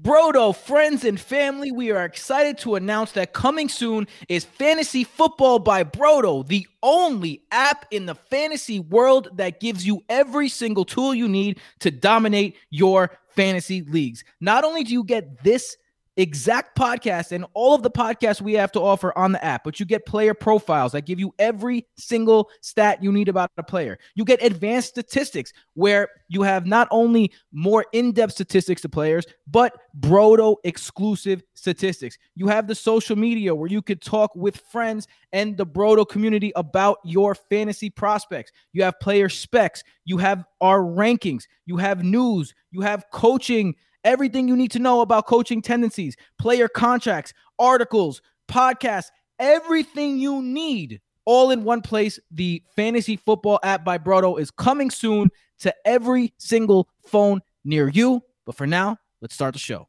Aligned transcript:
Brodo, 0.00 0.56
friends 0.56 1.04
and 1.04 1.20
family, 1.20 1.70
we 1.70 1.90
are 1.90 2.06
excited 2.06 2.56
to 2.56 2.76
announce 2.76 3.12
that 3.12 3.34
coming 3.34 3.68
soon 3.68 4.08
is 4.26 4.42
Fantasy 4.42 5.04
Football 5.04 5.58
by 5.58 5.84
Brodo, 5.84 6.46
the 6.48 6.66
only 6.82 7.42
app 7.50 7.84
in 7.90 8.06
the 8.06 8.14
fantasy 8.14 8.80
world 8.80 9.28
that 9.34 9.60
gives 9.60 9.86
you 9.86 10.02
every 10.08 10.48
single 10.48 10.86
tool 10.86 11.14
you 11.14 11.28
need 11.28 11.60
to 11.80 11.90
dominate 11.90 12.56
your 12.70 13.10
fantasy 13.36 13.82
leagues. 13.82 14.24
Not 14.40 14.64
only 14.64 14.82
do 14.82 14.94
you 14.94 15.04
get 15.04 15.44
this 15.44 15.76
exact 16.16 16.76
podcast 16.76 17.32
and 17.32 17.44
all 17.54 17.74
of 17.74 17.82
the 17.82 17.90
podcasts 17.90 18.40
we 18.40 18.52
have 18.54 18.70
to 18.72 18.80
offer 18.80 19.16
on 19.16 19.32
the 19.32 19.44
app, 19.44 19.64
but 19.64 19.80
you 19.80 19.86
get 19.86 20.04
player 20.04 20.34
profiles 20.34 20.92
that 20.92 21.06
give 21.06 21.18
you 21.18 21.34
every 21.38 21.86
single 21.96 22.50
stat 22.60 23.02
you 23.02 23.10
need 23.10 23.28
about 23.28 23.50
a 23.56 23.62
player. 23.62 23.98
You 24.14 24.24
get 24.24 24.42
advanced 24.42 24.88
statistics 24.90 25.52
where 25.74 26.08
you 26.28 26.42
have 26.42 26.66
not 26.66 26.88
only 26.90 27.32
more 27.52 27.86
in 27.92 28.12
depth 28.12 28.32
statistics 28.32 28.82
to 28.82 28.88
players, 28.88 29.24
but 29.46 29.78
Brodo 29.98 30.56
exclusive 30.64 31.42
statistics. 31.54 32.18
You 32.34 32.48
have 32.48 32.66
the 32.66 32.74
social 32.74 33.16
media 33.16 33.54
where 33.54 33.68
you 33.68 33.82
could 33.82 34.02
talk 34.02 34.34
with 34.34 34.56
friends 34.70 35.08
and 35.32 35.56
the 35.56 35.66
Brodo 35.66 36.06
community 36.06 36.52
about 36.56 36.98
your 37.04 37.34
fantasy 37.34 37.88
prospects. 37.88 38.52
You 38.72 38.82
have 38.82 39.00
player 39.00 39.28
specs, 39.28 39.82
you 40.04 40.18
have 40.18 40.44
our 40.60 40.80
rankings, 40.80 41.44
you 41.64 41.78
have 41.78 42.04
news, 42.04 42.54
you 42.70 42.82
have 42.82 43.06
coaching 43.12 43.74
everything 44.04 44.48
you 44.48 44.56
need 44.56 44.70
to 44.72 44.78
know 44.78 45.00
about 45.00 45.26
coaching 45.26 45.62
tendencies, 45.62 46.16
player 46.38 46.68
contracts, 46.68 47.32
articles, 47.58 48.22
podcasts, 48.48 49.08
everything 49.38 50.18
you 50.18 50.42
need 50.42 51.00
all 51.24 51.50
in 51.50 51.64
one 51.64 51.82
place. 51.82 52.18
The 52.30 52.62
fantasy 52.74 53.16
football 53.16 53.60
app 53.62 53.84
by 53.84 53.98
Brodo 53.98 54.38
is 54.38 54.50
coming 54.50 54.90
soon 54.90 55.30
to 55.60 55.74
every 55.84 56.34
single 56.38 56.88
phone 57.06 57.40
near 57.64 57.88
you. 57.88 58.22
But 58.44 58.56
for 58.56 58.66
now, 58.66 58.96
let's 59.20 59.34
start 59.34 59.54
the 59.54 59.60
show. 59.60 59.88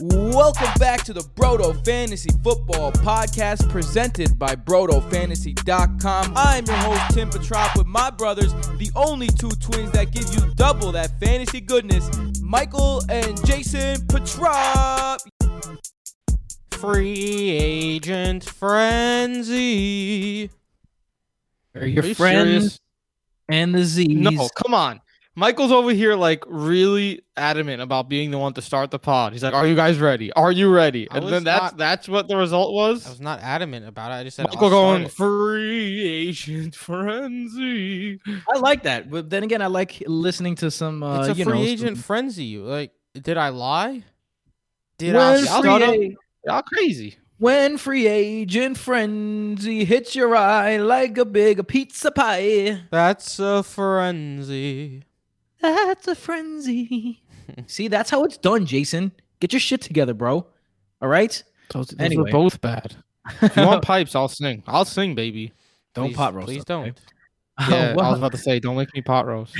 Welcome 0.00 0.68
back 0.78 1.04
to 1.04 1.12
the 1.14 1.20
Brodo 1.20 1.82
Fantasy 1.84 2.30
Football 2.42 2.92
Podcast 2.92 3.68
presented 3.70 4.38
by 4.38 4.54
BrodoFantasy.com. 4.54 6.32
I'm 6.36 6.66
your 6.66 6.76
host, 6.76 7.14
Tim 7.14 7.30
Petrop, 7.30 7.76
with 7.78 7.86
my 7.86 8.10
brothers, 8.10 8.52
the 8.78 8.90
only 8.94 9.28
two 9.28 9.48
twins 9.50 9.90
that 9.92 10.10
give 10.12 10.26
you 10.34 10.52
double 10.54 10.92
that 10.92 11.18
fantasy 11.20 11.60
goodness, 11.62 12.10
Michael 12.42 13.02
and 13.08 13.42
Jason 13.46 14.06
Petrop. 14.08 15.20
Free 16.72 17.50
agent 17.52 18.44
frenzy. 18.44 20.50
Are 21.74 21.86
your 21.86 22.04
Are 22.04 22.06
you 22.06 22.14
friends 22.14 22.48
serious? 22.48 22.80
and 23.48 23.74
the 23.74 23.84
Z's. 23.84 24.08
No, 24.10 24.48
come 24.54 24.74
on. 24.74 25.00
Michael's 25.38 25.70
over 25.70 25.90
here 25.92 26.14
like 26.16 26.42
really 26.46 27.20
adamant 27.36 27.82
about 27.82 28.08
being 28.08 28.30
the 28.30 28.38
one 28.38 28.54
to 28.54 28.62
start 28.62 28.90
the 28.90 28.98
pod. 28.98 29.34
He's 29.34 29.42
like, 29.42 29.52
"Are 29.52 29.66
you 29.66 29.74
guys 29.76 29.98
ready? 29.98 30.32
Are 30.32 30.50
you 30.50 30.72
ready?" 30.72 31.10
I 31.10 31.16
And 31.16 31.24
was 31.26 31.32
then 31.32 31.44
that's 31.44 31.60
not- 31.62 31.76
that's 31.76 32.08
what 32.08 32.26
the 32.26 32.36
result 32.36 32.72
was. 32.72 33.06
I 33.06 33.10
was 33.10 33.20
not 33.20 33.40
adamant 33.40 33.86
about 33.86 34.12
it. 34.12 34.14
I 34.14 34.24
just 34.24 34.36
said 34.36 34.46
Michael 34.46 34.64
I'll 34.64 34.70
going 34.70 35.02
it. 35.02 35.12
free 35.12 36.00
agent 36.28 36.74
frenzy. 36.74 38.18
I 38.52 38.58
like 38.58 38.84
that. 38.84 39.10
But 39.10 39.28
then 39.28 39.42
again, 39.42 39.60
I 39.60 39.66
like 39.66 40.02
listening 40.06 40.54
to 40.56 40.70
some, 40.70 41.02
uh, 41.02 41.20
it's 41.20 41.28
a 41.28 41.34
you 41.38 41.44
free 41.44 41.52
know, 41.54 41.60
agent 41.64 41.96
some- 41.98 42.02
frenzy. 42.04 42.56
Like, 42.56 42.92
did 43.14 43.36
I 43.36 43.50
lie? 43.50 44.04
Did 44.98 45.16
I 45.16 45.18
when, 45.18 45.26
I'll 45.26 45.36
free 45.36 45.46
start 45.46 45.64
start 45.64 45.82
up? 45.82 45.94
a- 45.94 46.16
Y'all 46.46 46.62
crazy. 46.62 47.16
when 47.36 47.76
free 47.76 48.06
agent 48.06 48.78
frenzy 48.78 49.84
hits 49.84 50.14
your 50.16 50.34
eye 50.34 50.78
like 50.78 51.18
a 51.18 51.26
big 51.26 51.68
pizza 51.68 52.10
pie. 52.10 52.80
That's 52.90 53.38
a 53.38 53.62
frenzy. 53.62 55.02
That's 55.60 56.06
a 56.08 56.14
frenzy. 56.14 57.22
See, 57.66 57.88
that's 57.88 58.10
how 58.10 58.24
it's 58.24 58.36
done, 58.36 58.66
Jason. 58.66 59.12
Get 59.40 59.52
your 59.52 59.60
shit 59.60 59.80
together, 59.80 60.14
bro. 60.14 60.46
All 61.02 61.08
right. 61.08 61.42
Those, 61.72 61.88
those 61.88 62.00
Anyway. 62.00 62.30
are 62.30 62.32
both 62.32 62.60
bad. 62.60 62.96
If 63.42 63.56
you 63.56 63.66
want 63.66 63.82
pipes, 63.82 64.14
I'll 64.14 64.28
sing. 64.28 64.62
I'll 64.68 64.84
sing, 64.84 65.16
baby. 65.16 65.52
don't 65.94 66.08
Please- 66.08 66.16
pot 66.16 66.34
roast. 66.34 66.46
Please 66.46 66.64
don't. 66.64 66.88
okay? 66.88 66.92
Yeah, 67.70 67.92
I 67.92 67.94
Well- 67.96 68.10
was 68.10 68.18
about 68.18 68.32
to 68.32 68.38
say, 68.38 68.60
don't 68.60 68.76
make 68.76 68.92
me 68.94 69.00
pot 69.00 69.26
roast. 69.26 69.56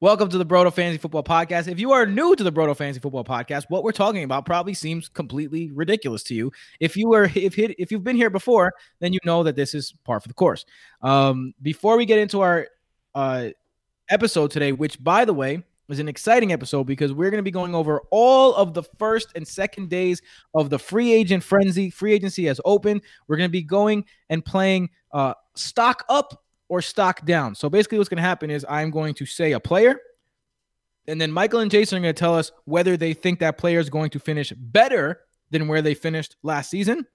Welcome 0.00 0.28
to 0.28 0.36
the 0.38 0.44
Brodo 0.44 0.70
Fantasy 0.72 0.98
Football 0.98 1.22
Podcast. 1.24 1.66
If 1.66 1.80
you 1.80 1.90
are 1.92 2.04
new 2.06 2.36
to 2.36 2.44
the 2.44 2.52
Brodo 2.52 2.76
Fantasy 2.76 3.00
Football 3.00 3.24
Podcast, 3.24 3.64
what 3.70 3.82
we're 3.84 3.92
talking 3.92 4.22
about 4.22 4.44
probably 4.44 4.74
seems 4.74 5.08
completely 5.08 5.72
ridiculous 5.72 6.22
to 6.24 6.34
you. 6.34 6.52
If 6.78 6.94
you 6.96 7.08
were 7.08 7.30
if 7.34 7.54
hit, 7.54 7.74
if 7.78 7.90
you've 7.90 8.04
been 8.04 8.16
here 8.16 8.28
before, 8.30 8.74
then 9.00 9.14
you 9.14 9.18
know 9.24 9.42
that 9.44 9.56
this 9.56 9.74
is 9.74 9.94
par 10.04 10.20
for 10.20 10.28
the 10.28 10.34
course. 10.34 10.66
Um, 11.00 11.54
before 11.62 11.96
we 11.96 12.04
get 12.04 12.18
into 12.18 12.42
our 12.42 12.68
uh, 13.14 13.48
episode 14.08 14.50
today, 14.50 14.72
which 14.72 15.02
by 15.02 15.24
the 15.24 15.34
way 15.34 15.62
is 15.88 15.98
an 15.98 16.08
exciting 16.08 16.52
episode 16.52 16.84
because 16.84 17.12
we're 17.12 17.30
going 17.30 17.38
to 17.38 17.44
be 17.44 17.50
going 17.50 17.74
over 17.74 18.02
all 18.10 18.54
of 18.54 18.74
the 18.74 18.82
first 18.82 19.28
and 19.34 19.46
second 19.46 19.88
days 19.88 20.20
of 20.54 20.70
the 20.70 20.78
free 20.78 21.12
agent 21.12 21.42
frenzy. 21.42 21.90
Free 21.90 22.12
agency 22.12 22.46
has 22.46 22.60
opened. 22.64 23.02
We're 23.28 23.36
going 23.36 23.48
to 23.48 23.52
be 23.52 23.62
going 23.62 24.04
and 24.28 24.44
playing 24.44 24.90
uh, 25.12 25.34
stock 25.54 26.04
up 26.08 26.42
or 26.68 26.82
stock 26.82 27.24
down. 27.24 27.54
So 27.54 27.70
basically, 27.70 27.98
what's 27.98 28.08
going 28.08 28.16
to 28.16 28.22
happen 28.22 28.50
is 28.50 28.66
I'm 28.68 28.90
going 28.90 29.14
to 29.14 29.26
say 29.26 29.52
a 29.52 29.60
player, 29.60 30.00
and 31.06 31.20
then 31.20 31.30
Michael 31.30 31.60
and 31.60 31.70
Jason 31.70 31.98
are 31.98 32.02
going 32.02 32.14
to 32.14 32.18
tell 32.18 32.34
us 32.34 32.50
whether 32.64 32.96
they 32.96 33.14
think 33.14 33.38
that 33.38 33.58
player 33.58 33.78
is 33.78 33.88
going 33.88 34.10
to 34.10 34.18
finish 34.18 34.52
better 34.52 35.20
than 35.50 35.68
where 35.68 35.82
they 35.82 35.94
finished 35.94 36.36
last 36.42 36.70
season 36.70 37.06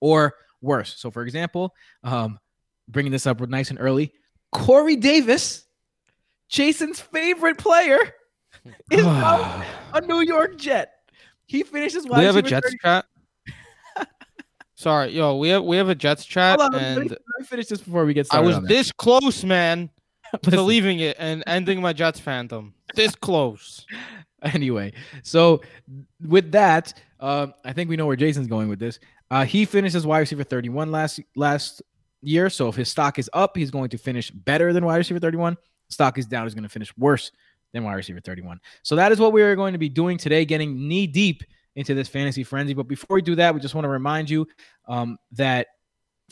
or 0.00 0.34
worse. 0.60 0.94
So, 0.96 1.10
for 1.10 1.22
example, 1.22 1.74
um, 2.04 2.38
bringing 2.88 3.10
this 3.10 3.26
up 3.26 3.40
with 3.40 3.50
nice 3.50 3.70
and 3.70 3.80
early, 3.80 4.12
Corey 4.52 4.96
Davis, 4.96 5.64
Jason's 6.52 7.00
favorite 7.00 7.56
player, 7.56 7.98
is 8.90 9.04
now 9.04 9.64
a 9.94 10.00
New 10.02 10.20
York 10.20 10.58
Jet. 10.58 10.92
He 11.46 11.62
finishes 11.62 12.06
we 12.06 12.24
have 12.24 12.36
a 12.36 12.42
Jets 12.42 12.66
30 12.66 12.78
chat. 12.78 13.04
Sorry, 14.74 15.12
yo, 15.12 15.36
we 15.36 15.48
have 15.48 15.64
we 15.64 15.78
have 15.78 15.88
a 15.88 15.94
Jets 15.94 16.24
chat, 16.24 16.60
on, 16.60 16.72
let 16.72 16.82
me, 16.82 16.88
and 16.88 17.10
let 17.10 17.18
me 17.38 17.46
finish 17.46 17.66
this 17.66 17.80
before 17.80 18.04
we 18.04 18.12
get 18.12 18.26
started. 18.26 18.44
I 18.44 18.46
was 18.46 18.56
that. 18.56 18.68
this 18.68 18.92
close, 18.92 19.44
man, 19.44 19.90
to 20.42 20.60
leaving 20.60 21.00
it 21.00 21.16
and 21.18 21.42
ending 21.46 21.80
my 21.80 21.94
Jets 21.94 22.20
fandom. 22.20 22.72
This 22.94 23.14
close. 23.14 23.86
anyway, 24.42 24.92
so 25.22 25.62
with 26.20 26.52
that, 26.52 26.92
um, 27.18 27.54
I 27.64 27.72
think 27.72 27.88
we 27.88 27.96
know 27.96 28.06
where 28.06 28.16
Jason's 28.16 28.46
going 28.46 28.68
with 28.68 28.78
this. 28.78 29.00
Uh, 29.30 29.46
he 29.46 29.64
finishes 29.64 30.06
wide 30.06 30.18
receiver 30.18 30.44
31 30.44 30.92
last 30.92 31.18
last 31.34 31.80
year. 32.20 32.50
So 32.50 32.68
if 32.68 32.74
his 32.74 32.90
stock 32.90 33.18
is 33.18 33.30
up, 33.32 33.56
he's 33.56 33.70
going 33.70 33.88
to 33.88 33.98
finish 33.98 34.30
better 34.30 34.74
than 34.74 34.84
wide 34.84 34.98
receiver 34.98 35.18
31. 35.18 35.56
Stock 35.92 36.18
is 36.18 36.26
down, 36.26 36.44
he's 36.44 36.54
going 36.54 36.62
to 36.62 36.68
finish 36.68 36.96
worse 36.96 37.30
than 37.72 37.84
wide 37.84 37.94
receiver 37.94 38.20
31. 38.20 38.60
So 38.82 38.96
that 38.96 39.12
is 39.12 39.18
what 39.18 39.32
we 39.32 39.42
are 39.42 39.56
going 39.56 39.72
to 39.72 39.78
be 39.78 39.88
doing 39.88 40.18
today, 40.18 40.44
getting 40.44 40.88
knee 40.88 41.06
deep 41.06 41.42
into 41.74 41.94
this 41.94 42.08
fantasy 42.08 42.44
frenzy. 42.44 42.74
But 42.74 42.88
before 42.88 43.14
we 43.14 43.22
do 43.22 43.34
that, 43.36 43.54
we 43.54 43.60
just 43.60 43.74
want 43.74 43.84
to 43.84 43.88
remind 43.88 44.28
you 44.28 44.46
um, 44.88 45.18
that 45.32 45.68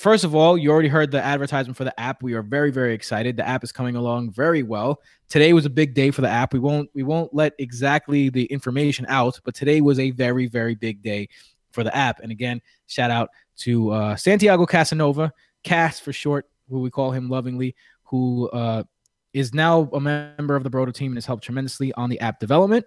First 0.00 0.24
of 0.24 0.34
all, 0.34 0.56
you 0.56 0.70
already 0.70 0.88
heard 0.88 1.10
the 1.10 1.22
advertisement 1.22 1.76
for 1.76 1.84
the 1.84 2.00
app. 2.00 2.22
We 2.22 2.32
are 2.32 2.40
very, 2.40 2.70
very 2.70 2.94
excited. 2.94 3.36
The 3.36 3.46
app 3.46 3.62
is 3.62 3.70
coming 3.70 3.96
along 3.96 4.30
very 4.30 4.62
well. 4.62 5.02
Today 5.28 5.52
was 5.52 5.66
a 5.66 5.70
big 5.70 5.92
day 5.92 6.10
for 6.10 6.22
the 6.22 6.28
app. 6.28 6.54
We 6.54 6.58
won't 6.58 6.88
we 6.94 7.02
won't 7.02 7.34
let 7.34 7.52
exactly 7.58 8.30
the 8.30 8.46
information 8.46 9.04
out, 9.10 9.38
but 9.44 9.54
today 9.54 9.82
was 9.82 9.98
a 9.98 10.10
very, 10.12 10.46
very 10.46 10.74
big 10.74 11.02
day 11.02 11.28
for 11.70 11.84
the 11.84 11.94
app. 11.94 12.20
And 12.20 12.32
again, 12.32 12.62
shout 12.86 13.10
out 13.10 13.28
to 13.58 13.90
uh, 13.90 14.16
Santiago 14.16 14.64
Casanova, 14.64 15.34
Cass 15.64 16.00
for 16.00 16.14
short, 16.14 16.46
who 16.70 16.80
we 16.80 16.88
call 16.88 17.10
him 17.10 17.28
lovingly, 17.28 17.76
who 18.04 18.48
uh, 18.54 18.84
is 19.32 19.54
now 19.54 19.88
a 19.92 20.00
member 20.00 20.56
of 20.56 20.64
the 20.64 20.70
Brodo 20.70 20.92
team 20.92 21.12
and 21.12 21.16
has 21.16 21.26
helped 21.26 21.44
tremendously 21.44 21.92
on 21.94 22.10
the 22.10 22.20
app 22.20 22.40
development, 22.40 22.84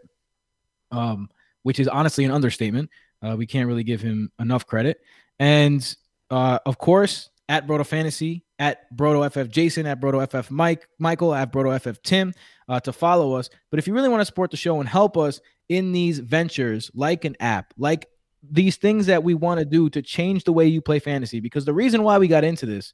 um, 0.92 1.30
which 1.64 1.80
is 1.80 1.88
honestly 1.88 2.26
an 2.26 2.32
understatement. 2.32 2.90
Uh, 3.22 3.36
we 3.38 3.46
can't 3.46 3.68
really 3.68 3.84
give 3.84 4.02
him 4.02 4.32
enough 4.40 4.66
credit. 4.66 5.00
And 5.40 5.96
uh, 6.30 6.60
of 6.66 6.78
course, 6.78 7.30
at 7.50 7.68
Brodo 7.68 7.86
Fantasy, 7.86 8.44
at 8.60 8.94
Brodo 8.96 9.30
FF 9.30 9.52
Jason, 9.52 9.86
at 9.86 10.02
Brodo 10.02 10.28
FF 10.28 10.50
Mike, 10.52 10.88
Michael, 11.00 11.34
at 11.34 11.52
Brodo 11.52 11.80
FF 11.80 12.02
Tim, 12.02 12.34
uh, 12.68 12.80
to 12.82 12.94
follow 12.94 13.34
us. 13.34 13.50
But 13.70 13.80
if 13.80 13.88
you 13.88 13.94
really 13.94 14.10
want 14.10 14.22
to 14.22 14.26
support 14.26 14.52
the 14.52 14.58
show 14.58 14.80
and 14.80 14.88
help 14.88 15.18
us 15.18 15.40
in 15.70 15.92
these 15.92 16.20
ventures, 16.20 16.92
like 16.94 17.26
an 17.26 17.36
app, 17.40 17.74
like 17.78 18.08
these 18.50 18.76
things 18.76 19.06
that 19.06 19.24
we 19.24 19.34
want 19.34 19.60
to 19.60 19.66
do 19.66 19.90
to 19.90 20.02
change 20.02 20.44
the 20.44 20.54
way 20.54 20.66
you 20.68 20.82
play 20.82 21.00
fantasy, 21.00 21.40
because 21.40 21.66
the 21.66 21.74
reason 21.74 22.04
why 22.04 22.18
we 22.18 22.28
got 22.28 22.44
into 22.44 22.66
this 22.66 22.94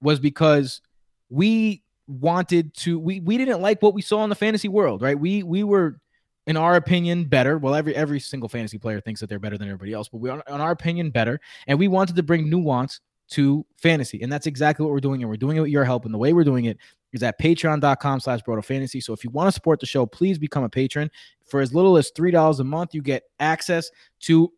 was 0.00 0.18
because 0.18 0.80
we 1.28 1.82
wanted 2.10 2.74
to 2.74 2.98
we 2.98 3.20
we 3.20 3.38
didn't 3.38 3.60
like 3.60 3.82
what 3.82 3.94
we 3.94 4.02
saw 4.02 4.24
in 4.24 4.30
the 4.30 4.36
fantasy 4.36 4.68
world, 4.68 5.02
right? 5.02 5.18
We 5.18 5.42
we 5.42 5.64
were 5.64 6.00
in 6.46 6.56
our 6.56 6.76
opinion 6.76 7.24
better. 7.24 7.58
Well, 7.58 7.74
every 7.74 7.94
every 7.94 8.20
single 8.20 8.48
fantasy 8.48 8.78
player 8.78 9.00
thinks 9.00 9.20
that 9.20 9.28
they're 9.28 9.38
better 9.38 9.58
than 9.58 9.68
everybody 9.68 9.92
else, 9.92 10.08
but 10.08 10.18
we 10.18 10.30
are 10.30 10.42
in 10.48 10.60
our 10.60 10.72
opinion 10.72 11.10
better 11.10 11.40
and 11.66 11.78
we 11.78 11.88
wanted 11.88 12.16
to 12.16 12.22
bring 12.22 12.50
nuance 12.50 13.00
to 13.30 13.64
fantasy. 13.76 14.22
And 14.22 14.32
that's 14.32 14.46
exactly 14.46 14.84
what 14.84 14.92
we're 14.92 15.00
doing. 15.00 15.22
And 15.22 15.30
we're 15.30 15.36
doing 15.36 15.56
it 15.56 15.60
with 15.60 15.70
your 15.70 15.84
help. 15.84 16.04
And 16.04 16.12
the 16.12 16.18
way 16.18 16.32
we're 16.32 16.44
doing 16.44 16.64
it 16.64 16.78
is 17.12 17.22
at 17.22 17.40
patreon.com 17.40 18.20
slash 18.20 18.40
brodo 18.42 18.64
fantasy. 18.64 19.00
So 19.00 19.12
if 19.12 19.24
you 19.24 19.30
want 19.30 19.48
to 19.48 19.52
support 19.52 19.80
the 19.80 19.86
show, 19.86 20.04
please 20.04 20.38
become 20.38 20.64
a 20.64 20.68
patron. 20.68 21.10
For 21.46 21.60
as 21.60 21.72
little 21.72 21.96
as 21.96 22.10
$3 22.12 22.60
a 22.60 22.64
month, 22.64 22.94
you 22.94 23.02
get 23.02 23.24
access 23.38 23.90
to 24.20 24.52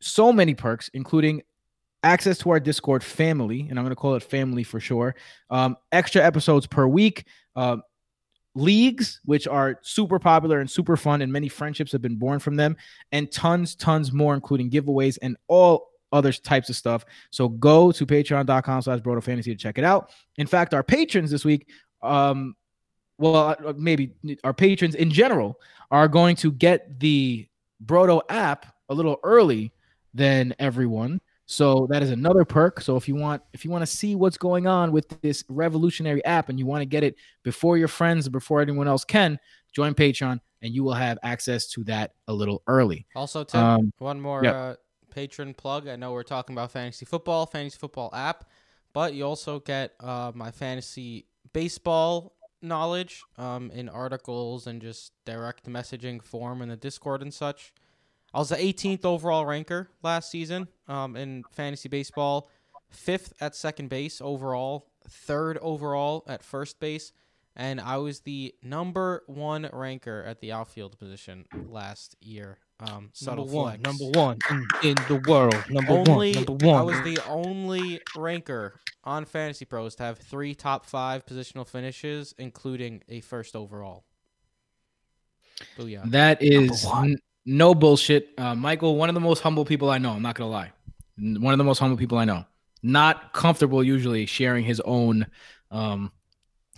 so 0.00 0.32
many 0.32 0.54
perks, 0.54 0.90
including 0.94 1.42
access 2.04 2.38
to 2.38 2.50
our 2.50 2.60
Discord 2.60 3.02
family. 3.02 3.66
And 3.68 3.78
I'm 3.78 3.84
going 3.84 3.90
to 3.90 3.96
call 3.96 4.14
it 4.14 4.22
family 4.22 4.62
for 4.62 4.78
sure. 4.78 5.16
Um, 5.50 5.76
extra 5.90 6.22
episodes 6.22 6.66
per 6.66 6.86
week. 6.86 7.26
Um, 7.56 7.82
leagues, 8.54 9.20
which 9.24 9.48
are 9.48 9.80
super 9.82 10.20
popular 10.20 10.60
and 10.60 10.70
super 10.70 10.96
fun, 10.96 11.22
and 11.22 11.32
many 11.32 11.48
friendships 11.48 11.90
have 11.90 12.02
been 12.02 12.16
born 12.16 12.38
from 12.38 12.54
them, 12.54 12.76
and 13.10 13.30
tons, 13.32 13.74
tons 13.74 14.12
more, 14.12 14.32
including 14.32 14.70
giveaways 14.70 15.18
and 15.22 15.36
all 15.48 15.88
other 16.12 16.30
types 16.32 16.68
of 16.68 16.76
stuff. 16.76 17.04
So 17.30 17.48
go 17.48 17.90
to 17.90 18.06
patreon.com 18.06 18.82
slash 18.82 19.00
brodo 19.00 19.22
fantasy 19.22 19.50
to 19.50 19.60
check 19.60 19.78
it 19.78 19.84
out. 19.84 20.10
In 20.36 20.46
fact, 20.46 20.72
our 20.72 20.84
patrons 20.84 21.32
this 21.32 21.44
week, 21.44 21.68
um, 22.02 22.54
well, 23.18 23.56
uh, 23.64 23.72
maybe 23.76 24.12
our 24.44 24.54
patrons 24.54 24.94
in 24.94 25.10
general 25.10 25.58
are 25.90 26.08
going 26.08 26.36
to 26.36 26.52
get 26.52 27.00
the 27.00 27.48
Brodo 27.84 28.22
app 28.28 28.74
a 28.88 28.94
little 28.94 29.18
early 29.22 29.72
than 30.12 30.54
everyone. 30.58 31.20
So 31.54 31.86
that 31.90 32.02
is 32.02 32.10
another 32.10 32.44
perk. 32.44 32.80
So 32.80 32.96
if 32.96 33.06
you 33.06 33.14
want 33.14 33.42
if 33.52 33.64
you 33.64 33.70
want 33.70 33.82
to 33.82 33.86
see 33.86 34.16
what's 34.16 34.36
going 34.36 34.66
on 34.66 34.92
with 34.92 35.08
this 35.22 35.44
revolutionary 35.48 36.24
app 36.24 36.48
and 36.48 36.58
you 36.58 36.66
want 36.66 36.82
to 36.82 36.86
get 36.86 37.04
it 37.04 37.14
before 37.42 37.78
your 37.78 37.88
friends 37.88 38.28
before 38.28 38.60
anyone 38.60 38.88
else 38.88 39.04
can, 39.04 39.38
join 39.72 39.94
Patreon 39.94 40.40
and 40.62 40.74
you 40.74 40.82
will 40.82 40.94
have 40.94 41.18
access 41.22 41.66
to 41.68 41.84
that 41.84 42.12
a 42.26 42.32
little 42.32 42.62
early. 42.66 43.06
Also, 43.14 43.44
Tim, 43.44 43.60
Um, 43.60 43.92
one 43.98 44.20
more 44.20 44.42
yep. 44.42 44.54
uh, 44.54 44.74
patron 45.10 45.54
plug. 45.54 45.86
I 45.86 45.96
know 45.96 46.12
we're 46.12 46.22
talking 46.22 46.54
about 46.54 46.72
fantasy 46.72 47.04
football, 47.04 47.46
fantasy 47.46 47.78
football 47.78 48.10
app, 48.14 48.46
but 48.92 49.14
you 49.14 49.24
also 49.24 49.60
get 49.60 49.92
uh, 50.00 50.32
my 50.34 50.50
fantasy 50.50 51.26
baseball 51.52 52.34
knowledge 52.62 53.22
um, 53.36 53.70
in 53.70 53.88
articles 53.88 54.66
and 54.66 54.80
just 54.80 55.12
direct 55.24 55.66
messaging 55.66 56.22
form 56.22 56.62
in 56.62 56.68
the 56.68 56.76
Discord 56.76 57.22
and 57.22 57.32
such. 57.32 57.72
I 58.34 58.38
was 58.38 58.48
the 58.48 58.56
18th 58.56 59.04
overall 59.04 59.46
ranker 59.46 59.88
last 60.02 60.30
season 60.30 60.66
um, 60.88 61.14
in 61.16 61.44
fantasy 61.52 61.88
baseball, 61.88 62.50
fifth 62.90 63.32
at 63.40 63.54
second 63.54 63.88
base 63.90 64.20
overall, 64.20 64.88
third 65.08 65.56
overall 65.62 66.24
at 66.26 66.42
first 66.42 66.80
base, 66.80 67.12
and 67.54 67.80
I 67.80 67.98
was 67.98 68.20
the 68.20 68.52
number 68.60 69.22
one 69.26 69.70
ranker 69.72 70.24
at 70.26 70.40
the 70.40 70.50
outfield 70.50 70.98
position 70.98 71.46
last 71.68 72.16
year. 72.20 72.58
Um, 72.80 73.12
Number 73.24 73.42
one, 73.44 73.78
flex. 73.80 73.82
number 74.00 74.18
one 74.18 74.38
in, 74.50 74.66
in 74.82 74.94
the 75.06 75.22
world. 75.28 75.54
Number 75.70 75.92
only 75.92 76.32
one, 76.34 76.44
number 76.44 76.66
one. 76.66 76.74
I 76.76 76.82
was 76.82 77.00
the 77.02 77.20
only 77.28 78.00
ranker 78.16 78.80
on 79.04 79.24
Fantasy 79.26 79.64
Pros 79.64 79.94
to 79.94 80.02
have 80.02 80.18
three 80.18 80.56
top 80.56 80.84
five 80.84 81.24
positional 81.24 81.68
finishes, 81.68 82.34
including 82.36 83.04
a 83.08 83.20
first 83.20 83.54
overall. 83.54 84.04
Booyah. 85.78 86.10
That 86.10 86.42
is 86.42 86.84
one. 86.84 87.10
n- 87.12 87.18
no 87.46 87.74
bullshit. 87.74 88.30
Uh, 88.38 88.54
Michael, 88.54 88.96
one 88.96 89.08
of 89.08 89.14
the 89.14 89.20
most 89.20 89.40
humble 89.40 89.64
people 89.64 89.90
I 89.90 89.98
know. 89.98 90.12
I'm 90.12 90.22
not 90.22 90.34
gonna 90.34 90.50
lie. 90.50 90.72
One 91.18 91.52
of 91.52 91.58
the 91.58 91.64
most 91.64 91.78
humble 91.78 91.96
people 91.96 92.18
I 92.18 92.24
know. 92.24 92.44
Not 92.82 93.32
comfortable 93.32 93.82
usually 93.82 94.26
sharing 94.26 94.64
his 94.64 94.80
own, 94.80 95.26
um, 95.70 96.12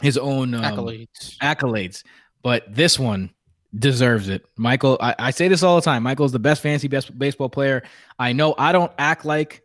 his 0.00 0.16
own 0.16 0.54
um, 0.54 0.62
accolades. 0.62 1.36
accolades, 1.38 2.04
but 2.42 2.64
this 2.72 2.98
one 2.98 3.30
deserves 3.74 4.28
it. 4.28 4.44
Michael, 4.56 4.96
I, 5.00 5.14
I 5.18 5.30
say 5.30 5.48
this 5.48 5.62
all 5.62 5.76
the 5.76 5.82
time. 5.82 6.02
Michael's 6.02 6.32
the 6.32 6.38
best 6.38 6.62
fantasy 6.62 6.88
best 6.88 7.16
baseball 7.18 7.48
player 7.48 7.82
I 8.18 8.32
know. 8.32 8.54
I 8.56 8.72
don't 8.72 8.92
act 8.98 9.24
like 9.24 9.62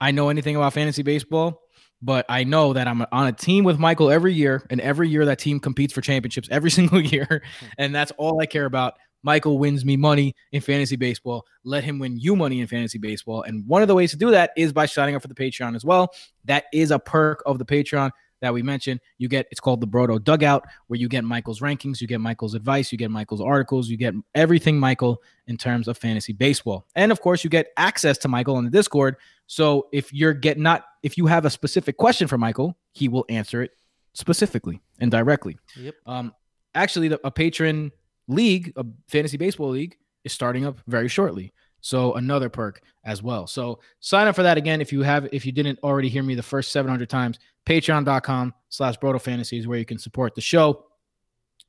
I 0.00 0.10
know 0.10 0.28
anything 0.30 0.56
about 0.56 0.72
fantasy 0.72 1.02
baseball, 1.02 1.62
but 2.00 2.26
I 2.28 2.44
know 2.44 2.72
that 2.72 2.88
I'm 2.88 3.06
on 3.12 3.28
a 3.28 3.32
team 3.32 3.64
with 3.64 3.78
Michael 3.78 4.10
every 4.10 4.34
year, 4.34 4.66
and 4.70 4.80
every 4.80 5.08
year 5.08 5.26
that 5.26 5.38
team 5.38 5.60
competes 5.60 5.92
for 5.92 6.00
championships 6.00 6.48
every 6.50 6.70
single 6.78 7.00
year, 7.00 7.42
and 7.78 7.94
that's 7.94 8.12
all 8.18 8.40
I 8.40 8.46
care 8.46 8.64
about. 8.64 8.94
Michael 9.22 9.58
wins 9.58 9.84
me 9.84 9.96
money 9.96 10.34
in 10.52 10.60
fantasy 10.60 10.96
baseball. 10.96 11.46
Let 11.64 11.84
him 11.84 11.98
win 11.98 12.18
you 12.18 12.36
money 12.36 12.60
in 12.60 12.66
fantasy 12.66 12.98
baseball. 12.98 13.42
And 13.42 13.66
one 13.66 13.82
of 13.82 13.88
the 13.88 13.94
ways 13.94 14.10
to 14.10 14.16
do 14.16 14.30
that 14.30 14.50
is 14.56 14.72
by 14.72 14.86
signing 14.86 15.14
up 15.14 15.22
for 15.22 15.28
the 15.28 15.34
Patreon 15.34 15.76
as 15.76 15.84
well. 15.84 16.12
That 16.44 16.64
is 16.72 16.90
a 16.90 16.98
perk 16.98 17.42
of 17.46 17.58
the 17.58 17.64
Patreon 17.64 18.10
that 18.42 18.52
we 18.52 18.62
mentioned. 18.62 19.00
You 19.16 19.28
get 19.28 19.46
it's 19.50 19.60
called 19.60 19.80
the 19.80 19.86
Brodo 19.86 20.22
Dugout, 20.22 20.64
where 20.88 20.98
you 20.98 21.08
get 21.08 21.24
Michael's 21.24 21.60
rankings, 21.60 22.00
you 22.00 22.06
get 22.06 22.20
Michael's 22.20 22.54
advice, 22.54 22.92
you 22.92 22.98
get 22.98 23.10
Michael's 23.10 23.40
articles, 23.40 23.88
you 23.88 23.96
get 23.96 24.14
everything 24.34 24.78
Michael 24.78 25.22
in 25.46 25.56
terms 25.56 25.88
of 25.88 25.96
fantasy 25.96 26.32
baseball. 26.32 26.86
And 26.94 27.10
of 27.10 27.20
course, 27.20 27.44
you 27.44 27.50
get 27.50 27.68
access 27.76 28.18
to 28.18 28.28
Michael 28.28 28.56
on 28.56 28.64
the 28.64 28.70
Discord. 28.70 29.16
So 29.46 29.88
if 29.92 30.12
you're 30.12 30.34
get 30.34 30.58
not 30.58 30.84
if 31.02 31.16
you 31.16 31.26
have 31.26 31.44
a 31.44 31.50
specific 31.50 31.96
question 31.96 32.28
for 32.28 32.36
Michael, 32.36 32.76
he 32.92 33.08
will 33.08 33.24
answer 33.28 33.62
it 33.62 33.70
specifically 34.12 34.80
and 35.00 35.10
directly. 35.10 35.56
Yep. 35.76 35.94
Um, 36.04 36.34
actually, 36.74 37.08
the, 37.08 37.20
a 37.24 37.30
patron 37.30 37.92
league, 38.28 38.72
a 38.76 38.84
fantasy 39.08 39.36
baseball 39.36 39.70
league, 39.70 39.96
is 40.24 40.32
starting 40.32 40.64
up 40.64 40.78
very 40.86 41.08
shortly. 41.08 41.52
So 41.80 42.14
another 42.14 42.48
perk 42.48 42.80
as 43.04 43.22
well. 43.22 43.46
So 43.46 43.80
sign 44.00 44.28
up 44.28 44.36
for 44.36 44.44
that 44.44 44.56
again 44.56 44.80
if 44.80 44.92
you 44.92 45.02
have 45.02 45.28
if 45.32 45.44
you 45.44 45.52
didn't 45.52 45.80
already 45.82 46.08
hear 46.08 46.22
me 46.22 46.34
the 46.34 46.42
first 46.42 46.72
700 46.72 47.10
times. 47.10 47.38
Patreon.com 47.66 48.54
slash 48.68 48.98
Brodo 48.98 49.20
Fantasy 49.20 49.58
is 49.58 49.66
where 49.66 49.78
you 49.78 49.84
can 49.84 49.98
support 49.98 50.34
the 50.34 50.40
show. 50.40 50.86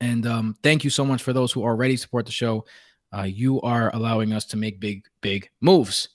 And 0.00 0.26
um, 0.26 0.56
thank 0.62 0.84
you 0.84 0.90
so 0.90 1.04
much 1.04 1.22
for 1.22 1.32
those 1.32 1.52
who 1.52 1.62
already 1.62 1.96
support 1.96 2.26
the 2.26 2.32
show. 2.32 2.64
Uh, 3.16 3.22
you 3.22 3.60
are 3.60 3.94
allowing 3.94 4.32
us 4.32 4.44
to 4.46 4.56
make 4.56 4.80
big, 4.80 5.04
big 5.20 5.50
moves. 5.60 6.08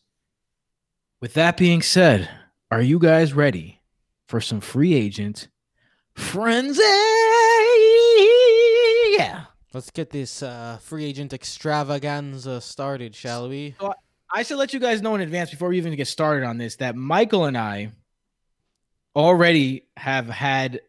With 1.22 1.34
that 1.36 1.58
being 1.58 1.82
said, 1.82 2.30
are 2.72 2.82
you 2.82 3.00
guys 3.00 3.34
ready 3.34 3.82
for 4.28 4.42
some 4.42 4.60
free 4.62 4.94
agent 4.94 5.48
frenzy? 6.14 6.82
Let's 9.74 9.92
get 9.92 10.10
this 10.10 10.42
uh, 10.42 10.80
free 10.82 11.06
agent 11.06 11.32
extravaganza 11.32 12.60
started, 12.60 13.16
shall 13.16 13.50
we? 13.50 13.76
I 14.34 14.44
should 14.44 14.58
let 14.58 14.74
you 14.74 14.80
guys 14.80 15.02
know 15.02 15.14
in 15.16 15.22
advance 15.22 15.52
before 15.52 15.70
we 15.70 15.78
even 15.78 15.96
get 15.96 16.08
started 16.08 16.46
on 16.46 16.58
this 16.58 16.78
that 16.78 16.96
Michael 16.96 17.46
and 17.46 17.58
I 17.58 17.92
already 19.16 19.86
have 19.96 20.28
had 20.28 20.82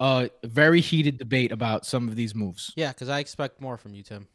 a 0.00 0.30
very 0.44 0.80
heated 0.80 1.18
debate 1.18 1.52
about 1.52 1.86
some 1.86 2.08
of 2.08 2.16
these 2.16 2.34
moves. 2.34 2.72
Yeah, 2.76 2.88
because 2.88 3.08
I 3.08 3.20
expect 3.20 3.60
more 3.60 3.76
from 3.76 3.94
you, 3.94 4.02
Tim. 4.02 4.26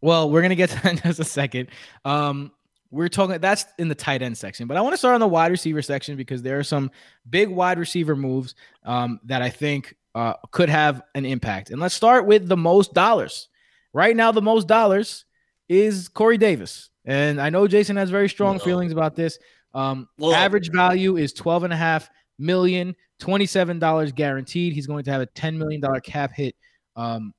Well, 0.00 0.30
we're 0.30 0.42
gonna 0.42 0.54
get 0.56 0.70
to 0.70 0.82
that 0.82 0.92
in 0.92 0.98
just 0.98 1.20
a 1.20 1.24
second. 1.24 1.68
Um, 2.04 2.52
we're 2.90 3.08
talking 3.08 3.40
that's 3.40 3.64
in 3.78 3.88
the 3.88 3.94
tight 3.94 4.22
end 4.22 4.38
section, 4.38 4.66
but 4.66 4.76
I 4.76 4.80
want 4.80 4.92
to 4.92 4.98
start 4.98 5.14
on 5.14 5.20
the 5.20 5.28
wide 5.28 5.50
receiver 5.50 5.82
section 5.82 6.16
because 6.16 6.42
there 6.42 6.58
are 6.58 6.64
some 6.64 6.90
big 7.28 7.48
wide 7.48 7.78
receiver 7.78 8.14
moves 8.14 8.54
um, 8.84 9.20
that 9.24 9.40
I 9.42 9.50
think 9.50 9.96
uh, 10.14 10.34
could 10.50 10.68
have 10.68 11.02
an 11.14 11.24
impact. 11.26 11.70
And 11.70 11.80
let's 11.80 11.94
start 11.94 12.26
with 12.26 12.48
the 12.48 12.56
most 12.56 12.94
dollars. 12.94 13.48
Right 13.92 14.14
now, 14.16 14.32
the 14.32 14.42
most 14.42 14.66
dollars 14.68 15.24
is 15.68 16.08
Corey 16.08 16.38
Davis, 16.38 16.90
and 17.04 17.40
I 17.40 17.50
know 17.50 17.66
Jason 17.68 17.96
has 17.96 18.10
very 18.10 18.28
strong 18.28 18.58
feelings 18.64 18.92
about 18.92 19.14
this. 19.16 19.38
Um, 19.74 20.08
average 20.34 20.70
value 20.72 21.16
is 21.16 21.32
12 21.32 21.64
and 21.64 21.72
a 21.72 21.76
half 21.76 22.08
million, 22.38 22.94
$27 23.20 24.14
guaranteed. 24.14 24.72
He's 24.72 24.86
going 24.86 25.04
to 25.04 25.10
have 25.10 25.20
a 25.22 25.26
$10 25.28 25.56
million 25.56 25.82
cap 26.02 26.32
hit. 26.32 26.54
Um, 26.96 27.32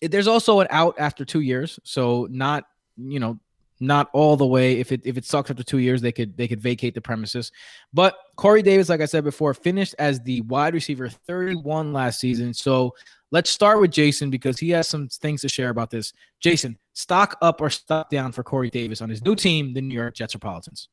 it- 0.00 0.10
there's 0.10 0.26
also 0.26 0.60
an 0.60 0.66
out 0.70 0.96
after 0.98 1.24
two 1.24 1.40
years, 1.40 1.78
so 1.84 2.26
not 2.30 2.64
you 2.96 3.20
know 3.20 3.38
not 3.82 4.08
all 4.12 4.36
the 4.36 4.46
way. 4.46 4.78
If 4.78 4.92
it 4.92 5.02
if 5.04 5.18
it 5.18 5.24
sucks 5.24 5.50
after 5.50 5.62
two 5.62 5.78
years, 5.78 6.00
they 6.00 6.12
could 6.12 6.36
they 6.36 6.46
could 6.48 6.60
vacate 6.60 6.94
the 6.94 7.00
premises. 7.00 7.50
But 7.92 8.16
Corey 8.36 8.62
Davis, 8.62 8.88
like 8.88 9.00
I 9.00 9.06
said 9.06 9.24
before, 9.24 9.52
finished 9.52 9.94
as 9.98 10.20
the 10.20 10.40
wide 10.42 10.72
receiver 10.72 11.08
31 11.08 11.92
last 11.92 12.20
season. 12.20 12.54
So 12.54 12.94
let's 13.32 13.50
start 13.50 13.80
with 13.80 13.90
Jason 13.90 14.30
because 14.30 14.58
he 14.58 14.70
has 14.70 14.88
some 14.88 15.08
things 15.08 15.40
to 15.42 15.48
share 15.48 15.70
about 15.70 15.90
this. 15.90 16.12
Jason, 16.40 16.78
stock 16.92 17.36
up 17.42 17.60
or 17.60 17.70
stock 17.70 18.08
down 18.08 18.32
for 18.32 18.44
Corey 18.44 18.70
Davis 18.70 19.02
on 19.02 19.10
his 19.10 19.22
new 19.22 19.34
team, 19.34 19.74
the 19.74 19.80
New 19.80 19.94
York 19.94 20.14
Jetstropolitans. 20.14 20.88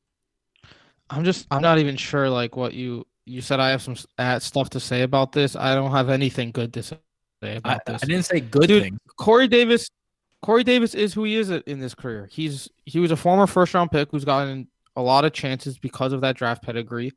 I'm 1.12 1.24
just 1.24 1.48
I'm 1.51 1.62
not 1.62 1.77
even 1.77 1.96
sure 1.96 2.29
like 2.29 2.55
what 2.55 2.74
you 2.74 3.05
you 3.25 3.41
said 3.41 3.60
I 3.60 3.69
have 3.69 3.81
some 3.81 3.96
stuff 3.96 4.69
to 4.72 4.79
say 4.79 5.03
about 5.03 5.31
this. 5.31 5.55
I 5.55 5.75
don't 5.75 5.91
have 5.91 6.10
anything 6.10 6.51
good 6.51 6.74
to 6.74 6.84
say 6.84 6.98
about 7.43 7.81
I 7.88 7.91
this. 7.91 8.03
I 8.03 8.05
didn't 8.08 8.25
say 8.25 8.39
good 8.39 8.67
Dude, 8.67 8.84
things. 8.84 9.00
Corey 9.17 9.48
Davis 9.48 9.89
Corey 10.41 10.63
Davis 10.63 10.96
is 10.96 11.13
who 11.13 11.25
he 11.25 11.36
is 11.36 11.50
in 11.50 11.79
this 11.79 11.96
career. 11.96 12.27
He's 12.31 12.69
he 12.86 13.00
was 13.00 13.12
a 13.12 13.17
former 13.17 13.48
first 13.48 13.74
round 13.74 13.91
pick 13.91 14.10
who's 14.12 14.25
gotten 14.25 14.67
a 14.96 15.01
lot 15.01 15.25
of 15.25 15.34
chances 15.34 15.77
because 15.77 16.13
of 16.13 16.22
that 16.22 16.38
draft 16.38 16.63
pedigree. 16.63 17.12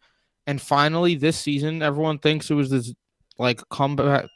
And 0.47 0.61
finally 0.61 1.15
this 1.15 1.37
season 1.37 1.83
everyone 1.83 2.19
thinks 2.19 2.51
it 2.51 2.55
was 2.55 2.71
this 2.71 2.93
like 3.39 3.61
comeback 3.71 4.27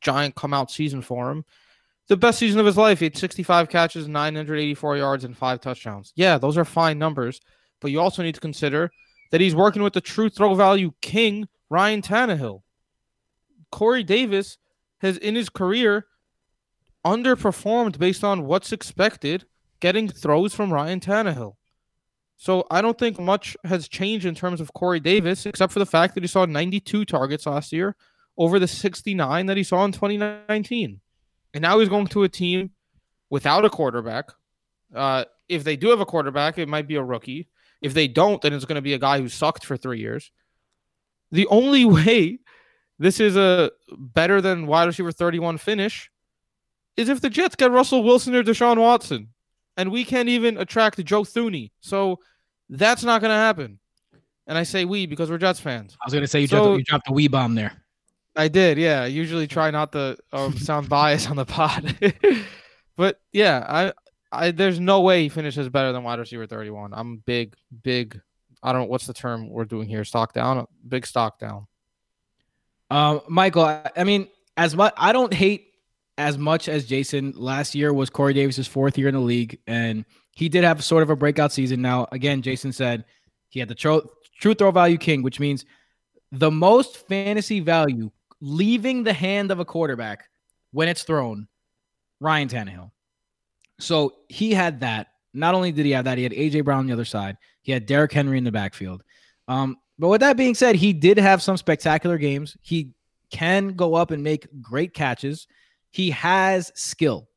giant 0.00 0.34
come 0.34 0.54
out 0.54 0.70
season 0.70 1.02
for 1.02 1.30
him. 1.30 1.44
The 2.08 2.16
best 2.16 2.38
season 2.38 2.58
of 2.58 2.66
his 2.66 2.76
life. 2.76 2.98
He 2.98 3.04
had 3.04 3.16
65 3.16 3.68
catches, 3.68 4.08
984 4.08 4.96
yards, 4.96 5.24
and 5.24 5.36
five 5.36 5.60
touchdowns. 5.60 6.12
Yeah, 6.16 6.38
those 6.38 6.58
are 6.58 6.64
fine 6.64 6.98
numbers. 6.98 7.40
But 7.80 7.92
you 7.92 8.00
also 8.00 8.22
need 8.22 8.34
to 8.34 8.40
consider 8.40 8.90
that 9.30 9.40
he's 9.40 9.54
working 9.54 9.82
with 9.82 9.92
the 9.92 10.00
true 10.00 10.28
throw 10.28 10.54
value 10.54 10.92
king, 11.00 11.46
Ryan 11.68 12.02
Tannehill. 12.02 12.62
Corey 13.70 14.02
Davis 14.02 14.58
has 14.98 15.16
in 15.18 15.36
his 15.36 15.48
career 15.48 16.06
underperformed 17.04 17.98
based 17.98 18.24
on 18.24 18.46
what's 18.46 18.72
expected, 18.72 19.46
getting 19.80 20.08
throws 20.08 20.54
from 20.54 20.72
Ryan 20.72 21.00
Tannehill. 21.00 21.54
So 22.36 22.66
I 22.70 22.80
don't 22.80 22.98
think 22.98 23.20
much 23.20 23.56
has 23.64 23.88
changed 23.88 24.24
in 24.24 24.34
terms 24.34 24.60
of 24.60 24.72
Corey 24.72 25.00
Davis, 25.00 25.44
except 25.44 25.72
for 25.72 25.78
the 25.78 25.86
fact 25.86 26.14
that 26.14 26.22
he 26.22 26.26
saw 26.26 26.46
92 26.46 27.04
targets 27.04 27.46
last 27.46 27.72
year 27.72 27.96
over 28.38 28.58
the 28.58 28.66
69 28.66 29.46
that 29.46 29.56
he 29.56 29.62
saw 29.62 29.84
in 29.84 29.92
2019. 29.92 31.00
And 31.52 31.62
now 31.62 31.78
he's 31.78 31.88
going 31.88 32.06
to 32.06 32.22
a 32.22 32.28
team 32.28 32.70
without 33.28 33.64
a 33.64 33.70
quarterback. 33.70 34.30
Uh, 34.94 35.24
if 35.48 35.64
they 35.64 35.76
do 35.76 35.90
have 35.90 36.00
a 36.00 36.06
quarterback, 36.06 36.56
it 36.56 36.68
might 36.68 36.88
be 36.88 36.96
a 36.96 37.02
rookie. 37.02 37.48
If 37.82 37.92
they 37.92 38.08
don't, 38.08 38.40
then 38.40 38.52
it's 38.52 38.64
going 38.64 38.76
to 38.76 38.82
be 38.82 38.94
a 38.94 38.98
guy 38.98 39.20
who 39.20 39.28
sucked 39.28 39.64
for 39.64 39.76
three 39.76 40.00
years. 40.00 40.30
The 41.30 41.46
only 41.48 41.84
way 41.84 42.38
this 42.98 43.20
is 43.20 43.36
a 43.36 43.70
better 43.90 44.40
than 44.40 44.66
wide 44.66 44.84
receiver 44.84 45.12
31 45.12 45.58
finish 45.58 46.10
is 46.96 47.08
if 47.08 47.20
the 47.20 47.30
Jets 47.30 47.56
get 47.56 47.70
Russell 47.70 48.02
Wilson 48.02 48.34
or 48.34 48.42
Deshaun 48.42 48.78
Watson. 48.78 49.28
And 49.76 49.90
we 49.90 50.04
can't 50.04 50.28
even 50.28 50.58
attract 50.58 51.02
Joe 51.04 51.22
Thuney. 51.22 51.70
So 51.80 52.18
that's 52.68 53.02
not 53.02 53.20
going 53.20 53.30
to 53.30 53.36
happen. 53.36 53.78
And 54.46 54.58
I 54.58 54.64
say 54.64 54.84
we 54.84 55.06
because 55.06 55.30
we're 55.30 55.38
Jets 55.38 55.60
fans. 55.60 55.96
I 56.02 56.06
was 56.06 56.12
gonna 56.12 56.26
say 56.26 56.40
you, 56.40 56.48
So- 56.48 56.64
dropped, 56.64 56.78
you 56.78 56.84
dropped 56.84 57.06
the 57.06 57.12
wee 57.12 57.28
bomb 57.28 57.54
there. 57.54 57.72
I 58.34 58.48
did, 58.48 58.78
yeah. 58.78 59.02
I 59.02 59.06
usually 59.06 59.46
try 59.46 59.70
not 59.70 59.92
to 59.92 60.16
um, 60.32 60.56
sound 60.58 60.88
biased 60.88 61.30
on 61.30 61.36
the 61.36 61.44
pod. 61.44 61.96
but 62.96 63.20
yeah, 63.32 63.64
I, 63.68 63.92
I 64.32 64.50
there's 64.50 64.80
no 64.80 65.02
way 65.02 65.22
he 65.22 65.28
finishes 65.28 65.68
better 65.68 65.92
than 65.92 66.02
wide 66.02 66.18
receiver 66.18 66.48
31. 66.48 66.92
I'm 66.94 67.18
big, 67.18 67.54
big. 67.82 68.20
I 68.60 68.72
don't 68.72 68.82
know 68.82 68.88
what's 68.88 69.06
the 69.06 69.14
term 69.14 69.48
we're 69.48 69.64
doing 69.64 69.88
here. 69.88 70.04
Stock 70.04 70.32
down, 70.32 70.66
big 70.86 71.06
stock 71.06 71.38
down. 71.38 71.68
Um, 72.90 73.20
Michael, 73.28 73.62
I, 73.62 73.88
I 73.96 74.02
mean, 74.02 74.26
as 74.56 74.74
much 74.74 74.92
I 74.96 75.12
don't 75.12 75.32
hate 75.32 75.69
as 76.20 76.36
much 76.36 76.68
as 76.68 76.84
Jason. 76.84 77.32
Last 77.34 77.74
year 77.74 77.92
was 77.92 78.10
Corey 78.10 78.34
Davis's 78.34 78.68
fourth 78.68 78.98
year 78.98 79.08
in 79.08 79.14
the 79.14 79.20
league, 79.20 79.58
and 79.66 80.04
he 80.32 80.48
did 80.48 80.64
have 80.64 80.84
sort 80.84 81.02
of 81.02 81.08
a 81.08 81.16
breakout 81.16 81.50
season. 81.50 81.80
Now, 81.80 82.06
again, 82.12 82.42
Jason 82.42 82.72
said 82.72 83.06
he 83.48 83.58
had 83.58 83.68
the 83.68 83.74
tro- 83.74 84.08
true 84.38 84.54
throw 84.54 84.70
value 84.70 84.98
king, 84.98 85.22
which 85.22 85.40
means 85.40 85.64
the 86.30 86.50
most 86.50 87.08
fantasy 87.08 87.60
value 87.60 88.10
leaving 88.40 89.02
the 89.02 89.14
hand 89.14 89.50
of 89.50 89.60
a 89.60 89.64
quarterback 89.64 90.24
when 90.72 90.88
it's 90.88 91.02
thrown. 91.02 91.48
Ryan 92.20 92.48
Tannehill. 92.48 92.90
So 93.78 94.12
he 94.28 94.52
had 94.52 94.80
that. 94.80 95.06
Not 95.32 95.54
only 95.54 95.72
did 95.72 95.86
he 95.86 95.92
have 95.92 96.04
that, 96.04 96.18
he 96.18 96.24
had 96.24 96.32
AJ 96.32 96.64
Brown 96.64 96.80
on 96.80 96.86
the 96.86 96.92
other 96.92 97.06
side. 97.06 97.38
He 97.62 97.72
had 97.72 97.86
Derrick 97.86 98.12
Henry 98.12 98.36
in 98.36 98.44
the 98.44 98.52
backfield. 98.52 99.02
Um, 99.48 99.78
but 99.98 100.08
with 100.08 100.20
that 100.20 100.36
being 100.36 100.54
said, 100.54 100.76
he 100.76 100.92
did 100.92 101.16
have 101.16 101.40
some 101.40 101.56
spectacular 101.56 102.18
games. 102.18 102.58
He 102.60 102.90
can 103.32 103.68
go 103.68 103.94
up 103.94 104.10
and 104.10 104.22
make 104.22 104.48
great 104.60 104.92
catches. 104.92 105.46
He 105.90 106.10
has 106.10 106.70
skill. 106.74 107.28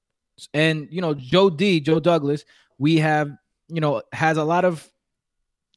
And, 0.53 0.88
you 0.91 1.01
know, 1.01 1.13
Joe 1.13 1.50
D, 1.50 1.79
Joe 1.79 2.00
Douglas, 2.00 2.43
we 2.77 2.98
have, 2.98 3.31
you 3.67 3.81
know, 3.81 4.01
has 4.12 4.38
a 4.38 4.43
lot 4.43 4.65
of 4.65 4.89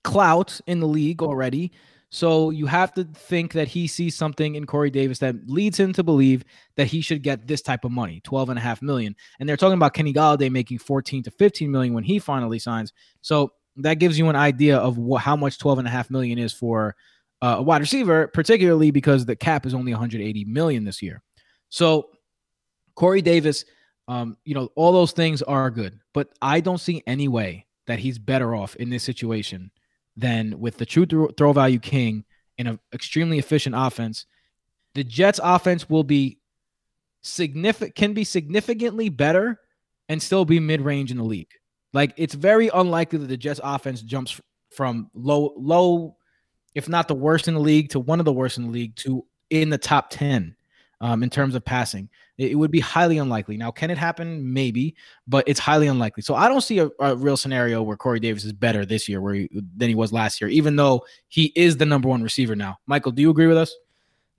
clout 0.02 0.60
in 0.66 0.80
the 0.80 0.88
league 0.88 1.22
already. 1.22 1.72
So 2.10 2.50
you 2.50 2.66
have 2.66 2.94
to 2.94 3.04
think 3.04 3.52
that 3.52 3.68
he 3.68 3.86
sees 3.86 4.14
something 4.14 4.54
in 4.54 4.64
Corey 4.64 4.90
Davis 4.90 5.18
that 5.18 5.34
leads 5.48 5.78
him 5.78 5.92
to 5.94 6.02
believe 6.04 6.44
that 6.76 6.86
he 6.86 7.00
should 7.00 7.22
get 7.22 7.46
this 7.46 7.60
type 7.60 7.84
of 7.84 7.90
money, 7.90 8.20
12 8.24 8.50
and 8.50 8.58
a 8.58 8.62
half 8.62 8.80
million. 8.80 9.16
And 9.38 9.48
they're 9.48 9.56
talking 9.56 9.76
about 9.76 9.92
Kenny 9.92 10.14
Golladay 10.14 10.50
making 10.50 10.78
14 10.78 11.24
to 11.24 11.30
15 11.30 11.70
million 11.70 11.94
when 11.94 12.04
he 12.04 12.18
finally 12.18 12.58
signs. 12.58 12.92
So 13.22 13.52
that 13.76 13.94
gives 13.94 14.18
you 14.18 14.28
an 14.28 14.36
idea 14.36 14.78
of 14.78 14.96
wh- 14.96 15.20
how 15.20 15.36
much 15.36 15.58
12 15.58 15.80
and 15.80 15.88
a 15.88 15.90
half 15.90 16.08
million 16.08 16.38
is 16.38 16.52
for 16.52 16.94
uh, 17.42 17.56
a 17.58 17.62
wide 17.62 17.80
receiver, 17.80 18.28
particularly 18.28 18.90
because 18.90 19.26
the 19.26 19.36
cap 19.36 19.66
is 19.66 19.74
only 19.74 19.92
180 19.92 20.44
million 20.44 20.84
this 20.84 21.02
year. 21.02 21.22
So 21.68 22.08
Corey 22.96 23.22
Davis, 23.22 23.64
um, 24.08 24.36
you 24.44 24.54
know, 24.54 24.70
all 24.74 24.92
those 24.92 25.12
things 25.12 25.42
are 25.42 25.70
good, 25.70 26.00
but 26.12 26.30
I 26.42 26.60
don't 26.60 26.78
see 26.78 27.02
any 27.06 27.28
way 27.28 27.66
that 27.86 28.00
he's 28.00 28.18
better 28.18 28.54
off 28.54 28.74
in 28.76 28.90
this 28.90 29.04
situation 29.04 29.70
than 30.16 30.58
with 30.58 30.78
the 30.78 30.86
true 30.86 31.06
throw, 31.06 31.52
value 31.52 31.78
king 31.78 32.24
in 32.58 32.66
an 32.66 32.80
extremely 32.92 33.38
efficient 33.38 33.74
offense. 33.76 34.26
The 34.94 35.04
Jets 35.04 35.38
offense 35.42 35.88
will 35.88 36.04
be 36.04 36.38
significant 37.22 37.94
can 37.94 38.14
be 38.14 38.24
significantly 38.24 39.08
better 39.08 39.60
and 40.08 40.22
still 40.22 40.44
be 40.44 40.60
mid-range 40.60 41.10
in 41.10 41.18
the 41.18 41.24
league. 41.24 41.50
Like 41.92 42.14
it's 42.16 42.34
very 42.34 42.68
unlikely 42.72 43.18
that 43.18 43.26
the 43.26 43.36
Jets 43.36 43.60
offense 43.62 44.00
jumps 44.00 44.40
from 44.72 45.10
low 45.14 45.52
low 45.56 46.16
if 46.74 46.88
not 46.88 47.08
the 47.08 47.14
worst 47.14 47.48
in 47.48 47.54
the 47.54 47.60
league 47.60 47.90
to 47.90 48.00
one 48.00 48.20
of 48.20 48.24
the 48.24 48.32
worst 48.32 48.58
in 48.58 48.64
the 48.64 48.70
league 48.70 48.96
to 48.96 49.24
in 49.50 49.70
the 49.70 49.78
top 49.78 50.08
10 50.10 50.55
um, 51.00 51.22
in 51.22 51.30
terms 51.30 51.54
of 51.54 51.64
passing. 51.64 52.08
It, 52.38 52.52
it 52.52 52.54
would 52.54 52.70
be 52.70 52.80
highly 52.80 53.18
unlikely. 53.18 53.56
Now, 53.56 53.70
can 53.70 53.90
it 53.90 53.98
happen? 53.98 54.52
Maybe, 54.52 54.94
but 55.26 55.44
it's 55.46 55.60
highly 55.60 55.86
unlikely. 55.86 56.22
So 56.22 56.34
I 56.34 56.48
don't 56.48 56.60
see 56.60 56.78
a, 56.78 56.90
a 57.00 57.16
real 57.16 57.36
scenario 57.36 57.82
where 57.82 57.96
Corey 57.96 58.20
Davis 58.20 58.44
is 58.44 58.52
better 58.52 58.84
this 58.84 59.08
year 59.08 59.20
where 59.20 59.34
he, 59.34 59.50
than 59.76 59.88
he 59.88 59.94
was 59.94 60.12
last 60.12 60.40
year, 60.40 60.48
even 60.50 60.76
though 60.76 61.04
he 61.28 61.52
is 61.56 61.76
the 61.76 61.86
number 61.86 62.08
one 62.08 62.22
receiver 62.22 62.56
now. 62.56 62.78
Michael, 62.86 63.12
do 63.12 63.22
you 63.22 63.30
agree 63.30 63.46
with 63.46 63.58
us? 63.58 63.74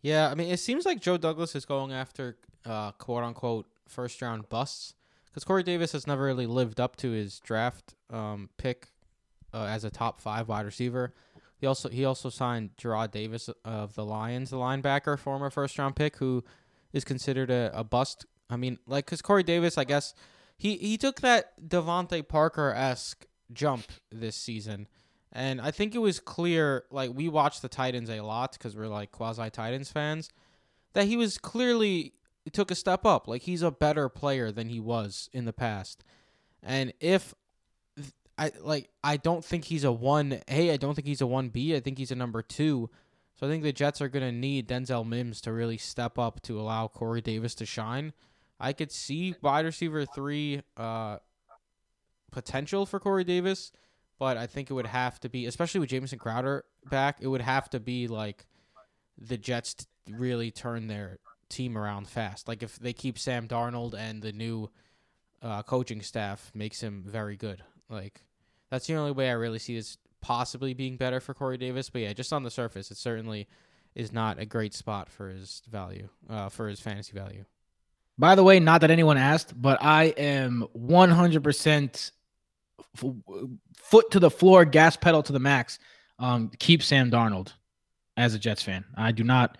Yeah, 0.02 0.30
I 0.30 0.36
mean, 0.36 0.50
it 0.50 0.60
seems 0.60 0.86
like 0.86 1.02
Joe 1.02 1.18
Douglas 1.18 1.56
is 1.56 1.66
going 1.66 1.92
after 1.92 2.38
uh, 2.66 2.92
quote 2.94 3.24
unquote 3.24 3.68
first 3.88 4.22
round 4.22 4.48
busts 4.50 4.94
because 5.26 5.44
Corey 5.44 5.64
Davis 5.64 5.92
has 5.92 6.08
never 6.08 6.24
really 6.24 6.46
lived 6.46 6.80
up 6.80 6.96
to 6.98 7.12
his 7.12 7.40
draft 7.40 7.96
um, 8.10 8.50
pick 8.58 8.90
uh, 9.54 9.66
as 9.66 9.84
a 9.84 9.90
top 9.90 10.22
five 10.22 10.48
wide 10.48 10.66
receiver. 10.66 11.14
He 11.58 11.66
also 11.66 11.90
he 11.90 12.06
also 12.06 12.30
signed 12.30 12.72
Jarrad 12.78 13.12
Davis 13.12 13.50
of 13.66 13.96
the 13.96 14.06
Lions, 14.06 14.52
the 14.52 14.58
linebacker, 14.58 15.18
former 15.18 15.50
first 15.50 15.78
round 15.78 15.96
pick, 15.96 16.18
who 16.18 16.44
is 16.94 17.04
considered 17.04 17.50
a, 17.50 17.72
a 17.74 17.84
bust. 17.84 18.26
I 18.50 18.58
mean, 18.58 18.78
like 18.86 19.06
because 19.06 19.22
Corey 19.22 19.44
Davis, 19.44 19.78
I 19.78 19.84
guess 19.84 20.14
he 20.58 20.78
he 20.78 20.98
took 20.98 21.22
that 21.22 21.54
DeVante 21.68 22.28
Parker 22.28 22.72
esque 22.72 23.26
jump 23.52 23.86
this 24.12 24.36
season. 24.36 24.88
And 25.34 25.60
I 25.60 25.72
think 25.72 25.94
it 25.94 26.00
was 26.00 26.20
clear, 26.20 26.86
like 26.90 27.12
we 27.14 27.28
watched 27.28 27.62
the 27.62 27.70
Titans 27.70 28.10
a 28.10 28.22
lot 28.22 28.54
because 28.54 28.76
we're 28.76 28.88
like 28.88 29.12
quasi 29.12 29.50
Titans 29.50 29.92
fans, 29.92 30.30
that 30.94 31.06
he 31.06 31.18
was 31.18 31.38
clearly 31.38 32.14
took 32.54 32.72
a 32.72 32.76
step 32.76 33.06
up. 33.06 33.28
Like 33.28 33.44
he's 33.44 33.62
a 33.62 33.72
better 33.72 34.10
player 34.10 34.52
than 34.52 34.70
he 34.70 34.80
was 34.80 35.30
in 35.34 35.46
the 35.46 35.54
past. 35.54 36.04
And 36.64 36.94
if 37.00 37.34
I 38.38 38.52
like, 38.62 38.90
I 39.04 39.18
don't 39.18 39.44
think 39.44 39.66
he's 39.66 39.84
a 39.84 39.92
one 39.92 40.42
A. 40.48 40.72
I 40.72 40.78
don't 40.78 40.96
think 40.96 41.08
he's 41.08 41.22
a 41.22 41.28
one 41.28 41.50
B. 41.50 41.76
I 41.76 41.80
think 41.80 41.98
he's 41.98 42.12
a 42.12 42.16
number 42.16 42.42
two. 42.42 42.90
So 43.36 43.48
I 43.48 43.50
think 43.50 43.64
the 43.64 43.74
Jets 43.74 44.02
are 44.02 44.10
gonna 44.10 44.32
need 44.32 44.68
Denzel 44.68 45.08
Mims 45.08 45.42
to 45.42 45.52
really 45.52 45.78
step 45.78 46.18
up 46.18 46.42
to 46.44 46.60
allow 46.60 46.88
Corey 46.88 47.22
Davis 47.22 47.56
to 47.56 47.66
shine. 47.66 48.14
I 48.60 48.74
could 48.74 48.92
see 48.92 49.36
wide 49.42 49.66
receiver 49.66 50.06
three 50.06 50.62
uh, 50.76 51.18
potential 52.32 52.86
for 52.86 53.00
Corey 53.00 53.24
Davis 53.24 53.72
but 54.20 54.38
I 54.38 54.48
think 54.48 54.70
it 54.70 54.74
would 54.74 54.88
have 54.88 55.20
to 55.22 55.30
be, 55.30 55.46
especially 55.46 55.80
with 55.80 55.90
Jamison 55.90 56.20
Crowder 56.20 56.66
back, 56.90 57.18
it 57.22 57.28
would 57.28 57.42
have 57.42 57.70
to 57.72 57.80
be 57.80 58.08
like 58.08 58.46
the 59.18 59.38
Jets 59.38 59.88
really 60.10 60.52
turn 60.52 60.88
their 60.88 61.20
team 61.50 61.78
around 61.78 62.08
fast. 62.08 62.48
Like 62.48 62.64
if 62.64 62.80
they 62.80 62.94
keep 62.94 63.20
Sam 63.20 63.48
Darnold 63.48 63.94
and 63.94 64.22
the 64.22 64.32
new 64.32 64.70
uh, 65.42 65.64
coaching 65.64 66.02
staff 66.02 66.52
makes 66.56 66.82
him 66.82 67.04
very 67.06 67.36
good. 67.36 67.64
Like 67.90 68.22
that's 68.70 68.88
the 68.88 68.96
only 68.96 69.12
way 69.12 69.30
I 69.30 69.34
really 69.34 69.60
see 69.60 69.76
this 69.76 69.98
possibly 70.22 70.74
being 70.74 70.98
better 70.98 71.20
for 71.20 71.34
Corey 71.34 71.58
Davis. 71.58 71.90
But 71.90 72.02
yeah, 72.02 72.14
just 72.14 72.34
on 72.34 72.44
the 72.44 72.52
surface, 72.52 72.92
it 72.92 72.98
certainly 72.98 73.48
is 73.96 74.12
not 74.12 74.40
a 74.40 74.46
great 74.46 74.74
spot 74.74 75.10
for 75.10 75.30
his 75.30 75.64
value, 75.70 76.10
uh, 76.30 76.50
for 76.50 76.68
his 76.68 76.80
fantasy 76.80 77.14
value. 77.14 77.46
By 78.20 78.36
the 78.36 78.44
way, 78.44 78.60
not 78.60 78.82
that 78.82 78.92
anyone 78.92 79.18
asked, 79.18 79.60
but 79.60 79.82
I 79.82 80.06
am 80.18 80.66
100% 80.76 82.12
f- 82.96 83.14
foot 83.76 84.12
to 84.12 84.20
the 84.20 84.30
floor, 84.30 84.66
gas 84.66 84.98
pedal 84.98 85.24
to 85.24 85.34
the 85.34 85.40
max. 85.40 85.80
Um, 86.20 86.52
keep 86.60 86.82
Sam 86.82 87.12
Darnold 87.12 87.54
as 88.16 88.34
a 88.34 88.40
Jets 88.40 88.64
fan. 88.64 88.86
I 88.96 89.12
do 89.12 89.24
not, 89.24 89.58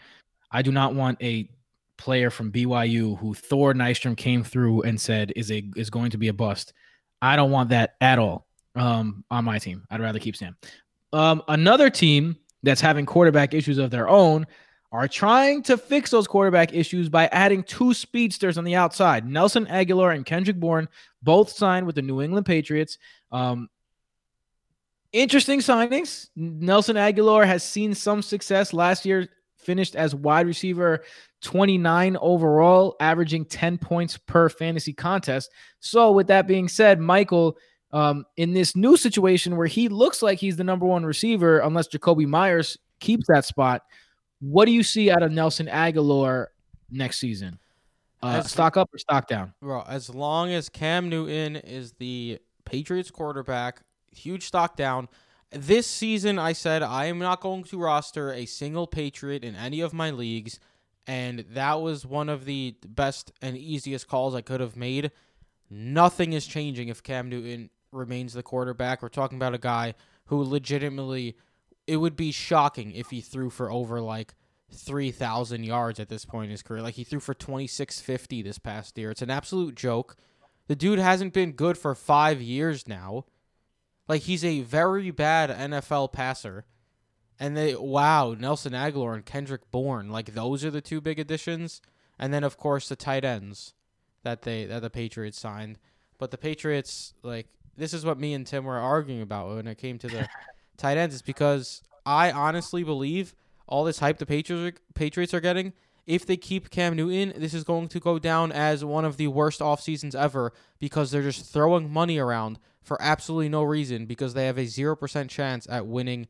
I 0.52 0.64
do 0.64 0.72
not 0.72 0.96
want 0.96 1.22
a 1.22 1.50
player 1.98 2.30
from 2.30 2.52
BYU 2.52 3.18
who 3.20 3.34
Thor 3.34 3.74
Nystrom 3.74 4.18
came 4.18 4.44
through 4.44 4.84
and 4.84 5.00
said 5.00 5.34
is 5.36 5.52
a 5.52 5.64
is 5.76 5.90
going 5.90 6.12
to 6.12 6.18
be 6.18 6.28
a 6.28 6.34
bust. 6.34 6.74
I 7.22 7.36
don't 7.36 7.52
want 7.52 7.70
that 7.70 7.96
at 8.02 8.20
all 8.20 8.46
um, 8.76 9.24
on 9.32 9.46
my 9.46 9.60
team. 9.60 9.84
I'd 9.90 10.02
rather 10.02 10.20
keep 10.20 10.36
Sam. 10.36 10.56
Um, 11.14 11.42
another 11.48 11.90
team 11.90 12.38
that's 12.64 12.82
having 12.82 13.06
quarterback 13.06 13.54
issues 13.54 13.78
of 13.78 13.92
their 13.92 14.10
own 14.10 14.46
are 14.92 15.08
trying 15.08 15.62
to 15.64 15.78
fix 15.78 16.12
those 16.12 16.28
quarterback 16.28 16.74
issues 16.74 17.10
by 17.10 17.28
adding 17.28 17.64
two 17.64 17.94
speedsters 17.94 18.58
on 18.58 18.64
the 18.64 18.76
outside. 18.76 19.28
Nelson 19.28 19.66
Agholor 19.66 20.16
and 20.16 20.26
Kendrick 20.26 20.60
Bourne 20.60 20.88
both 21.24 21.50
signed 21.50 21.86
with 21.86 21.96
the 21.96 22.02
New 22.02 22.22
England 22.22 22.46
Patriots. 22.46 22.98
Um, 23.32 23.70
interesting 25.12 25.60
signings. 25.60 26.30
Nelson 26.36 26.96
Agholor 26.96 27.46
has 27.46 27.64
seen 27.64 27.94
some 27.94 28.22
success 28.22 28.74
last 28.74 29.06
year, 29.06 29.28
finished 29.68 29.98
as 29.98 30.16
wide 30.16 30.48
receiver 30.48 31.04
29 31.42 32.18
overall, 32.22 32.96
averaging 33.02 33.46
10 33.46 33.78
points 33.78 34.18
per 34.18 34.48
fantasy 34.48 34.94
contest. 34.94 35.52
So, 35.82 36.12
with 36.14 36.28
that 36.28 36.48
being 36.48 36.70
said, 36.70 37.00
Michael, 37.02 37.58
um, 37.92 38.26
in 38.38 38.54
this 38.54 38.76
new 38.76 38.96
situation 38.96 39.58
where 39.58 39.68
he 39.68 39.90
looks 39.90 40.22
like 40.24 40.40
he's 40.40 40.56
the 40.56 40.64
number 40.64 40.86
one 40.86 41.06
receiver, 41.06 41.60
unless 41.60 41.90
Jakobi 41.90 42.26
Meyers 42.26 42.78
keeps 43.00 43.28
that 43.28 43.46
spot, 43.46 43.84
what 44.40 44.66
do 44.66 44.72
you 44.72 44.84
see 44.84 45.12
out 45.12 45.22
of 45.22 45.32
Nelson 45.32 45.68
Agholor 45.68 46.48
next 46.90 47.20
season? 47.20 47.60
Uh, 48.24 48.42
As- 48.44 48.50
stock 48.52 48.78
up 48.78 48.90
or 48.94 48.98
stock 48.98 49.28
down? 49.28 49.54
Bro, 49.62 49.84
as 49.88 50.10
long 50.10 50.52
as 50.52 50.70
Cam 50.70 51.10
Newton 51.10 51.58
is 51.58 51.92
the 52.00 52.40
Patriots 52.66 53.12
quarterback, 53.12 53.82
huge 54.12 54.46
stock 54.48 54.78
down. 54.78 55.10
This 55.52 55.88
season, 55.88 56.38
I 56.38 56.54
said 56.54 56.84
I 56.84 57.06
am 57.06 57.20
not 57.20 57.42
going 57.42 57.64
to 57.66 57.80
roster 57.80 58.34
a 58.34 58.46
single 58.46 58.86
Patriot 58.86 59.46
in 59.46 59.56
any 59.56 59.80
of 59.80 59.94
my 59.94 60.12
leagues, 60.12 60.60
and 61.06 61.46
that 61.52 61.82
was 61.82 62.06
one 62.06 62.28
of 62.28 62.44
the 62.44 62.76
best 62.86 63.32
and 63.42 63.58
easiest 63.58 64.08
calls 64.08 64.36
I 64.36 64.42
could 64.42 64.60
have 64.60 64.76
made. 64.76 65.12
Nothing 65.70 66.34
is 66.34 66.48
changing 66.48 66.90
if 66.90 67.02
Cam 67.02 67.30
Newton 67.30 67.70
remains 67.94 68.34
the 68.34 68.44
quarterback. 68.44 69.02
We're 69.02 69.08
talking 69.08 69.38
about 69.38 69.54
a 69.54 69.60
guy 69.60 69.96
who 70.26 70.44
legitimately, 70.44 71.38
it 71.88 71.98
would 71.98 72.18
be 72.18 72.34
shocking 72.34 72.92
if 72.92 73.10
he 73.10 73.22
threw 73.22 73.50
for 73.50 73.72
over 73.72 74.02
like 74.02 74.36
3,000 74.74 75.64
yards 75.64 76.00
at 76.00 76.10
this 76.10 76.26
point 76.26 76.46
in 76.46 76.52
his 76.52 76.62
career. 76.62 76.82
Like 76.82 76.96
he 76.96 77.06
threw 77.06 77.22
for 77.22 77.34
2650 77.34 78.42
this 78.42 78.60
past 78.60 78.98
year. 78.98 79.12
It's 79.12 79.22
an 79.22 79.30
absolute 79.30 79.76
joke. 79.76 80.18
The 80.68 80.76
dude 80.76 81.00
hasn't 81.00 81.34
been 81.34 81.54
good 81.54 81.78
for 81.78 81.96
5 81.96 82.42
years 82.42 82.86
now. 82.86 83.24
Like 84.08 84.24
he's 84.24 84.46
a 84.46 84.62
very 84.62 85.12
bad 85.12 85.50
NFL 85.50 86.14
passer. 86.14 86.66
And 87.40 87.56
they 87.56 87.76
wow, 87.76 88.36
Nelson 88.38 88.74
Agholor 88.74 89.14
and 89.14 89.26
Kendrick 89.26 89.70
Bourne, 89.70 90.10
like 90.10 90.34
those 90.34 90.66
are 90.66 90.72
the 90.72 90.82
two 90.82 91.02
big 91.02 91.20
additions. 91.20 91.82
And 92.18 92.34
then 92.34 92.44
of 92.44 92.58
course 92.58 92.90
the 92.90 92.96
tight 92.96 93.24
ends 93.24 93.74
that 94.24 94.42
they 94.42 94.66
that 94.66 94.82
the 94.82 94.90
Patriots 94.90 95.40
signed. 95.40 95.78
But 96.18 96.32
the 96.32 96.38
Patriots 96.38 97.14
like 97.22 97.48
this 97.76 97.94
is 97.94 98.06
what 98.06 98.20
me 98.20 98.34
and 98.34 98.46
Tim 98.46 98.66
were 98.66 98.78
arguing 98.78 99.22
about 99.22 99.56
when 99.56 99.68
it 99.68 99.78
came 99.78 100.00
to 100.00 100.08
the 100.08 100.28
tight 100.78 100.98
ends. 100.98 101.16
Is 101.16 101.22
because 101.22 101.84
I 102.06 102.32
honestly 102.32 102.84
believe 102.84 103.36
all 103.68 103.84
this 103.84 104.00
hype 104.00 104.18
the 104.18 104.26
Patriots 104.26 104.82
Patriots 104.96 105.34
are 105.34 105.42
getting. 105.42 105.74
If 106.08 106.26
they 106.26 106.38
keep 106.38 106.70
Cam 106.70 106.96
Newton, 106.96 107.34
this 107.36 107.54
is 107.54 107.66
going 107.66 107.90
to 107.90 108.00
go 108.00 108.18
down 108.18 108.54
as 108.54 108.86
one 108.86 109.04
of 109.04 109.18
the 109.18 109.28
worst 109.28 109.62
off 109.62 109.82
seasons 109.82 110.16
ever 110.16 110.54
because 110.80 111.12
they're 111.12 111.22
just 111.22 111.52
throwing 111.52 111.92
money 111.92 112.18
around 112.18 112.60
for 112.88 113.00
absolutely 113.02 113.50
no 113.50 113.64
reason 113.64 114.06
because 114.06 114.34
they 114.34 114.46
have 114.46 114.58
a 114.58 114.64
0% 114.64 115.30
chance 115.30 115.68
at 115.70 115.86
winning 115.86 116.28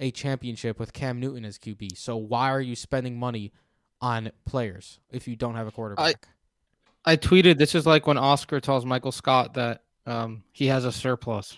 a 0.00 0.10
championship 0.10 0.78
with 0.78 0.92
Cam 0.92 1.20
Newton 1.20 1.44
as 1.44 1.56
QB. 1.56 1.96
So 1.96 2.16
why 2.16 2.50
are 2.50 2.60
you 2.60 2.74
spending 2.74 3.16
money 3.16 3.52
on 4.00 4.32
players 4.44 4.98
if 5.10 5.28
you 5.28 5.36
don't 5.36 5.54
have 5.54 5.68
a 5.68 5.70
quarterback? 5.70 6.26
I 7.04 7.16
tweeted 7.16 7.58
this 7.58 7.76
is 7.76 7.86
like 7.86 8.08
when 8.08 8.18
Oscar 8.18 8.60
tells 8.60 8.84
Michael 8.84 9.12
Scott 9.12 9.54
that 9.54 9.84
um, 10.04 10.42
he 10.50 10.66
has 10.66 10.84
a 10.84 10.90
surplus. 10.90 11.56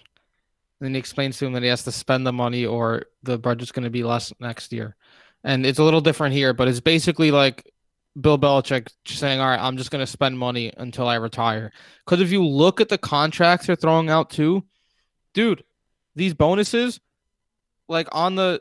And 0.82 0.94
he 0.94 0.98
explains 0.98 1.38
to 1.38 1.46
him 1.46 1.52
that 1.54 1.62
he 1.62 1.68
has 1.68 1.84
to 1.84 1.92
spend 1.92 2.26
the 2.26 2.32
money 2.32 2.66
or 2.66 3.04
the 3.22 3.38
budget's 3.38 3.72
going 3.72 3.84
to 3.84 3.90
be 3.90 4.02
less 4.02 4.32
next 4.38 4.72
year. 4.72 4.96
And 5.44 5.64
it's 5.64 5.78
a 5.78 5.84
little 5.84 6.00
different 6.00 6.34
here, 6.34 6.52
but 6.52 6.68
it's 6.68 6.80
basically 6.80 7.30
like 7.30 7.72
Bill 8.20 8.38
Belichick 8.38 8.88
saying, 9.06 9.40
All 9.40 9.46
right, 9.46 9.60
I'm 9.60 9.76
just 9.76 9.90
going 9.90 10.02
to 10.02 10.10
spend 10.10 10.38
money 10.38 10.72
until 10.76 11.08
I 11.08 11.16
retire. 11.16 11.72
Because 12.04 12.20
if 12.20 12.30
you 12.30 12.44
look 12.44 12.80
at 12.80 12.88
the 12.88 12.98
contracts 12.98 13.66
they're 13.66 13.76
throwing 13.76 14.10
out 14.10 14.30
too, 14.30 14.64
dude, 15.34 15.64
these 16.14 16.34
bonuses, 16.34 17.00
like 17.88 18.08
on 18.12 18.34
the 18.34 18.60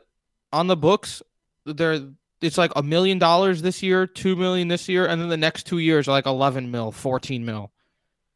on 0.52 0.66
the 0.66 0.76
books, 0.76 1.22
they're 1.66 2.00
it's 2.40 2.58
like 2.58 2.72
a 2.74 2.82
million 2.82 3.18
dollars 3.18 3.62
this 3.62 3.82
year, 3.82 4.06
two 4.06 4.36
million 4.36 4.68
this 4.68 4.88
year, 4.88 5.06
and 5.06 5.20
then 5.20 5.28
the 5.28 5.36
next 5.36 5.64
two 5.64 5.78
years 5.78 6.08
are 6.08 6.12
like 6.12 6.26
11 6.26 6.70
mil, 6.70 6.90
14 6.90 7.44
mil. 7.44 7.72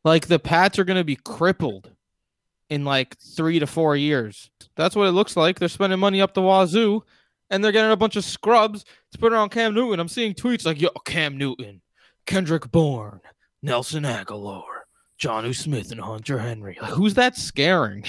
Like 0.05 0.29
the 0.29 0.39
Pats 0.39 0.79
are 0.79 0.85
going 0.85 0.99
to 0.99 1.05
be 1.05 1.17
crippled 1.17 1.91
in 2.71 2.85
like 2.85 3.17
three 3.19 3.59
to 3.59 3.67
four 3.67 3.97
years. 3.97 4.51
That's 4.77 4.95
what 4.95 5.09
it 5.09 5.13
looks 5.13 5.37
like. 5.37 5.59
They're 5.59 5.69
spending 5.69 5.99
money 5.99 6.21
up 6.21 6.35
the 6.35 6.43
wazoo 6.43 7.03
and 7.51 7.63
they're 7.63 7.73
getting 7.73 7.91
a 7.91 7.97
bunch 7.97 8.17
of 8.17 8.25
scrubs 8.25 8.85
to 9.13 9.19
put 9.19 9.33
on 9.33 9.49
Cam 9.49 9.75
Newton. 9.75 10.01
I'm 10.01 10.09
seeing 10.09 10.35
tweets 10.35 10.67
like, 10.67 10.81
yo, 10.81 10.89
Cam 11.05 11.39
Newton, 11.39 11.81
Kendrick 12.27 12.71
Bourne, 12.71 13.21
Nelson 13.63 14.05
Agholor, 14.05 14.63
Jonnu 15.21 15.55
Smith, 15.55 15.93
and 15.93 16.01
Hunter 16.01 16.39
Henry. 16.39 16.79
Like, 16.81 16.93
who's 16.93 17.15
that 17.15 17.37
scaring? 17.37 18.05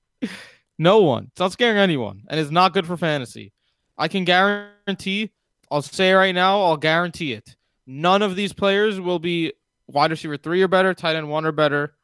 no 0.78 1.00
one. 1.00 1.28
It's 1.32 1.40
not 1.40 1.52
scaring 1.52 1.78
anyone. 1.78 2.22
And 2.28 2.38
it's 2.38 2.50
not 2.50 2.72
good 2.72 2.86
for 2.86 2.96
fantasy. 2.96 3.52
I 3.98 4.08
can 4.08 4.24
guarantee, 4.24 5.30
I'll 5.70 5.82
say 5.82 6.12
right 6.12 6.34
now, 6.34 6.62
I'll 6.62 6.76
guarantee 6.76 7.32
it. 7.32 7.56
None 7.86 8.22
of 8.22 8.36
these 8.36 8.52
players 8.52 9.00
will 9.00 9.18
be 9.18 9.52
wide 9.86 10.10
receiver 10.10 10.36
three 10.36 10.62
or 10.62 10.68
better, 10.68 10.94
tight 10.94 11.16
end 11.16 11.28
one 11.28 11.44
or 11.44 11.52
better. 11.52 11.94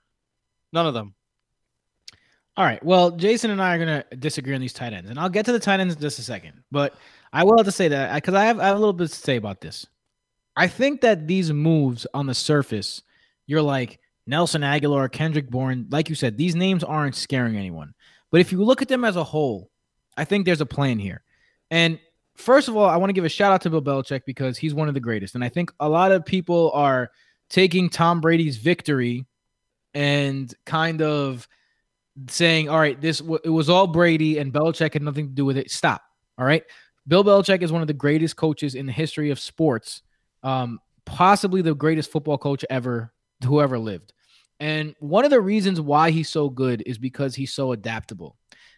None 0.72 0.86
of 0.86 0.94
them. 0.94 1.14
All 2.58 2.64
right. 2.64 2.84
Well, 2.84 3.12
Jason 3.12 3.52
and 3.52 3.62
I 3.62 3.76
are 3.76 3.78
going 3.78 4.02
to 4.02 4.16
disagree 4.16 4.52
on 4.52 4.60
these 4.60 4.72
tight 4.72 4.92
ends, 4.92 5.08
and 5.08 5.16
I'll 5.16 5.28
get 5.28 5.46
to 5.46 5.52
the 5.52 5.60
tight 5.60 5.78
ends 5.78 5.94
in 5.94 6.00
just 6.00 6.18
a 6.18 6.22
second. 6.22 6.64
But 6.72 6.92
I 7.32 7.44
will 7.44 7.56
have 7.56 7.66
to 7.66 7.72
say 7.72 7.86
that 7.86 8.12
because 8.16 8.34
I 8.34 8.46
have, 8.46 8.58
I 8.58 8.66
have 8.66 8.76
a 8.76 8.80
little 8.80 8.92
bit 8.92 9.10
to 9.10 9.14
say 9.14 9.36
about 9.36 9.60
this. 9.60 9.86
I 10.56 10.66
think 10.66 11.00
that 11.02 11.28
these 11.28 11.52
moves 11.52 12.04
on 12.12 12.26
the 12.26 12.34
surface, 12.34 13.00
you're 13.46 13.62
like 13.62 14.00
Nelson 14.26 14.62
Agholor, 14.62 15.10
Kendrick 15.12 15.48
Bourne, 15.48 15.86
like 15.90 16.08
you 16.08 16.16
said, 16.16 16.36
these 16.36 16.56
names 16.56 16.82
aren't 16.82 17.14
scaring 17.14 17.56
anyone. 17.56 17.94
But 18.32 18.40
if 18.40 18.50
you 18.50 18.64
look 18.64 18.82
at 18.82 18.88
them 18.88 19.04
as 19.04 19.14
a 19.14 19.22
whole, 19.22 19.70
I 20.16 20.24
think 20.24 20.44
there's 20.44 20.60
a 20.60 20.66
plan 20.66 20.98
here. 20.98 21.22
And 21.70 22.00
first 22.34 22.66
of 22.66 22.76
all, 22.76 22.88
I 22.88 22.96
want 22.96 23.10
to 23.10 23.14
give 23.14 23.24
a 23.24 23.28
shout 23.28 23.52
out 23.52 23.60
to 23.62 23.70
Bill 23.70 23.82
Belichick 23.82 24.22
because 24.26 24.58
he's 24.58 24.74
one 24.74 24.88
of 24.88 24.94
the 24.94 25.00
greatest. 25.00 25.36
And 25.36 25.44
I 25.44 25.48
think 25.48 25.70
a 25.78 25.88
lot 25.88 26.10
of 26.10 26.26
people 26.26 26.72
are 26.74 27.12
taking 27.50 27.88
Tom 27.88 28.20
Brady's 28.20 28.56
victory 28.56 29.26
and 29.94 30.52
kind 30.66 31.02
of 31.02 31.46
saying, 32.28 32.68
"All 32.68 32.78
right, 32.78 33.00
this 33.00 33.20
it 33.44 33.50
was 33.50 33.70
all 33.70 33.86
Brady 33.86 34.38
and 34.38 34.52
Belichick 34.52 34.94
had 34.94 35.02
nothing 35.02 35.28
to 35.28 35.34
do 35.34 35.44
with 35.44 35.56
it." 35.56 35.70
Stop. 35.70 36.02
All 36.36 36.44
right, 36.44 36.64
Bill 37.06 37.24
Belichick 37.24 37.62
is 37.62 37.72
one 37.72 37.82
of 37.82 37.88
the 37.88 37.94
greatest 37.94 38.36
coaches 38.36 38.74
in 38.74 38.86
the 38.86 38.92
history 38.92 39.30
of 39.30 39.40
sports, 39.40 40.02
um, 40.42 40.80
possibly 41.04 41.62
the 41.62 41.74
greatest 41.74 42.10
football 42.10 42.38
coach 42.38 42.64
ever, 42.70 43.12
who 43.44 43.60
ever 43.60 43.78
lived. 43.78 44.12
And 44.60 44.94
one 45.00 45.24
of 45.24 45.30
the 45.30 45.40
reasons 45.40 45.80
why 45.80 46.10
he's 46.10 46.28
so 46.28 46.48
good 46.50 46.82
is 46.84 46.98
because 46.98 47.34
he's 47.34 47.52
so 47.52 47.72
adaptable. 47.72 48.36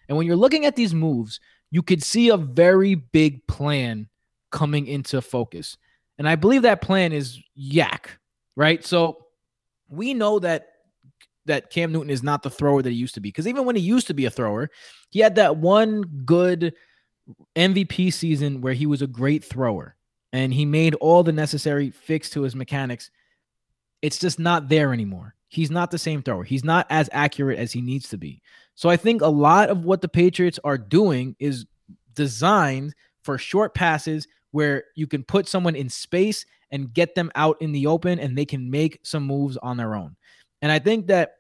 And 0.08 0.16
when 0.16 0.26
you're 0.26 0.36
looking 0.36 0.66
at 0.66 0.76
these 0.76 0.94
moves, 0.94 1.40
you 1.70 1.82
could 1.82 2.02
see 2.02 2.28
a 2.28 2.36
very 2.36 2.94
big 2.94 3.46
plan 3.46 4.08
coming 4.50 4.86
into 4.86 5.22
focus. 5.22 5.76
And 6.18 6.28
I 6.28 6.36
believe 6.36 6.62
that 6.62 6.82
plan 6.82 7.12
is 7.12 7.38
YAC, 7.58 8.06
right? 8.56 8.84
So 8.84 9.26
we 9.88 10.12
know 10.12 10.38
that 10.40 10.69
that 11.50 11.70
Cam 11.70 11.92
Newton 11.92 12.10
is 12.10 12.22
not 12.22 12.42
the 12.42 12.50
thrower 12.50 12.82
that 12.82 12.90
he 12.90 12.96
used 12.96 13.14
to 13.14 13.20
be. 13.20 13.28
Because 13.28 13.46
even 13.46 13.64
when 13.64 13.76
he 13.76 13.82
used 13.82 14.06
to 14.06 14.14
be 14.14 14.24
a 14.24 14.30
thrower, 14.30 14.70
he 15.10 15.20
had 15.20 15.34
that 15.34 15.56
one 15.56 16.02
good 16.24 16.74
MVP 17.56 18.12
season 18.12 18.60
where 18.60 18.72
he 18.72 18.86
was 18.86 19.02
a 19.02 19.06
great 19.06 19.44
thrower 19.44 19.96
and 20.32 20.54
he 20.54 20.64
made 20.64 20.94
all 20.94 21.22
the 21.22 21.32
necessary 21.32 21.90
fix 21.90 22.30
to 22.30 22.42
his 22.42 22.54
mechanics. 22.54 23.10
It's 24.02 24.18
just 24.18 24.38
not 24.38 24.68
there 24.68 24.92
anymore. 24.92 25.34
He's 25.48 25.70
not 25.70 25.90
the 25.90 25.98
same 25.98 26.22
thrower. 26.22 26.44
He's 26.44 26.64
not 26.64 26.86
as 26.90 27.10
accurate 27.12 27.58
as 27.58 27.72
he 27.72 27.80
needs 27.80 28.08
to 28.10 28.16
be. 28.16 28.40
So 28.76 28.88
I 28.88 28.96
think 28.96 29.20
a 29.20 29.26
lot 29.26 29.68
of 29.68 29.84
what 29.84 30.00
the 30.00 30.08
Patriots 30.08 30.60
are 30.62 30.78
doing 30.78 31.34
is 31.38 31.66
designed 32.14 32.94
for 33.24 33.36
short 33.36 33.74
passes 33.74 34.28
where 34.52 34.84
you 34.94 35.06
can 35.06 35.24
put 35.24 35.48
someone 35.48 35.74
in 35.74 35.88
space 35.88 36.46
and 36.70 36.94
get 36.94 37.14
them 37.14 37.30
out 37.34 37.60
in 37.60 37.72
the 37.72 37.86
open 37.86 38.20
and 38.20 38.38
they 38.38 38.44
can 38.44 38.70
make 38.70 39.00
some 39.02 39.24
moves 39.24 39.56
on 39.56 39.76
their 39.76 39.94
own. 39.96 40.16
And 40.62 40.70
I 40.70 40.78
think 40.78 41.08
that, 41.08 41.32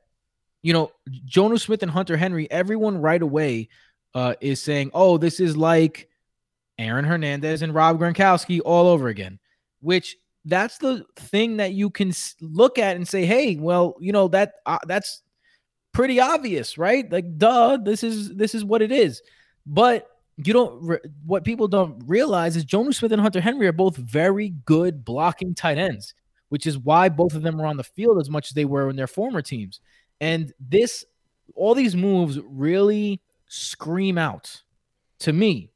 you 0.62 0.72
know, 0.72 0.92
Jonnu 1.26 1.60
Smith 1.60 1.82
and 1.82 1.90
Hunter 1.90 2.16
Henry, 2.16 2.50
everyone 2.50 2.98
right 2.98 3.20
away 3.20 3.68
uh, 4.14 4.34
is 4.40 4.60
saying, 4.60 4.90
oh, 4.92 5.16
this 5.16 5.40
is 5.40 5.56
like 5.56 6.08
Aaron 6.78 7.04
Hernandez 7.04 7.62
and 7.62 7.74
Rob 7.74 7.98
Gronkowski 7.98 8.60
all 8.64 8.86
over 8.86 9.08
again, 9.08 9.38
which 9.80 10.16
that's 10.44 10.78
the 10.78 11.04
thing 11.16 11.58
that 11.58 11.72
you 11.72 11.90
can 11.90 12.12
look 12.40 12.78
at 12.78 12.96
and 12.96 13.06
say, 13.06 13.24
hey, 13.24 13.56
well, 13.56 13.96
you 14.00 14.12
know, 14.12 14.28
that 14.28 14.54
uh, 14.66 14.78
that's 14.86 15.22
pretty 15.92 16.20
obvious, 16.20 16.78
right? 16.78 17.10
Like, 17.10 17.38
duh, 17.38 17.76
this 17.76 18.02
is 18.02 18.34
this 18.34 18.54
is 18.54 18.64
what 18.64 18.82
it 18.82 18.92
is. 18.92 19.22
But 19.66 20.06
you 20.36 20.52
don't 20.52 20.82
re- 20.82 21.00
what 21.26 21.44
people 21.44 21.68
don't 21.68 22.02
realize 22.06 22.56
is 22.56 22.64
Jonnu 22.64 22.94
Smith 22.94 23.12
and 23.12 23.20
Hunter 23.20 23.40
Henry 23.40 23.66
are 23.66 23.72
both 23.72 23.96
very 23.96 24.50
good 24.64 25.04
blocking 25.04 25.54
tight 25.54 25.78
ends 25.78 26.14
which 26.50 26.66
is 26.66 26.78
why 26.78 27.08
both 27.08 27.34
of 27.34 27.42
them 27.42 27.56
were 27.56 27.66
on 27.66 27.78
the 27.78 27.84
field 27.84 28.20
as 28.20 28.28
much 28.28 28.48
as 28.48 28.54
they 28.54 28.66
were 28.66 28.90
in 28.90 28.96
their 28.96 29.06
former 29.06 29.40
teams. 29.40 29.80
And 30.20 30.52
this, 30.60 31.04
all 31.54 31.74
these 31.74 31.96
moves 31.96 32.38
really 32.44 33.20
scream 33.48 34.18
out 34.18 34.62
to 35.20 35.32
me 35.32 35.70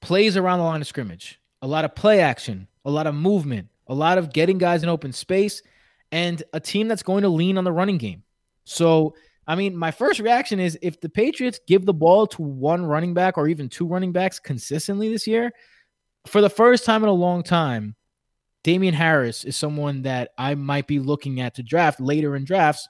plays 0.00 0.36
around 0.36 0.58
the 0.58 0.64
line 0.64 0.80
of 0.80 0.86
scrimmage, 0.86 1.40
a 1.62 1.66
lot 1.66 1.84
of 1.84 1.94
play 1.94 2.20
action, 2.20 2.68
a 2.84 2.90
lot 2.90 3.06
of 3.06 3.14
movement, 3.14 3.68
a 3.86 3.94
lot 3.94 4.18
of 4.18 4.32
getting 4.32 4.58
guys 4.58 4.82
in 4.82 4.88
open 4.88 5.12
space, 5.12 5.62
and 6.10 6.42
a 6.52 6.60
team 6.60 6.88
that's 6.88 7.02
going 7.02 7.22
to 7.22 7.28
lean 7.28 7.56
on 7.56 7.64
the 7.64 7.72
running 7.72 7.98
game. 7.98 8.22
So, 8.64 9.14
I 9.46 9.54
mean, 9.54 9.76
my 9.76 9.90
first 9.90 10.20
reaction 10.20 10.60
is 10.60 10.78
if 10.82 11.00
the 11.00 11.08
Patriots 11.08 11.60
give 11.66 11.86
the 11.86 11.94
ball 11.94 12.26
to 12.28 12.42
one 12.42 12.84
running 12.84 13.14
back 13.14 13.38
or 13.38 13.48
even 13.48 13.68
two 13.68 13.86
running 13.86 14.12
backs 14.12 14.38
consistently 14.38 15.08
this 15.10 15.26
year, 15.26 15.52
for 16.26 16.40
the 16.40 16.50
first 16.50 16.84
time 16.84 17.02
in 17.02 17.08
a 17.08 17.12
long 17.12 17.42
time, 17.42 17.96
Damien 18.62 18.94
Harris 18.94 19.44
is 19.44 19.56
someone 19.56 20.02
that 20.02 20.30
I 20.38 20.54
might 20.54 20.86
be 20.86 20.98
looking 20.98 21.40
at 21.40 21.54
to 21.56 21.62
draft 21.62 22.00
later 22.00 22.36
in 22.36 22.44
drafts 22.44 22.88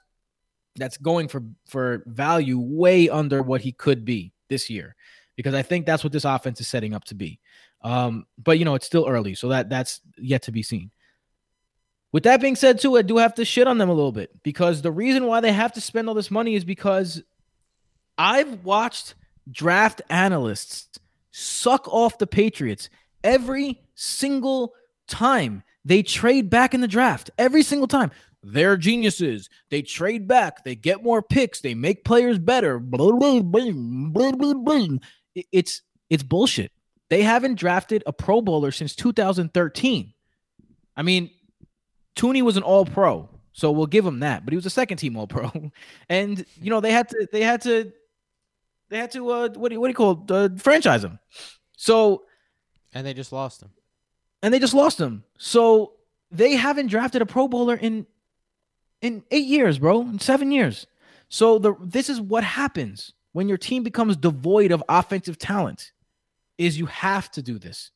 that's 0.76 0.96
going 0.96 1.28
for 1.28 1.42
for 1.66 2.02
value 2.06 2.58
way 2.58 3.08
under 3.08 3.42
what 3.42 3.60
he 3.60 3.72
could 3.72 4.04
be 4.04 4.32
this 4.48 4.70
year 4.70 4.94
because 5.36 5.54
I 5.54 5.62
think 5.62 5.86
that's 5.86 6.04
what 6.04 6.12
this 6.12 6.24
offense 6.24 6.60
is 6.60 6.68
setting 6.68 6.94
up 6.94 7.04
to 7.04 7.14
be. 7.14 7.40
Um, 7.82 8.26
but 8.38 8.58
you 8.58 8.64
know, 8.64 8.74
it's 8.74 8.86
still 8.86 9.06
early, 9.08 9.34
so 9.34 9.48
that 9.48 9.68
that's 9.68 10.00
yet 10.18 10.42
to 10.42 10.52
be 10.52 10.62
seen. 10.62 10.90
With 12.12 12.24
that 12.24 12.42
being 12.42 12.56
said, 12.56 12.78
too, 12.78 12.96
I 12.98 13.02
do 13.02 13.16
have 13.16 13.34
to 13.34 13.44
shit 13.44 13.66
on 13.66 13.78
them 13.78 13.88
a 13.88 13.94
little 13.94 14.12
bit 14.12 14.30
because 14.42 14.82
the 14.82 14.92
reason 14.92 15.26
why 15.26 15.40
they 15.40 15.52
have 15.52 15.72
to 15.72 15.80
spend 15.80 16.08
all 16.08 16.14
this 16.14 16.30
money 16.30 16.54
is 16.54 16.64
because 16.64 17.22
I've 18.18 18.64
watched 18.64 19.14
draft 19.50 20.02
analysts 20.10 20.98
suck 21.30 21.88
off 21.88 22.18
the 22.18 22.26
Patriots 22.26 22.90
every 23.24 23.80
single 23.94 24.74
time 25.12 25.62
they 25.84 26.02
trade 26.02 26.48
back 26.48 26.74
in 26.74 26.80
the 26.80 26.88
draft. 26.88 27.30
Every 27.38 27.62
single 27.62 27.88
time. 27.88 28.10
They're 28.44 28.76
geniuses. 28.76 29.48
They 29.70 29.82
trade 29.82 30.26
back. 30.26 30.64
They 30.64 30.74
get 30.74 31.04
more 31.04 31.22
picks. 31.22 31.60
They 31.60 31.74
make 31.74 32.04
players 32.04 32.38
better. 32.40 32.80
Blah, 32.80 33.12
blah, 33.12 33.40
blah, 33.40 34.98
It's 35.52 35.82
it's 36.10 36.22
bullshit. 36.24 36.72
They 37.08 37.22
haven't 37.22 37.54
drafted 37.54 38.02
a 38.06 38.12
Pro 38.12 38.40
Bowler 38.40 38.72
since 38.72 38.96
2013. 38.96 40.12
I 40.96 41.02
mean, 41.02 41.30
Thuney 42.16 42.42
was 42.42 42.56
an 42.56 42.64
All 42.64 42.84
Pro, 42.84 43.28
so 43.52 43.70
we'll 43.70 43.86
give 43.86 44.04
him 44.04 44.20
that. 44.20 44.44
But 44.44 44.52
he 44.52 44.56
was 44.56 44.66
a 44.66 44.70
second 44.70 44.96
team 44.96 45.16
All 45.16 45.28
Pro, 45.28 45.50
and 46.08 46.44
you 46.60 46.70
know 46.70 46.80
they 46.80 46.90
had 46.90 47.08
to 47.10 47.28
they 47.30 47.42
had 47.42 47.62
to 47.62 47.92
they 48.90 48.98
had 48.98 49.12
to 49.12 49.28
uh 49.28 49.48
what 49.54 49.68
do 49.68 49.74
you, 49.74 49.80
what 49.80 49.86
do 49.86 49.90
you 49.90 49.94
call 49.94 50.24
it? 50.24 50.30
Uh, 50.30 50.48
franchise 50.56 51.04
him. 51.04 51.20
So 51.76 52.24
And 52.92 53.06
they 53.06 53.14
just 53.14 53.32
lost 53.32 53.62
him. 53.62 53.70
And 54.42 54.52
they 54.52 54.58
just 54.58 54.74
lost 54.74 55.00
him. 55.00 55.24
So 55.38 55.92
they 56.30 56.54
haven't 56.54 56.88
drafted 56.88 57.22
a 57.22 57.26
Pro 57.26 57.48
Bowler 57.48 57.76
in 57.76 58.06
in 59.00 59.24
eight 59.30 59.46
years, 59.46 59.78
bro, 59.78 60.02
in 60.02 60.18
seven 60.18 60.50
years. 60.50 60.86
So 61.28 61.58
the 61.58 61.74
this 61.80 62.08
is 62.08 62.20
what 62.20 62.44
happens 62.44 63.12
when 63.32 63.48
your 63.48 63.58
team 63.58 63.82
becomes 63.82 64.16
devoid 64.16 64.72
of 64.72 64.84
offensive 64.88 65.38
talent, 65.38 65.92
is 66.58 66.78
you 66.78 66.86
have 66.86 67.30
to 67.32 67.42
do 67.42 67.58
this 67.58 67.90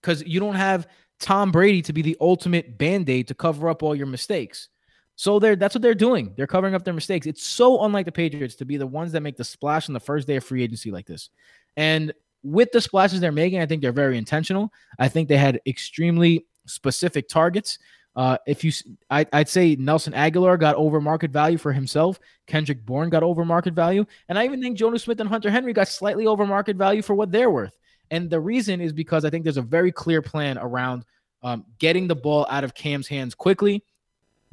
because 0.00 0.22
you 0.24 0.40
don't 0.40 0.54
have 0.54 0.86
Tom 1.18 1.50
Brady 1.52 1.82
to 1.82 1.92
be 1.92 2.02
the 2.02 2.16
ultimate 2.20 2.76
band 2.78 3.08
aid 3.08 3.28
to 3.28 3.34
cover 3.34 3.68
up 3.68 3.82
all 3.82 3.94
your 3.94 4.06
mistakes. 4.06 4.68
So 5.16 5.38
they're 5.38 5.56
that's 5.56 5.74
what 5.74 5.82
they're 5.82 5.94
doing. 5.94 6.32
They're 6.36 6.46
covering 6.46 6.74
up 6.74 6.84
their 6.84 6.94
mistakes. 6.94 7.26
It's 7.26 7.44
so 7.44 7.84
unlike 7.84 8.06
the 8.06 8.12
Patriots 8.12 8.56
to 8.56 8.64
be 8.64 8.76
the 8.76 8.86
ones 8.86 9.12
that 9.12 9.22
make 9.22 9.36
the 9.36 9.44
splash 9.44 9.88
on 9.88 9.92
the 9.92 10.00
first 10.00 10.26
day 10.26 10.36
of 10.36 10.44
free 10.44 10.62
agency 10.62 10.90
like 10.90 11.06
this. 11.06 11.30
And 11.76 12.12
with 12.42 12.70
the 12.72 12.80
splashes 12.80 13.20
they're 13.20 13.32
making, 13.32 13.60
I 13.60 13.66
think 13.66 13.82
they're 13.82 13.92
very 13.92 14.18
intentional. 14.18 14.72
I 14.98 15.08
think 15.08 15.28
they 15.28 15.36
had 15.36 15.60
extremely 15.66 16.46
specific 16.66 17.28
targets. 17.28 17.78
Uh, 18.14 18.36
if 18.46 18.62
you, 18.62 18.72
I, 19.10 19.26
would 19.32 19.48
say 19.48 19.74
Nelson 19.76 20.12
Agholor 20.12 20.58
got 20.60 20.74
over 20.76 21.00
market 21.00 21.30
value 21.30 21.56
for 21.56 21.72
himself. 21.72 22.20
Kendrick 22.46 22.84
Bourne 22.84 23.08
got 23.08 23.22
over 23.22 23.44
market 23.44 23.72
value, 23.74 24.04
and 24.28 24.38
I 24.38 24.44
even 24.44 24.60
think 24.60 24.78
Jonnu 24.78 25.00
Smith 25.00 25.20
and 25.20 25.28
Hunter 25.28 25.50
Henry 25.50 25.72
got 25.72 25.88
slightly 25.88 26.26
over 26.26 26.46
market 26.46 26.76
value 26.76 27.00
for 27.00 27.14
what 27.14 27.32
they're 27.32 27.50
worth. 27.50 27.76
And 28.10 28.28
the 28.28 28.40
reason 28.40 28.82
is 28.82 28.92
because 28.92 29.24
I 29.24 29.30
think 29.30 29.44
there's 29.44 29.56
a 29.56 29.62
very 29.62 29.90
clear 29.90 30.20
plan 30.20 30.58
around 30.58 31.06
um, 31.42 31.64
getting 31.78 32.06
the 32.06 32.14
ball 32.14 32.46
out 32.50 32.64
of 32.64 32.74
Cam's 32.74 33.08
hands 33.08 33.34
quickly, 33.34 33.82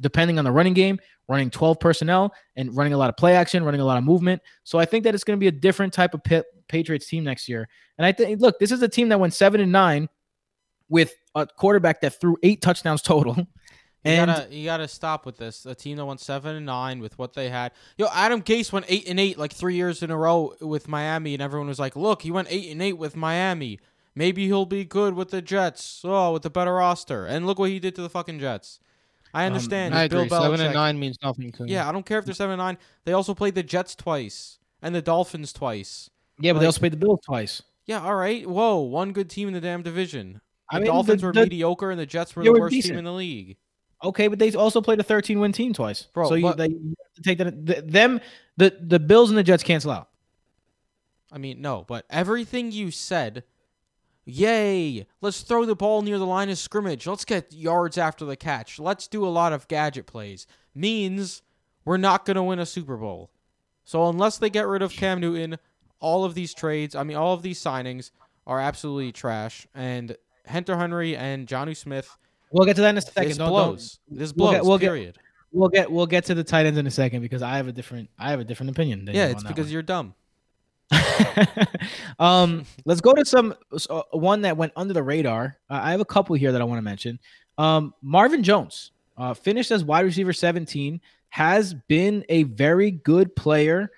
depending 0.00 0.38
on 0.38 0.44
the 0.44 0.52
running 0.52 0.74
game, 0.74 0.98
running 1.28 1.50
12 1.50 1.78
personnel 1.78 2.34
and 2.56 2.76
running 2.76 2.92
a 2.92 2.96
lot 2.96 3.08
of 3.08 3.16
play 3.16 3.34
action, 3.36 3.62
running 3.64 3.80
a 3.80 3.84
lot 3.84 3.98
of 3.98 4.04
movement. 4.04 4.42
So 4.64 4.78
I 4.78 4.84
think 4.84 5.04
that 5.04 5.14
it's 5.14 5.24
going 5.24 5.38
to 5.38 5.40
be 5.40 5.48
a 5.48 5.52
different 5.52 5.92
type 5.92 6.14
of 6.14 6.24
Pit- 6.24 6.46
Patriots 6.68 7.06
team 7.06 7.24
next 7.24 7.48
year. 7.48 7.68
And 7.98 8.06
I 8.06 8.12
think, 8.12 8.40
look, 8.40 8.58
this 8.58 8.72
is 8.72 8.82
a 8.82 8.88
team 8.88 9.10
that 9.10 9.20
went 9.20 9.34
seven 9.34 9.60
and 9.60 9.72
nine 9.72 10.08
with 10.88 11.14
a 11.34 11.46
quarterback 11.46 12.00
that 12.00 12.20
threw 12.20 12.36
eight 12.42 12.60
touchdowns 12.62 13.02
total. 13.02 13.36
You 14.02 14.12
And 14.12 14.30
gotta 14.30 14.54
you 14.54 14.64
gotta 14.64 14.88
stop 14.88 15.26
with 15.26 15.36
this. 15.36 15.66
A 15.66 15.74
team 15.74 15.98
that 15.98 16.06
went 16.06 16.20
seven 16.20 16.56
and 16.56 16.64
nine 16.64 17.00
with 17.00 17.18
what 17.18 17.34
they 17.34 17.50
had. 17.50 17.72
Yo, 17.98 18.06
Adam 18.14 18.40
Gase 18.40 18.72
went 18.72 18.86
eight 18.88 19.06
and 19.06 19.20
eight 19.20 19.36
like 19.36 19.52
three 19.52 19.74
years 19.74 20.02
in 20.02 20.10
a 20.10 20.16
row 20.16 20.54
with 20.62 20.88
Miami, 20.88 21.34
and 21.34 21.42
everyone 21.42 21.68
was 21.68 21.78
like, 21.78 21.96
"Look, 21.96 22.22
he 22.22 22.30
went 22.30 22.48
eight 22.50 22.72
and 22.72 22.80
eight 22.80 22.94
with 22.94 23.14
Miami. 23.14 23.78
Maybe 24.14 24.46
he'll 24.46 24.64
be 24.64 24.86
good 24.86 25.12
with 25.12 25.28
the 25.32 25.42
Jets. 25.42 26.00
Oh, 26.02 26.32
with 26.32 26.44
the 26.44 26.48
better 26.48 26.72
roster." 26.72 27.26
And 27.26 27.46
look 27.46 27.58
what 27.58 27.68
he 27.68 27.78
did 27.78 27.94
to 27.96 28.00
the 28.00 28.08
fucking 28.08 28.38
Jets. 28.40 28.80
I 29.32 29.44
Um, 29.46 29.52
understand. 29.52 29.94
I 29.94 30.04
it's 30.04 30.12
Bill 30.12 30.22
agree. 30.22 30.36
Seven 30.38 30.60
and 30.60 30.74
nine 30.74 30.98
means 30.98 31.16
nothing 31.22 31.52
to 31.52 31.64
me. 31.64 31.72
Yeah, 31.72 31.88
I 31.88 31.92
don't 31.92 32.04
care 32.06 32.18
if 32.18 32.24
they're 32.24 32.34
seven 32.34 32.54
and 32.54 32.58
nine. 32.60 32.78
They 33.04 33.12
also 33.12 33.34
played 33.34 33.54
the 33.54 33.62
Jets 33.62 33.94
twice 33.94 34.58
and 34.82 34.94
the 34.94 35.02
Dolphins 35.02 35.52
twice. 35.52 36.10
yeah, 36.38 36.52
but 36.52 36.60
they 36.60 36.66
also 36.66 36.80
played 36.80 36.92
the 36.92 36.96
Bills 36.96 37.20
twice. 37.24 37.62
Yeah, 37.86 38.02
all 38.02 38.14
right. 38.16 38.46
Whoa, 38.48 38.76
one 38.78 39.12
good 39.12 39.28
team 39.30 39.48
in 39.48 39.54
the 39.54 39.60
damn 39.60 39.82
division. 39.82 40.40
The 40.70 40.76
I 40.76 40.78
mean, 40.80 40.86
Dolphins 40.86 41.20
the- 41.20 41.26
were 41.28 41.32
the- 41.32 41.42
mediocre 41.42 41.90
and 41.90 41.98
the 42.00 42.06
Jets 42.06 42.34
were 42.36 42.44
the 42.44 42.50
were 42.52 42.60
worst 42.60 42.72
decent. 42.72 42.92
team 42.92 42.98
in 42.98 43.04
the 43.04 43.12
league. 43.12 43.56
Okay, 44.02 44.28
but 44.28 44.38
they 44.38 44.50
also 44.54 44.80
played 44.80 44.98
a 44.98 45.02
13 45.02 45.40
win 45.40 45.52
team 45.52 45.72
twice. 45.74 46.04
Bro, 46.14 46.28
so 46.28 46.34
you, 46.34 46.42
but- 46.44 46.56
they, 46.56 46.68
you 46.68 46.94
have 46.98 47.14
to 47.16 47.22
take 47.22 47.38
that. 47.38 47.66
th- 47.66 47.84
them, 47.84 48.20
the 48.56 48.76
the 48.80 48.98
Bills 48.98 49.28
and 49.30 49.36
the 49.38 49.42
Jets 49.42 49.62
cancel 49.62 49.90
out. 49.90 50.08
I 51.32 51.38
mean, 51.38 51.60
no, 51.60 51.84
but 51.86 52.06
everything 52.10 52.72
you 52.72 52.90
said, 52.90 53.44
yay, 54.24 55.06
let's 55.20 55.40
throw 55.42 55.64
the 55.64 55.74
ball 55.76 56.02
near 56.02 56.18
the 56.18 56.26
line 56.26 56.50
of 56.50 56.58
scrimmage. 56.58 57.06
Let's 57.06 57.24
get 57.24 57.52
yards 57.52 57.98
after 57.98 58.24
the 58.24 58.36
catch. 58.36 58.78
Let's 58.78 59.06
do 59.08 59.24
a 59.24 59.28
lot 59.28 59.52
of 59.52 59.68
gadget 59.68 60.06
plays. 60.06 60.46
Means 60.74 61.42
we're 61.84 61.96
not 61.96 62.24
going 62.24 62.36
to 62.36 62.42
win 62.42 62.58
a 62.58 62.66
Super 62.66 62.96
Bowl. 62.96 63.30
So 63.84 64.08
unless 64.08 64.38
they 64.38 64.50
get 64.50 64.66
rid 64.66 64.82
of 64.82 64.92
Cam 64.92 65.20
Newton, 65.20 65.58
all 65.98 66.24
of 66.24 66.34
these 66.34 66.54
trades, 66.54 66.94
I 66.94 67.02
mean, 67.02 67.16
all 67.16 67.34
of 67.34 67.42
these 67.42 67.58
signings 67.60 68.10
are 68.46 68.60
absolutely 68.60 69.12
trash. 69.12 69.66
And 69.74 70.16
Hunter 70.48 70.76
Henry 70.76 71.16
and 71.16 71.46
Jonnu 71.46 71.76
Smith, 71.76 72.16
We'll 72.52 72.66
get 72.66 72.74
to 72.76 72.82
that 72.82 72.90
in 72.90 72.98
a 72.98 73.00
second. 73.00 73.28
this 73.28 73.36
Don't- 73.38 73.46
don't- 73.52 73.68
blows. 73.68 73.98
This 74.08 74.32
we'll 74.34 74.48
blows, 74.48 74.52
get- 74.54 74.64
we'll 74.64 74.78
get- 74.78 74.86
period. 74.86 75.18
we'll 75.52 75.68
get 75.68 75.90
we'll 75.92 76.06
get 76.06 76.24
to 76.24 76.34
the 76.34 76.42
tight 76.42 76.66
ends 76.66 76.78
in 76.78 76.86
a 76.86 76.90
second 76.90 77.22
because 77.22 77.42
I 77.42 77.56
have 77.58 77.68
a 77.68 77.72
different 77.72 78.10
I 78.18 78.30
have 78.30 78.40
a 78.40 78.44
different 78.44 78.70
opinion. 78.70 79.04
Than 79.04 79.14
yeah, 79.14 79.26
you 79.26 79.32
it's 79.32 79.44
because 79.44 79.66
one. 79.66 79.72
you're 79.72 79.82
dumb. 79.82 80.14
um, 82.18 82.64
let's 82.84 83.00
go 83.00 83.12
to 83.14 83.24
some 83.24 83.54
uh, 83.88 84.02
one 84.12 84.42
that 84.42 84.56
went 84.56 84.72
under 84.76 84.94
the 84.94 85.02
radar. 85.02 85.56
Uh, 85.68 85.80
I 85.82 85.90
have 85.90 86.00
a 86.00 86.04
couple 86.04 86.36
here 86.36 86.52
that 86.52 86.60
I 86.60 86.64
want 86.64 86.78
to 86.78 86.82
mention. 86.82 87.18
Um, 87.58 87.94
Marvin 88.02 88.42
Jones 88.42 88.92
uh, 89.16 89.34
finished 89.34 89.70
as 89.70 89.84
wide 89.84 90.04
receiver 90.04 90.32
17, 90.32 91.00
has 91.28 91.74
been 91.74 92.24
a 92.28 92.44
very 92.44 92.90
good 92.90 93.34
player 93.36 93.90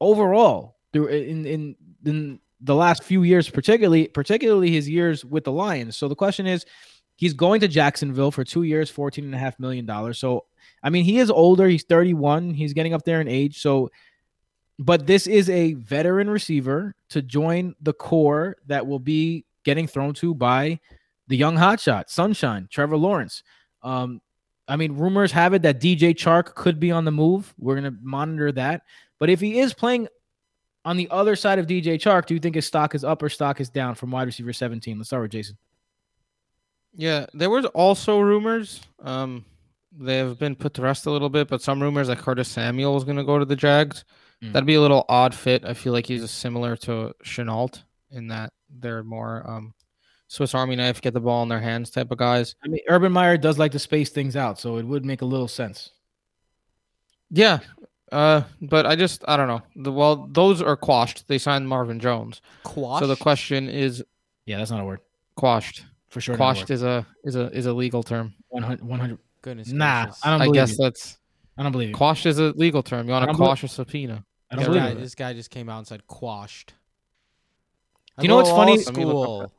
overall 0.00 0.76
through 0.92 1.08
in 1.08 1.46
in 1.46 1.76
in 2.04 2.40
the 2.60 2.74
last 2.74 3.02
few 3.02 3.22
years, 3.22 3.48
particularly 3.48 4.08
particularly 4.08 4.70
his 4.70 4.88
years 4.88 5.24
with 5.24 5.44
the 5.44 5.52
Lions. 5.52 5.96
So 5.96 6.08
the 6.08 6.14
question 6.14 6.46
is, 6.46 6.64
he's 7.16 7.32
going 7.32 7.60
to 7.60 7.68
Jacksonville 7.68 8.30
for 8.30 8.44
two 8.44 8.62
years, 8.62 8.90
fourteen 8.90 9.24
and 9.24 9.34
a 9.34 9.38
half 9.38 9.58
million 9.58 9.86
dollars. 9.86 10.18
So 10.18 10.44
I 10.82 10.90
mean, 10.90 11.04
he 11.04 11.18
is 11.18 11.30
older. 11.30 11.68
He's 11.68 11.84
31. 11.84 12.54
He's 12.54 12.72
getting 12.72 12.94
up 12.94 13.04
there 13.04 13.20
in 13.20 13.28
age. 13.28 13.60
So 13.60 13.90
but 14.78 15.06
this 15.06 15.26
is 15.26 15.48
a 15.48 15.74
veteran 15.74 16.28
receiver 16.28 16.94
to 17.10 17.22
join 17.22 17.74
the 17.80 17.92
core 17.92 18.56
that 18.66 18.86
will 18.86 18.98
be 18.98 19.44
getting 19.64 19.86
thrown 19.86 20.14
to 20.14 20.34
by 20.34 20.78
the 21.28 21.36
young 21.36 21.56
hotshot, 21.56 22.08
Sunshine, 22.08 22.68
Trevor 22.70 22.96
Lawrence. 22.96 23.42
Um, 23.82 24.20
I 24.68 24.76
mean, 24.76 24.96
rumors 24.96 25.32
have 25.32 25.54
it 25.54 25.62
that 25.62 25.80
DJ 25.80 26.14
Chark 26.14 26.54
could 26.54 26.78
be 26.78 26.90
on 26.90 27.04
the 27.04 27.10
move. 27.10 27.54
We're 27.58 27.80
going 27.80 27.92
to 27.92 27.98
monitor 28.02 28.52
that. 28.52 28.82
But 29.18 29.30
if 29.30 29.40
he 29.40 29.60
is 29.60 29.72
playing 29.72 30.08
on 30.84 30.96
the 30.96 31.08
other 31.10 31.36
side 31.36 31.58
of 31.58 31.66
DJ 31.66 31.94
Chark, 31.94 32.26
do 32.26 32.34
you 32.34 32.40
think 32.40 32.54
his 32.54 32.66
stock 32.66 32.94
is 32.94 33.04
up 33.04 33.22
or 33.22 33.28
stock 33.28 33.60
is 33.60 33.70
down 33.70 33.94
from 33.94 34.10
wide 34.10 34.24
receiver 34.24 34.52
17? 34.52 34.98
Let's 34.98 35.08
start 35.08 35.22
with 35.22 35.32
Jason. 35.32 35.56
Yeah, 36.94 37.26
there 37.34 37.50
was 37.50 37.64
also 37.66 38.20
rumors. 38.20 38.80
Um, 39.02 39.44
they 39.96 40.16
have 40.18 40.38
been 40.38 40.56
put 40.56 40.74
to 40.74 40.82
rest 40.82 41.06
a 41.06 41.10
little 41.10 41.28
bit, 41.28 41.48
but 41.48 41.62
some 41.62 41.82
rumors 41.82 42.08
that 42.08 42.18
Curtis 42.18 42.48
Samuel 42.48 42.94
was 42.94 43.04
going 43.04 43.16
to 43.16 43.24
go 43.24 43.38
to 43.38 43.44
the 43.44 43.56
Jags. 43.56 44.04
Mm. 44.42 44.52
That'd 44.52 44.66
be 44.66 44.74
a 44.74 44.80
little 44.80 45.04
odd 45.08 45.34
fit. 45.34 45.64
I 45.64 45.74
feel 45.74 45.92
like 45.92 46.06
he's 46.06 46.28
similar 46.30 46.76
to 46.78 47.14
Shenault 47.24 47.82
in 48.10 48.28
that 48.28 48.52
they're 48.70 49.02
more 49.02 49.42
um, 49.48 49.74
Swiss 50.28 50.54
Army 50.54 50.76
knife, 50.76 51.00
get 51.00 51.14
the 51.14 51.20
ball 51.20 51.42
in 51.42 51.48
their 51.48 51.60
hands 51.60 51.90
type 51.90 52.10
of 52.10 52.18
guys. 52.18 52.54
I 52.64 52.68
mean, 52.68 52.80
Urban 52.88 53.12
Meyer 53.12 53.36
does 53.36 53.58
like 53.58 53.72
to 53.72 53.78
space 53.78 54.10
things 54.10 54.36
out, 54.36 54.58
so 54.58 54.76
it 54.76 54.84
would 54.84 55.04
make 55.04 55.22
a 55.22 55.26
little 55.26 55.48
sense. 55.48 55.92
Yeah, 57.30 57.58
uh, 58.12 58.42
but 58.62 58.86
I 58.86 58.94
just 58.94 59.24
I 59.26 59.36
don't 59.36 59.48
know. 59.48 59.62
The, 59.76 59.90
well, 59.92 60.28
those 60.30 60.62
are 60.62 60.76
quashed. 60.76 61.26
They 61.28 61.38
signed 61.38 61.68
Marvin 61.68 61.98
Jones. 61.98 62.40
Quash. 62.62 63.00
So 63.00 63.06
the 63.06 63.16
question 63.16 63.68
is 63.68 64.04
Yeah, 64.44 64.58
that's 64.58 64.70
not 64.70 64.80
a 64.80 64.84
word 64.84 65.00
quashed. 65.36 65.84
for 66.08 66.20
sure. 66.20 66.36
not 66.36 66.36
a 66.36 66.54
Quashed 66.54 66.70
is 66.70 66.82
a 66.82 67.06
is 67.24 67.34
a 67.36 67.46
is 67.50 67.66
a 67.66 67.72
legal 67.72 68.02
term. 68.02 68.34
100, 68.48 68.84
100 68.84 69.18
Goodness 69.42 69.70
Nah, 69.72 70.04
gracious. 70.04 70.20
I 70.24 70.30
don't 70.30 70.38
know. 70.38 70.44
I 70.52 70.54
guess 70.54 70.70
you. 70.72 70.76
that's 70.84 71.18
I 71.58 71.62
don't 71.62 71.72
believe 71.72 71.88
you. 71.90 71.94
quashed 71.94 72.26
is 72.26 72.38
a 72.38 72.52
legal 72.56 72.82
term. 72.82 73.06
You 73.06 73.12
want 73.12 73.22
to 73.22 73.26
don't 73.28 73.36
believe- 73.36 73.48
quash 73.48 73.62
a 73.64 73.68
subpoena. 73.68 74.24
I 74.50 74.54
don't 74.56 74.60
This 74.60 74.68
believe 74.68 74.82
guy, 74.82 74.88
it. 74.90 75.00
this 75.00 75.14
guy 75.14 75.32
just 75.32 75.50
came 75.50 75.68
out 75.68 75.78
and 75.78 75.86
said 75.86 76.06
quashed. 76.06 76.74
Do 78.18 78.22
you 78.22 78.28
know 78.28 78.36
what's 78.36 78.50
funny? 78.50 78.76
go 78.76 78.82
to 78.82 78.86
Let 78.90 78.96
me 78.96 79.04
look 79.04 79.14
up 79.16 79.22
School. 79.24 79.52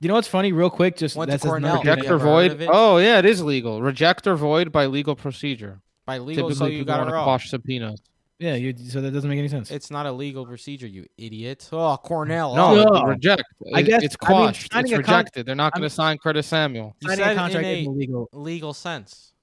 You 0.00 0.08
know 0.08 0.14
what's 0.14 0.28
funny? 0.28 0.52
Real 0.52 0.70
quick, 0.70 0.96
just 0.96 1.14
Went 1.16 1.28
to 1.30 1.32
that's 1.32 1.44
another 1.44 1.60
Cornell. 1.60 1.82
thing. 1.82 1.90
Reject 1.90 2.10
or 2.10 2.18
void. 2.18 2.68
Oh 2.70 2.96
yeah, 2.98 3.18
it 3.18 3.26
is 3.26 3.42
legal. 3.42 3.82
Reject 3.82 4.26
or 4.26 4.34
void 4.36 4.72
by 4.72 4.86
legal 4.86 5.14
procedure. 5.14 5.80
By 6.06 6.18
legal, 6.18 6.48
Typically, 6.48 6.54
so 6.54 6.66
you 6.70 6.78
people 6.80 6.86
got 6.94 6.98
want 6.98 7.08
it 7.08 7.10
to 7.10 7.14
wrong. 7.16 7.24
quash 7.24 7.50
subpoenas. 7.50 8.00
Yeah, 8.38 8.54
you, 8.54 8.74
so 8.88 9.02
that 9.02 9.10
doesn't 9.10 9.28
make 9.28 9.38
any 9.38 9.48
sense. 9.48 9.70
It's 9.70 9.90
not 9.90 10.06
a 10.06 10.12
legal 10.12 10.46
procedure, 10.46 10.86
you 10.86 11.04
idiot. 11.18 11.68
Oh, 11.72 11.94
Cornell. 11.98 12.54
No, 12.56 12.68
oh. 12.80 12.84
No. 13.00 13.02
reject. 13.04 13.42
I 13.74 13.80
It- 13.80 13.82
guess- 13.82 14.02
it's 14.02 14.16
I 14.22 14.28
mean, 14.30 14.38
quashed. 14.38 14.72
signing 14.72 14.92
it's 14.92 14.98
a 15.00 15.02
con- 15.02 15.14
rejected. 15.18 15.44
They're 15.46 15.54
not 15.54 15.72
I 15.74 15.78
going 15.80 15.88
to 15.90 15.94
sign 15.94 16.16
Curtis 16.16 16.46
Samuel. 16.46 16.96
You 17.00 17.08
Signing 17.10 17.22
said 17.24 17.32
a 17.32 17.34
contract 17.38 17.66
in 17.66 17.70
a 17.70 17.80
isn't 17.82 17.92
illegal. 17.92 18.28
legal 18.32 18.72
sense. 18.72 19.34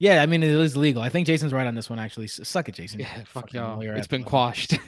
Yeah, 0.00 0.22
I 0.22 0.26
mean 0.26 0.44
it 0.44 0.50
is 0.50 0.76
legal. 0.76 1.02
I 1.02 1.08
think 1.08 1.26
Jason's 1.26 1.52
right 1.52 1.66
on 1.66 1.74
this 1.74 1.90
one. 1.90 1.98
Actually, 1.98 2.28
suck 2.28 2.68
it, 2.68 2.76
Jason. 2.76 3.00
Yeah, 3.00 3.12
fuck 3.24 3.46
Fucking 3.50 3.60
y'all. 3.60 3.76
lawyer 3.78 3.92
It's 3.94 4.02
ass 4.02 4.06
been 4.06 4.22
motherfucker. 4.24 4.26
quashed. 4.26 4.78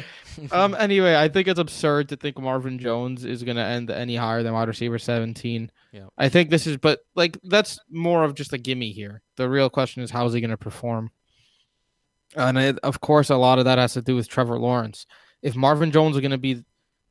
um. 0.52 0.74
Anyway, 0.78 1.14
I 1.14 1.28
think 1.28 1.46
it's 1.48 1.60
absurd 1.60 2.08
to 2.08 2.16
think 2.16 2.36
Marvin 2.38 2.78
Jones 2.80 3.24
is 3.24 3.42
going 3.44 3.56
to 3.56 3.62
end 3.64 3.90
any 3.90 4.16
higher 4.16 4.42
than 4.42 4.52
wide 4.54 4.66
receiver 4.68 4.98
17. 4.98 5.70
Yeah. 5.92 6.06
I 6.18 6.28
think 6.28 6.50
this 6.50 6.66
is, 6.66 6.76
but 6.78 7.00
like 7.14 7.38
that's 7.44 7.78
more 7.90 8.24
of 8.24 8.34
just 8.34 8.52
a 8.52 8.58
gimme 8.58 8.90
here. 8.92 9.22
The 9.36 9.48
real 9.48 9.70
question 9.70 10.02
is 10.02 10.10
how 10.10 10.26
is 10.26 10.32
he 10.32 10.40
going 10.40 10.50
to 10.50 10.56
perform? 10.56 11.10
And 12.36 12.58
it, 12.58 12.78
of 12.82 13.00
course, 13.00 13.30
a 13.30 13.36
lot 13.36 13.58
of 13.58 13.64
that 13.66 13.78
has 13.78 13.92
to 13.94 14.02
do 14.02 14.14
with 14.16 14.28
Trevor 14.28 14.58
Lawrence. 14.58 15.06
If 15.42 15.56
Marvin 15.56 15.90
Jones 15.90 16.16
is 16.16 16.20
going 16.20 16.30
to 16.32 16.38
be 16.38 16.62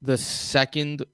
the 0.01 0.17
second 0.17 1.05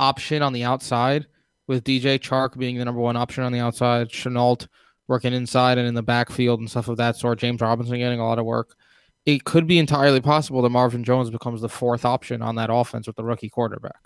option 0.00 0.42
on 0.42 0.52
the 0.52 0.64
outside, 0.64 1.26
with 1.66 1.84
DJ 1.84 2.18
Chark 2.18 2.56
being 2.56 2.78
the 2.78 2.84
number 2.84 3.00
one 3.00 3.16
option 3.16 3.44
on 3.44 3.52
the 3.52 3.60
outside, 3.60 4.08
Shenault 4.08 4.66
working 5.08 5.32
inside 5.32 5.78
and 5.78 5.86
in 5.86 5.94
the 5.94 6.02
backfield 6.02 6.60
and 6.60 6.70
stuff 6.70 6.88
of 6.88 6.96
that 6.96 7.16
sort, 7.16 7.38
James 7.38 7.60
Robinson 7.60 7.98
getting 7.98 8.20
a 8.20 8.26
lot 8.26 8.38
of 8.38 8.44
work. 8.44 8.76
it 9.24 9.44
could 9.44 9.66
be 9.66 9.78
entirely 9.78 10.20
possible 10.20 10.62
that 10.62 10.70
Marvin 10.70 11.02
Jones 11.02 11.30
becomes 11.30 11.60
the 11.60 11.68
fourth 11.68 12.04
option 12.04 12.42
on 12.42 12.54
that 12.56 12.70
offense 12.72 13.06
with 13.06 13.16
the 13.16 13.24
rookie 13.24 13.48
quarterback. 13.48 13.98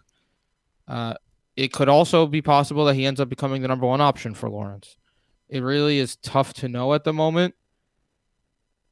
Uh, 0.88 1.14
it 1.57 1.73
could 1.73 1.90
also 1.90 2.27
be 2.27 2.40
possible 2.40 2.87
that 2.87 2.94
he 2.94 3.05
ends 3.05 3.20
up 3.20 3.29
becoming 3.29 3.61
the 3.61 3.68
number 3.68 3.87
one 3.87 4.01
option 4.01 4.35
for 4.35 4.49
Lawrence. 4.49 4.96
It 5.49 5.62
really 5.62 5.99
is 5.99 6.16
tough 6.16 6.55
to 6.55 6.68
know 6.68 6.94
at 6.94 7.05
the 7.05 7.12
moment. 7.12 7.55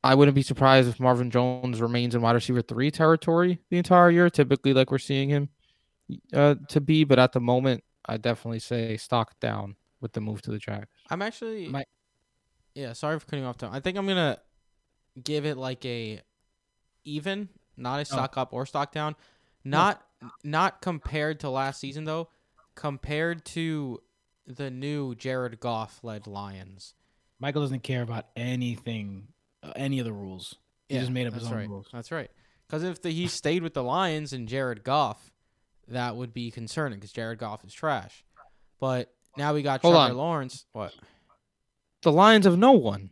I 0.05 0.15
wouldn't 0.15 0.35
be 0.35 0.43
surprised 0.43 0.89
if 0.89 1.01
Marvin 1.01 1.31
Jones 1.31 1.81
remains 1.81 2.15
in 2.15 2.21
wide 2.21 2.35
receiver 2.35 2.63
three 2.63 2.91
territory 2.91 3.61
the 3.71 3.79
entire 3.79 4.11
year, 4.11 4.31
typically 4.31 4.73
like 4.73 4.91
we're 4.91 4.99
seeing 4.99 5.29
him 5.29 5.49
uh, 6.33 6.57
to 6.69 6.81
be. 6.81 7.05
But 7.05 7.19
at 7.19 7.33
the 7.33 7.41
moment, 7.41 7.83
I 8.09 8.17
definitely 8.17 8.61
say 8.61 8.97
stock 8.97 9.39
down 9.41 9.77
with 10.01 10.13
the 10.13 10.21
move 10.21 10.43
to 10.43 10.51
the 10.51 10.59
Jags. 10.59 10.89
I'm 11.11 11.23
actually. 11.23 11.69
My- 11.69 11.85
yeah, 12.75 12.93
sorry 12.93 13.19
for 13.19 13.27
cutting 13.27 13.45
off. 13.45 13.59
Tom. 13.59 13.73
I 13.73 13.81
think 13.81 13.99
I'm 13.99 14.07
gonna 14.07 14.39
give 15.23 15.45
it 15.45 15.57
like 15.57 15.85
a 15.85 16.23
even, 17.05 17.49
not 17.77 18.01
a 18.01 18.05
stock 18.05 18.37
up 18.37 18.53
or 18.53 18.67
stock 18.67 18.93
down. 18.93 19.17
Not 19.65 20.03
not 20.45 20.81
compared 20.81 21.41
to 21.41 21.51
last 21.51 21.81
season 21.81 22.05
though. 22.05 22.29
Compared 22.75 23.45
to 23.47 24.01
the 24.47 24.71
new 24.71 25.15
Jared 25.15 25.61
Goff 25.61 26.01
led 26.03 26.27
Lions. 26.27 26.95
Michael 27.41 27.63
doesn't 27.63 27.83
care 27.83 28.03
about 28.03 28.27
anything, 28.37 29.29
uh, 29.63 29.73
any 29.77 29.99
of 29.99 30.05
the 30.05 30.13
rules. 30.13 30.57
He 30.89 30.99
just 30.99 31.11
made 31.11 31.27
up 31.27 31.35
his 31.35 31.47
own 31.47 31.55
right. 31.55 31.69
rules. 31.69 31.89
That's 31.93 32.11
right. 32.11 32.31
Because 32.67 32.83
if 32.83 33.03
the, 33.03 33.11
he 33.11 33.29
stayed 33.29 33.63
with 33.63 33.75
the 33.75 33.83
Lions 33.83 34.33
and 34.33 34.49
Jared 34.49 34.85
Goff, 34.85 35.31
that 35.91 36.17
would 36.17 36.33
be 36.33 36.51
concerning 36.51 36.99
because 36.99 37.13
Jared 37.13 37.39
Goff 37.39 37.65
is 37.65 37.73
trash. 37.73 38.25
But 38.81 39.13
now 39.37 39.55
we 39.55 39.63
got 39.63 39.81
Hold 39.83 39.95
Trevor 39.95 40.11
on. 40.11 40.17
Lawrence. 40.17 40.67
What? 40.73 40.93
The 42.03 42.13
Lions 42.13 42.45
have 42.45 42.59
no 42.59 42.73
one. 42.73 43.11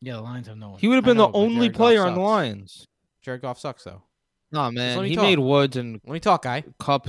Yeah, 0.00 0.14
the 0.14 0.22
Lions 0.22 0.46
have 0.48 0.56
no 0.56 0.70
one. 0.70 0.80
He 0.80 0.88
would 0.88 0.96
have 0.96 1.04
been 1.04 1.18
know, 1.18 1.26
the 1.26 1.36
only 1.36 1.70
player 1.70 2.02
on 2.04 2.14
the. 2.14 2.20
Lions. 2.20 2.86
Jared 3.22 3.42
Goff 3.42 3.58
sucks 3.58 3.84
though. 3.84 4.02
Nah, 4.50 4.70
man. 4.70 5.04
He 5.04 5.14
talk. 5.14 5.22
made 5.22 5.38
Woods 5.38 5.76
and 5.76 6.00
let 6.04 6.12
me 6.12 6.20
talk, 6.20 6.42
guy. 6.42 6.64
Kupp. 6.78 7.08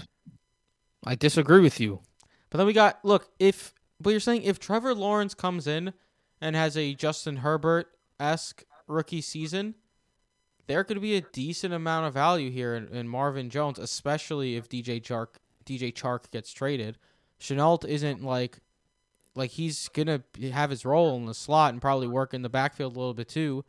I 1.06 1.16
disagree 1.16 1.62
with 1.62 1.80
you. 1.80 2.02
But 2.50 2.58
then 2.58 2.68
we 2.68 2.74
got 2.74 3.04
look 3.04 3.30
if 3.40 3.74
but 4.00 4.12
you're 4.12 4.20
saying 4.20 4.44
if 4.44 4.60
Trevor 4.60 4.94
Lawrence 4.94 5.34
comes 5.34 5.68
in 5.68 5.94
and 6.42 6.56
has 6.56 6.76
a 6.76 6.94
Justin 6.94 7.38
Herbert 7.38 7.88
esque 8.20 8.66
rookie 8.88 9.22
season, 9.22 9.76
there 10.67 10.84
could 10.84 11.02
be 11.02 11.15
a 11.15 11.21
decent 11.21 11.74
amount 11.74 12.08
of 12.08 12.13
value 12.13 12.52
here 12.52 12.76
in, 12.76 12.88
in 12.89 13.08
Marvin 13.08 13.50
Jones, 13.50 13.80
especially 13.80 14.56
if 14.56 14.69
DJ 14.69 15.02
Chark 15.02 15.28
DJ 15.65 15.93
Chark 15.93 16.32
gets 16.32 16.52
traded. 16.52 16.97
Shenault 17.39 17.86
isn't 17.86 18.24
like 18.24 18.60
like 19.36 19.52
he's 19.52 19.88
gonna 19.89 20.24
have 20.52 20.69
his 20.69 20.86
role 20.86 21.15
in 21.15 21.26
the 21.26 21.34
slot 21.34 21.74
and 21.74 21.82
probably 21.82 22.08
work 22.08 22.34
in 22.34 22.41
the 22.41 22.50
backfield 22.50 22.95
a 22.95 23.00
little 23.00 23.13
bit 23.13 23.30
too. 23.30 23.63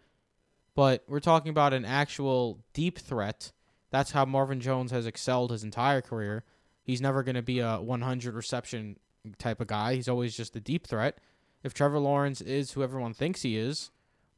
But 0.74 1.04
we're 1.06 1.20
talking 1.20 1.50
about 1.50 1.74
an 1.74 1.84
actual 1.84 2.60
deep 2.72 2.98
threat. 2.98 3.52
That's 3.90 4.12
how 4.12 4.24
Marvin 4.24 4.60
Jones 4.60 4.90
has 4.90 5.06
excelled 5.06 5.50
his 5.50 5.64
entire 5.64 6.00
career. 6.00 6.44
He's 6.82 7.00
never 7.00 7.22
going 7.22 7.34
to 7.34 7.42
be 7.42 7.60
a 7.60 7.76
100 7.76 8.34
reception 8.34 8.96
type 9.38 9.60
of 9.60 9.66
guy. 9.66 9.94
He's 9.94 10.08
always 10.08 10.34
just 10.34 10.56
a 10.56 10.60
deep 10.60 10.86
threat. 10.86 11.18
If 11.62 11.74
Trevor 11.74 11.98
Lawrence 11.98 12.40
is 12.40 12.72
who 12.72 12.82
everyone 12.82 13.12
thinks 13.12 13.42
he 13.42 13.56
is, 13.56 13.90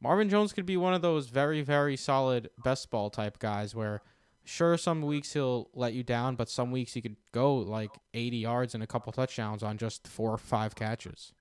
Marvin 0.05 0.29
Jones 0.29 0.53
could 0.53 0.67
be 0.67 0.77
one 0.77 0.93
of 0.93 1.01
those 1.01 1.29
very, 1.29 1.63
very 1.63 1.97
solid 1.97 2.51
best 2.63 2.91
ball 2.91 3.09
type 3.09 3.39
guys 3.39 3.73
where, 3.73 4.03
sure, 4.43 4.77
some 4.77 5.01
weeks 5.01 5.33
he'll 5.33 5.67
let 5.73 5.93
you 5.93 6.03
down, 6.03 6.35
but 6.35 6.47
some 6.47 6.69
weeks 6.69 6.93
he 6.93 7.01
could 7.01 7.15
go 7.31 7.55
like 7.55 7.89
80 8.13 8.37
yards 8.37 8.75
and 8.75 8.83
a 8.83 8.87
couple 8.87 9.11
touchdowns 9.11 9.63
on 9.63 9.79
just 9.79 10.07
four 10.07 10.31
or 10.31 10.37
five 10.37 10.75
catches. 10.75 11.33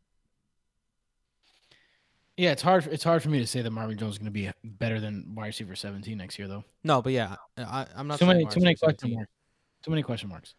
Yeah, 2.38 2.52
it's 2.52 2.62
hard. 2.62 2.86
It's 2.86 3.04
hard 3.04 3.22
for 3.22 3.28
me 3.28 3.38
to 3.38 3.46
say 3.46 3.60
that 3.60 3.70
Marvin 3.70 3.98
Jones 3.98 4.14
is 4.14 4.18
going 4.18 4.26
to 4.26 4.30
be 4.32 4.50
better 4.64 4.98
than 4.98 5.34
wide 5.34 5.48
receiver 5.48 5.76
17 5.76 6.16
next 6.16 6.38
year, 6.38 6.48
though. 6.48 6.64
No, 6.82 7.02
but 7.02 7.12
yeah, 7.12 7.36
I, 7.58 7.86
I'm 7.94 8.08
not 8.08 8.18
Too 8.18 8.24
many, 8.24 8.46
too 8.46 8.60
many 8.60 8.76
question 8.76 8.98
17. 9.10 9.14
marks. 9.14 9.30
Too 9.84 9.90
many 9.90 10.02
question 10.02 10.30
marks. 10.30 10.54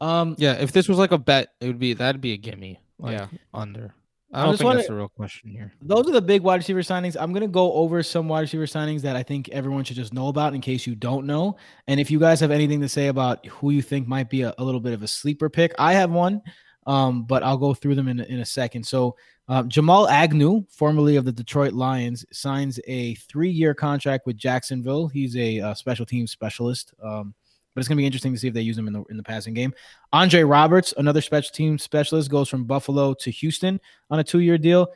Um, 0.00 0.36
Yeah, 0.38 0.52
if 0.52 0.70
this 0.70 0.88
was 0.88 0.96
like 0.98 1.10
a 1.10 1.18
bet, 1.18 1.48
it 1.60 1.66
would 1.66 1.80
be 1.80 1.94
that'd 1.94 2.20
be 2.20 2.34
a 2.34 2.36
gimme. 2.36 2.78
Like 3.00 3.18
Yeah. 3.18 3.26
under. 3.52 3.94
I 4.32 4.42
don't 4.42 4.52
just 4.52 4.58
think 4.58 4.66
wanna- 4.66 4.76
that's 4.78 4.88
the 4.88 4.94
real 4.94 5.08
question 5.08 5.48
here. 5.50 5.72
those 5.80 6.06
are 6.08 6.12
the 6.12 6.20
big 6.20 6.42
wide 6.42 6.56
receiver 6.56 6.82
signings. 6.82 7.16
I'm 7.18 7.32
gonna 7.32 7.48
go 7.48 7.72
over 7.72 8.02
some 8.02 8.28
wide 8.28 8.40
receiver 8.42 8.66
signings 8.66 9.00
that 9.02 9.16
I 9.16 9.22
think 9.22 9.48
everyone 9.50 9.84
should 9.84 9.96
just 9.96 10.12
know 10.12 10.28
about 10.28 10.54
in 10.54 10.60
case 10.60 10.86
you 10.86 10.94
don't 10.94 11.26
know. 11.26 11.56
And 11.86 11.98
if 11.98 12.10
you 12.10 12.18
guys 12.18 12.38
have 12.40 12.50
anything 12.50 12.80
to 12.82 12.88
say 12.88 13.06
about 13.08 13.44
who 13.46 13.70
you 13.70 13.80
think 13.82 14.06
might 14.06 14.28
be 14.28 14.42
a, 14.42 14.54
a 14.58 14.64
little 14.64 14.80
bit 14.80 14.92
of 14.92 15.02
a 15.02 15.08
sleeper 15.08 15.48
pick, 15.48 15.74
I 15.78 15.94
have 15.94 16.10
one, 16.10 16.42
um, 16.86 17.24
but 17.24 17.42
I'll 17.42 17.56
go 17.56 17.72
through 17.74 17.94
them 17.94 18.08
in, 18.08 18.20
a- 18.20 18.24
in 18.24 18.40
a 18.40 18.44
second. 18.46 18.84
So 18.86 19.16
um, 19.50 19.66
Jamal 19.70 20.08
Agnew, 20.10 20.62
formerly 20.68 21.16
of 21.16 21.24
the 21.24 21.32
Detroit 21.32 21.72
Lions, 21.72 22.26
signs 22.30 22.78
a 22.86 23.14
three-year 23.14 23.72
contract 23.72 24.26
with 24.26 24.36
Jacksonville. 24.36 25.08
He's 25.08 25.34
a, 25.38 25.60
uh 25.60 25.72
special 25.74 26.04
team 26.04 26.26
specialist. 26.26 26.92
Um, 27.02 27.32
but 27.78 27.82
it's 27.82 27.88
gonna 27.88 27.98
be 27.98 28.06
interesting 28.06 28.32
to 28.32 28.38
see 28.40 28.48
if 28.48 28.54
they 28.54 28.60
use 28.60 28.76
him 28.76 28.88
in 28.88 28.92
the 28.92 29.04
in 29.04 29.16
the 29.16 29.22
passing 29.22 29.54
game. 29.54 29.72
Andre 30.12 30.42
Roberts, 30.42 30.92
another 30.96 31.20
special 31.20 31.52
team 31.52 31.78
specialist, 31.78 32.28
goes 32.28 32.48
from 32.48 32.64
Buffalo 32.64 33.14
to 33.14 33.30
Houston 33.30 33.80
on 34.10 34.18
a 34.18 34.24
two-year 34.24 34.58
deal. 34.58 34.88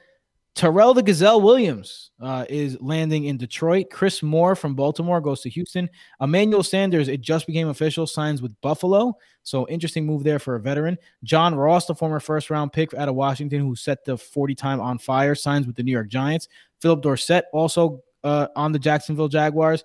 Tyrell 0.57 0.93
the 0.93 1.01
Gazelle 1.01 1.41
Williams 1.41 2.11
uh, 2.21 2.45
is 2.49 2.77
landing 2.81 3.27
in 3.27 3.37
Detroit. 3.37 3.87
Chris 3.89 4.21
Moore 4.21 4.57
from 4.57 4.75
Baltimore 4.75 5.21
goes 5.21 5.43
to 5.43 5.49
Houston. 5.51 5.89
Emmanuel 6.21 6.65
Sanders, 6.65 7.07
it 7.07 7.21
just 7.21 7.47
became 7.47 7.69
official, 7.69 8.05
signs 8.05 8.43
with 8.43 8.61
Buffalo. 8.63 9.17
So 9.45 9.69
interesting 9.69 10.05
move 10.05 10.25
there 10.25 10.41
for 10.41 10.57
a 10.57 10.61
veteran. 10.61 10.99
John 11.23 11.55
Ross, 11.55 11.87
the 11.87 11.95
former 11.95 12.19
first 12.19 12.51
round 12.51 12.73
pick 12.73 12.95
out 12.95 13.09
of 13.09 13.15
Washington, 13.15 13.61
who 13.61 13.77
set 13.77 14.05
the 14.05 14.19
40 14.19 14.57
time 14.57 14.81
on 14.81 14.99
fire, 14.99 15.37
signs 15.37 15.69
with 15.69 15.77
the 15.77 15.85
New 15.85 15.93
York 15.93 16.09
Giants. 16.09 16.49
Philip 16.81 17.01
Dorsett 17.01 17.45
also 17.53 18.03
uh, 18.25 18.49
on 18.57 18.73
the 18.73 18.81
Jacksonville 18.81 19.29
Jaguars. 19.29 19.85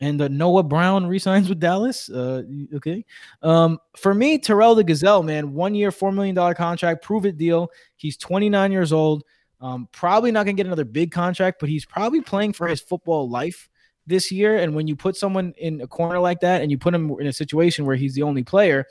And 0.00 0.20
uh, 0.22 0.28
Noah 0.28 0.62
Brown 0.62 1.06
resigns 1.06 1.48
with 1.48 1.60
Dallas. 1.60 2.08
Uh, 2.08 2.42
okay. 2.74 3.04
Um, 3.42 3.78
for 3.96 4.14
me, 4.14 4.38
Tyrell 4.38 4.74
the 4.74 4.84
Gazelle, 4.84 5.22
man, 5.22 5.52
one 5.52 5.74
year, 5.74 5.90
$4 5.90 6.14
million 6.14 6.54
contract, 6.54 7.02
prove 7.02 7.26
it 7.26 7.36
deal. 7.36 7.70
He's 7.96 8.16
29 8.16 8.72
years 8.72 8.92
old. 8.92 9.24
Um, 9.60 9.88
probably 9.92 10.32
not 10.32 10.44
going 10.44 10.56
to 10.56 10.60
get 10.60 10.66
another 10.66 10.84
big 10.84 11.12
contract, 11.12 11.60
but 11.60 11.68
he's 11.68 11.84
probably 11.84 12.22
playing 12.22 12.54
for 12.54 12.66
his 12.66 12.80
football 12.80 13.28
life 13.28 13.68
this 14.06 14.32
year. 14.32 14.56
And 14.56 14.74
when 14.74 14.86
you 14.86 14.96
put 14.96 15.16
someone 15.16 15.52
in 15.58 15.82
a 15.82 15.86
corner 15.86 16.18
like 16.18 16.40
that 16.40 16.62
and 16.62 16.70
you 16.70 16.78
put 16.78 16.94
him 16.94 17.10
in 17.20 17.26
a 17.26 17.32
situation 17.32 17.84
where 17.84 17.96
he's 17.96 18.14
the 18.14 18.22
only 18.22 18.42
player, 18.42 18.86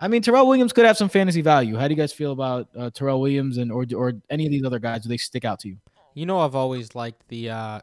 I 0.00 0.08
mean, 0.08 0.22
Tyrell 0.22 0.48
Williams 0.48 0.72
could 0.72 0.86
have 0.86 0.96
some 0.96 1.08
fantasy 1.08 1.42
value. 1.42 1.76
How 1.76 1.86
do 1.86 1.94
you 1.94 2.00
guys 2.00 2.12
feel 2.12 2.32
about 2.32 2.68
uh, 2.76 2.90
Tyrell 2.90 3.20
Williams 3.20 3.58
and 3.58 3.70
or 3.70 3.84
or 3.94 4.14
any 4.30 4.46
of 4.46 4.50
these 4.50 4.64
other 4.64 4.78
guys? 4.78 5.02
Do 5.02 5.10
they 5.10 5.18
stick 5.18 5.44
out 5.44 5.60
to 5.60 5.68
you? 5.68 5.76
You 6.14 6.26
know, 6.26 6.40
I've 6.40 6.54
always 6.54 6.94
liked 6.94 7.28
the 7.28 7.50
uh, 7.50 7.80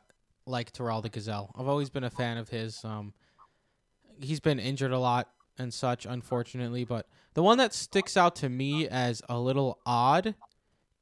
like 0.47 0.71
Tyrell 0.71 1.01
the 1.01 1.09
Gazelle. 1.09 1.51
I've 1.57 1.67
always 1.67 1.89
been 1.89 2.03
a 2.03 2.09
fan 2.09 2.37
of 2.37 2.49
his. 2.49 2.83
Um, 2.83 3.13
he's 4.19 4.39
been 4.39 4.59
injured 4.59 4.91
a 4.91 4.99
lot 4.99 5.29
and 5.57 5.73
such, 5.73 6.05
unfortunately. 6.05 6.85
But 6.85 7.07
the 7.33 7.43
one 7.43 7.57
that 7.57 7.73
sticks 7.73 8.17
out 8.17 8.35
to 8.37 8.49
me 8.49 8.87
as 8.87 9.21
a 9.29 9.39
little 9.39 9.79
odd 9.85 10.35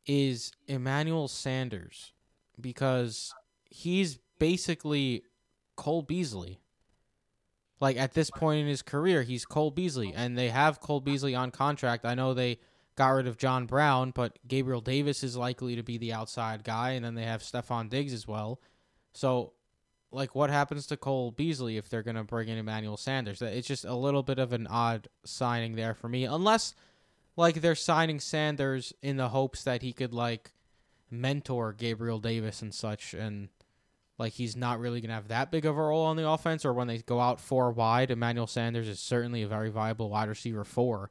is 0.05 0.51
Emmanuel 0.67 1.27
Sanders 1.27 2.13
because 2.60 3.34
he's 3.69 4.19
basically 4.39 5.23
Cole 5.75 6.01
Beasley. 6.01 6.60
Like 7.81 7.97
at 7.97 8.13
this 8.13 8.31
point 8.31 8.62
in 8.62 8.67
his 8.67 8.81
career, 8.81 9.23
he's 9.23 9.45
Cole 9.45 9.71
Beasley, 9.71 10.13
and 10.15 10.38
they 10.38 10.49
have 10.49 10.79
Cole 10.79 11.01
Beasley 11.01 11.36
on 11.36 11.51
contract. 11.51 12.05
I 12.05 12.15
know 12.15 12.34
they 12.34 12.60
got 12.95 13.10
rid 13.10 13.27
of 13.27 13.38
John 13.38 13.65
Brown, 13.65 14.12
but 14.12 14.39
Gabriel 14.47 14.79
Davis 14.79 15.23
is 15.23 15.36
likely 15.36 15.75
to 15.75 15.84
be 15.84 15.97
the 15.97 16.13
outside 16.13 16.63
guy, 16.63 16.91
and 16.91 17.03
then 17.03 17.15
they 17.15 17.25
have 17.25 17.41
Stefon 17.41 17.89
Diggs 17.89 18.13
as 18.13 18.25
well. 18.25 18.62
So, 19.15 19.54
like, 20.12 20.36
what 20.36 20.49
happens 20.49 20.86
to 20.88 20.97
Cole 20.97 21.32
Beasley 21.32 21.78
if 21.78 21.89
they're 21.89 22.04
going 22.04 22.15
to 22.15 22.23
bring 22.23 22.47
in 22.49 22.58
Emmanuel 22.58 22.97
Sanders? 22.97 23.41
It's 23.41 23.67
just 23.67 23.86
a 23.86 23.95
little 23.95 24.23
bit 24.23 24.39
of 24.39 24.54
an 24.54 24.67
odd 24.67 25.08
signing 25.23 25.75
there 25.75 25.93
for 25.93 26.10
me, 26.10 26.25
unless, 26.25 26.75
like, 27.36 27.62
they're 27.62 27.75
signing 27.75 28.19
Sanders 28.19 28.93
in 29.01 29.17
the 29.17 29.30
hopes 29.30 29.63
that 29.63 29.82
he 29.82 29.93
could, 29.93 30.13
like, 30.13 30.51
mentor 31.10 31.73
Gabriel 31.73 32.19
Davis 32.19 32.62
and 32.62 32.73
such, 32.73 33.13
and, 33.13 33.49
like, 34.17 34.34
he's 34.34 34.56
not 34.56 34.80
really 34.80 35.01
going 35.01 35.10
to 35.10 35.15
have 35.15 35.30
that 35.30 35.51
big 35.51 35.65
of 35.65 35.78
a 35.78 35.82
role 35.82 36.06
on 36.06 36.17
the 36.17 36.28
offense, 36.28 36.65
or 36.65 36.73
when 36.73 36.88
they 36.88 36.97
go 36.99 37.19
out 37.19 37.39
four 37.39 37.71
wide, 37.71 38.12
Emmanuel 38.12 38.47
Sanders 38.47 38.88
is 38.88 38.99
certainly 38.99 39.43
a 39.43 39.47
very 39.47 39.69
viable 39.69 40.10
wide 40.10 40.30
receiver 40.30 40.63
four. 40.63 41.10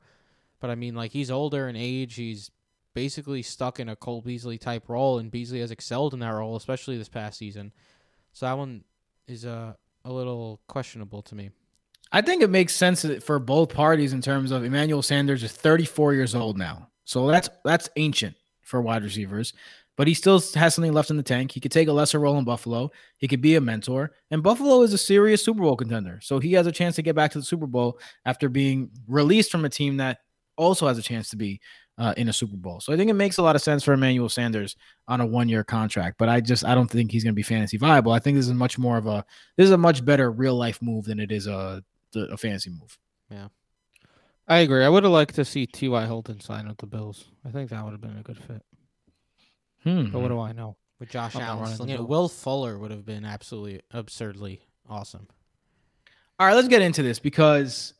But 0.61 0.71
I 0.71 0.75
mean, 0.77 0.95
like 0.95 1.13
he's 1.13 1.31
older 1.31 1.69
in 1.69 1.77
age. 1.77 2.15
He's 2.15 2.51
basically 2.95 3.43
stuck 3.43 3.79
in 3.79 3.89
a 3.89 3.97
Cole 3.97 4.23
Beasley 4.23 4.57
type 4.57 4.89
role, 4.89 5.19
and 5.19 5.31
Beasley 5.31 5.61
has 5.61 5.71
excelled 5.71 6.15
in 6.15 6.21
that 6.21 6.31
role, 6.31 6.57
especially 6.57 6.97
this 6.97 7.09
past 7.09 7.39
season. 7.39 7.73
So 8.35 8.47
that 8.47 8.59
one 8.59 8.85
is 9.27 9.47
uh, 9.47 9.73
a 10.05 10.13
little 10.13 10.61
questionable 10.69 11.23
to 11.23 11.35
me. 11.35 11.51
I 12.13 12.21
think 12.21 12.43
it 12.43 12.51
makes 12.51 12.75
sense 12.75 13.05
for 13.25 13.39
both 13.39 13.73
parties 13.73 14.13
in 14.13 14.21
terms 14.21 14.51
of 14.51 14.63
Emmanuel 14.63 15.03
Sanders 15.03 15.43
is 15.43 15.53
34 15.53 16.15
years 16.15 16.35
old 16.35 16.59
now. 16.59 16.89
So 17.05 17.29
that's 17.29 17.49
that's 17.65 17.89
ancient 17.97 18.37
for 18.63 18.81
wide 18.81 19.03
receivers, 19.03 19.53
but 19.97 20.07
he 20.07 20.15
still 20.15 20.41
has 20.55 20.75
something 20.75 20.93
left 20.93 21.11
in 21.11 21.17
the 21.17 21.23
tank. 21.23 21.53
He 21.53 21.61
could 21.61 21.73
take 21.73 21.89
a 21.89 21.93
lesser 21.93 22.19
role 22.19 22.39
in 22.39 22.45
Buffalo. 22.45 22.91
He 23.19 23.29
could 23.29 23.41
be 23.41 23.57
a 23.57 23.61
mentor, 23.61 24.13
and 24.31 24.43
Buffalo 24.43 24.83
is 24.83 24.93
a 24.93 24.99
serious 24.99 25.45
Super 25.45 25.63
Bowl 25.63 25.77
contender. 25.77 26.21
So 26.23 26.39
he 26.39 26.53
has 26.53 26.67
a 26.67 26.73
chance 26.73 26.97
to 26.97 27.03
get 27.03 27.17
back 27.17 27.33
to 27.33 27.39
the 27.39 27.45
Super 27.45 27.67
Bowl 27.67 27.99
after 28.25 28.49
being 28.49 28.91
released 29.07 29.51
from 29.51 29.65
a 29.65 29.71
team 29.71 29.99
that 29.99 30.19
also 30.57 30.87
has 30.87 30.99
a 30.99 31.03
chance 31.03 31.31
to 31.31 31.37
be 31.37 31.61
uh, 31.99 32.15
in 32.17 32.29
a 32.29 32.33
Super 32.33 32.57
Bowl. 32.57 32.81
So 32.81 32.93
I 32.93 32.97
think 32.97 33.11
it 33.11 33.15
makes 33.15 33.39
a 33.39 33.43
lot 33.43 33.57
of 33.57 33.63
sense 33.63 33.85
for 33.85 33.93
Emmanuel 33.93 34.29
Sanders 34.29 34.77
on 35.09 35.21
a 35.21 35.27
one 35.27 35.49
year 35.49 35.63
contract. 35.65 36.17
But 36.19 36.29
I 36.29 36.41
just 36.41 36.65
I 36.65 36.75
don't 36.75 36.91
think 36.91 37.11
he's 37.13 37.25
going 37.25 37.33
to 37.35 37.37
be 37.37 37.43
fantasy 37.43 37.77
viable. 37.77 38.13
I 38.13 38.19
think 38.19 38.37
this 38.37 38.47
is 38.47 38.53
much 38.55 38.79
more 38.79 38.97
of 38.97 39.07
a 39.07 39.25
this 39.57 39.65
is 39.65 39.71
a 39.71 39.79
much 39.79 40.05
better 40.05 40.31
real 40.31 40.57
life 40.57 40.81
move 40.83 41.05
than 41.05 41.21
it 41.21 41.31
is 41.33 41.47
a 41.47 41.83
a 42.15 42.37
fantasy 42.37 42.71
move. 42.71 42.99
Yeah. 43.31 43.49
I 44.47 44.59
agree. 44.59 44.85
I 44.85 44.89
would 44.89 45.05
have 45.05 45.13
liked 45.13 45.35
to 45.37 45.45
see 45.45 45.67
T.Y. 45.67 46.05
Hilton 46.07 46.39
sign 46.41 46.69
with 46.69 46.77
the 46.79 46.87
Bills. 46.87 47.25
I 47.47 47.51
think 47.51 47.71
that 47.71 47.83
would 47.83 47.93
have 47.93 48.01
been 48.01 48.19
a 48.19 48.23
good 48.23 48.37
fit. 48.39 48.63
Hmm. 49.83 50.11
But 50.11 50.21
what 50.21 50.29
do 50.29 50.39
I 50.39 50.53
know? 50.53 50.77
with 51.01 51.09
Josh 51.09 51.35
I'm 51.35 51.43
Allen. 51.43 51.61
running 51.61 51.75
still- 51.75 51.87
the 51.87 51.93
you 51.93 51.99
know, 51.99 52.05
Will 52.05 52.29
Fuller 52.29 52.79
would 52.79 52.91
have 52.91 53.05
been 53.05 53.25
absolutely 53.25 53.81
absurdly 53.91 54.61
awesome. 54.89 55.27
All 56.39 56.47
right, 56.47 56.55
let's 56.55 56.69
get 56.69 56.83
into 56.83 57.03
this 57.03 57.19
because 57.19 57.95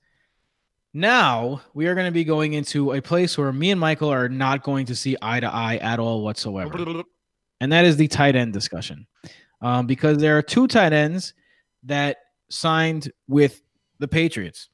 now 0.95 1.61
we 1.75 1.87
are 1.89 1.95
going 1.95 2.07
to 2.07 2.13
be 2.13 2.25
going 2.25 2.53
into 2.55 2.93
a 2.93 3.03
place 3.03 3.37
where 3.37 3.53
me 3.53 3.71
and 3.73 3.81
Michael 3.81 4.11
are 4.13 4.29
not 4.29 4.63
going 4.63 4.87
to 4.87 4.95
see 4.95 5.17
eye 5.21 5.41
to 5.41 5.53
eye 5.53 5.77
at 5.77 5.99
all 5.99 6.23
whatsoever. 6.23 6.71
and 7.61 7.73
that 7.73 7.85
is 7.85 7.97
the 7.97 8.09
tight 8.09 8.37
end 8.37 8.53
discussion. 8.53 9.07
Um, 9.61 9.87
because 9.87 10.19
there 10.19 10.39
are 10.39 10.43
two 10.43 10.67
tight 10.69 10.93
ends 10.93 11.35
that 11.85 12.19
signed 12.49 13.11
with 13.29 13.61
the 13.99 14.09
Patriots. 14.09 14.69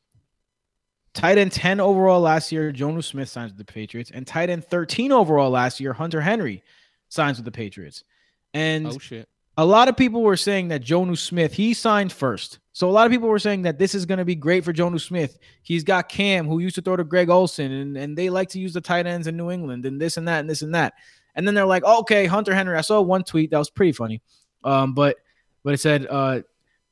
Tight 1.15 1.39
end 1.39 1.53
10 1.53 1.81
overall 1.81 2.21
last 2.21 2.53
year, 2.53 2.73
Jonnu 2.73 3.03
Smith 3.03 3.29
signs 3.29 3.53
with 3.53 3.59
the 3.59 3.73
Patriots, 3.73 4.11
and 4.13 4.27
tight 4.27 4.51
end 4.51 4.65
13 4.65 5.11
overall 5.13 5.51
last 5.51 5.81
year, 5.81 5.93
Hunter 5.93 6.21
Henry 6.21 6.63
signs 7.09 7.39
with 7.39 7.45
the 7.47 7.51
Patriots. 7.51 8.05
And 8.53 8.87
Oh 8.87 8.99
shit. 8.99 9.29
A 9.57 9.65
lot 9.65 9.89
of 9.89 9.97
people 9.97 10.23
were 10.23 10.37
saying 10.37 10.69
that 10.69 10.83
Jonnu 10.83 11.19
Smith, 11.19 11.53
he 11.53 11.75
signed 11.75 12.13
first. 12.13 12.61
So 12.73 12.89
a 12.89 12.93
lot 12.93 13.05
of 13.07 13.13
people 13.13 13.29
were 13.29 13.39
saying 13.39 13.63
that 13.63 13.79
this 13.79 13.95
is 13.95 14.07
going 14.07 14.19
to 14.19 14.25
be 14.25 14.35
great 14.35 14.65
for 14.65 14.73
Jonnu 14.73 15.01
Smith. 15.01 15.39
He's 15.63 15.85
got 15.85 16.09
Cam, 16.09 16.47
who 16.47 16.61
used 16.61 16.77
to 16.77 16.83
throw 16.83 16.97
to 16.97 17.05
Greg 17.05 17.29
Olsen, 17.29 17.71
and, 17.71 17.97
and 17.97 18.17
they 18.17 18.31
like 18.31 18.49
to 18.51 18.61
use 18.61 18.73
the 18.73 18.81
tight 18.81 19.07
ends 19.07 19.27
in 19.27 19.37
New 19.37 19.51
England, 19.51 19.85
and 19.85 20.01
this 20.01 20.17
and 20.17 20.27
that, 20.29 20.41
and 20.41 20.49
this 20.49 20.63
and 20.63 20.75
that. 20.75 20.95
And 21.35 21.47
then 21.47 21.55
they're 21.55 21.67
like, 21.67 21.85
okay, 21.85 22.27
Hunter 22.27 22.55
Henry. 22.55 22.77
I 22.77 22.81
saw 22.81 23.01
one 23.01 23.25
tweet 23.25 23.51
that 23.51 23.59
was 23.59 23.71
pretty 23.71 23.93
funny. 23.93 24.23
Um, 24.65 24.95
but 24.95 25.17
but 25.63 25.75
it 25.75 25.81
said 25.81 26.07
uh 26.09 26.41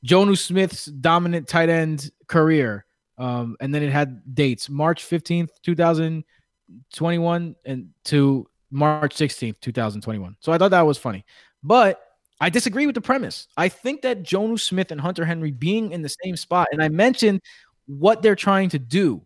Jonnu 0.05 0.37
Smith's 0.37 0.85
dominant 0.85 1.47
tight 1.47 1.69
end 1.69 2.11
career. 2.27 2.85
Um, 3.17 3.57
and 3.59 3.75
then 3.75 3.83
it 3.83 3.91
had 3.91 4.33
dates 4.33 4.69
March 4.69 5.03
15th, 5.03 5.49
2021, 5.61 7.55
and 7.65 7.89
to 8.05 8.47
March 8.71 9.15
16th, 9.15 9.59
2021. 9.59 10.37
So 10.39 10.53
I 10.53 10.57
thought 10.57 10.71
that 10.71 10.85
was 10.85 10.97
funny. 10.97 11.25
But 11.61 12.01
I 12.41 12.49
disagree 12.49 12.85
with 12.85 12.95
the 12.95 13.01
premise. 13.01 13.47
I 13.57 13.69
think 13.69 14.01
that 14.01 14.23
Jonnu 14.23 14.59
Smith 14.59 14.91
and 14.91 15.01
Hunter 15.01 15.25
Henry 15.25 15.51
being 15.51 15.91
in 15.91 16.01
the 16.01 16.15
same 16.23 16.37
spot, 16.37 16.67
and 16.71 16.81
I 16.81 16.89
mentioned 16.89 17.41
what 17.87 18.21
they're 18.21 18.35
trying 18.35 18.69
to 18.69 18.79
do. 18.79 19.21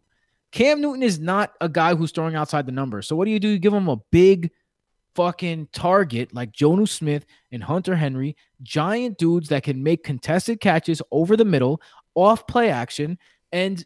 Cam 0.52 0.82
Newton 0.82 1.04
is 1.04 1.20
not 1.20 1.54
a 1.62 1.70
guy 1.70 1.96
who's 1.96 2.12
throwing 2.12 2.36
outside 2.36 2.66
the 2.66 2.72
numbers. 2.72 3.08
So 3.08 3.16
what 3.16 3.26
do 3.26 3.32
you 3.32 3.40
do? 3.40 3.50
You 3.50 3.60
give 3.60 3.74
him 3.74 3.90
a 3.90 3.98
big 4.12 4.52
fucking 5.16 5.68
target 5.74 6.34
like 6.34 6.52
Jonnu 6.54 6.88
Smith 6.88 7.26
and 7.52 7.64
Hunter 7.64 7.96
Henry, 7.96 8.36
giant 8.62 9.18
dudes 9.18 9.50
that 9.50 9.64
can 9.64 9.84
make 9.84 10.04
contested 10.04 10.60
catches 10.60 11.02
over 11.12 11.36
the 11.36 11.46
middle, 11.46 11.82
off 12.16 12.48
play 12.48 12.70
action, 12.70 13.18
and 13.52 13.84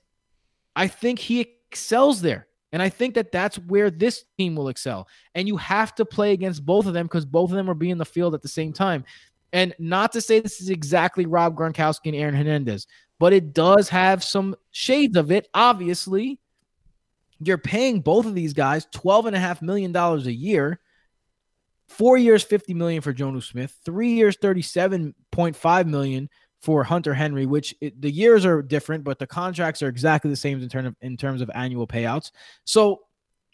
I 0.76 0.88
think 0.88 1.20
he 1.20 1.42
excels 1.42 2.22
there. 2.22 2.47
And 2.72 2.82
I 2.82 2.90
think 2.90 3.16
that 3.16 3.32
that's 3.32 3.58
where 3.58 3.90
this 3.90 4.26
team 4.38 4.56
will 4.56 4.70
excel. 4.70 5.08
And 5.36 5.48
you 5.48 5.58
have 5.58 5.96
to 5.96 6.06
play 6.06 6.34
against 6.34 6.66
both 6.66 6.86
of 6.86 6.94
them 6.94 7.06
because 7.06 7.26
both 7.26 7.50
of 7.50 7.56
them 7.56 7.70
are 7.70 7.76
being 7.76 7.94
in 7.94 7.98
the 7.98 8.06
field 8.06 8.34
at 8.34 8.42
the 8.42 8.48
same 8.48 8.74
time. 8.74 9.06
And 9.54 9.74
not 9.80 10.12
to 10.14 10.22
say 10.22 10.40
this 10.40 10.60
is 10.60 10.70
exactly 10.70 11.26
Rob 11.26 11.56
Gronkowski 11.56 12.08
and 12.08 12.16
Aaron 12.16 12.36
Hernandez, 12.36 12.86
but 13.20 13.32
it 13.32 13.54
does 13.54 13.88
have 13.90 14.24
some 14.24 14.56
shades 14.72 15.16
of 15.16 15.32
it. 15.32 15.48
Obviously, 15.54 16.40
you're 17.40 17.58
paying 17.58 18.02
both 18.02 18.26
of 18.26 18.36
these 18.36 18.54
guys 18.54 18.88
$12.5 18.88 19.62
million 19.62 19.96
a 19.96 20.18
year. 20.30 20.80
Four 21.88 22.18
years, 22.18 22.44
50 22.44 22.74
million 22.74 23.02
for 23.02 23.14
Jonnu 23.14 23.42
Smith, 23.42 23.74
three 23.86 24.12
years, 24.12 24.36
37.5 24.38 25.86
million 25.88 26.30
for 26.62 26.84
Hunter 26.84 27.14
Henry, 27.14 27.46
which 27.46 27.76
it, 27.82 28.02
the 28.02 28.12
years 28.12 28.46
are 28.46 28.62
different, 28.62 29.04
but 29.04 29.20
the 29.20 29.28
contracts 29.28 29.82
are 29.82 29.88
exactly 29.88 30.30
the 30.30 30.38
same 30.38 30.62
in, 30.62 30.70
term 30.70 30.88
of, 30.88 30.96
in 31.02 31.18
terms 31.18 31.42
of 31.42 31.52
annual 31.54 31.88
payouts. 31.88 32.32
So 32.66 33.02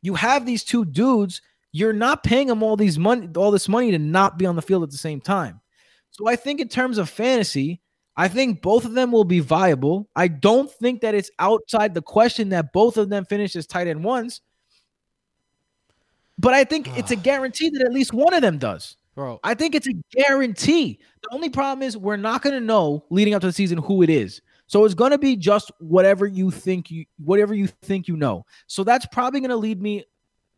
you 0.01 0.15
have 0.15 0.45
these 0.45 0.63
two 0.63 0.85
dudes. 0.85 1.41
You're 1.71 1.93
not 1.93 2.23
paying 2.23 2.47
them 2.47 2.63
all 2.63 2.75
these 2.77 2.97
money, 2.97 3.27
all 3.35 3.51
this 3.51 3.67
money 3.67 3.91
to 3.91 3.99
not 3.99 4.37
be 4.37 4.45
on 4.45 4.55
the 4.55 4.61
field 4.61 4.83
at 4.83 4.91
the 4.91 4.97
same 4.97 5.19
time. 5.19 5.59
So 6.11 6.27
I 6.27 6.35
think 6.35 6.59
in 6.59 6.67
terms 6.67 6.97
of 6.97 7.09
fantasy, 7.09 7.81
I 8.15 8.27
think 8.27 8.61
both 8.61 8.85
of 8.85 8.93
them 8.93 9.11
will 9.11 9.23
be 9.23 9.39
viable. 9.39 10.07
I 10.15 10.27
don't 10.27 10.71
think 10.71 11.01
that 11.01 11.15
it's 11.15 11.31
outside 11.39 11.93
the 11.93 12.01
question 12.01 12.49
that 12.49 12.71
both 12.71 12.97
of 12.97 13.09
them 13.09 13.25
finish 13.25 13.55
as 13.55 13.65
tight 13.65 13.87
end 13.87 14.03
ones. 14.03 14.41
But 16.37 16.53
I 16.53 16.63
think 16.63 16.95
it's 16.97 17.11
a 17.11 17.15
guarantee 17.15 17.69
that 17.69 17.81
at 17.81 17.93
least 17.93 18.13
one 18.13 18.33
of 18.33 18.41
them 18.41 18.59
does. 18.59 18.97
Bro, 19.15 19.39
I 19.43 19.53
think 19.53 19.75
it's 19.75 19.87
a 19.87 19.93
guarantee. 20.11 20.99
The 21.21 21.29
only 21.33 21.49
problem 21.49 21.83
is 21.83 21.95
we're 21.95 22.17
not 22.17 22.41
going 22.41 22.55
to 22.55 22.65
know 22.65 23.05
leading 23.09 23.35
up 23.35 23.41
to 23.41 23.47
the 23.47 23.53
season 23.53 23.77
who 23.77 24.01
it 24.01 24.09
is. 24.09 24.41
So 24.67 24.85
it's 24.85 24.95
going 24.95 25.11
to 25.11 25.19
be 25.19 25.35
just 25.35 25.71
whatever 25.79 26.25
you 26.25 26.49
think 26.49 26.89
you 26.89 27.05
whatever 27.23 27.53
you 27.53 27.67
think 27.67 28.07
you 28.07 28.17
know. 28.17 28.45
So 28.65 28.83
that's 28.83 29.05
probably 29.05 29.39
going 29.39 29.51
to 29.51 29.55
lead 29.55 29.81
me 29.81 30.05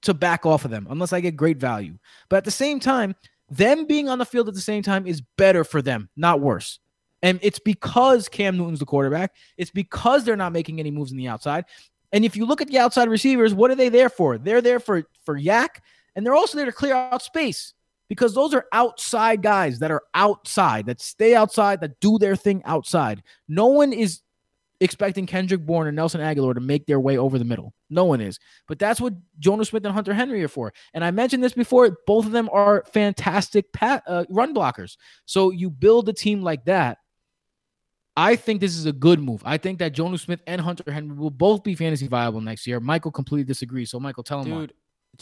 to 0.04 0.14
back 0.14 0.46
off 0.46 0.64
of 0.64 0.72
them 0.72 0.88
unless 0.90 1.12
I 1.12 1.20
get 1.20 1.36
great 1.36 1.58
value. 1.58 1.98
But 2.30 2.38
at 2.38 2.46
the 2.46 2.52
same 2.52 2.80
time, 2.80 3.16
them 3.50 3.86
being 3.86 4.08
on 4.08 4.20
the 4.20 4.26
field 4.26 4.48
at 4.48 4.54
the 4.54 4.62
same 4.62 4.84
time 4.84 5.06
is 5.06 5.22
better 5.38 5.64
for 5.64 5.82
them, 5.82 6.10
not 6.16 6.40
worse. 6.40 6.80
And 7.22 7.40
it's 7.42 7.60
because 7.60 8.30
Cam 8.30 8.58
Newton's 8.58 8.80
the 8.80 8.86
quarterback. 8.86 9.36
It's 9.58 9.72
because 9.72 10.24
they're 10.24 10.36
not 10.36 10.54
making 10.54 10.80
any 10.80 10.92
moves 10.92 11.12
in 11.12 11.18
the 11.18 11.28
outside. 11.28 11.66
And 12.12 12.24
if 12.24 12.38
you 12.38 12.46
look 12.46 12.62
at 12.62 12.68
the 12.68 12.78
outside 12.78 13.10
receivers, 13.10 13.54
what 13.54 13.72
are 13.72 13.76
they 13.76 13.90
there 13.90 14.10
for? 14.10 14.38
They're 14.38 14.62
there 14.62 14.80
for 14.80 15.04
for 15.26 15.38
YAC, 15.38 15.80
and 16.16 16.26
they're 16.26 16.36
also 16.36 16.56
there 16.56 16.68
to 16.68 16.72
clear 16.72 16.94
out 16.94 17.22
space 17.22 17.74
because 18.10 18.34
those 18.34 18.54
are 18.54 18.66
outside 18.72 19.42
guys 19.42 19.80
that 19.80 19.92
are 19.92 20.04
outside, 20.14 20.86
that 20.88 21.02
stay 21.02 21.36
outside, 21.36 21.82
that 21.82 22.00
do 22.00 22.18
their 22.18 22.36
thing 22.36 22.62
outside. 22.66 23.24
No 23.48 23.68
one 23.68 23.94
is 23.94 24.22
expecting 24.82 25.26
Kendrick 25.26 25.66
Bourne 25.66 25.88
or 25.88 25.92
Nelson 25.92 26.22
Agholor 26.22 26.54
to 26.54 26.60
make 26.60 26.86
their 26.86 27.00
way 27.00 27.18
over 27.18 27.40
the 27.40 27.46
middle. 27.46 27.74
No 27.90 28.06
one 28.06 28.22
is. 28.22 28.40
But 28.68 28.80
that's 28.80 29.00
what 29.00 29.14
Jonnu 29.40 29.66
Smith 29.66 29.86
and 29.86 29.94
Hunter 29.94 30.14
Henry 30.14 30.44
are 30.44 30.50
for. 30.50 30.74
And 30.94 31.04
I 31.04 31.12
mentioned 31.12 31.44
this 31.44 31.54
before. 31.54 31.98
Both 32.06 32.26
of 32.26 32.32
them 32.32 32.50
are 32.52 32.84
fantastic 32.94 33.72
pat, 33.72 34.04
uh, 34.08 34.26
run 34.30 34.54
blockers. 34.54 34.98
So 35.26 35.52
you 35.52 35.70
build 35.70 36.10
a 36.10 36.14
team 36.14 36.42
like 36.42 36.66
that. 36.66 36.98
I 38.18 38.38
think 38.38 38.62
this 38.62 38.78
is 38.78 38.86
a 38.86 38.94
good 38.94 39.20
move. 39.20 39.42
I 39.46 39.58
think 39.58 39.80
that 39.80 39.94
Jonnu 39.94 40.20
Smith 40.20 40.40
and 40.48 40.62
Hunter 40.62 40.90
Henry 40.90 41.16
will 41.16 41.30
both 41.32 41.64
be 41.64 41.76
fantasy 41.76 42.08
viable 42.08 42.40
next 42.40 42.66
year. 42.66 42.80
Michael 42.80 43.12
completely 43.12 43.44
disagrees. 43.44 43.92
So 43.92 44.00
Michael, 44.00 44.24
tell 44.24 44.42
him 44.42 44.52
why. 44.52 44.68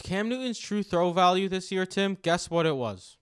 Cam 0.02 0.30
Newton's 0.30 0.60
true 0.60 0.84
throw 0.84 1.12
value 1.12 1.50
this 1.50 1.72
year, 1.72 1.86
Tim, 1.86 2.18
guess 2.22 2.50
what 2.50 2.66
it 2.66 2.76
was? 2.76 3.18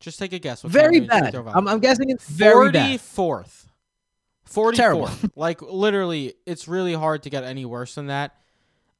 Just 0.00 0.18
take 0.18 0.32
a 0.32 0.38
guess. 0.38 0.64
What 0.64 0.72
Very 0.72 1.00
bad. 1.00 1.34
I'm, 1.34 1.68
I'm 1.68 1.78
guessing 1.78 2.10
it's 2.10 2.28
very 2.28 2.70
bad. 2.70 2.98
44th. 2.98 3.66
44th. 4.50 5.30
Like 5.36 5.62
literally, 5.62 6.34
it's 6.46 6.66
really 6.66 6.94
hard 6.94 7.22
to 7.24 7.30
get 7.30 7.44
any 7.44 7.64
worse 7.64 7.94
than 7.94 8.06
that. 8.06 8.34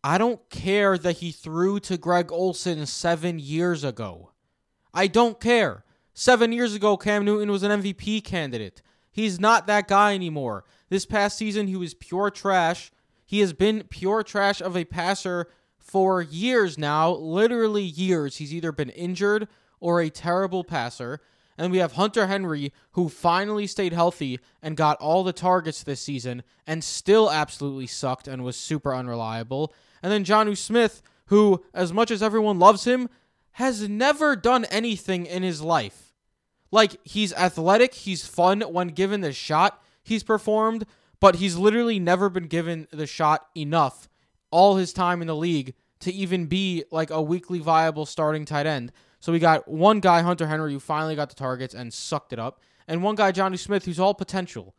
I 0.05 0.19
don't 0.19 0.41
care 0.49 0.97
that 0.97 1.19
he 1.19 1.33
threw 1.33 1.81
to 1.81 1.99
Greg 1.99 2.31
Olsen 2.31 2.87
seven 2.87 3.39
years 3.39 3.85
ago. 3.85 4.31
I 4.95 5.07
don't 5.07 5.41
care. 5.41 5.85
Seven 6.15 6.53
years 6.53 6.75
ago, 6.75 6.97
Cam 6.97 7.25
Newton 7.25 7.51
was 7.51 7.63
an 7.63 7.83
MVP 7.83 8.25
candidate. 8.25 8.83
He's 9.11 9.41
not 9.41 9.67
that 9.67 9.89
guy 9.89 10.15
anymore. 10.15 10.65
This 10.89 11.07
past 11.07 11.37
season, 11.37 11.67
he 11.67 11.77
was 11.77 11.95
pure 11.95 12.31
trash. 12.31 12.91
He 13.25 13.41
has 13.41 13.53
been 13.53 13.85
pure 13.91 14.23
trash 14.23 14.61
of 14.61 14.77
a 14.77 14.85
passer 14.85 15.49
for 15.91 16.23
years 16.23 16.79
now, 16.79 17.11
literally 17.11 17.83
years. 17.83 18.37
He's 18.37 18.55
either 18.55 18.71
been 18.71 18.91
injured 18.91 19.49
or 19.81 20.01
a 20.01 20.09
terrible 20.09 20.63
passer. 20.63 21.21
And 21.59 21.73
we 21.73 21.79
have 21.79 21.95
Hunter 21.95 22.29
Henry, 22.29 22.73
who 22.93 23.09
finally 23.09 23.67
stayed 23.67 23.93
healthy 23.93 24.39
and 24.63 24.77
got 24.77 24.99
all 24.99 25.25
the 25.25 25.33
targets 25.33 25.83
this 25.83 26.01
season 26.01 26.45
and 26.65 26.85
still 26.85 27.29
absolutely 27.29 27.89
sucked 27.89 28.29
and 28.29 28.45
was 28.45 28.57
super 28.57 28.95
unreliable. 28.95 29.75
And 30.01 30.13
then 30.13 30.25
Jonnu 30.25 30.57
Smith, 30.57 31.03
who, 31.27 31.65
as 31.75 31.93
much 31.93 32.13
as 32.13 32.23
everyone 32.23 32.61
loves 32.61 32.85
him, 32.85 33.09
has 33.53 33.89
never 33.89 34.37
done 34.37 34.67
anything 34.67 35.27
in 35.27 35.43
his 35.43 35.61
life. 35.61 36.15
Like, 36.71 37.01
he's 37.03 37.33
athletic, 37.33 37.95
he's 37.95 38.25
fun 38.25 38.61
when 38.61 38.89
given 38.89 39.23
the 39.23 39.33
shot, 39.33 39.83
he's 40.05 40.23
performed, 40.23 40.87
but 41.19 41.37
he's 41.37 41.57
literally 41.57 41.99
never 41.99 42.29
been 42.31 42.47
given 42.47 42.87
the 42.93 43.09
shot 43.09 43.49
enough 43.57 44.09
all 44.51 44.77
his 44.77 44.93
time 44.93 45.21
in 45.21 45.29
the 45.29 45.37
league 45.37 45.75
to 46.01 46.13
even 46.13 46.47
be 46.47 46.85
like 46.91 47.11
a 47.11 47.23
weekly 47.23 47.59
viable 47.59 48.07
starting 48.07 48.45
tight 48.45 48.67
end. 48.67 48.93
So 49.21 49.33
we 49.33 49.39
got 49.39 49.69
one 49.69 50.01
guy, 50.01 50.23
Hunter 50.23 50.47
Henry, 50.47 50.73
who 50.73 50.81
finally 50.81 51.15
got 51.15 51.29
the 51.29 51.35
targets 51.35 51.75
and 51.75 51.93
sucked 51.93 52.33
it 52.33 52.39
up, 52.39 52.61
and 52.89 53.03
one 53.03 53.15
guy, 53.15 53.33
Jonnu 53.33 53.59
Smith, 53.59 53.85
who's 53.85 54.01
all 54.01 54.15
potential. 54.15 54.75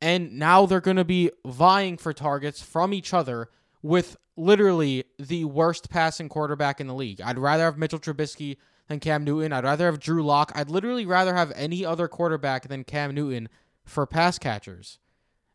And 0.00 0.38
now 0.38 0.66
they're 0.66 0.80
going 0.80 0.98
to 0.98 1.04
be 1.04 1.30
vying 1.46 1.96
for 1.96 2.12
targets 2.12 2.60
from 2.60 2.92
each 2.92 3.14
other 3.14 3.48
with 3.80 4.16
literally 4.36 5.04
the 5.18 5.44
worst 5.46 5.88
passing 5.88 6.28
quarterback 6.28 6.80
in 6.80 6.86
the 6.86 6.94
league. 6.94 7.20
I'd 7.20 7.38
rather 7.38 7.64
have 7.64 7.78
Mitchell 7.78 7.98
Trubisky 7.98 8.58
than 8.88 9.00
Cam 9.00 9.24
Newton. 9.24 9.52
I'd 9.52 9.64
rather 9.64 9.86
have 9.86 10.00
Drew 10.00 10.22
Lock. 10.22 10.52
I'd 10.54 10.70
literally 10.70 11.06
rather 11.06 11.34
have 11.34 11.52
any 11.56 11.84
other 11.84 12.08
quarterback 12.08 12.68
than 12.68 12.84
Cam 12.84 13.14
Newton 13.14 13.48
for 13.84 14.06
pass 14.06 14.38
catchers. 14.38 14.98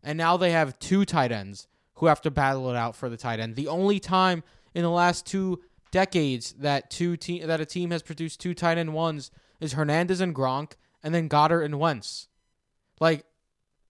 And 0.02 0.18
now 0.18 0.38
they 0.38 0.52
have 0.52 0.80
two 0.80 1.06
tight 1.06 1.32
ends 1.32 1.68
who 2.02 2.08
have 2.08 2.20
to 2.20 2.32
battle 2.32 2.70
it 2.72 2.76
out 2.76 2.96
for 2.96 3.10
the 3.10 3.16
tight 3.16 3.40
end. 3.40 3.56
The 3.56 3.68
only 3.68 4.00
time 4.00 4.44
in 4.74 4.82
the 4.82 4.90
last 4.90 5.24
two 5.28 5.62
decades 5.92 6.54
that 6.54 6.90
two 6.90 7.16
te- 7.16 7.46
that 7.46 7.62
a 7.62 7.66
team 7.66 7.92
has 7.92 8.02
produced 8.02 8.42
two 8.42 8.56
tight 8.56 8.80
end 8.80 8.94
ones 8.94 9.30
is 9.60 9.74
Hernandez 9.74 10.20
and 10.20 10.36
Gronk, 10.36 10.74
and 11.04 11.14
then 11.14 11.30
Goedert 11.30 11.64
and 11.64 11.80
Wentz. 11.80 12.28
Like, 13.00 13.24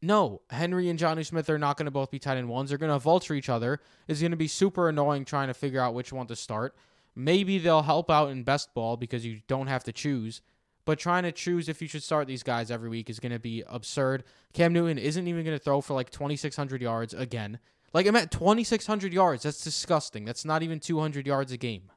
no, 0.02 0.42
Henry 0.50 0.90
and 0.90 1.00
Jonnu 1.00 1.26
Smith 1.26 1.50
are 1.50 1.58
not 1.58 1.78
going 1.78 1.86
to 1.86 1.92
both 1.92 2.12
be 2.12 2.20
tight 2.20 2.36
end 2.36 2.50
ones. 2.50 2.68
They're 2.68 2.78
going 2.78 2.92
to 2.92 3.00
vulture 3.00 3.34
each 3.34 3.48
other. 3.48 3.80
It's 4.10 4.20
going 4.20 4.32
to 4.32 4.38
be 4.38 4.48
super 4.48 4.90
annoying 4.90 5.24
trying 5.24 5.48
to 5.48 5.54
figure 5.54 5.80
out 5.80 5.94
which 5.94 6.12
one 6.12 6.28
to 6.28 6.36
start. 6.36 6.76
Maybe 7.16 7.60
they'll 7.60 7.84
help 7.84 8.12
out 8.12 8.30
in 8.30 8.44
best 8.44 8.74
ball 8.74 8.98
because 8.98 9.26
you 9.26 9.40
don't 9.48 9.68
have 9.68 9.86
to 9.86 9.94
choose. 9.94 10.42
But 10.84 11.00
trying 11.00 11.24
to 11.24 11.32
choose 11.32 11.70
if 11.70 11.82
you 11.82 11.88
should 11.88 12.04
start 12.04 12.28
these 12.28 12.44
guys 12.44 12.72
every 12.72 12.90
week 12.90 13.10
is 13.10 13.22
going 13.22 13.32
to 13.32 13.40
be 13.40 13.64
absurd. 13.68 14.26
Cam 14.52 14.74
Newton 14.74 14.98
isn't 14.98 15.28
even 15.28 15.46
going 15.46 15.58
to 15.58 15.64
throw 15.64 15.80
for 15.80 15.94
like 15.94 16.10
2,600 16.10 16.82
yards 16.82 17.14
again. 17.14 17.60
Like, 17.94 18.08
I'm 18.08 18.16
at 18.16 18.32
2,600 18.32 19.12
yards. 19.14 19.44
That's 19.44 19.64
disgusting. 19.64 20.26
That's 20.26 20.46
not 20.46 20.64
even 20.64 20.80
200 20.80 21.28
yards 21.28 21.52
a 21.52 21.58
game. 21.58 21.92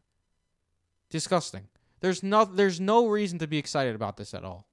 Disgusting. 1.11 1.69
There's 2.01 2.23
no, 2.23 2.45
there's 2.45 2.81
no 2.81 3.07
reason 3.07 3.39
to 3.39 3.47
be 3.47 3.59
excited 3.59 3.95
about 3.95 4.17
this 4.17 4.35
at 4.35 4.45
all. 4.45 4.67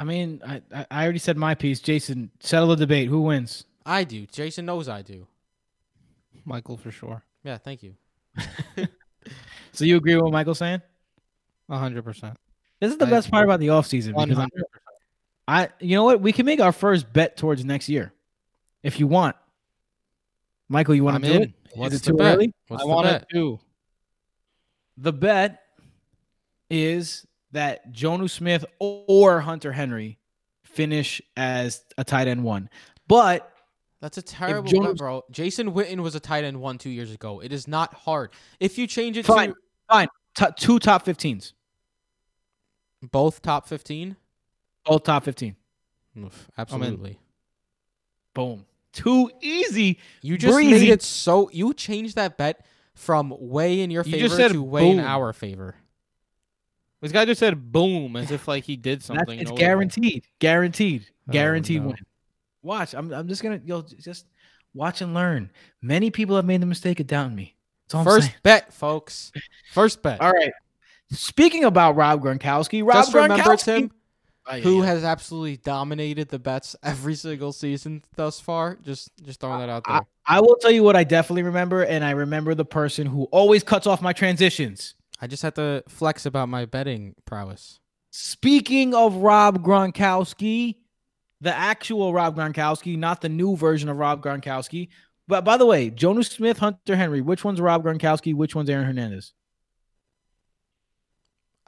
I 0.00 0.04
mean, 0.04 0.40
I, 0.46 0.62
I 0.72 0.86
I 0.90 1.02
already 1.02 1.18
said 1.18 1.36
my 1.36 1.54
piece. 1.56 1.80
Jason, 1.80 2.30
settle 2.40 2.68
the 2.68 2.76
debate. 2.76 3.08
Who 3.08 3.22
wins? 3.22 3.64
I 3.84 4.04
do. 4.04 4.26
Jason 4.26 4.64
knows 4.66 4.88
I 4.88 5.02
do. 5.02 5.26
Michael 6.44 6.76
for 6.76 6.90
sure. 6.92 7.24
Yeah, 7.44 7.58
thank 7.58 7.82
you. 7.82 7.94
So 9.72 9.84
you 9.84 9.96
agree 9.96 10.14
with 10.14 10.24
what 10.24 10.32
Michael's 10.32 10.58
saying? 10.58 10.80
hundred 11.70 12.02
percent. 12.02 12.36
This 12.80 12.90
is 12.92 12.96
the 12.98 13.06
I 13.06 13.10
best 13.10 13.30
part 13.30 13.44
about 13.44 13.60
the 13.60 13.66
offseason 13.68 14.12
One 14.14 14.28
because 14.28 14.38
I'm- 14.40 14.48
hundred. 14.52 14.66
I 15.46 15.68
you 15.84 15.96
know 15.96 16.04
what? 16.04 16.20
We 16.20 16.32
can 16.32 16.46
make 16.46 16.60
our 16.60 16.72
first 16.72 17.12
bet 17.12 17.36
towards 17.36 17.64
next 17.64 17.88
year. 17.88 18.12
If 18.82 18.98
you 19.00 19.06
want. 19.06 19.36
Michael, 20.68 20.94
you 20.94 21.04
want 21.04 21.16
I'm 21.16 21.22
to 21.22 21.28
do 21.28 21.34
in. 21.34 21.42
it? 21.42 21.52
What's 21.74 21.94
it 21.94 22.02
the 22.02 22.10
too 22.12 22.16
bet? 22.16 22.34
early? 22.36 22.52
What's 22.68 22.82
I 22.82 22.86
want 22.86 23.06
to 23.06 23.24
do. 23.32 23.58
The 24.96 25.12
bet 25.12 25.60
is 26.70 27.26
that 27.52 27.92
Jonnu 27.92 28.28
Smith 28.28 28.64
or 28.78 29.40
Hunter 29.40 29.72
Henry 29.72 30.18
finish 30.64 31.22
as 31.36 31.82
a 31.96 32.04
tight 32.04 32.28
end 32.28 32.44
one. 32.44 32.68
But 33.06 33.50
That's 34.00 34.18
a 34.18 34.22
terrible 34.22 34.70
Jonas- 34.70 34.88
bet, 34.92 34.96
bro. 34.98 35.24
Jason 35.30 35.72
Witten 35.72 36.00
was 36.00 36.14
a 36.14 36.20
tight 36.20 36.44
end 36.44 36.60
one 36.60 36.78
two 36.78 36.90
years 36.90 37.10
ago. 37.12 37.40
It 37.40 37.52
is 37.52 37.66
not 37.66 37.94
hard. 37.94 38.30
If 38.60 38.76
you 38.78 38.86
change 38.86 39.16
it 39.16 39.24
Fine. 39.26 39.54
to 39.90 40.08
to- 40.36 40.54
two 40.56 40.78
top 40.78 41.04
15s. 41.04 41.52
both 43.10 43.40
top 43.42 43.66
15, 43.66 44.16
Both 44.84 45.04
top 45.04 45.24
15. 45.24 45.56
oof, 46.18 46.48
absolutely. 46.58 47.18
Boom. 48.34 48.64
Too 48.92 49.30
easy. 49.40 49.98
You 50.22 50.38
just 50.38 50.54
Breezy. 50.54 50.70
made 50.72 50.88
it 50.90 51.02
so 51.02 51.50
you 51.52 51.74
changed 51.74 52.16
that 52.16 52.36
bet 52.38 52.64
from 52.94 53.34
way 53.38 53.80
in 53.80 53.90
your 53.90 54.02
You 54.04 54.12
favor 54.12 54.24
just 54.26 54.36
said 54.36 54.52
to 54.52 54.62
way 54.62 54.90
in 54.90 55.00
our 55.00 55.32
favor. 55.32 55.76
This 57.00 57.12
guy 57.12 57.24
just 57.24 57.38
said 57.38 57.70
boom 57.70 58.16
as 58.16 58.30
if 58.32 58.48
like 58.48 58.64
he 58.64 58.76
did 58.76 58.98
That's, 58.98 59.06
something. 59.06 59.38
it's 59.38 59.50
notable. 59.50 59.58
guaranteed. 59.58 60.24
Guaranteed. 60.40 61.06
Oh, 61.28 61.32
Guaranteed 61.32 61.82
no. 61.82 61.88
win. 61.88 61.96
Watch. 62.62 62.94
I'm, 62.94 63.12
I'm 63.12 63.28
just 63.28 63.42
going 63.42 63.60
to 63.60 63.66
yo 63.66 63.82
just 63.82 64.26
watch 64.74 65.00
and 65.00 65.14
learn. 65.14 65.50
Many 65.80 66.10
people 66.10 66.34
have 66.36 66.44
made 66.44 66.60
the 66.60 66.66
mistake 66.66 66.98
of 66.98 67.06
doubting 67.06 67.36
me. 67.36 67.54
That's 67.86 67.94
all 67.94 68.00
I'm 68.00 68.04
First 68.06 68.32
bet, 68.42 68.72
folks. 68.72 69.30
First 69.72 70.02
bet. 70.02 70.20
All 70.20 70.32
right. 70.32 70.52
Speaking 71.12 71.64
about 71.64 71.94
Rob 71.96 72.22
Gronkowski, 72.22 72.84
Rob 72.84 72.96
Just 72.96 73.14
remember, 73.14 73.36
Gronkowski, 73.36 73.64
Tim, 73.64 73.90
Oh, 74.48 74.52
ay, 74.54 74.60
who 74.60 74.82
ay, 74.82 74.84
ay. 74.84 74.86
has 74.86 75.04
absolutely 75.04 75.58
dominated 75.58 76.28
the 76.28 76.38
bets 76.38 76.74
every 76.82 77.14
single 77.14 77.52
season 77.52 78.04
thus 78.16 78.40
far. 78.40 78.78
Just 78.82 79.10
just 79.22 79.40
throwing 79.40 79.60
that 79.60 79.68
out 79.68 79.84
there. 79.86 80.00
I 80.26 80.40
will 80.40 80.56
tell 80.56 80.70
you 80.70 80.82
what 80.82 80.96
I 80.96 81.04
definitely 81.04 81.42
remember, 81.42 81.82
and 81.82 82.04
I 82.04 82.10
remember 82.12 82.54
the 82.54 82.64
person 82.64 83.06
who 83.06 83.24
always 83.24 83.62
cuts 83.62 83.86
off 83.86 84.02
my 84.02 84.12
transitions. 84.12 84.94
I 85.20 85.26
just 85.26 85.42
had 85.42 85.54
to 85.56 85.82
flex 85.88 86.26
about 86.26 86.48
my 86.48 86.64
betting 86.64 87.14
prowess. 87.24 87.80
Speaking 88.10 88.94
of 88.94 89.16
Rob 89.16 89.64
Gronkowski, 89.64 90.76
the 91.40 91.54
actual 91.54 92.12
Rob 92.12 92.36
Gronkowski, 92.36 92.96
not 92.96 93.20
the 93.20 93.28
new 93.28 93.56
version 93.56 93.88
of 93.88 93.96
Rob 93.96 94.22
Gronkowski. 94.22 94.88
But 95.26 95.44
by 95.44 95.58
the 95.58 95.66
way, 95.66 95.90
Jonnu 95.90 96.24
Smith, 96.24 96.58
Hunter 96.58 96.96
Henry, 96.96 97.20
which 97.20 97.44
one's 97.44 97.60
Rob 97.60 97.84
Gronkowski? 97.84 98.34
Which 98.34 98.54
one's 98.54 98.70
Aaron 98.70 98.86
Hernandez? 98.86 99.34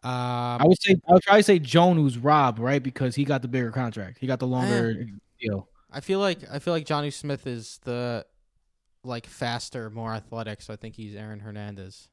I 0.03 0.59
Um, 0.61 0.69
would 0.69 0.81
say 0.83 0.97
I 1.09 1.13
would 1.13 1.23
try 1.23 1.37
to 1.37 1.43
say 1.43 1.59
Jonnu's 1.61 2.17
Rob, 2.19 2.59
right? 2.59 2.83
Because 2.83 3.15
he 3.15 3.25
got 3.25 3.43
the 3.43 3.49
bigger 3.49 3.71
contract. 3.71 4.19
He 4.19 4.27
got 4.27 4.39
the 4.39 4.47
longer 4.47 5.07
deal. 5.41 5.69
I 5.91 6.01
feel 6.01 6.21
like 6.21 6.39
I 6.51 6.59
feel 6.59 6.73
like 6.73 6.87
Jonnu 6.87 7.13
Smith 7.13 7.47
is 7.47 7.79
the 7.85 8.25
like 9.05 9.27
faster, 9.27 9.91
more 9.91 10.13
athletic. 10.15 10.63
So 10.63 10.73
I 10.73 10.77
think 10.77 10.95
he's 10.95 11.15
Aaron 11.15 11.41
Hernandez. 11.41 12.09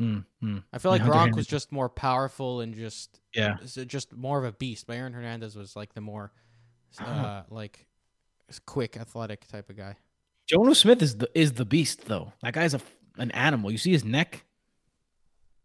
Mm, 0.00 0.24
mm. 0.42 0.64
I 0.72 0.78
feel 0.78 0.90
like 0.90 1.02
Gronk 1.02 1.14
Henry- 1.14 1.32
was 1.36 1.46
just 1.46 1.70
more 1.70 1.88
powerful 1.88 2.60
and 2.60 2.74
just 2.74 3.20
Yeah. 3.34 3.58
just 3.86 4.12
more 4.14 4.38
of 4.38 4.44
a 4.44 4.52
beast. 4.52 4.86
But 4.86 4.96
Aaron 4.96 5.12
Hernandez 5.12 5.54
was 5.56 5.76
like 5.76 5.94
the 5.94 6.00
more 6.00 6.32
uh, 6.98 7.42
like 7.48 7.86
quick, 8.66 8.96
athletic 8.96 9.46
type 9.48 9.70
of 9.70 9.76
guy. 9.76 9.96
Jonnu 10.50 10.74
Smith 10.76 11.00
is 11.02 11.16
the 11.18 11.30
is 11.38 11.52
the 11.52 11.64
beast 11.64 12.06
though. 12.06 12.32
That 12.42 12.52
guy's 12.54 12.74
a 12.74 12.80
an 13.18 13.30
animal. 13.30 13.70
You 13.70 13.78
see 13.78 13.92
his 13.92 14.04
neck? 14.04 14.44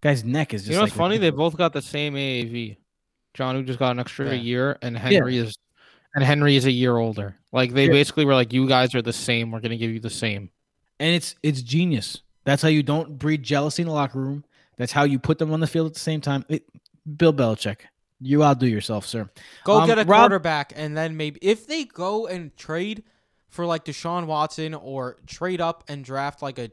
Guy's 0.01 0.23
neck 0.23 0.53
is 0.53 0.61
just 0.61 0.69
You 0.71 0.75
know 0.75 0.81
what's 0.81 0.91
like 0.93 0.97
funny? 0.97 1.15
A, 1.15 1.19
They 1.19 1.29
both 1.31 1.57
got 1.57 1.73
the 1.73 1.81
same 1.81 2.13
AAV. 2.15 2.77
John 3.33 3.55
who 3.55 3.63
just 3.63 3.79
got 3.79 3.91
an 3.91 3.99
extra 3.99 4.27
Yeah. 4.27 4.33
year, 4.41 4.77
and 4.81 4.97
Henry 4.97 5.37
is 5.37 5.57
and 6.15 6.23
Henry 6.23 6.55
is 6.55 6.65
a 6.65 6.71
year 6.71 6.97
older. 6.97 7.35
Like 7.51 7.73
they 7.73 7.85
Yeah. 7.85 7.91
basically 7.91 8.25
were 8.25 8.33
like, 8.33 8.51
"You 8.53 8.67
guys 8.67 8.95
are 8.95 9.01
the 9.01 9.13
same. 9.13 9.51
We're 9.51 9.59
gonna 9.59 9.77
give 9.77 9.91
you 9.91 9.99
the 9.99 10.09
same." 10.09 10.49
and 10.99 11.13
it's 11.13 11.35
it's 11.43 11.61
genius. 11.61 12.23
That's 12.43 12.61
how 12.63 12.69
you 12.69 12.81
don't 12.81 13.19
breed 13.19 13.43
jealousy 13.43 13.83
in 13.83 13.87
the 13.87 13.93
locker 13.93 14.19
room. 14.19 14.43
That's 14.77 14.91
how 14.91 15.03
you 15.03 15.19
put 15.19 15.37
them 15.37 15.51
on 15.53 15.59
the 15.59 15.67
field 15.67 15.87
at 15.87 15.93
the 15.93 15.99
same 15.99 16.21
time. 16.21 16.43
It, 16.49 16.63
Bill 17.17 17.33
Belichick, 17.33 17.81
you 18.19 18.43
outdo 18.43 18.65
yourself, 18.67 19.05
sir. 19.05 19.29
Go 19.63 19.79
Um, 19.81 19.87
get 19.87 19.99
a 19.99 20.05
Rob- 20.05 20.21
quarterback, 20.21 20.73
and 20.75 20.95
then 20.97 21.15
maybe 21.17 21.39
if 21.43 21.67
they 21.67 21.83
go 21.83 22.25
and 22.25 22.55
trade 22.57 23.03
for 23.49 23.65
like 23.67 23.85
Deshaun 23.85 24.25
Watson 24.25 24.73
or 24.73 25.17
trade 25.27 25.61
up 25.61 25.83
and 25.87 26.03
draft 26.03 26.41
like 26.41 26.57
a 26.57 26.71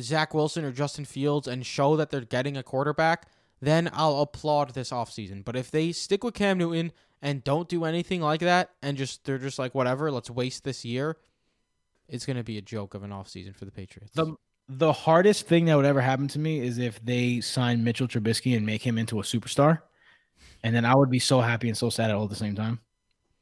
Zach 0.00 0.34
Wilson 0.34 0.64
or 0.64 0.72
Justin 0.72 1.04
Fields 1.04 1.48
and 1.48 1.64
show 1.64 1.96
that 1.96 2.10
they're 2.10 2.20
getting 2.22 2.56
a 2.56 2.62
quarterback, 2.62 3.28
then 3.60 3.90
I'll 3.92 4.20
applaud 4.20 4.74
this 4.74 4.90
offseason. 4.90 5.44
But 5.44 5.56
if 5.56 5.70
they 5.70 5.92
stick 5.92 6.24
with 6.24 6.34
Cam 6.34 6.58
Newton 6.58 6.92
and 7.22 7.42
don't 7.42 7.68
do 7.68 7.84
anything 7.84 8.20
like 8.20 8.40
that 8.40 8.70
and 8.82 8.96
just 8.96 9.24
they're 9.24 9.38
just 9.38 9.58
like 9.58 9.74
whatever, 9.74 10.10
let's 10.10 10.30
waste 10.30 10.64
this 10.64 10.84
year, 10.84 11.16
it's 12.08 12.26
gonna 12.26 12.44
be 12.44 12.58
a 12.58 12.62
joke 12.62 12.94
of 12.94 13.02
an 13.02 13.10
offseason 13.10 13.54
for 13.54 13.64
the 13.64 13.70
Patriots. 13.70 14.12
The 14.14 14.34
the 14.68 14.92
hardest 14.92 15.46
thing 15.46 15.66
that 15.66 15.76
would 15.76 15.84
ever 15.84 16.00
happen 16.00 16.28
to 16.28 16.38
me 16.38 16.60
is 16.60 16.78
if 16.78 17.04
they 17.04 17.40
sign 17.40 17.84
Mitchell 17.84 18.08
Trubisky 18.08 18.56
and 18.56 18.66
make 18.66 18.82
him 18.82 18.98
into 18.98 19.20
a 19.20 19.22
superstar, 19.22 19.82
and 20.62 20.74
then 20.74 20.84
I 20.84 20.94
would 20.94 21.10
be 21.10 21.20
so 21.20 21.40
happy 21.40 21.68
and 21.68 21.76
so 21.76 21.88
sad 21.88 22.10
at 22.10 22.16
all 22.16 22.24
at 22.24 22.30
the 22.30 22.36
same 22.36 22.56
time. 22.56 22.80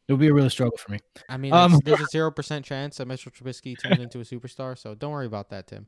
It 0.06 0.12
would 0.12 0.20
be 0.20 0.28
a 0.28 0.34
real 0.34 0.50
struggle 0.50 0.76
for 0.76 0.92
me. 0.92 0.98
I 1.30 1.38
mean, 1.38 1.54
um, 1.54 1.80
there's 1.82 2.00
a 2.00 2.06
zero 2.06 2.30
percent 2.30 2.64
chance 2.64 2.98
that 2.98 3.06
Mitchell 3.06 3.32
Trubisky 3.32 3.74
turns 3.80 3.98
into 4.00 4.20
a 4.20 4.24
superstar, 4.24 4.76
so 4.76 4.94
don't 4.94 5.12
worry 5.12 5.26
about 5.26 5.48
that, 5.50 5.66
Tim. 5.66 5.86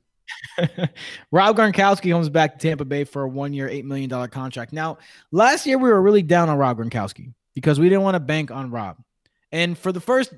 Rob 1.31 1.57
Gronkowski 1.57 2.11
comes 2.11 2.29
back 2.29 2.59
to 2.59 2.69
Tampa 2.69 2.85
Bay 2.85 3.05
for 3.05 3.23
a 3.23 3.29
one-year, 3.29 3.69
eight 3.69 3.85
million 3.85 4.09
dollar 4.09 4.29
contract. 4.29 4.73
Now, 4.73 4.99
last 5.33 5.67
year 5.67 5.79
we 5.79 5.89
were 5.89 6.01
really 6.03 6.23
down 6.23 6.49
on 6.49 6.59
Rob 6.59 6.79
Gronkowski 6.79 7.33
because 7.55 7.81
we 7.81 7.89
didn't 7.89 8.03
want 8.03 8.15
to 8.15 8.21
bank 8.21 8.51
on 8.51 8.71
Rob, 8.71 8.97
and 9.53 9.77
for 9.77 9.93
the 9.93 10.01
first 10.01 10.33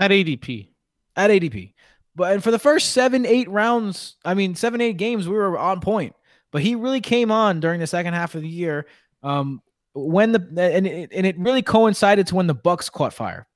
At 0.00 0.10
ADP, 0.10 0.68
at 1.16 1.30
ADP, 1.30 1.74
but 2.16 2.32
and 2.32 2.42
for 2.42 2.50
the 2.50 2.58
first 2.58 2.92
seven, 2.92 3.26
eight 3.26 3.48
rounds, 3.48 4.16
I 4.24 4.34
mean 4.34 4.54
seven, 4.54 4.80
eight 4.80 4.96
games, 4.96 5.28
we 5.28 5.34
were 5.34 5.58
on 5.58 5.80
point. 5.80 6.14
But 6.52 6.62
he 6.62 6.76
really 6.76 7.00
came 7.00 7.32
on 7.32 7.60
during 7.60 7.80
the 7.80 7.86
second 7.86 8.14
half 8.14 8.34
of 8.36 8.42
the 8.42 8.48
year, 8.48 8.86
um, 9.22 9.60
when 9.94 10.32
the 10.32 10.38
and 10.56 10.86
it, 10.86 11.10
and 11.12 11.26
it 11.26 11.38
really 11.38 11.62
coincided 11.62 12.26
to 12.28 12.34
when 12.36 12.46
the 12.46 12.54
Bucs 12.54 12.90
caught 12.90 13.12
fire, 13.12 13.46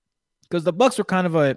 because 0.42 0.64
the 0.64 0.72
Bucs 0.72 0.98
were 0.98 1.04
kind 1.04 1.26
of 1.26 1.36
a 1.36 1.56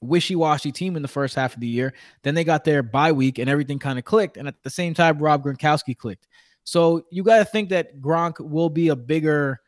wishy-washy 0.00 0.72
team 0.72 0.96
in 0.96 1.02
the 1.02 1.08
first 1.08 1.34
half 1.34 1.54
of 1.54 1.60
the 1.60 1.66
year. 1.66 1.94
Then 2.22 2.34
they 2.34 2.44
got 2.44 2.64
their 2.64 2.82
bye 2.82 3.12
week 3.12 3.38
and 3.38 3.48
everything 3.48 3.78
kind 3.78 3.98
of 3.98 4.04
clicked. 4.04 4.36
And 4.36 4.46
at 4.46 4.62
the 4.62 4.70
same 4.70 4.94
time, 4.94 5.18
Rob 5.18 5.44
Gronkowski 5.44 5.96
clicked. 5.96 6.26
So 6.64 7.06
you 7.10 7.22
got 7.22 7.38
to 7.38 7.44
think 7.44 7.70
that 7.70 8.00
Gronk 8.00 8.40
will 8.40 8.70
be 8.70 8.88
a 8.88 8.96
bigger, 8.96 9.60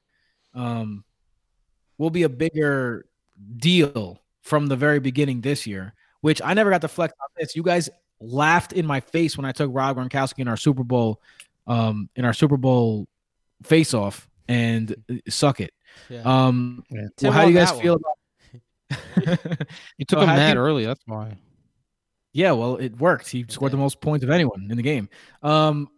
um, 0.54 1.04
will 1.96 2.10
be 2.10 2.24
a 2.24 2.28
bigger 2.28 3.06
deal 3.56 4.20
from 4.42 4.66
the 4.66 4.76
very 4.76 4.98
beginning 4.98 5.40
this 5.40 5.66
year. 5.66 5.94
Which 6.20 6.42
I 6.44 6.52
never 6.54 6.70
got 6.70 6.80
to 6.80 6.88
flex 6.88 7.14
on 7.22 7.28
this. 7.38 7.54
You 7.54 7.62
guys 7.62 7.88
laughed 8.20 8.72
in 8.72 8.84
my 8.84 8.98
face 8.98 9.36
when 9.36 9.44
I 9.44 9.52
took 9.52 9.70
Rob 9.72 9.96
Gronkowski 9.96 10.40
in 10.40 10.48
our 10.48 10.56
Super 10.56 10.82
Bowl, 10.82 11.22
um, 11.68 12.08
in 12.16 12.24
our 12.24 12.32
Super 12.32 12.56
Bowl 12.56 13.06
face-off, 13.62 14.28
and 14.48 14.96
uh, 15.08 15.14
suck 15.28 15.60
it. 15.60 15.72
Yeah. 16.08 16.22
Um, 16.22 16.82
Yeah. 16.90 17.02
well, 17.22 17.32
how 17.32 17.44
do 17.44 17.52
you 17.52 17.56
guys 17.56 17.70
feel 17.70 17.92
one. 17.92 18.00
about? 18.00 18.17
you 19.98 20.04
took 20.06 20.18
So 20.18 20.20
him 20.20 20.26
that 20.36 20.54
you- 20.54 20.60
early. 20.60 20.86
That's 20.86 21.02
why. 21.06 21.36
Yeah, 22.32 22.52
well, 22.52 22.76
it 22.76 22.96
worked. 22.98 23.28
He 23.28 23.44
scored 23.48 23.72
the 23.72 23.76
most 23.78 24.00
points 24.00 24.22
of 24.22 24.30
anyone 24.30 24.68
in 24.70 24.76
the 24.76 24.82
game. 24.82 25.08
Um, 25.42 25.88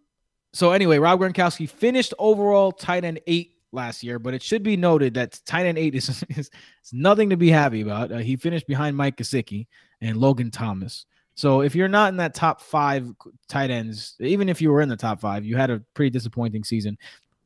so 0.52 0.70
anyway, 0.72 0.98
Rob 0.98 1.20
Gronkowski 1.20 1.68
finished 1.68 2.14
overall 2.18 2.72
tight 2.72 3.04
end 3.04 3.20
eight 3.26 3.56
last 3.72 4.02
year, 4.02 4.18
but 4.18 4.32
it 4.32 4.42
should 4.42 4.62
be 4.62 4.76
noted 4.76 5.14
that 5.14 5.38
tight 5.44 5.66
end 5.66 5.76
eight 5.76 5.94
is, 5.94 6.08
is, 6.30 6.38
is 6.38 6.92
nothing 6.92 7.30
to 7.30 7.36
be 7.36 7.50
happy 7.50 7.80
about. 7.82 8.10
Uh, 8.12 8.18
he 8.18 8.36
finished 8.36 8.66
behind 8.66 8.96
Mike 8.96 9.16
Gesicki 9.16 9.66
and 10.00 10.16
Logan 10.16 10.50
Thomas. 10.50 11.04
So 11.34 11.62
if 11.62 11.74
you're 11.74 11.88
not 11.88 12.10
in 12.10 12.16
that 12.18 12.34
top 12.34 12.60
five 12.60 13.08
tight 13.48 13.70
ends, 13.70 14.14
even 14.20 14.48
if 14.48 14.62
you 14.62 14.70
were 14.70 14.80
in 14.82 14.88
the 14.88 14.96
top 14.96 15.20
five, 15.20 15.44
you 15.44 15.56
had 15.56 15.70
a 15.70 15.82
pretty 15.94 16.10
disappointing 16.10 16.64
season. 16.64 16.96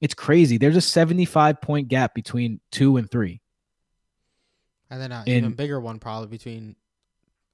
It's 0.01 0.15
crazy. 0.15 0.59
There's 0.59 0.77
a 0.77 0.81
75 0.81 1.61
point 1.61 1.89
gap 1.89 2.15
between 2.15 2.61
two 2.71 2.97
and 2.97 3.11
three. 3.11 3.41
And 4.91 5.01
then 5.01 5.13
an 5.13 5.27
In- 5.27 5.37
even 5.39 5.53
bigger 5.53 5.81
one 5.81 5.99
probably 5.99 6.29
between 6.29 6.77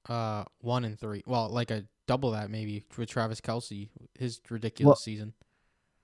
uh 0.09 0.43
one 0.59 0.85
and 0.85 0.99
three. 0.99 1.23
Well, 1.25 1.49
like 1.49 1.71
a 1.71 1.85
double 2.07 2.31
that 2.31 2.49
maybe 2.49 2.83
with 2.97 3.09
Travis 3.09 3.41
Kelce, 3.41 3.89
his 4.17 4.41
ridiculous 4.49 4.87
Well, 4.87 4.95
season. 4.95 5.33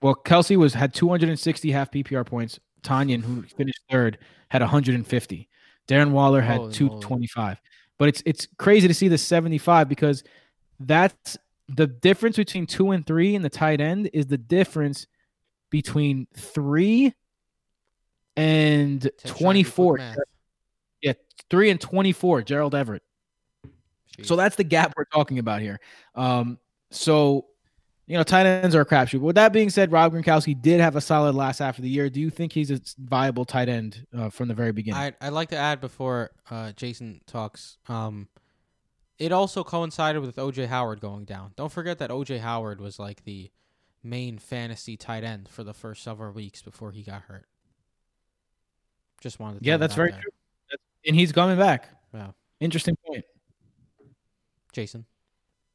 Well, 0.02 0.16
Kelce 0.16 0.56
was 0.56 0.74
had 0.74 0.94
260 0.94 1.72
half 1.72 1.92
PPR 1.92 2.26
points. 2.26 2.60
Tonyan, 2.84 3.22
who 3.22 3.42
finished 3.42 3.82
third, 3.90 4.20
had 4.50 4.62
150. 4.62 5.50
Darren 5.88 6.12
Waller 6.12 6.42
had 6.42 6.58
Holy 6.58 6.68
moly. 6.68 6.74
225. 6.74 7.62
But 7.98 8.10
it's 8.10 8.24
it's 8.26 8.48
crazy 8.58 8.88
to 8.88 8.94
see 8.94 9.08
the 9.08 9.18
75 9.18 9.90
because 9.90 10.24
that's 10.80 11.38
the 11.68 11.88
difference 11.88 12.38
between 12.38 12.66
two 12.66 12.92
and 12.92 13.06
three 13.06 13.36
in 13.36 13.42
the 13.42 13.50
tight 13.50 13.82
end 13.82 14.10
is 14.14 14.28
the 14.28 14.38
difference 14.38 15.08
between 15.70 16.28
three 16.36 17.14
and 18.36 19.02
Tim's 19.02 19.14
trying 19.40 19.64
to 19.64 19.64
do 19.64 19.72
quick 19.72 20.02
24. 20.02 20.16
Three 21.50 21.70
and 21.70 21.80
24, 21.80 22.44
Gerald 22.44 22.76
Everett. 22.76 23.04
So 24.24 24.36
that's 24.36 24.56
the 24.56 24.64
gap 24.64 24.94
we're 24.98 25.06
talking 25.06 25.38
about 25.38 25.62
here. 25.62 25.80
Um, 26.16 26.58
so 26.90 27.46
you 28.08 28.16
know, 28.16 28.24
tight 28.24 28.46
ends 28.46 28.74
are 28.74 28.82
a 28.82 28.86
crapshoot. 28.86 29.20
With 29.20 29.36
that 29.36 29.52
being 29.52 29.70
said, 29.70 29.92
Rob 29.92 30.14
Gronkowski 30.14 30.60
did 30.60 30.80
have 30.80 30.96
a 30.96 31.02
solid 31.02 31.36
last 31.36 31.60
half 31.60 31.78
of 31.78 31.84
the 31.84 31.90
year. 31.90 32.10
Do 32.10 32.22
you 32.22 32.30
think 32.30 32.54
he's 32.54 32.72
a 32.72 32.80
viable 32.98 33.44
tight 33.44 33.68
end 33.68 34.08
uh, 34.18 34.30
from 34.30 34.48
the 34.48 34.54
very 34.54 34.72
beginning? 34.72 35.00
I 35.00 35.14
I'd 35.20 35.34
like 35.34 35.50
to 35.50 35.58
add 35.58 35.82
before 35.82 36.32
uh, 36.50 36.72
Jason 36.72 37.20
talks. 37.28 37.78
Um, 37.90 38.30
it 39.20 39.34
also 39.34 39.64
coincided 39.64 40.22
with 40.22 40.38
OJ 40.38 40.68
Howard 40.68 41.02
going 41.02 41.26
down. 41.26 41.52
Don't 41.58 41.72
forget 41.72 41.98
that 42.00 42.10
OJ 42.10 42.40
Howard 42.40 42.80
was 42.80 42.98
like 42.98 43.26
the 43.26 43.52
main 44.04 44.38
fantasy 44.38 44.96
tight 44.96 45.26
end 45.26 45.50
for 45.50 45.66
the 45.66 45.74
first 45.74 46.02
several 46.02 46.32
weeks 46.32 46.62
before 46.62 46.92
he 46.92 47.04
got 47.04 47.24
hurt. 47.24 47.46
Just 49.20 49.40
wanted 49.40 49.60
to 49.60 49.66
yeah, 49.66 49.76
that's 49.76 49.96
that 49.96 49.98
very 49.98 50.12
there. 50.12 50.22
true. 50.22 50.32
That's- 51.08 51.12
and 51.12 51.16
he's 51.20 51.32
coming 51.32 51.58
back. 51.58 51.90
Yeah. 52.14 52.32
Interesting 52.60 52.98
point. 53.06 53.24
Jason. 54.74 55.06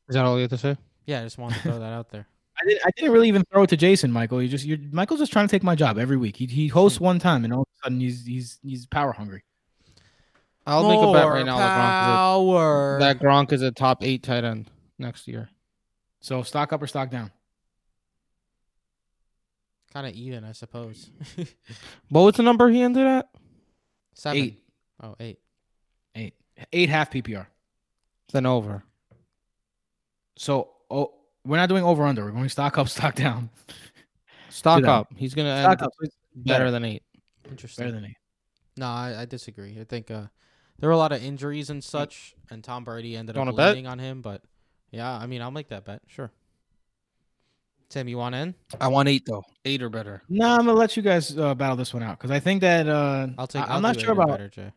Is 0.08 0.14
that 0.14 0.24
all 0.24 0.36
you 0.36 0.42
have 0.42 0.50
to 0.50 0.58
say? 0.58 0.76
Yeah, 1.06 1.20
I 1.20 1.24
just 1.24 1.38
wanted 1.38 1.56
to 1.56 1.62
throw 1.62 1.78
that 1.78 1.92
out 1.92 2.10
there. 2.10 2.26
I 2.60 2.64
didn't. 2.66 2.86
I 2.86 2.90
didn't 2.96 3.12
really 3.12 3.28
even 3.28 3.42
throw 3.50 3.62
it 3.62 3.70
to 3.70 3.76
Jason, 3.76 4.12
Michael. 4.12 4.42
You 4.42 4.48
just, 4.48 4.64
you're, 4.64 4.78
Michael's 4.92 5.20
just 5.20 5.32
trying 5.32 5.46
to 5.48 5.50
take 5.50 5.62
my 5.62 5.74
job 5.74 5.98
every 5.98 6.16
week. 6.16 6.36
He 6.36 6.46
he 6.46 6.68
hosts 6.68 7.00
one 7.00 7.18
time, 7.18 7.44
and 7.44 7.52
all 7.52 7.62
of 7.62 7.68
a 7.80 7.84
sudden 7.86 8.00
he's 8.00 8.24
he's 8.26 8.58
he's 8.62 8.86
power 8.86 9.12
hungry. 9.12 9.42
I'll 10.66 10.88
make 10.88 10.98
a 11.00 11.12
bet 11.12 11.26
right 11.26 11.38
More 11.38 11.44
now 11.44 11.58
that 11.58 11.78
Gronk, 11.78 12.92
is 12.92 12.96
a, 12.96 12.98
that 13.00 13.18
Gronk 13.18 13.52
is 13.52 13.62
a 13.62 13.72
top 13.72 14.04
eight 14.04 14.22
tight 14.22 14.44
end 14.44 14.70
next 14.98 15.26
year. 15.26 15.48
So 16.20 16.42
stock 16.42 16.72
up 16.72 16.80
or 16.82 16.86
stock 16.86 17.10
down. 17.10 17.32
kind 19.92 20.06
of 20.06 20.12
even, 20.14 20.44
I 20.44 20.52
suppose. 20.52 21.10
What 22.10 22.22
was 22.22 22.34
the 22.36 22.42
number 22.44 22.68
he 22.68 22.80
ended 22.80 23.06
at? 23.06 23.28
Seven. 24.14 24.38
Eight, 24.42 24.61
Oh, 25.02 25.16
eight. 25.20 25.38
eight, 26.14 26.34
eight 26.72 26.88
half 26.88 27.10
PPR. 27.10 27.46
Then 28.32 28.46
over. 28.46 28.84
So 30.36 30.70
oh, 30.90 31.12
we're 31.44 31.56
not 31.56 31.68
doing 31.68 31.84
over 31.84 32.04
under. 32.04 32.24
We're 32.24 32.30
going 32.30 32.48
stock 32.48 32.78
up, 32.78 32.88
stock 32.88 33.14
down. 33.14 33.50
Stock 34.48 34.84
up. 34.84 35.12
He's 35.16 35.34
gonna 35.34 35.50
end 35.50 35.78
Stock 35.78 35.82
up. 35.82 35.92
better 36.34 36.70
than 36.70 36.84
eight. 36.84 37.02
Interesting. 37.48 37.84
Better 37.84 37.94
than 37.94 38.04
eight. 38.06 38.16
No, 38.76 38.86
I, 38.86 39.22
I 39.22 39.24
disagree. 39.26 39.78
I 39.78 39.84
think 39.84 40.10
uh, 40.10 40.26
there 40.78 40.88
were 40.88 40.94
a 40.94 40.98
lot 40.98 41.12
of 41.12 41.22
injuries 41.22 41.68
and 41.68 41.82
such, 41.82 42.34
and 42.50 42.62
Tom 42.62 42.84
Brady 42.84 43.16
ended 43.16 43.36
You 43.36 43.42
up 43.42 43.54
wanna 43.54 43.68
leaning 43.68 43.86
on 43.86 43.98
him. 43.98 44.22
But 44.22 44.42
yeah, 44.90 45.12
I 45.12 45.26
mean, 45.26 45.42
I'll 45.42 45.50
make 45.50 45.68
that 45.68 45.84
bet. 45.84 46.02
Sure. 46.06 46.30
Tim, 47.88 48.08
you 48.08 48.16
want 48.16 48.34
in? 48.34 48.54
I 48.80 48.88
want 48.88 49.08
eight 49.10 49.24
though. 49.26 49.44
Eight 49.66 49.82
or 49.82 49.90
better. 49.90 50.22
No, 50.28 50.48
I'm 50.48 50.64
gonna 50.64 50.72
let 50.72 50.96
you 50.96 51.02
guys 51.02 51.36
uh, 51.36 51.54
battle 51.54 51.76
this 51.76 51.92
one 51.92 52.02
out 52.02 52.18
because 52.18 52.30
I 52.30 52.40
think 52.40 52.62
that 52.62 52.88
uh, 52.88 53.28
I'll 53.36 53.46
take. 53.46 53.62
I, 53.62 53.66
I'll 53.66 53.76
am 53.76 53.82
not 53.82 54.00
sure 54.00 54.12
about. 54.12 54.28
better, 54.28 54.48
Jay. 54.48 54.72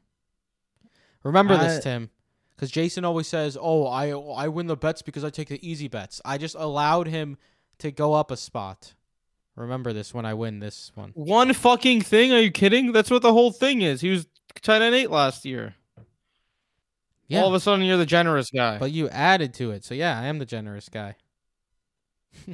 Remember 1.26 1.56
I- 1.56 1.64
this, 1.68 1.84
Tim, 1.84 2.10
because 2.56 2.72
Jason 2.72 3.04
always 3.04 3.28
says, 3.28 3.58
"Oh, 3.60 3.86
I 3.88 4.12
I 4.12 4.48
win 4.48 4.68
the 4.68 4.78
bets 4.78 5.02
because 5.02 5.24
I 5.26 5.30
take 5.30 5.50
the 5.50 5.68
easy 5.68 5.88
bets." 5.90 6.22
I 6.24 6.38
just 6.38 6.56
allowed 6.56 7.08
him 7.08 7.38
to 7.80 7.92
go 7.92 8.14
up 8.14 8.32
a 8.32 8.38
spot. 8.38 8.94
Remember 9.58 9.92
this 9.92 10.14
when 10.14 10.26
I 10.26 10.34
win 10.34 10.60
this 10.60 10.92
one. 10.96 11.12
One 11.16 11.54
fucking 11.54 12.02
thing? 12.02 12.32
Are 12.32 12.40
you 12.40 12.52
kidding? 12.52 12.92
That's 12.92 13.10
what 13.10 13.22
the 13.22 13.34
whole 13.34 13.52
thing 13.52 13.82
is. 13.82 14.02
He 14.02 14.10
was 14.10 14.28
tight 14.62 14.82
end 14.82 14.94
eight 14.96 15.10
last 15.10 15.46
year. 15.46 15.76
Yeah, 17.28 17.42
All 17.42 17.48
of 17.48 17.54
a 17.56 17.60
sudden, 17.60 17.84
you're 17.86 17.98
the 17.98 18.06
generous 18.06 18.52
guy. 18.52 18.78
but 18.78 18.92
you 18.92 19.10
added 19.10 19.54
to 19.56 19.72
it, 19.72 19.84
so 19.84 19.96
yeah, 19.96 20.20
I 20.20 20.26
am 20.26 20.38
the 20.40 20.46
generous 20.46 20.90
guy. 20.90 21.16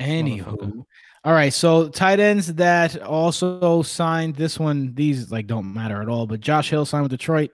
Anywho, 0.00 0.42
Motherfucker. 0.44 0.84
All 1.24 1.32
right. 1.32 1.52
So 1.52 1.88
tight 1.88 2.18
ends 2.18 2.52
that 2.54 3.00
also 3.02 3.82
signed 3.82 4.34
this 4.34 4.58
one. 4.58 4.94
These 4.94 5.30
like 5.30 5.46
don't 5.46 5.72
matter 5.72 6.02
at 6.02 6.08
all. 6.08 6.26
But 6.26 6.40
Josh 6.40 6.70
Hill 6.70 6.84
signed 6.84 7.04
with 7.04 7.12
Detroit. 7.12 7.52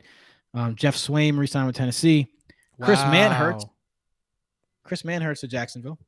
Um, 0.55 0.75
Geoff 0.75 0.97
Swaim 0.97 1.39
re-signed 1.39 1.67
with 1.67 1.77
Tennessee. 1.77 2.27
Chris 2.81 3.01
Manhertz. 3.01 3.65
Wow. 3.65 3.73
Chris 4.85 5.03
Manhertz 5.03 5.41
to 5.41 5.49
Jacksonville. 5.49 5.99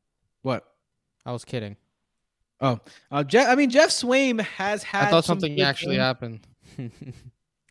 What? 0.43 0.65
I 1.27 1.33
was 1.33 1.45
kidding. 1.45 1.77
Uh, 2.61 2.77
Jeff. 3.27 3.49
I 3.49 3.55
mean, 3.55 3.71
Geoff 3.71 3.91
Swaim 3.91 4.41
has 4.41 4.83
had. 4.83 5.09
I 5.09 5.11
thought 5.11 5.25
some 5.25 5.41
something 5.41 5.61
actually 5.61 5.97
games. 5.97 6.03
happened. 6.03 6.47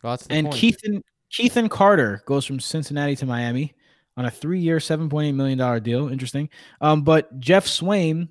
well, 0.02 0.18
And 0.30 0.46
point. 0.46 0.56
Keithan 0.56 1.02
Keithan 1.32 1.70
Carter 1.70 2.22
goes 2.26 2.44
from 2.44 2.60
Cincinnati 2.60 3.16
to 3.16 3.26
Miami 3.26 3.74
on 4.16 4.24
a 4.24 4.30
three-year, 4.30 4.80
seven 4.80 5.08
point 5.08 5.28
eight 5.28 5.32
million 5.32 5.58
dollar 5.58 5.80
deal. 5.80 6.08
Interesting. 6.08 6.48
Um, 6.80 7.02
but 7.02 7.38
Geoff 7.40 7.66
Swaim, 7.66 8.28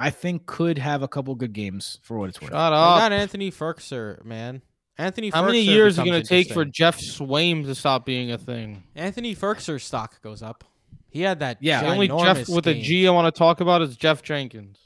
I 0.00 0.10
think, 0.10 0.46
could 0.46 0.78
have 0.78 1.02
a 1.02 1.08
couple 1.08 1.34
good 1.34 1.52
games 1.52 1.98
for 2.02 2.18
what 2.18 2.30
it's 2.30 2.40
worth. 2.40 2.50
Shut 2.50 2.72
I 2.72 2.94
up. 2.94 3.00
got 3.00 3.12
Anthony 3.12 3.50
Firkser, 3.50 4.24
man. 4.24 4.62
Anthony. 4.98 5.30
How 5.30 5.44
many 5.44 5.60
years 5.60 5.94
is 5.94 5.98
it 6.00 6.04
going 6.06 6.20
to 6.22 6.26
take 6.26 6.52
for. 6.52 6.64
Geoff 6.64 6.98
Swaim 6.98 7.64
to 7.66 7.74
stop 7.74 8.04
being 8.04 8.32
a 8.32 8.38
thing? 8.38 8.82
Anthony 8.94 9.36
Firkser's 9.36 9.84
stock 9.84 10.20
goes 10.22 10.42
up? 10.42 10.64
He 11.10 11.22
had 11.22 11.40
that. 11.40 11.58
Yeah. 11.60 11.82
The 11.82 11.88
only 11.88 12.08
Jeff 12.08 12.48
with 12.48 12.66
a 12.66 12.74
game. 12.74 12.82
G 12.82 13.06
I 13.06 13.10
want 13.10 13.32
to 13.32 13.38
talk 13.38 13.60
about 13.60 13.82
is 13.82 13.96
Jeff 13.96 14.22
Jenkins. 14.22 14.78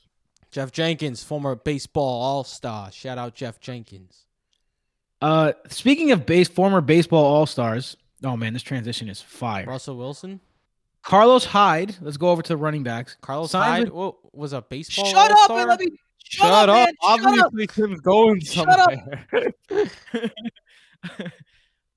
Jeff 0.51 0.71
Jenkins, 0.71 1.25
former 1.25 1.55
baseball 1.57 2.23
all 2.23 2.45
star. 2.45 2.93
Shout 2.93 3.19
out 3.19 3.35
Jeff 3.35 3.61
Jenkins. 3.61 4.25
Uh, 5.21 5.53
speaking 5.69 6.13
of 6.13 6.27
base 6.27 6.49
former 6.49 6.81
baseball 6.81 7.25
all 7.25 7.47
stars. 7.47 7.97
Oh 8.23 8.37
man, 8.37 8.53
this 8.53 8.63
transition 8.63 9.09
is 9.09 9.21
fire. 9.21 9.65
Russell 9.67 9.97
Wilson, 9.97 10.41
Carlos 11.03 11.45
Hyde. 11.47 11.97
Let's 12.01 12.17
go 12.17 12.29
over 12.31 12.41
to 12.43 12.49
the 12.53 12.57
running 12.57 12.85
backs. 12.85 13.17
Carlos 13.21 13.51
Signed 13.51 13.65
Hyde 13.67 13.85
with- 13.85 13.93
wha- 13.95 14.24
was 14.37 14.53
a 14.53 14.63
baseball. 14.63 15.05
Shut 15.07 15.31
up 15.31 15.39
all-star? 15.51 15.59
and 15.61 15.69
let 15.69 15.81
me. 15.81 15.89
Shut, 16.27 16.47
Shut, 16.47 16.69
up, 16.69 16.69
up. 16.69 16.75
man. 16.77 16.87
Shut 16.87 17.39
up. 17.39 17.51
Obviously, 17.53 17.67
Tim's 17.67 18.01
going 18.01 18.41
Shut 18.45 18.69
up. 18.69 18.91
somewhere. 18.91 20.31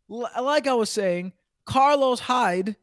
Like 0.10 0.68
I 0.68 0.74
was 0.74 0.90
saying, 0.90 1.34
Carlos 1.66 2.20
Hyde, 2.20 2.76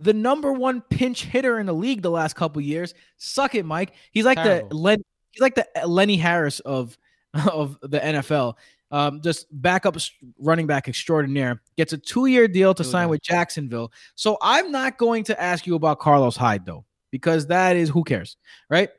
the 0.00 0.12
number 0.12 0.52
one 0.52 0.82
pinch 0.82 1.24
hitter 1.24 1.58
in 1.58 1.66
the 1.66 1.72
league 1.72 2.02
the 2.02 2.10
last 2.10 2.36
couple 2.36 2.60
years. 2.60 2.94
Suck 3.16 3.54
it, 3.54 3.64
Mike. 3.64 3.92
He's 4.12 4.24
like 4.26 4.36
Terrible. 4.36 4.68
the 4.68 4.74
Len, 4.76 4.98
he's 5.30 5.40
like 5.40 5.54
the 5.54 5.66
Lenny 5.86 6.16
Harris 6.16 6.60
of 6.60 6.96
of 7.50 7.78
the 7.82 7.98
NFL. 8.00 8.54
Um, 8.90 9.20
just 9.20 9.46
backup 9.50 9.96
running 10.38 10.66
back 10.66 10.86
extraordinaire 10.88 11.60
gets 11.76 11.92
a 11.92 11.98
two 11.98 12.26
year 12.26 12.46
deal 12.46 12.72
to 12.74 12.82
Do 12.84 12.88
sign 12.88 13.04
that. 13.06 13.10
with 13.10 13.22
Jacksonville. 13.22 13.90
So 14.14 14.36
I'm 14.42 14.70
not 14.70 14.96
going 14.98 15.24
to 15.24 15.42
ask 15.42 15.66
you 15.66 15.74
about 15.74 15.98
Carlos 15.98 16.36
Hyde 16.36 16.64
though, 16.66 16.84
because 17.16 17.46
that 17.46 17.76
is 17.76 17.88
who 17.88 18.04
cares, 18.04 18.36
right? 18.68 18.90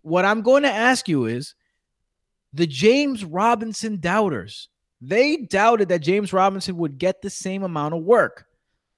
What 0.00 0.24
I'm 0.24 0.40
going 0.40 0.62
to 0.62 0.72
ask 0.72 1.06
you 1.06 1.26
is 1.26 1.54
the 2.54 2.66
James 2.66 3.26
Robinson 3.26 4.00
doubters. 4.00 4.70
They 5.02 5.36
doubted 5.36 5.90
that 5.90 5.98
James 5.98 6.32
Robinson 6.32 6.78
would 6.78 6.96
get 6.96 7.20
the 7.20 7.28
same 7.28 7.62
amount 7.62 7.92
of 7.92 8.02
work. 8.02 8.46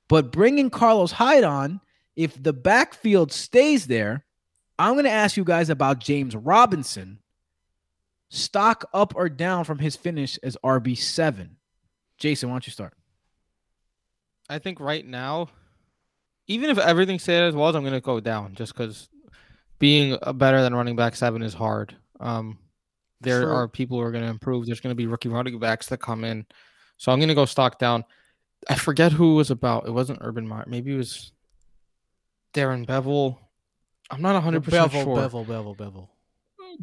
But 0.08 0.30
bringing 0.30 0.70
Carlos 0.70 1.10
Hyde 1.10 1.42
on, 1.42 1.80
if 2.14 2.40
the 2.40 2.52
backfield 2.52 3.32
stays 3.32 3.88
there, 3.88 4.24
I'm 4.78 4.92
going 4.92 5.04
to 5.04 5.10
ask 5.10 5.36
you 5.36 5.42
guys 5.42 5.68
about 5.68 5.98
James 5.98 6.36
Robinson. 6.36 7.18
Stock 8.28 8.88
up 8.94 9.14
or 9.16 9.28
down 9.28 9.64
from 9.64 9.80
his 9.80 9.96
finish 9.96 10.38
as 10.44 10.56
RB7. 10.62 11.48
Jason, 12.18 12.50
why 12.50 12.54
don't 12.54 12.66
you 12.68 12.72
start? 12.72 12.94
I 14.48 14.60
think 14.60 14.78
right 14.78 15.04
now, 15.04 15.48
even 16.50 16.68
if 16.68 16.78
everything 16.78 17.20
stayed 17.20 17.46
as 17.46 17.54
was, 17.54 17.76
I'm 17.76 17.82
going 17.82 17.94
to 17.94 18.00
go 18.00 18.18
down 18.18 18.56
just 18.56 18.74
because 18.74 19.08
being 19.78 20.18
better 20.34 20.62
than 20.62 20.74
running 20.74 20.96
back 20.96 21.14
seven 21.14 21.42
is 21.42 21.54
hard. 21.54 21.94
Um, 22.18 22.58
there 23.20 23.42
True. 23.42 23.52
are 23.52 23.68
people 23.68 23.98
who 23.98 24.02
are 24.02 24.10
going 24.10 24.24
to 24.24 24.30
improve. 24.30 24.66
There's 24.66 24.80
going 24.80 24.90
to 24.90 24.96
be 24.96 25.06
rookie 25.06 25.28
running 25.28 25.60
backs 25.60 25.86
that 25.88 25.98
come 25.98 26.24
in. 26.24 26.44
So 26.96 27.12
I'm 27.12 27.20
going 27.20 27.28
to 27.28 27.36
go 27.36 27.44
stock 27.44 27.78
down. 27.78 28.04
I 28.68 28.74
forget 28.74 29.12
who 29.12 29.34
it 29.34 29.36
was 29.36 29.52
about. 29.52 29.86
It 29.86 29.92
wasn't 29.92 30.18
Urban 30.22 30.46
Meyer. 30.46 30.64
Maybe 30.66 30.92
it 30.92 30.96
was 30.96 31.30
Darren 32.52 32.84
Bevell. 32.84 33.38
I'm 34.10 34.20
not 34.20 34.42
100% 34.42 34.60
Bevell, 34.60 34.90
sure. 34.90 35.16
Bevell, 35.16 35.46
Bevell, 35.46 35.76
Bevell. 35.76 36.08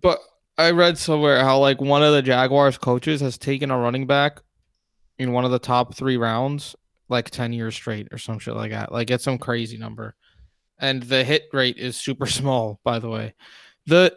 But 0.01 0.19
I 0.57 0.71
read 0.71 0.97
somewhere 0.97 1.43
how 1.43 1.59
like 1.59 1.81
one 1.81 2.03
of 2.03 2.13
the 2.13 2.21
Jaguars 2.21 2.77
coaches 2.77 3.19
has 3.19 3.37
taken 3.37 3.69
a 3.69 3.77
running 3.77 4.07
back 4.07 4.39
in 5.19 5.33
one 5.33 5.43
of 5.43 5.51
the 5.51 5.59
top 5.59 5.93
three 5.93 6.15
rounds 6.15 6.73
like 7.09 7.29
10 7.29 7.53
years 7.53 7.75
straight 7.75 8.07
or 8.11 8.17
some 8.17 8.39
shit 8.39 8.55
like 8.55 8.71
that. 8.71 8.91
Like 8.91 9.07
get 9.07 9.21
some 9.21 9.37
crazy 9.37 9.77
number. 9.77 10.15
And 10.79 11.03
the 11.03 11.23
hit 11.23 11.45
rate 11.53 11.77
is 11.77 11.95
super 11.95 12.25
small, 12.27 12.79
by 12.83 12.99
the 12.99 13.09
way. 13.09 13.33
The 13.85 14.15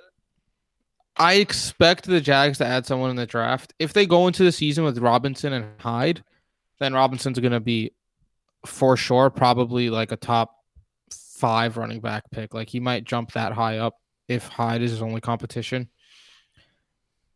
I 1.17 1.35
expect 1.35 2.07
the 2.07 2.21
Jags 2.21 2.59
to 2.59 2.67
add 2.67 2.87
someone 2.87 3.11
in 3.11 3.17
the 3.17 3.27
draft. 3.27 3.75
If 3.79 3.93
they 3.93 4.07
go 4.07 4.27
into 4.27 4.43
the 4.43 4.53
season 4.53 4.85
with 4.85 4.99
Robinson 4.99 5.53
and 5.53 5.67
Hyde, 5.79 6.25
then 6.79 6.95
Robinson's 6.95 7.39
going 7.39 7.53
to 7.53 7.61
be 7.61 7.93
for 8.65 8.97
sure 8.97 9.29
probably 9.31 9.91
like 9.91 10.13
a 10.13 10.17
top 10.17 10.55
five 11.13 11.77
running 11.77 12.01
back 12.01 12.25
pick. 12.31 12.55
Like 12.55 12.69
he 12.69 12.81
might 12.81 13.05
jump 13.05 13.33
that 13.33 13.53
high 13.53 13.79
up 13.79 13.97
if 14.29 14.49
Hyde 14.49 14.83
is 14.83 14.93
his 14.93 15.03
only 15.03 15.21
competition. 15.21 15.89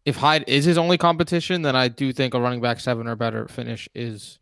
If 0.05 0.17
Hyde 0.17 0.45
is 0.47 0.65
his 0.65 0.79
only 0.79 0.99
competition, 0.99 1.63
then 1.63 1.75
I 1.77 1.89
do 1.89 2.13
think 2.13 2.35
a 2.35 2.41
running 2.41 2.61
back 2.61 2.81
seven 2.81 3.07
or 3.07 3.17
better 3.17 3.49
finish 3.49 3.89
is 3.95 4.39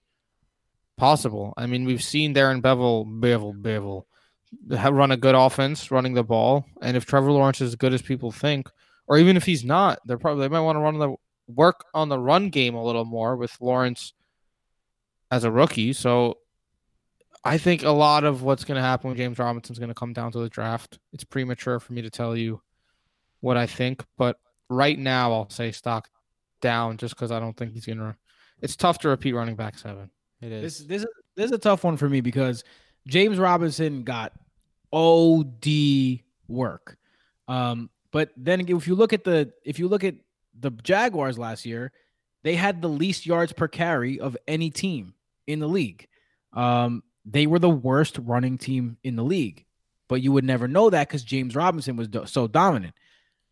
possible. 0.97 1.55
I 1.57 1.67
mean, 1.67 1.85
we've 1.85 2.03
seen 2.03 2.35
Darren 2.35 2.61
Bevell, 2.63 3.07
Bevell, 3.21 3.61
Bevell 3.61 4.05
run 4.93 5.13
a 5.13 5.17
good 5.17 5.35
offense 5.35 5.91
running 5.91 6.15
the 6.15 6.25
ball. 6.25 6.67
And 6.81 6.97
if 6.97 7.07
Trevor 7.07 7.33
Lawrence 7.33 7.61
is 7.61 7.69
as 7.69 7.77
good 7.77 7.93
as 7.93 8.03
people 8.03 8.31
think, 8.31 8.69
or 9.07 9.19
even 9.19 9.37
if 9.37 9.45
he's 9.45 9.65
not, 9.65 10.01
they're 10.05 10.19
probably 10.19 10.43
they 10.43 10.49
might 10.49 10.61
want 10.61 10.77
to 10.77 10.81
run 10.81 10.99
the 10.99 11.15
work 11.49 11.85
on 11.95 12.09
the 12.09 12.19
run 12.19 12.51
game 12.51 12.75
a 12.75 12.85
little 12.85 13.05
more 13.05 13.37
with 13.37 13.57
Lawrence 13.61 14.13
as 15.31 15.45
a 15.45 15.51
rookie. 15.51 15.93
So 15.93 16.39
I 17.45 17.59
think 17.59 17.83
a 17.83 17.91
lot 17.91 18.25
of 18.25 18.43
what's 18.43 18.65
going 18.65 18.77
to 18.77 18.83
happen 18.83 19.09
with 19.09 19.19
James 19.19 19.39
Robinson 19.39 19.73
is 19.73 19.79
going 19.79 19.89
to 19.89 19.95
come 19.95 20.13
down 20.13 20.31
to 20.33 20.39
the 20.39 20.49
draft. 20.49 20.99
It's 21.13 21.25
premature 21.25 21.81
for 21.81 21.93
me 21.93 22.03
to 22.03 22.11
tell 22.11 22.37
you 22.37 22.61
what 23.41 23.57
I 23.57 23.67
think, 23.67 24.05
but 24.17 24.39
right 24.69 24.99
now 24.99 25.33
I'll 25.33 25.51
say 25.51 25.73
stock 25.73 26.09
down 26.61 26.97
just 26.97 27.17
because 27.17 27.33
I 27.33 27.41
don't 27.41 27.57
think 27.57 27.73
he's 27.73 27.87
going 27.87 27.99
to. 27.99 28.17
It's 28.61 28.77
tough 28.77 28.99
to 29.01 29.09
repeat 29.09 29.33
running 29.33 29.57
back 29.57 29.77
seven. 29.77 30.11
It 30.43 30.53
is. 30.53 30.63
This 30.63 30.87
this 30.87 31.03
is 31.03 31.09
this 31.37 31.47
is 31.47 31.53
a 31.53 31.59
tough 31.59 31.85
one 31.85 31.97
for 31.97 32.09
me 32.09 32.21
because 32.21 32.65
James 33.07 33.39
Robinson 33.39 34.03
got 34.03 34.33
OD 34.93 36.21
work. 36.49 36.99
Um, 37.49 37.91
but 38.11 38.31
then 38.37 38.69
if 38.69 38.87
you 38.87 38.95
look 38.95 39.13
at 39.13 39.25
the 39.25 39.53
if 39.65 39.79
you 39.79 39.89
look 39.89 40.05
at 40.05 40.17
the 40.59 40.71
Jaguars 40.71 41.39
last 41.39 41.65
year, 41.65 41.93
they 42.43 42.57
had 42.57 42.83
the 42.83 42.89
least 42.89 43.25
yards 43.25 43.53
per 43.53 43.69
carry 43.69 44.21
of 44.21 44.37
any 44.47 44.71
team 44.71 45.15
in 45.47 45.61
the 45.61 45.69
league. 45.69 46.09
Um, 46.53 47.03
they 47.25 47.47
were 47.47 47.59
the 47.59 47.71
worst 47.71 48.19
running 48.23 48.59
team 48.59 48.99
in 49.05 49.17
the 49.17 49.23
league, 49.23 49.65
but 50.09 50.21
you 50.21 50.33
would 50.33 50.45
never 50.45 50.69
know 50.69 50.91
that 50.91 51.09
because 51.09 51.23
James 51.25 51.55
Robinson 51.55 51.97
was 51.97 52.09
do- 52.09 52.27
so 52.27 52.47
dominant. 52.47 52.95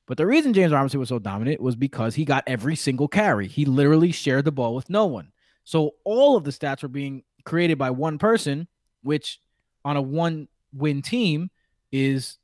But 0.07 0.19
the 0.19 0.27
reason 0.27 0.53
James 0.53 0.73
Robinson 0.73 0.99
was 0.99 1.09
so 1.09 1.21
dominant 1.21 1.61
was 1.61 1.77
because 1.77 2.17
he 2.17 2.25
got 2.25 2.43
every 2.49 2.75
single 2.75 3.07
carry. 3.07 3.47
He 3.47 3.65
literally 3.65 4.11
shared 4.11 4.45
the 4.45 4.53
ball 4.53 4.75
with 4.75 4.91
no 4.91 5.07
one. 5.07 5.31
So 5.71 5.95
all 6.03 6.37
of 6.37 6.43
the 6.43 6.51
stats 6.51 6.83
were 6.83 6.89
being 6.89 7.23
created 7.45 7.79
by 7.79 7.91
one 7.93 8.19
person, 8.19 8.67
which 9.05 9.41
on 9.85 9.97
a 9.97 10.03
one 10.03 10.49
win 10.73 11.01
team 11.01 11.49
is 11.93 12.39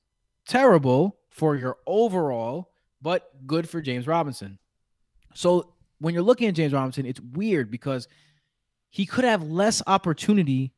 terrible 0.47 1.17
for 1.29 1.57
your 1.57 1.77
overall, 1.89 2.71
but 3.03 3.45
good 3.45 3.69
for 3.69 3.81
James 3.81 4.07
Robinson. 4.07 4.61
So 5.35 5.75
when 5.99 6.15
you're 6.15 6.23
looking 6.23 6.47
at 6.47 6.55
James 6.55 6.73
Robinson, 6.73 7.05
it's 7.05 7.21
weird 7.21 7.69
because 7.69 8.07
he 8.91 9.07
could 9.07 9.25
have 9.25 9.43
less 9.43 9.83
opportunity 9.89 10.73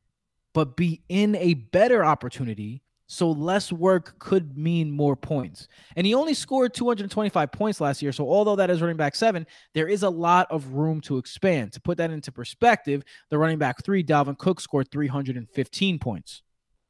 but 0.55 0.75
be 0.75 1.03
in 1.11 1.35
a 1.35 1.53
better 1.53 2.03
opportunity. 2.03 2.83
So 3.11 3.31
less 3.31 3.73
work 3.73 4.19
could 4.19 4.57
mean 4.57 4.91
more 4.91 5.17
points. 5.17 5.67
And 5.97 6.07
he 6.07 6.15
only 6.15 6.35
scored 6.35 6.75
225 6.75 7.51
points 7.51 7.81
last 7.81 8.03
year. 8.03 8.13
So 8.13 8.29
although 8.29 8.57
that 8.57 8.69
is 8.69 8.83
running 8.83 8.99
back 8.99 9.17
seven, 9.17 9.47
there 9.73 9.89
is 9.89 10.03
a 10.03 10.11
lot 10.11 10.47
of 10.51 10.75
room 10.75 11.01
to 11.03 11.17
expand. 11.17 11.73
To 11.73 11.81
put 11.81 11.97
that 11.97 12.11
into 12.11 12.31
perspective, 12.31 13.03
the 13.31 13.39
running 13.39 13.59
back 13.59 13.83
three, 13.83 14.05
Dalvin 14.05 14.37
Cook, 14.37 14.61
scored 14.61 14.91
315 14.91 15.99
points. 15.99 16.43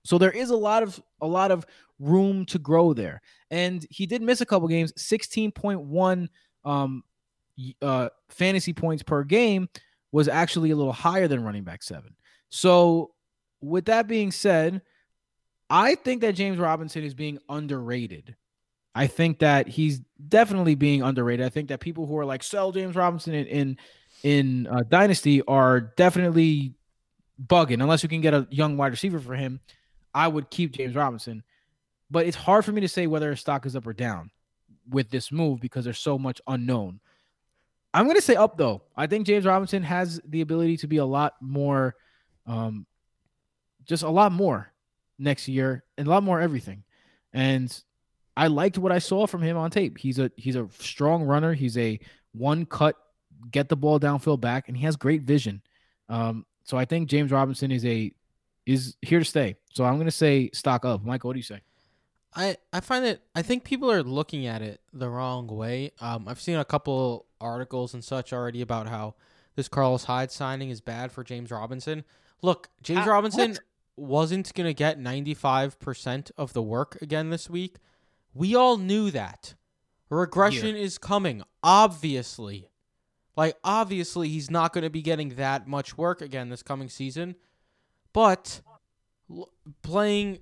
So 0.04 0.18
there 0.18 0.32
is 0.32 0.50
a 0.50 0.56
lot 0.56 0.82
of 0.82 1.00
a 1.20 1.26
lot 1.26 1.52
of 1.52 1.64
room 2.00 2.44
to 2.46 2.58
grow 2.58 2.92
there. 2.92 3.20
And 3.52 3.86
he 3.88 4.06
did 4.06 4.20
miss 4.20 4.40
a 4.40 4.46
couple 4.46 4.66
games, 4.66 4.92
16.1 4.94 6.28
um, 6.64 7.04
uh, 7.80 8.08
fantasy 8.28 8.72
points 8.72 9.04
per 9.04 9.22
game 9.22 9.68
was 10.10 10.26
actually 10.26 10.70
a 10.70 10.76
little 10.76 10.92
higher 10.92 11.28
than 11.28 11.44
running 11.44 11.64
back 11.64 11.82
seven. 11.82 12.14
So 12.48 13.12
with 13.60 13.84
that 13.86 14.08
being 14.08 14.32
said, 14.32 14.82
I 15.70 15.94
think 15.94 16.22
that 16.22 16.34
James 16.34 16.58
Robinson 16.58 17.04
is 17.04 17.14
being 17.14 17.38
underrated. 17.48 18.36
I 18.94 19.06
think 19.06 19.40
that 19.40 19.68
he's 19.68 20.00
definitely 20.28 20.74
being 20.74 21.02
underrated. 21.02 21.44
I 21.44 21.50
think 21.50 21.68
that 21.68 21.80
people 21.80 22.06
who 22.06 22.16
are 22.18 22.24
like 22.24 22.42
sell 22.42 22.72
James 22.72 22.96
Robinson 22.96 23.34
in 23.34 23.46
in, 23.46 23.78
in 24.22 24.66
uh, 24.66 24.82
Dynasty 24.88 25.42
are 25.42 25.80
definitely 25.80 26.74
bugging. 27.40 27.82
Unless 27.82 28.02
you 28.02 28.08
can 28.08 28.20
get 28.20 28.34
a 28.34 28.46
young 28.50 28.76
wide 28.76 28.92
receiver 28.92 29.20
for 29.20 29.34
him, 29.34 29.60
I 30.14 30.26
would 30.26 30.50
keep 30.50 30.72
James 30.72 30.94
Robinson. 30.94 31.42
But 32.10 32.26
it's 32.26 32.36
hard 32.36 32.64
for 32.64 32.72
me 32.72 32.80
to 32.80 32.88
say 32.88 33.06
whether 33.06 33.30
his 33.30 33.40
stock 33.40 33.66
is 33.66 33.76
up 33.76 33.86
or 33.86 33.92
down 33.92 34.30
with 34.88 35.10
this 35.10 35.30
move 35.30 35.60
because 35.60 35.84
there's 35.84 35.98
so 35.98 36.18
much 36.18 36.40
unknown. 36.46 37.00
I'm 37.92 38.04
going 38.04 38.16
to 38.16 38.22
say 38.22 38.34
up 38.34 38.56
though. 38.56 38.82
I 38.96 39.06
think 39.06 39.26
James 39.26 39.44
Robinson 39.44 39.82
has 39.82 40.20
the 40.26 40.40
ability 40.40 40.78
to 40.78 40.86
be 40.86 40.96
a 40.96 41.04
lot 41.04 41.34
more 41.40 41.94
um, 42.46 42.86
just 43.84 44.02
a 44.02 44.08
lot 44.08 44.32
more 44.32 44.72
next 45.18 45.48
year 45.48 45.84
and 45.96 46.06
a 46.06 46.10
lot 46.10 46.22
more 46.22 46.40
everything. 46.40 46.84
And 47.32 47.76
I 48.36 48.46
liked 48.46 48.78
what 48.78 48.92
I 48.92 48.98
saw 48.98 49.26
from 49.26 49.42
him 49.42 49.56
on 49.56 49.70
tape. 49.70 49.98
He's 49.98 50.18
a 50.18 50.30
he's 50.36 50.56
a 50.56 50.68
strong 50.78 51.24
runner. 51.24 51.54
He's 51.54 51.76
a 51.76 51.98
one 52.32 52.66
cut, 52.66 52.96
get 53.50 53.68
the 53.68 53.76
ball 53.76 53.98
downfield 53.98 54.40
back, 54.40 54.68
and 54.68 54.76
he 54.76 54.84
has 54.84 54.96
great 54.96 55.22
vision. 55.22 55.62
Um, 56.08 56.46
so 56.64 56.76
I 56.76 56.84
think 56.84 57.08
James 57.08 57.32
Robinson 57.32 57.70
is 57.72 57.84
a 57.84 58.12
is 58.64 58.96
here 59.02 59.18
to 59.18 59.24
stay. 59.24 59.56
So 59.72 59.84
I'm 59.84 59.98
gonna 59.98 60.10
say 60.10 60.50
stock 60.52 60.84
up. 60.84 61.04
Michael, 61.04 61.28
what 61.28 61.34
do 61.34 61.38
you 61.38 61.42
say? 61.44 61.60
I, 62.36 62.56
I 62.72 62.80
find 62.80 63.04
that 63.06 63.20
I 63.34 63.42
think 63.42 63.64
people 63.64 63.90
are 63.90 64.02
looking 64.02 64.46
at 64.46 64.62
it 64.62 64.80
the 64.92 65.08
wrong 65.08 65.46
way. 65.48 65.92
Um, 66.00 66.28
I've 66.28 66.40
seen 66.40 66.56
a 66.56 66.64
couple 66.64 67.26
articles 67.40 67.94
and 67.94 68.04
such 68.04 68.32
already 68.32 68.60
about 68.60 68.86
how 68.86 69.14
this 69.56 69.66
Carlos 69.66 70.04
Hyde 70.04 70.30
signing 70.30 70.70
is 70.70 70.80
bad 70.80 71.10
for 71.10 71.24
James 71.24 71.50
Robinson. 71.50 72.04
Look, 72.42 72.68
James 72.82 73.06
Uh, 73.06 73.10
Robinson 73.10 73.50
what? 73.52 73.60
Wasn't 73.98 74.52
going 74.54 74.66
to 74.66 74.74
get 74.74 74.98
95% 74.98 76.30
of 76.36 76.52
the 76.52 76.62
work 76.62 76.98
again 77.02 77.30
this 77.30 77.48
week. 77.50 77.76
We 78.34 78.54
all 78.54 78.76
knew 78.76 79.10
that. 79.10 79.54
Regression 80.10 80.74
is 80.76 80.98
coming, 80.98 81.42
obviously. 81.62 82.68
Like, 83.36 83.56
obviously, 83.62 84.28
he's 84.28 84.50
not 84.50 84.72
going 84.72 84.84
to 84.84 84.90
be 84.90 85.02
getting 85.02 85.30
that 85.30 85.68
much 85.68 85.96
work 85.96 86.20
again 86.20 86.48
this 86.48 86.62
coming 86.62 86.88
season. 86.88 87.36
But 88.12 88.62
l- 89.30 89.50
playing 89.82 90.38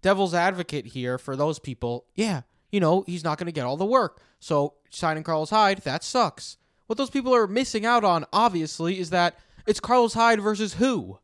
devil's 0.00 0.34
advocate 0.34 0.86
here 0.86 1.18
for 1.18 1.36
those 1.36 1.58
people, 1.58 2.06
yeah, 2.14 2.42
you 2.70 2.80
know, 2.80 3.04
he's 3.06 3.24
not 3.24 3.38
going 3.38 3.46
to 3.46 3.52
get 3.52 3.64
all 3.64 3.76
the 3.76 3.84
work. 3.84 4.20
So 4.40 4.74
signing 4.90 5.22
Carlos 5.22 5.50
Hyde, 5.50 5.78
that 5.78 6.02
sucks. 6.04 6.56
What 6.86 6.96
those 6.96 7.10
people 7.10 7.34
are 7.34 7.46
missing 7.46 7.84
out 7.84 8.04
on, 8.04 8.24
obviously, 8.32 8.98
is 8.98 9.10
that 9.10 9.38
it's 9.66 9.80
Carlos 9.80 10.14
Hyde 10.14 10.40
versus 10.40 10.74
who? 10.74 11.18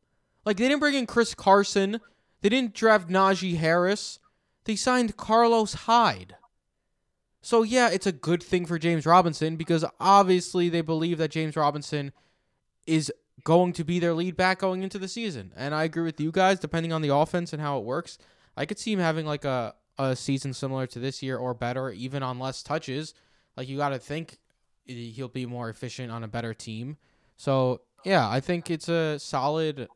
Like, 0.48 0.56
they 0.56 0.66
didn't 0.66 0.80
bring 0.80 0.94
in 0.94 1.04
Chris 1.04 1.34
Carson. 1.34 2.00
They 2.40 2.48
didn't 2.48 2.72
draft 2.72 3.10
Najee 3.10 3.58
Harris. 3.58 4.18
They 4.64 4.76
signed 4.76 5.18
Carlos 5.18 5.74
Hyde. 5.74 6.36
So, 7.42 7.62
yeah, 7.62 7.90
it's 7.90 8.06
a 8.06 8.12
good 8.12 8.42
thing 8.42 8.64
for 8.64 8.78
James 8.78 9.04
Robinson 9.04 9.56
because 9.56 9.84
obviously 10.00 10.70
they 10.70 10.80
believe 10.80 11.18
that 11.18 11.32
James 11.32 11.54
Robinson 11.54 12.12
is 12.86 13.12
going 13.44 13.74
to 13.74 13.84
be 13.84 13.98
their 13.98 14.14
lead 14.14 14.38
back 14.38 14.60
going 14.60 14.82
into 14.82 14.98
the 14.98 15.06
season. 15.06 15.52
And 15.54 15.74
I 15.74 15.84
agree 15.84 16.04
with 16.04 16.18
you 16.18 16.32
guys, 16.32 16.58
depending 16.58 16.94
on 16.94 17.02
the 17.02 17.14
offense 17.14 17.52
and 17.52 17.60
how 17.60 17.76
it 17.76 17.84
works. 17.84 18.16
I 18.56 18.64
could 18.64 18.78
see 18.78 18.94
him 18.94 19.00
having 19.00 19.26
like 19.26 19.44
a, 19.44 19.74
a 19.98 20.16
season 20.16 20.54
similar 20.54 20.86
to 20.86 20.98
this 20.98 21.22
year 21.22 21.36
or 21.36 21.52
better, 21.52 21.90
even 21.90 22.22
on 22.22 22.38
less 22.38 22.62
touches. 22.62 23.12
Like, 23.54 23.68
you 23.68 23.76
got 23.76 23.90
to 23.90 23.98
think 23.98 24.38
he'll 24.86 25.28
be 25.28 25.44
more 25.44 25.68
efficient 25.68 26.10
on 26.10 26.24
a 26.24 26.28
better 26.28 26.54
team. 26.54 26.96
So, 27.36 27.82
yeah, 28.02 28.26
I 28.26 28.40
think 28.40 28.70
it's 28.70 28.88
a 28.88 29.18
solid, 29.18 29.88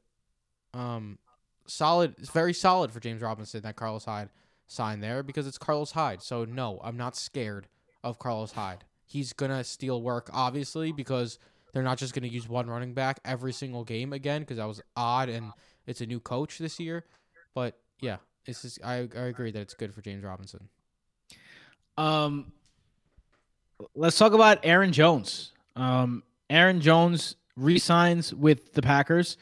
um, 0.74 1.18
solid, 1.66 2.14
it's 2.18 2.30
very 2.30 2.52
solid 2.52 2.90
for 2.90 3.00
James 3.00 3.22
Robinson 3.22 3.62
that 3.62 3.76
Carlos 3.76 4.04
Hyde 4.04 4.30
signed 4.66 5.02
there 5.02 5.22
because 5.22 5.46
it's 5.46 5.58
Carlos 5.58 5.92
Hyde. 5.92 6.22
So 6.22 6.44
no, 6.44 6.80
I'm 6.82 6.96
not 6.96 7.16
scared 7.16 7.68
of 8.02 8.18
Carlos 8.18 8.52
Hyde. 8.52 8.84
He's 9.04 9.32
gonna 9.32 9.62
steal 9.64 10.02
work, 10.02 10.30
obviously, 10.32 10.92
because 10.92 11.38
they're 11.72 11.82
not 11.82 11.98
just 11.98 12.14
gonna 12.14 12.28
use 12.28 12.48
one 12.48 12.68
running 12.68 12.94
back 12.94 13.20
every 13.24 13.52
single 13.52 13.84
game 13.84 14.12
again 14.12 14.42
because 14.42 14.56
that 14.56 14.68
was 14.68 14.80
odd 14.96 15.28
and 15.28 15.52
it's 15.86 16.00
a 16.00 16.06
new 16.06 16.20
coach 16.20 16.58
this 16.58 16.80
year. 16.80 17.04
But 17.54 17.78
yeah, 18.00 18.16
it's 18.46 18.62
just, 18.62 18.82
I 18.84 19.08
I 19.16 19.24
agree 19.26 19.50
that 19.50 19.60
it's 19.60 19.74
good 19.74 19.94
for 19.94 20.00
James 20.00 20.24
Robinson. 20.24 20.68
Um, 21.98 22.52
let's 23.94 24.18
talk 24.18 24.32
about 24.32 24.60
Aaron 24.62 24.92
Jones. 24.92 25.52
Um, 25.76 26.22
Aaron 26.48 26.80
Jones 26.80 27.36
resigns 27.56 28.34
with 28.34 28.72
the 28.72 28.82
Packers. 28.82 29.36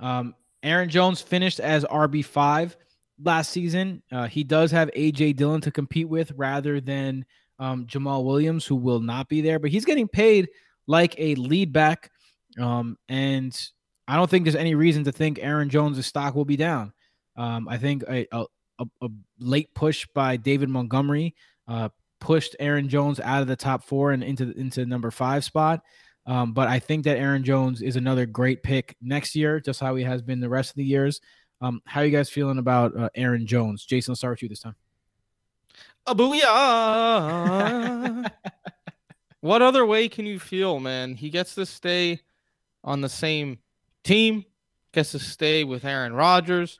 Um, 0.00 0.34
Aaron 0.66 0.88
Jones 0.88 1.20
finished 1.20 1.60
as 1.60 1.84
RB 1.84 2.24
five 2.24 2.76
last 3.22 3.50
season. 3.50 4.02
Uh, 4.10 4.26
he 4.26 4.44
does 4.44 4.70
have 4.72 4.90
AJ 4.90 5.36
Dillon 5.36 5.60
to 5.62 5.70
compete 5.70 6.08
with 6.08 6.32
rather 6.36 6.80
than 6.80 7.24
um, 7.58 7.86
Jamaal 7.86 8.24
Williams, 8.24 8.66
who 8.66 8.76
will 8.76 9.00
not 9.00 9.28
be 9.28 9.40
there, 9.40 9.58
but 9.58 9.70
he's 9.70 9.84
getting 9.84 10.08
paid 10.08 10.48
like 10.86 11.14
a 11.18 11.34
lead 11.36 11.72
back. 11.72 12.10
Um, 12.60 12.98
and 13.08 13.58
I 14.08 14.16
don't 14.16 14.28
think 14.28 14.44
there's 14.44 14.56
any 14.56 14.74
reason 14.74 15.04
to 15.04 15.12
think 15.12 15.38
Aaron 15.40 15.68
Jones' 15.68 16.04
stock 16.06 16.34
will 16.34 16.44
be 16.44 16.56
down. 16.56 16.92
Um, 17.36 17.68
I 17.68 17.78
think 17.78 18.02
a, 18.08 18.26
a, 18.32 18.44
a, 19.02 19.08
late 19.38 19.74
push 19.74 20.06
by 20.14 20.36
David 20.36 20.68
Montgomery 20.68 21.34
uh, 21.68 21.90
pushed 22.20 22.56
Aaron 22.58 22.88
Jones 22.88 23.20
out 23.20 23.42
of 23.42 23.48
the 23.48 23.56
top 23.56 23.84
four 23.84 24.12
and 24.12 24.22
into 24.24 24.52
into 24.58 24.86
number 24.86 25.10
five 25.10 25.44
spot. 25.44 25.82
Um, 26.26 26.52
but 26.52 26.68
I 26.68 26.78
think 26.78 27.04
that 27.04 27.18
Aaron 27.18 27.44
Jones 27.44 27.82
is 27.82 27.96
another 27.96 28.26
great 28.26 28.62
pick 28.62 28.96
next 29.00 29.36
year, 29.36 29.60
just 29.60 29.80
how 29.80 29.94
he 29.94 30.04
has 30.04 30.22
been 30.22 30.40
the 30.40 30.48
rest 30.48 30.70
of 30.70 30.76
the 30.76 30.84
years. 30.84 31.20
Um, 31.60 31.80
how 31.86 32.00
are 32.00 32.04
you 32.04 32.10
guys 32.10 32.28
feeling 32.28 32.58
about 32.58 32.96
uh, 32.96 33.08
Aaron 33.14 33.46
Jones? 33.46 33.84
Jason, 33.84 34.12
I'll 34.12 34.16
start 34.16 34.32
with 34.32 34.42
you 34.42 34.48
this 34.48 34.60
time. 34.60 34.74
A 36.06 36.14
booyah! 36.14 38.30
what 39.40 39.62
other 39.62 39.86
way 39.86 40.08
can 40.08 40.26
you 40.26 40.38
feel, 40.38 40.80
man? 40.80 41.14
He 41.14 41.30
gets 41.30 41.54
to 41.54 41.64
stay 41.64 42.20
on 42.84 43.00
the 43.00 43.08
same 43.08 43.58
team, 44.04 44.44
gets 44.92 45.12
to 45.12 45.18
stay 45.18 45.64
with 45.64 45.84
Aaron 45.84 46.12
Rodgers, 46.12 46.78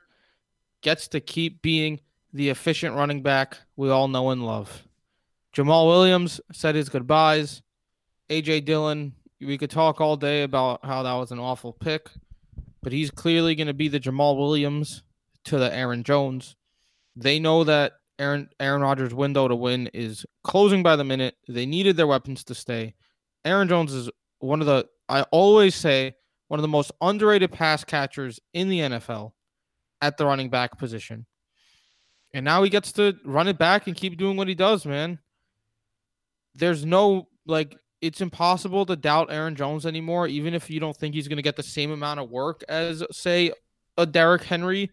gets 0.81 1.07
to 1.09 1.19
keep 1.19 1.61
being 1.61 1.99
the 2.33 2.49
efficient 2.49 2.95
running 2.95 3.21
back 3.21 3.57
we 3.75 3.89
all 3.89 4.07
know 4.07 4.29
and 4.29 4.45
love. 4.45 4.83
Jamaal 5.55 5.87
Williams 5.87 6.39
said 6.51 6.75
his 6.75 6.89
goodbyes. 6.89 7.61
AJ 8.29 8.65
Dillon, 8.65 9.13
we 9.39 9.57
could 9.57 9.69
talk 9.69 10.01
all 10.01 10.17
day 10.17 10.43
about 10.43 10.83
how 10.83 11.03
that 11.03 11.13
was 11.13 11.31
an 11.31 11.39
awful 11.39 11.73
pick, 11.73 12.09
but 12.81 12.91
he's 12.91 13.11
clearly 13.11 13.55
going 13.55 13.67
to 13.67 13.73
be 13.73 13.87
the 13.87 13.99
Jamaal 13.99 14.37
Williams 14.37 15.03
to 15.45 15.57
the 15.57 15.73
Aaron 15.73 16.03
Jones. 16.03 16.55
They 17.15 17.39
know 17.39 17.63
that 17.63 17.93
Aaron 18.19 18.49
Aaron 18.59 18.81
Rodgers' 18.81 19.13
window 19.13 19.47
to 19.47 19.55
win 19.55 19.87
is 19.93 20.25
closing 20.43 20.83
by 20.83 20.95
the 20.95 21.03
minute. 21.03 21.35
They 21.47 21.65
needed 21.65 21.97
their 21.97 22.07
weapons 22.07 22.43
to 22.45 22.55
stay. 22.55 22.95
Aaron 23.45 23.67
Jones 23.67 23.93
is 23.93 24.09
one 24.39 24.61
of 24.61 24.67
the 24.67 24.87
I 25.07 25.21
always 25.31 25.75
say 25.75 26.15
one 26.47 26.59
of 26.59 26.63
the 26.63 26.67
most 26.67 26.91
underrated 27.01 27.51
pass 27.51 27.83
catchers 27.83 28.39
in 28.53 28.69
the 28.69 28.79
NFL 28.79 29.33
at 30.01 30.17
the 30.17 30.25
running 30.25 30.49
back 30.49 30.77
position. 30.77 31.25
And 32.33 32.43
now 32.43 32.63
he 32.63 32.69
gets 32.69 32.91
to 32.93 33.15
run 33.23 33.47
it 33.47 33.57
back 33.57 33.87
and 33.87 33.95
keep 33.95 34.17
doing 34.17 34.37
what 34.37 34.47
he 34.47 34.55
does, 34.55 34.85
man. 34.85 35.19
There's 36.55 36.85
no 36.85 37.27
like 37.45 37.77
it's 38.01 38.21
impossible 38.21 38.85
to 38.85 38.95
doubt 38.95 39.31
Aaron 39.31 39.55
Jones 39.55 39.85
anymore, 39.85 40.27
even 40.27 40.53
if 40.53 40.69
you 40.69 40.79
don't 40.79 40.95
think 40.95 41.15
he's 41.15 41.27
going 41.27 41.37
to 41.37 41.43
get 41.43 41.55
the 41.55 41.63
same 41.63 41.91
amount 41.91 42.19
of 42.19 42.29
work 42.29 42.63
as, 42.69 43.03
say, 43.11 43.51
a 43.97 44.05
Derrick 44.05 44.43
Henry. 44.43 44.91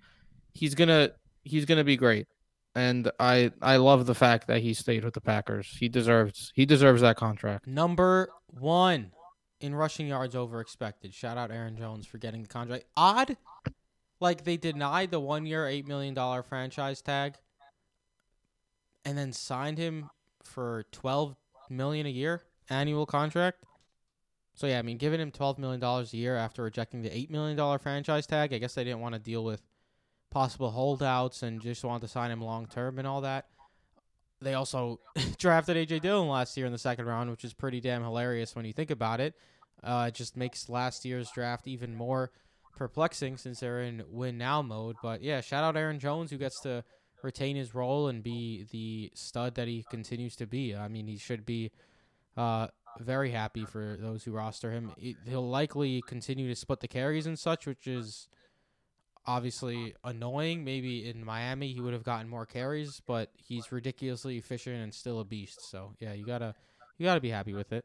He's 0.53 0.75
gonna 0.75 1.11
he's 1.43 1.65
gonna 1.65 1.85
be 1.85 1.97
great, 1.97 2.29
and 2.75 3.11
I 3.19 3.51
I 3.61 3.77
love 3.77 4.07
the 4.07 4.15
fact 4.15 4.47
that 4.47 4.63
he 4.63 4.73
stayed 4.73 5.05
with 5.05 5.15
the 5.15 5.21
Packers. 5.21 5.77
He 5.79 5.89
deserves 5.89 6.53
he 6.55 6.65
deserves 6.65 7.03
that 7.03 7.17
contract. 7.17 7.67
Number 7.67 8.29
one 8.49 9.11
in 9.61 9.75
rushing 9.75 10.07
yards 10.07 10.37
over 10.37 10.61
expected. 10.61 11.13
Shout 11.13 11.37
out 11.37 11.51
Aaron 11.51 11.77
Jones 11.77 12.07
for 12.07 12.19
getting 12.19 12.43
the 12.43 12.49
contract. 12.49 12.85
Odd, 12.97 13.37
like 14.21 14.45
they 14.45 14.57
denied 14.57 15.11
the 15.11 15.19
one 15.19 15.45
year 15.45 15.67
eight 15.67 15.89
million 15.89 16.15
dollar 16.15 16.45
franchise 16.45 17.03
tag, 17.03 17.35
and 19.05 19.19
then 19.19 19.33
signed 19.33 19.79
him 19.79 20.09
for 20.45 20.85
twelve 20.93 21.35
million 21.69 22.07
a 22.07 22.11
year 22.11 22.45
annual 22.71 23.07
contract. 23.07 23.65
So 24.55 24.67
yeah, 24.67 24.79
I 24.79 24.83
mean, 24.83 24.99
giving 24.99 25.21
him 25.21 25.31
twelve 25.31 25.59
million 25.59 25.81
dollars 25.81 26.13
a 26.13 26.17
year 26.17 26.37
after 26.37 26.63
rejecting 26.63 27.03
the 27.03 27.17
eight 27.17 27.31
million 27.31 27.57
dollar 27.57 27.79
franchise 27.79 28.27
tag, 28.27 28.53
I 28.53 28.59
guess 28.59 28.75
they 28.75 28.85
didn't 28.85 29.01
want 29.01 29.15
to 29.15 29.19
deal 29.19 29.45
with 29.45 29.63
possible 30.31 30.71
holdouts 30.71 31.43
and 31.43 31.61
just 31.61 31.85
wanted 31.85 32.03
to 32.03 32.09
sign 32.09 32.31
him 32.31 32.41
long 32.41 32.67
term 32.67 32.99
and 32.99 33.07
all 33.07 33.21
that. 33.23 33.47
They 34.41 34.55
also 34.55 35.01
drafted 35.39 35.77
AJ 35.77 36.03
Dillon 36.03 36.29
last 36.29 36.57
year 36.57 36.67
in 36.67 36.73
the 36.73 36.79
second 36.79 37.07
round, 37.07 37.31
which 37.31 37.45
is 37.45 37.53
pretty 37.53 37.81
damn 37.81 38.03
hilarious 38.03 38.55
when 38.55 38.65
you 38.65 38.73
think 38.73 38.91
about 38.91 39.21
it. 39.21 39.35
Uh, 39.83 40.07
it 40.09 40.15
just 40.15 40.37
makes 40.37 40.69
last 40.69 41.05
year's 41.05 41.31
draft 41.31 41.67
even 41.67 41.95
more 41.95 42.31
perplexing 42.77 43.37
since 43.37 43.61
they're 43.61 43.83
in 43.83 44.03
win 44.09 44.39
now 44.39 44.63
mode. 44.63 44.97
But 45.03 45.23
yeah, 45.23 45.41
shout 45.41 45.65
out 45.65 45.77
Aaron 45.77 45.99
Jones 45.99 46.31
who 46.31 46.39
gets 46.39 46.61
to 46.61 46.85
retain 47.23 47.57
his 47.57 47.75
role 47.75 48.09
and 48.09 48.23
be 48.23 48.67
the 48.71 49.11
stud 49.15 49.55
that 49.55 49.69
he 49.69 49.85
continues 49.91 50.37
to 50.37 50.47
be. 50.47 50.75
I 50.75 50.89
mean, 50.89 51.07
he 51.07 51.17
should 51.17 51.47
be 51.47 51.71
uh, 52.37 52.69
very 53.01 53.31
happy 53.31 53.65
for 53.65 53.97
those 54.01 54.25
who 54.25 54.33
roster 54.33 54.71
him. 54.71 54.93
He'll 55.27 55.49
likely 55.49 56.03
continue 56.07 56.49
to 56.49 56.55
split 56.55 56.81
the 56.81 56.89
carries 56.89 57.27
and 57.27 57.39
such, 57.39 57.67
which 57.67 57.87
is 57.87 58.29
obviously 59.27 59.95
annoying. 60.05 60.65
Maybe 60.65 61.09
in 61.09 61.25
Miami 61.25 61.73
he 61.73 61.81
would 61.81 61.93
have 61.93 62.05
gotten 62.05 62.29
more 62.29 62.47
carries, 62.47 63.01
but 63.07 63.31
he's 63.37 63.73
ridiculously 63.73 64.37
efficient 64.37 64.77
and 64.77 64.93
still 64.93 65.21
a 65.21 65.25
beast. 65.25 65.71
So 65.71 65.95
yeah, 65.99 66.13
you 66.13 66.25
gotta 66.25 66.55
you 66.99 67.05
gotta 67.05 67.21
be 67.21 67.31
happy 67.31 67.53
with 67.53 67.73
it. 67.73 67.85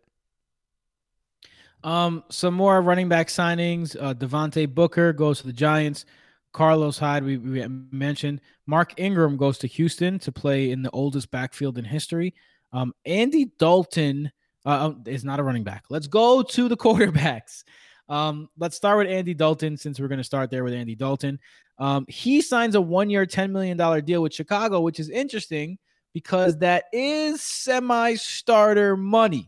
Um, 1.83 2.23
some 2.29 2.53
more 2.53 2.81
running 2.81 3.07
back 3.07 3.27
signings. 3.27 3.95
Uh, 3.99 4.13
Devontae 4.13 4.73
Booker 4.73 5.13
goes 5.13 5.39
to 5.39 5.47
the 5.47 5.53
Giants. 5.53 6.05
Carlos 6.51 6.97
Hyde, 6.97 7.23
we, 7.23 7.37
we 7.37 7.65
mentioned. 7.91 8.41
Mark 8.65 8.93
Ingram 8.97 9.37
goes 9.37 9.57
to 9.59 9.67
Houston 9.67 10.19
to 10.19 10.31
play 10.31 10.71
in 10.71 10.81
the 10.81 10.89
oldest 10.91 11.31
backfield 11.31 11.77
in 11.77 11.85
history. 11.85 12.33
Um, 12.73 12.93
Andy 13.05 13.51
Dalton 13.59 14.31
uh, 14.66 14.88
um, 14.88 15.03
is 15.05 15.24
not 15.24 15.39
a 15.39 15.43
running 15.43 15.64
back. 15.64 15.86
Let's 15.89 16.07
go 16.07 16.41
to 16.41 16.68
the 16.68 16.78
quarterbacks. 16.86 17.64
Um, 18.07 18.49
let's 18.57 18.76
start 18.76 18.97
with 18.97 19.07
Andy 19.07 19.34
Dalton 19.34 19.78
since 19.78 19.99
we're 19.99 20.07
going 20.07 20.20
to 20.20 20.24
start 20.24 20.49
there 20.49 20.64
with 20.64 20.74
Andy 20.74 20.95
Dalton. 20.95 21.39
Um, 21.78 22.05
he 22.10 22.41
signs 22.41 22.76
a 22.76 22.82
one 22.82 23.10
year, 23.10 23.26
$10 23.26 23.51
million 23.51 23.78
deal 24.03 24.22
with 24.22 24.34
Chicago, 24.34 24.82
which 24.82 24.99
is 24.99 25.10
interesting 25.10 25.78
because 26.14 26.57
that 26.57 26.86
is 26.91 27.41
semi 27.41 28.16
starter 28.16 28.97
money. 28.97 29.47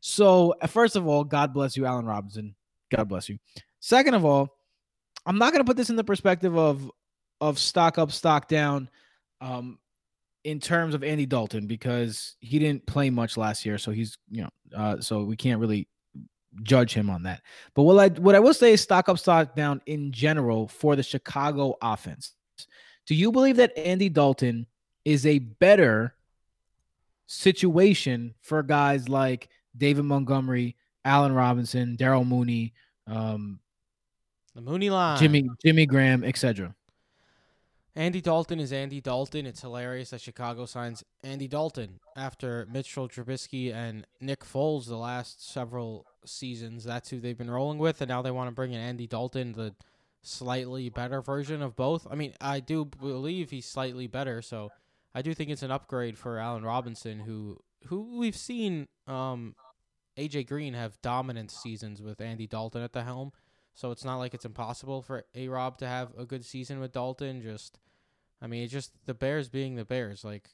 So, 0.00 0.54
uh, 0.60 0.66
first 0.66 0.96
of 0.96 1.06
all, 1.06 1.24
God 1.24 1.54
bless 1.54 1.76
you, 1.76 1.86
Allen 1.86 2.04
Robinson. 2.04 2.54
God 2.94 3.08
bless 3.08 3.28
you. 3.28 3.38
Second 3.80 4.14
of 4.14 4.24
all, 4.24 4.54
I'm 5.24 5.38
not 5.38 5.52
going 5.52 5.64
to 5.64 5.68
put 5.68 5.76
this 5.76 5.90
in 5.90 5.96
the 5.96 6.04
perspective 6.04 6.56
of 6.56 6.90
of 7.40 7.58
stock 7.58 7.98
up, 7.98 8.12
stock 8.12 8.48
down. 8.48 8.88
Um, 9.40 9.78
in 10.44 10.60
terms 10.60 10.94
of 10.94 11.02
Andy 11.02 11.26
Dalton 11.26 11.66
because 11.66 12.36
he 12.40 12.58
didn't 12.58 12.86
play 12.86 13.10
much 13.10 13.36
last 13.36 13.64
year, 13.64 13.78
so 13.78 13.90
he's 13.90 14.16
you 14.30 14.42
know, 14.42 14.50
uh, 14.76 15.00
so 15.00 15.24
we 15.24 15.36
can't 15.36 15.60
really 15.60 15.88
judge 16.62 16.94
him 16.94 17.10
on 17.10 17.24
that. 17.24 17.42
But 17.74 17.82
what 17.82 17.98
I 17.98 18.20
what 18.20 18.34
I 18.34 18.40
will 18.40 18.54
say 18.54 18.72
is 18.72 18.80
stock 18.80 19.08
up, 19.08 19.18
stock 19.18 19.56
down 19.56 19.80
in 19.86 20.12
general 20.12 20.68
for 20.68 20.96
the 20.96 21.02
Chicago 21.02 21.74
offense. 21.82 22.34
Do 23.06 23.14
you 23.14 23.32
believe 23.32 23.56
that 23.56 23.76
Andy 23.76 24.08
Dalton 24.08 24.66
is 25.04 25.26
a 25.26 25.38
better 25.38 26.14
situation 27.26 28.34
for 28.40 28.62
guys 28.62 29.08
like 29.08 29.48
David 29.76 30.04
Montgomery, 30.04 30.76
Allen 31.04 31.32
Robinson, 31.32 31.96
Daryl 31.96 32.26
Mooney, 32.26 32.72
um, 33.06 33.60
the 34.54 34.60
Mooney 34.60 34.90
line, 34.90 35.18
Jimmy 35.18 35.48
Jimmy 35.64 35.86
Graham, 35.86 36.22
etc. 36.24 36.74
Andy 37.96 38.20
Dalton 38.20 38.58
is 38.58 38.72
Andy 38.72 39.00
Dalton. 39.00 39.46
It's 39.46 39.60
hilarious 39.60 40.10
that 40.10 40.20
Chicago 40.20 40.66
signs 40.66 41.04
Andy 41.22 41.46
Dalton 41.46 42.00
after 42.16 42.66
Mitchell 42.70 43.08
Trubisky 43.08 43.72
and 43.72 44.04
Nick 44.20 44.44
Foles 44.44 44.86
the 44.86 44.96
last 44.96 45.48
several 45.48 46.04
seasons. 46.26 46.82
That's 46.82 47.10
who 47.10 47.20
they've 47.20 47.38
been 47.38 47.50
rolling 47.50 47.78
with, 47.78 48.00
and 48.00 48.08
now 48.08 48.20
they 48.20 48.32
want 48.32 48.48
to 48.48 48.54
bring 48.54 48.72
in 48.72 48.80
Andy 48.80 49.06
Dalton, 49.06 49.52
the 49.52 49.74
slightly 50.22 50.88
better 50.88 51.22
version 51.22 51.62
of 51.62 51.76
both. 51.76 52.06
I 52.10 52.16
mean, 52.16 52.34
I 52.40 52.58
do 52.58 52.84
believe 52.84 53.50
he's 53.50 53.66
slightly 53.66 54.08
better, 54.08 54.42
so 54.42 54.72
I 55.14 55.22
do 55.22 55.32
think 55.32 55.50
it's 55.50 55.62
an 55.62 55.70
upgrade 55.70 56.18
for 56.18 56.38
Allen 56.38 56.64
Robinson, 56.64 57.20
who 57.20 57.60
who 57.86 58.18
we've 58.18 58.36
seen 58.36 58.88
um, 59.06 59.54
AJ 60.18 60.48
Green 60.48 60.74
have 60.74 61.00
dominant 61.00 61.52
seasons 61.52 62.02
with 62.02 62.20
Andy 62.20 62.48
Dalton 62.48 62.82
at 62.82 62.92
the 62.92 63.04
helm. 63.04 63.30
So 63.74 63.90
it's 63.90 64.04
not 64.04 64.18
like 64.18 64.34
it's 64.34 64.44
impossible 64.44 65.02
for 65.02 65.24
A 65.34 65.48
Rob 65.48 65.78
to 65.78 65.86
have 65.86 66.12
a 66.16 66.24
good 66.24 66.44
season 66.44 66.78
with 66.78 66.92
Dalton. 66.92 67.42
Just, 67.42 67.78
I 68.40 68.46
mean, 68.46 68.62
it's 68.62 68.72
just 68.72 68.92
the 69.04 69.14
Bears 69.14 69.48
being 69.48 69.74
the 69.74 69.84
Bears. 69.84 70.24
Like, 70.24 70.48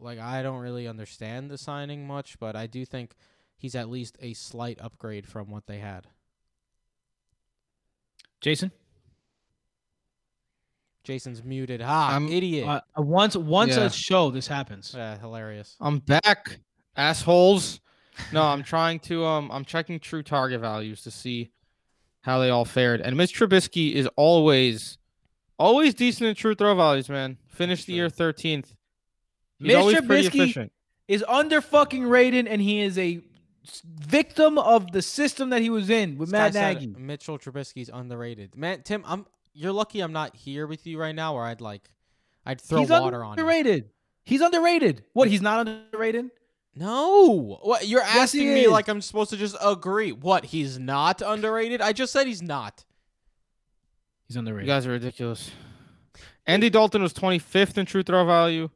like 0.00 0.20
I 0.20 0.42
don't 0.42 0.60
really 0.60 0.86
understand 0.86 1.50
the 1.50 1.58
signing 1.58 2.06
much, 2.06 2.38
but 2.38 2.54
I 2.54 2.66
do 2.68 2.84
think 2.84 3.14
he's 3.56 3.74
at 3.74 3.90
least 3.90 4.16
a 4.20 4.34
slight 4.34 4.78
upgrade 4.80 5.26
from 5.26 5.50
what 5.50 5.66
they 5.66 5.78
had. 5.78 6.06
Jason. 8.40 8.70
Jason's 11.02 11.42
muted. 11.42 11.80
Ha, 11.80 12.10
I'm, 12.12 12.28
idiot. 12.28 12.68
Uh, 12.68 12.80
once 12.98 13.34
once 13.34 13.76
yeah. 13.76 13.84
a 13.84 13.90
show 13.90 14.30
this 14.30 14.46
happens. 14.46 14.92
Yeah, 14.94 15.18
hilarious. 15.18 15.74
I'm 15.80 15.98
back, 16.00 16.60
assholes. 16.96 17.80
no, 18.32 18.42
I'm 18.42 18.62
trying 18.62 19.00
to 19.00 19.24
um 19.24 19.50
I'm 19.50 19.64
checking 19.64 19.98
true 19.98 20.22
target 20.22 20.60
values 20.60 21.02
to 21.02 21.10
see 21.10 21.50
how 22.28 22.38
they 22.38 22.50
all 22.50 22.64
fared. 22.64 23.00
And 23.00 23.16
Mitch 23.16 23.34
Trubisky 23.34 23.92
is 23.92 24.08
always, 24.16 24.98
always 25.58 25.94
decent 25.94 26.28
in 26.28 26.34
true 26.34 26.54
throw 26.54 26.74
values, 26.74 27.08
man. 27.08 27.38
Finished 27.48 27.86
the 27.86 27.94
year 27.94 28.08
13th. 28.08 28.74
He's 29.58 29.74
Mitch 29.74 29.96
Trubisky 29.96 30.70
is 31.08 31.24
under 31.26 31.60
fucking 31.60 32.04
rated, 32.04 32.46
and 32.46 32.60
he 32.60 32.80
is 32.80 32.98
a 32.98 33.20
victim 33.84 34.58
of 34.58 34.92
the 34.92 35.02
system 35.02 35.50
that 35.50 35.62
he 35.62 35.70
was 35.70 35.90
in 35.90 36.18
with 36.18 36.30
this 36.30 36.54
Matt 36.54 36.54
Nagy. 36.54 36.94
Mitchell 36.98 37.38
Trubisky's 37.38 37.90
underrated. 37.92 38.56
Man, 38.56 38.82
Tim, 38.82 39.02
I'm 39.06 39.26
you're 39.54 39.72
lucky 39.72 40.00
I'm 40.00 40.12
not 40.12 40.36
here 40.36 40.66
with 40.66 40.86
you 40.86 41.00
right 41.00 41.14
now, 41.14 41.34
or 41.34 41.44
I'd 41.44 41.60
like, 41.60 41.90
I'd 42.46 42.60
throw 42.60 42.80
he's 42.80 42.90
water 42.90 43.24
on. 43.24 43.32
Underrated. 43.32 43.90
He's 44.24 44.40
underrated. 44.40 45.04
What? 45.14 45.28
He's 45.28 45.42
not 45.42 45.66
underrated. 45.66 46.30
No. 46.78 47.58
What 47.62 47.86
you're 47.88 48.02
asking 48.02 48.52
me 48.54 48.68
like 48.68 48.88
I'm 48.88 49.00
supposed 49.00 49.30
to 49.30 49.36
just 49.36 49.56
agree. 49.62 50.12
What? 50.12 50.46
He's 50.46 50.78
not 50.78 51.20
underrated? 51.22 51.80
I 51.80 51.92
just 51.92 52.12
said 52.12 52.26
he's 52.26 52.42
not. 52.42 52.84
He's 54.26 54.36
You 54.36 54.40
underrated. 54.40 54.66
guys 54.68 54.86
are 54.86 54.90
ridiculous. 54.90 55.50
Andy 56.46 56.70
Dalton 56.70 57.02
was 57.02 57.12
25th 57.12 57.76
in 57.78 57.86
true 57.86 58.02
throw 58.02 58.24
value. 58.24 58.70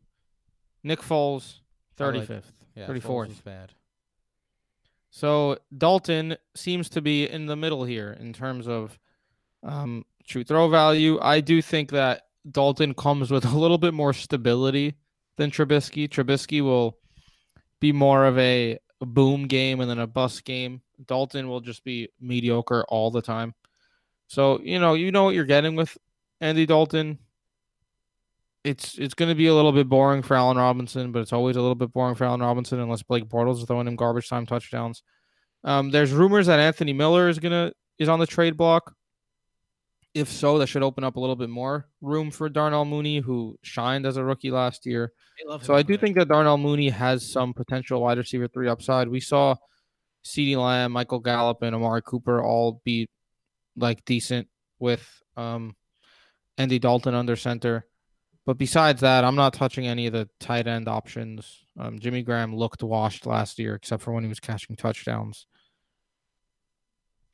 Nick 0.82 1.00
Foles, 1.00 1.54
I 1.98 2.04
like- 2.06 2.28
35th. 2.28 2.42
Yeah, 2.74 2.86
34th. 2.86 3.02
Foles 3.02 3.28
was 3.28 3.40
bad. 3.40 3.72
So 5.10 5.58
Dalton 5.76 6.36
seems 6.54 6.88
to 6.90 7.02
be 7.02 7.28
in 7.28 7.46
the 7.46 7.56
middle 7.56 7.84
here 7.84 8.16
in 8.18 8.32
terms 8.32 8.66
of 8.66 8.98
um, 9.62 10.04
true 10.26 10.42
throw 10.44 10.68
value. 10.68 11.18
I 11.20 11.40
do 11.40 11.60
think 11.60 11.90
that 11.90 12.26
Dalton 12.50 12.94
comes 12.94 13.30
with 13.30 13.44
a 13.44 13.56
little 13.56 13.78
bit 13.78 13.92
more 13.94 14.12
stability 14.12 14.94
than 15.36 15.50
Trubisky. 15.50 16.08
Trubisky 16.08 16.62
will 16.62 16.96
be 17.82 17.92
more 17.92 18.24
of 18.24 18.38
a 18.38 18.78
boom 19.00 19.48
game 19.48 19.80
and 19.80 19.90
then 19.90 19.98
a 19.98 20.06
bust 20.06 20.44
game. 20.44 20.80
Dalton 21.04 21.48
will 21.48 21.60
just 21.60 21.82
be 21.84 22.08
mediocre 22.20 22.84
all 22.88 23.10
the 23.10 23.20
time. 23.20 23.54
So 24.28 24.60
you 24.62 24.78
know 24.78 24.94
you 24.94 25.12
know 25.12 25.24
what 25.24 25.34
you're 25.34 25.44
getting 25.44 25.76
with 25.76 25.98
Andy 26.40 26.64
Dalton. 26.64 27.18
It's 28.64 28.96
it's 28.96 29.14
going 29.14 29.28
to 29.28 29.34
be 29.34 29.48
a 29.48 29.54
little 29.54 29.72
bit 29.72 29.88
boring 29.88 30.22
for 30.22 30.36
Allen 30.36 30.56
Robinson, 30.56 31.10
but 31.10 31.18
it's 31.18 31.32
always 31.32 31.56
a 31.56 31.60
little 31.60 31.74
bit 31.74 31.92
boring 31.92 32.14
for 32.14 32.24
Allen 32.24 32.40
Robinson 32.40 32.78
unless 32.78 33.02
Blake 33.02 33.28
Bortles 33.28 33.58
is 33.58 33.64
throwing 33.64 33.88
him 33.88 33.96
garbage 33.96 34.28
time 34.28 34.46
touchdowns. 34.46 35.02
Um, 35.64 35.90
there's 35.90 36.12
rumors 36.12 36.46
that 36.46 36.60
Anthony 36.60 36.92
Miller 36.92 37.28
is 37.28 37.40
gonna 37.40 37.72
is 37.98 38.08
on 38.08 38.20
the 38.20 38.26
trade 38.26 38.56
block. 38.56 38.94
If 40.14 40.28
so, 40.28 40.58
that 40.58 40.66
should 40.66 40.82
open 40.82 41.04
up 41.04 41.16
a 41.16 41.20
little 41.20 41.36
bit 41.36 41.48
more 41.48 41.88
room 42.02 42.30
for 42.30 42.50
Darnell 42.50 42.84
Mooney, 42.84 43.20
who 43.20 43.58
shined 43.62 44.04
as 44.04 44.18
a 44.18 44.24
rookie 44.24 44.50
last 44.50 44.84
year. 44.84 45.12
So 45.62 45.74
I 45.74 45.82
do 45.82 45.96
think 45.96 46.16
that 46.18 46.28
Darnell 46.28 46.58
Mooney 46.58 46.90
has 46.90 47.30
some 47.30 47.54
potential 47.54 48.02
wide 48.02 48.18
receiver 48.18 48.46
three 48.46 48.68
upside. 48.68 49.08
We 49.08 49.20
saw 49.20 49.56
CeeDee 50.24 50.56
Lamb, 50.56 50.92
Michael 50.92 51.20
Gallup, 51.20 51.62
and 51.62 51.74
Amari 51.74 52.02
Cooper 52.02 52.42
all 52.42 52.82
be 52.84 53.08
like 53.76 54.04
decent 54.04 54.48
with 54.78 55.08
um, 55.36 55.74
Andy 56.58 56.78
Dalton 56.78 57.14
under 57.14 57.36
center. 57.36 57.86
But 58.44 58.58
besides 58.58 59.00
that, 59.00 59.24
I'm 59.24 59.36
not 59.36 59.54
touching 59.54 59.86
any 59.86 60.08
of 60.08 60.12
the 60.12 60.28
tight 60.40 60.66
end 60.66 60.88
options. 60.88 61.64
Um, 61.78 61.98
Jimmy 61.98 62.22
Graham 62.22 62.54
looked 62.54 62.82
washed 62.82 63.24
last 63.24 63.58
year, 63.58 63.76
except 63.76 64.02
for 64.02 64.12
when 64.12 64.24
he 64.24 64.28
was 64.28 64.40
catching 64.40 64.76
touchdowns. 64.76 65.46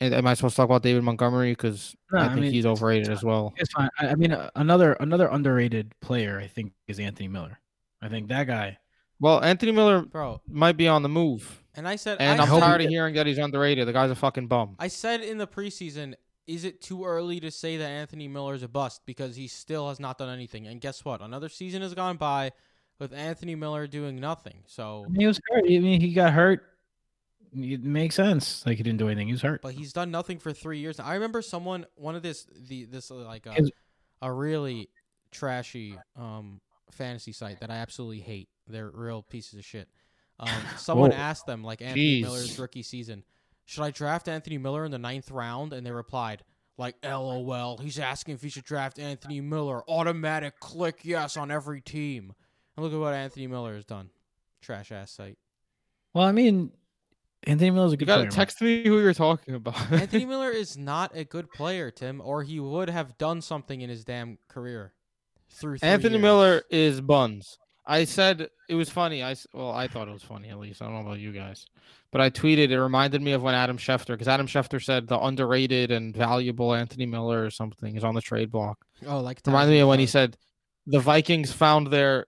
And 0.00 0.14
am 0.14 0.26
I 0.26 0.34
supposed 0.34 0.54
to 0.54 0.56
talk 0.58 0.66
about 0.66 0.82
David 0.82 1.02
Montgomery? 1.02 1.52
Because 1.52 1.96
No, 2.12 2.20
I 2.20 2.24
I 2.24 2.28
think 2.28 2.40
mean, 2.42 2.52
he's 2.52 2.64
it's- 2.64 2.78
overrated 2.80 3.08
as 3.10 3.24
well. 3.24 3.52
It's 3.56 3.72
fine. 3.72 3.90
I, 3.98 4.08
I 4.08 4.14
mean, 4.14 4.32
uh, 4.32 4.50
another 4.54 4.92
another 4.94 5.26
underrated 5.28 5.92
player 6.00 6.38
I 6.38 6.46
think 6.46 6.72
is 6.86 7.00
Anthony 7.00 7.28
Miller. 7.28 7.58
I 8.00 8.08
think 8.08 8.28
that 8.28 8.46
guy. 8.46 8.78
Well, 9.20 9.42
Anthony 9.42 9.72
Miller 9.72 10.02
Bro, 10.02 10.40
might 10.48 10.76
be 10.76 10.86
on 10.86 11.02
the 11.02 11.08
move. 11.08 11.64
and 11.74 11.88
I 11.88 11.96
said 11.96 12.18
And 12.20 12.40
I, 12.40 12.44
I'm 12.44 12.48
hope 12.48 12.62
he 12.62 12.68
tired 12.68 12.82
of 12.82 12.88
hearing 12.88 13.14
that 13.16 13.26
he's 13.26 13.38
underrated. 13.38 13.88
The 13.88 13.92
guy's 13.92 14.12
a 14.12 14.14
fucking 14.14 14.46
bum. 14.46 14.76
I 14.78 14.86
said 14.86 15.22
in 15.22 15.38
the 15.38 15.46
preseason, 15.48 16.14
is 16.46 16.64
it 16.64 16.80
too 16.80 17.04
early 17.04 17.40
to 17.40 17.50
say 17.50 17.76
that 17.78 17.88
Anthony 17.88 18.28
Miller 18.28 18.54
is 18.54 18.62
a 18.62 18.68
bust 18.68 19.02
because 19.04 19.34
he 19.34 19.48
still 19.48 19.88
has 19.88 19.98
not 19.98 20.18
done 20.18 20.28
anything? 20.32 20.68
And 20.68 20.80
guess 20.80 21.04
what? 21.04 21.20
Another 21.20 21.48
season 21.48 21.82
has 21.82 21.94
gone 21.94 22.16
by 22.16 22.52
with 23.00 23.12
Anthony 23.12 23.56
Miller 23.56 23.88
doing 23.88 24.20
nothing. 24.20 24.62
So, 24.66 25.02
I 25.04 25.08
mean, 25.10 25.20
he 25.22 25.26
was 25.26 25.40
hurt. 25.50 25.64
I 25.64 25.78
mean, 25.80 26.00
he 26.00 26.12
got 26.12 26.32
hurt. 26.32 26.62
It 27.54 27.82
makes 27.82 28.14
sense. 28.14 28.64
Like 28.66 28.76
he 28.76 28.82
didn't 28.82 28.98
do 28.98 29.08
anything. 29.08 29.26
He 29.26 29.32
was 29.32 29.42
hurt. 29.42 29.62
but 29.62 29.74
he's 29.74 29.92
done 29.92 30.10
nothing 30.10 30.38
for 30.38 30.52
three 30.52 30.78
years. 30.78 31.00
I 31.00 31.14
remember 31.14 31.42
someone, 31.42 31.86
one 31.94 32.14
of 32.14 32.22
this, 32.22 32.46
the 32.68 32.84
this 32.84 33.10
uh, 33.10 33.16
like 33.16 33.46
a, 33.46 33.70
a 34.22 34.32
really 34.32 34.90
trashy 35.30 35.96
um 36.16 36.60
fantasy 36.90 37.32
site 37.32 37.60
that 37.60 37.70
I 37.70 37.76
absolutely 37.76 38.20
hate. 38.20 38.48
They're 38.66 38.90
real 38.90 39.22
pieces 39.22 39.58
of 39.58 39.64
shit. 39.64 39.88
Um, 40.40 40.48
someone 40.76 41.10
Whoa. 41.10 41.16
asked 41.16 41.46
them 41.46 41.64
like 41.64 41.82
Anthony 41.82 42.20
Jeez. 42.20 42.22
Miller's 42.22 42.58
rookie 42.58 42.82
season, 42.82 43.24
should 43.64 43.82
I 43.82 43.90
draft 43.90 44.28
Anthony 44.28 44.58
Miller 44.58 44.84
in 44.84 44.90
the 44.90 44.98
ninth 44.98 45.30
round? 45.30 45.72
And 45.72 45.86
they 45.86 45.90
replied 45.90 46.42
like, 46.78 46.96
"LOL." 47.04 47.78
He's 47.78 47.98
asking 47.98 48.34
if 48.34 48.42
he 48.42 48.48
should 48.48 48.64
draft 48.64 48.98
Anthony 48.98 49.40
Miller. 49.40 49.82
Automatic 49.88 50.58
click 50.60 51.00
yes 51.02 51.36
on 51.36 51.50
every 51.50 51.80
team. 51.80 52.32
And 52.76 52.84
look 52.84 52.92
at 52.92 52.98
what 52.98 53.14
Anthony 53.14 53.46
Miller 53.46 53.74
has 53.74 53.84
done. 53.84 54.10
Trash 54.62 54.92
ass 54.92 55.10
site. 55.10 55.36
Well, 56.14 56.24
I 56.24 56.32
mean, 56.32 56.72
Anthony 57.44 57.70
Miller's 57.70 57.92
a 57.92 57.94
You 57.94 57.96
good 57.98 58.06
gotta 58.06 58.18
player. 58.22 58.24
man. 58.30 58.32
text 58.32 58.60
me 58.60 58.84
who 58.84 58.98
you're 59.00 59.14
talking 59.14 59.54
about. 59.54 59.92
Anthony 59.92 60.24
Miller 60.26 60.50
is 60.50 60.76
not 60.76 61.12
a 61.14 61.24
good 61.24 61.50
player, 61.50 61.90
Tim, 61.90 62.20
or 62.22 62.42
he 62.42 62.58
would 62.60 62.90
have 62.90 63.16
done 63.18 63.40
something 63.40 63.80
in 63.80 63.88
his 63.88 64.04
damn 64.04 64.38
career. 64.48 64.92
Through 65.50 65.78
Anthony 65.82 66.14
years. 66.14 66.22
Miller 66.22 66.62
is 66.70 67.00
buns. 67.00 67.58
I 67.86 68.04
said 68.04 68.48
it 68.68 68.74
was 68.74 68.90
funny. 68.90 69.22
I 69.24 69.34
well, 69.54 69.70
I 69.72 69.88
thought 69.88 70.08
it 70.08 70.12
was 70.12 70.22
funny 70.22 70.50
at 70.50 70.58
least. 70.58 70.82
I 70.82 70.84
don't 70.84 70.94
know 70.94 71.00
about 71.06 71.20
you 71.20 71.32
guys, 71.32 71.64
but 72.12 72.20
I 72.20 72.28
tweeted. 72.28 72.68
It 72.70 72.78
reminded 72.78 73.22
me 73.22 73.32
of 73.32 73.40
when 73.42 73.54
Adam 73.54 73.78
Schefter, 73.78 74.08
because 74.08 74.28
Adam 74.28 74.46
Schefter 74.46 74.82
said 74.82 75.06
the 75.08 75.18
underrated 75.18 75.90
and 75.90 76.14
valuable 76.14 76.74
Anthony 76.74 77.06
Miller 77.06 77.44
or 77.46 77.50
something 77.50 77.96
is 77.96 78.04
on 78.04 78.14
the 78.14 78.20
trade 78.20 78.50
block. 78.50 78.84
Oh, 79.06 79.20
like 79.20 79.40
Reminded 79.46 79.72
me 79.72 79.78
of 79.78 79.88
when 79.88 80.00
he 80.00 80.06
said 80.06 80.36
the 80.86 81.00
Vikings 81.00 81.50
found 81.50 81.86
their 81.86 82.26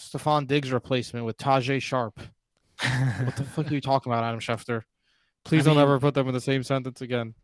Stefon 0.00 0.46
Diggs 0.46 0.72
replacement 0.72 1.26
with 1.26 1.36
Tajae 1.36 1.82
Sharpe. 1.82 2.18
What 3.24 3.36
the 3.36 3.44
fuck 3.44 3.70
are 3.70 3.74
you 3.74 3.80
talking 3.80 4.12
about, 4.12 4.24
Adam 4.24 4.40
Schefter? 4.40 4.82
Please 5.44 5.64
don't 5.64 5.74
mean- 5.74 5.82
ever 5.82 5.98
put 6.00 6.14
them 6.14 6.28
in 6.28 6.34
the 6.34 6.40
same 6.40 6.62
sentence 6.62 7.00
again. 7.00 7.34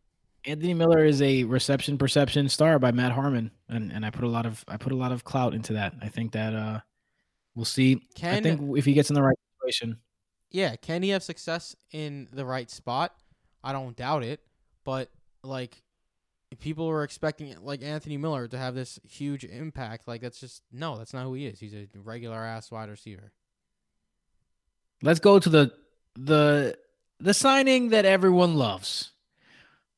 Anthony 0.47 0.72
Miller 0.72 1.05
is 1.05 1.20
a 1.20 1.45
reception 1.45 1.99
perception 1.99 2.49
star 2.49 2.78
by 2.78 2.93
Matt 2.93 3.12
Harmon, 3.12 3.51
and 3.68 3.93
and 3.93 4.07
I 4.07 4.11
put 4.11 4.24
a 4.24 4.28
lot 4.28 4.47
of 4.47 4.64
I 4.68 4.78
put 4.78 4.93
a 4.93 4.97
lot 4.97 5.12
of 5.12 5.22
clout 5.22 5.55
into 5.55 5.74
that. 5.74 5.93
I 6.01 6.09
think 6.09 6.32
that 6.32 6.55
uh, 6.55 6.80
we'll 7.55 7.66
see. 7.66 8.01
Can, 8.14 8.36
I 8.36 8.41
think 8.41 8.78
if 8.78 8.86
he 8.86 8.95
gets 8.95 9.11
in 9.11 9.14
the 9.14 9.22
right 9.22 9.36
situation, 9.59 9.99
yeah, 10.51 10.76
can 10.76 11.03
he 11.03 11.11
have 11.11 11.22
success 11.22 11.76
in 11.93 12.28
the 12.32 12.47
right 12.47 12.70
spot? 12.70 13.14
I 13.62 13.72
don't 13.72 13.95
doubt 13.95 14.24
it, 14.24 14.41
but 14.84 15.11
like 15.43 15.82
people 16.59 16.86
were 16.86 17.05
expecting 17.05 17.55
like 17.62 17.82
Anthony 17.82 18.16
Miller 18.16 18.49
to 18.49 18.59
have 18.59 18.74
this 18.74 18.99
huge 19.09 19.45
impact. 19.45 20.09
Like 20.09 20.22
that's 20.22 20.41
just 20.41 20.62
no, 20.72 20.97
that's 20.97 21.12
not 21.12 21.24
who 21.24 21.34
he 21.34 21.47
is. 21.47 21.61
He's 21.61 21.74
a 21.74 21.86
regular 21.95 22.43
ass 22.43 22.70
wide 22.70 22.88
receiver. 22.88 23.32
Let's 25.03 25.20
go 25.20 25.38
to 25.38 25.48
the 25.48 25.72
the 26.14 26.76
the 27.18 27.34
signing 27.34 27.90
that 27.90 28.05
everyone 28.05 28.55
loves. 28.55 29.12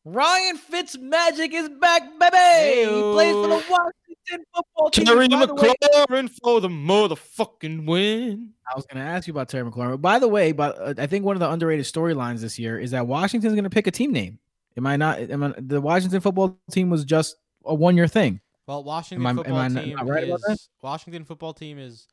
Ryan 0.05 0.59
Fitzmagic 0.59 1.53
is 1.53 1.68
back, 1.68 2.03
baby. 2.18 2.90
He 2.90 3.00
plays 3.12 3.34
for 3.34 3.46
the 3.46 3.64
Washington 3.70 4.46
football 4.53 4.90
team. 4.90 5.05
Terry 5.05 5.28
By 5.28 5.46
the 5.46 5.55
McLaurin 5.55 6.28
for 6.42 6.61
the 6.61 6.68
motherfucking 6.68 7.86
win. 7.86 8.50
I 8.66 8.74
was 8.74 8.84
going 8.86 9.05
to 9.05 9.09
ask 9.09 9.28
you 9.28 9.32
about 9.32 9.48
Terry 9.48 9.70
McLaurin. 9.70 10.00
By 10.00 10.18
the 10.18 10.26
way, 10.26 10.50
but 10.50 10.76
uh, 10.78 10.94
I 10.98 11.07
think 11.07 11.24
one 11.24 11.36
of 11.36 11.40
the 11.40 11.48
underrated 11.48 11.86
storylines 11.86 12.40
this 12.40 12.59
year 12.59 12.80
is 12.80 12.90
that 12.90 13.07
Washington's 13.07 13.55
going 13.55 13.62
to 13.64 13.70
pick 13.70 13.86
a 13.86 13.92
team 13.92 14.11
name. 14.12 14.40
Am 14.76 14.86
I 14.88 14.96
not? 14.96 15.20
Am 15.20 15.44
I, 15.44 15.55
the 15.59 15.80
Washington 15.80 16.20
football 16.20 16.59
team 16.72 16.90
was 16.90 17.05
just 17.05 17.36
a 17.64 17.74
one-year 17.74 18.09
thing. 18.09 18.40
Well, 18.66 18.82
Washington 18.82 19.24
I- 19.24 19.30
am 19.30 19.36
football 19.36 19.57
I 19.59 19.68
team 19.68 19.96
not 19.96 20.07
right 20.09 20.24
about 20.26 20.40
that? 20.48 20.53
is 20.55 20.68
Washington 20.82 21.24
football 21.24 21.55
team 21.55 21.78
is 21.78 22.09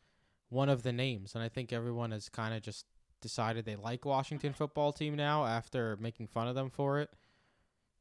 one 0.49 0.69
of 0.69 0.83
the 0.83 0.91
names, 0.91 1.35
and 1.35 1.43
I 1.43 1.49
think 1.49 1.71
everyone 1.71 2.11
has 2.11 2.29
kind 2.29 2.53
of 2.53 2.61
just 2.61 2.85
decided 3.21 3.65
they 3.65 3.75
like 3.75 4.05
Washington 4.05 4.53
football 4.53 4.91
team 4.91 5.15
now 5.15 5.45
after 5.45 5.97
making 5.99 6.27
fun 6.27 6.47
of 6.47 6.55
them 6.55 6.69
for 6.69 6.99
it. 6.99 7.09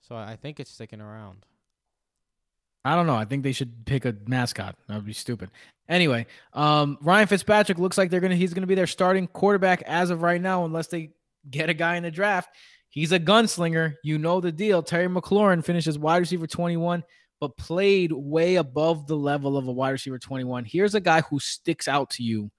So 0.00 0.14
I 0.14 0.36
think 0.36 0.60
it's 0.60 0.70
sticking 0.70 1.00
around. 1.00 1.44
I 2.84 2.94
don't 2.94 3.06
know. 3.06 3.16
I 3.16 3.24
think 3.24 3.42
they 3.42 3.52
should 3.52 3.84
pick 3.84 4.04
a 4.04 4.14
mascot. 4.26 4.76
That 4.88 4.94
would 4.94 5.04
be 5.04 5.12
stupid. 5.12 5.50
Anyway, 5.88 6.26
um, 6.52 6.96
Ryan 7.02 7.26
Fitzpatrick 7.26 7.78
looks 7.78 7.98
like 7.98 8.10
they're 8.10 8.20
gonna 8.20 8.36
he's 8.36 8.54
gonna 8.54 8.66
be 8.66 8.74
their 8.74 8.86
starting 8.86 9.26
quarterback 9.26 9.82
as 9.82 10.10
of 10.10 10.22
right 10.22 10.40
now, 10.40 10.64
unless 10.64 10.86
they 10.86 11.10
get 11.50 11.68
a 11.68 11.74
guy 11.74 11.96
in 11.96 12.02
the 12.02 12.10
draft. 12.10 12.50
He's 12.88 13.12
a 13.12 13.20
gunslinger. 13.20 13.96
You 14.02 14.18
know 14.18 14.40
the 14.40 14.52
deal. 14.52 14.82
Terry 14.82 15.08
McLaurin 15.08 15.64
finishes 15.64 15.98
wide 15.98 16.18
receiver 16.18 16.46
21, 16.46 17.04
but 17.40 17.56
played 17.56 18.12
way 18.12 18.56
above 18.56 19.06
the 19.06 19.16
level 19.16 19.56
of 19.56 19.68
a 19.68 19.72
wide 19.72 19.90
receiver 19.90 20.18
21. 20.18 20.64
Here's 20.64 20.94
a 20.94 21.00
guy 21.00 21.20
who 21.22 21.38
sticks 21.38 21.88
out 21.88 22.10
to 22.10 22.22
you 22.22 22.50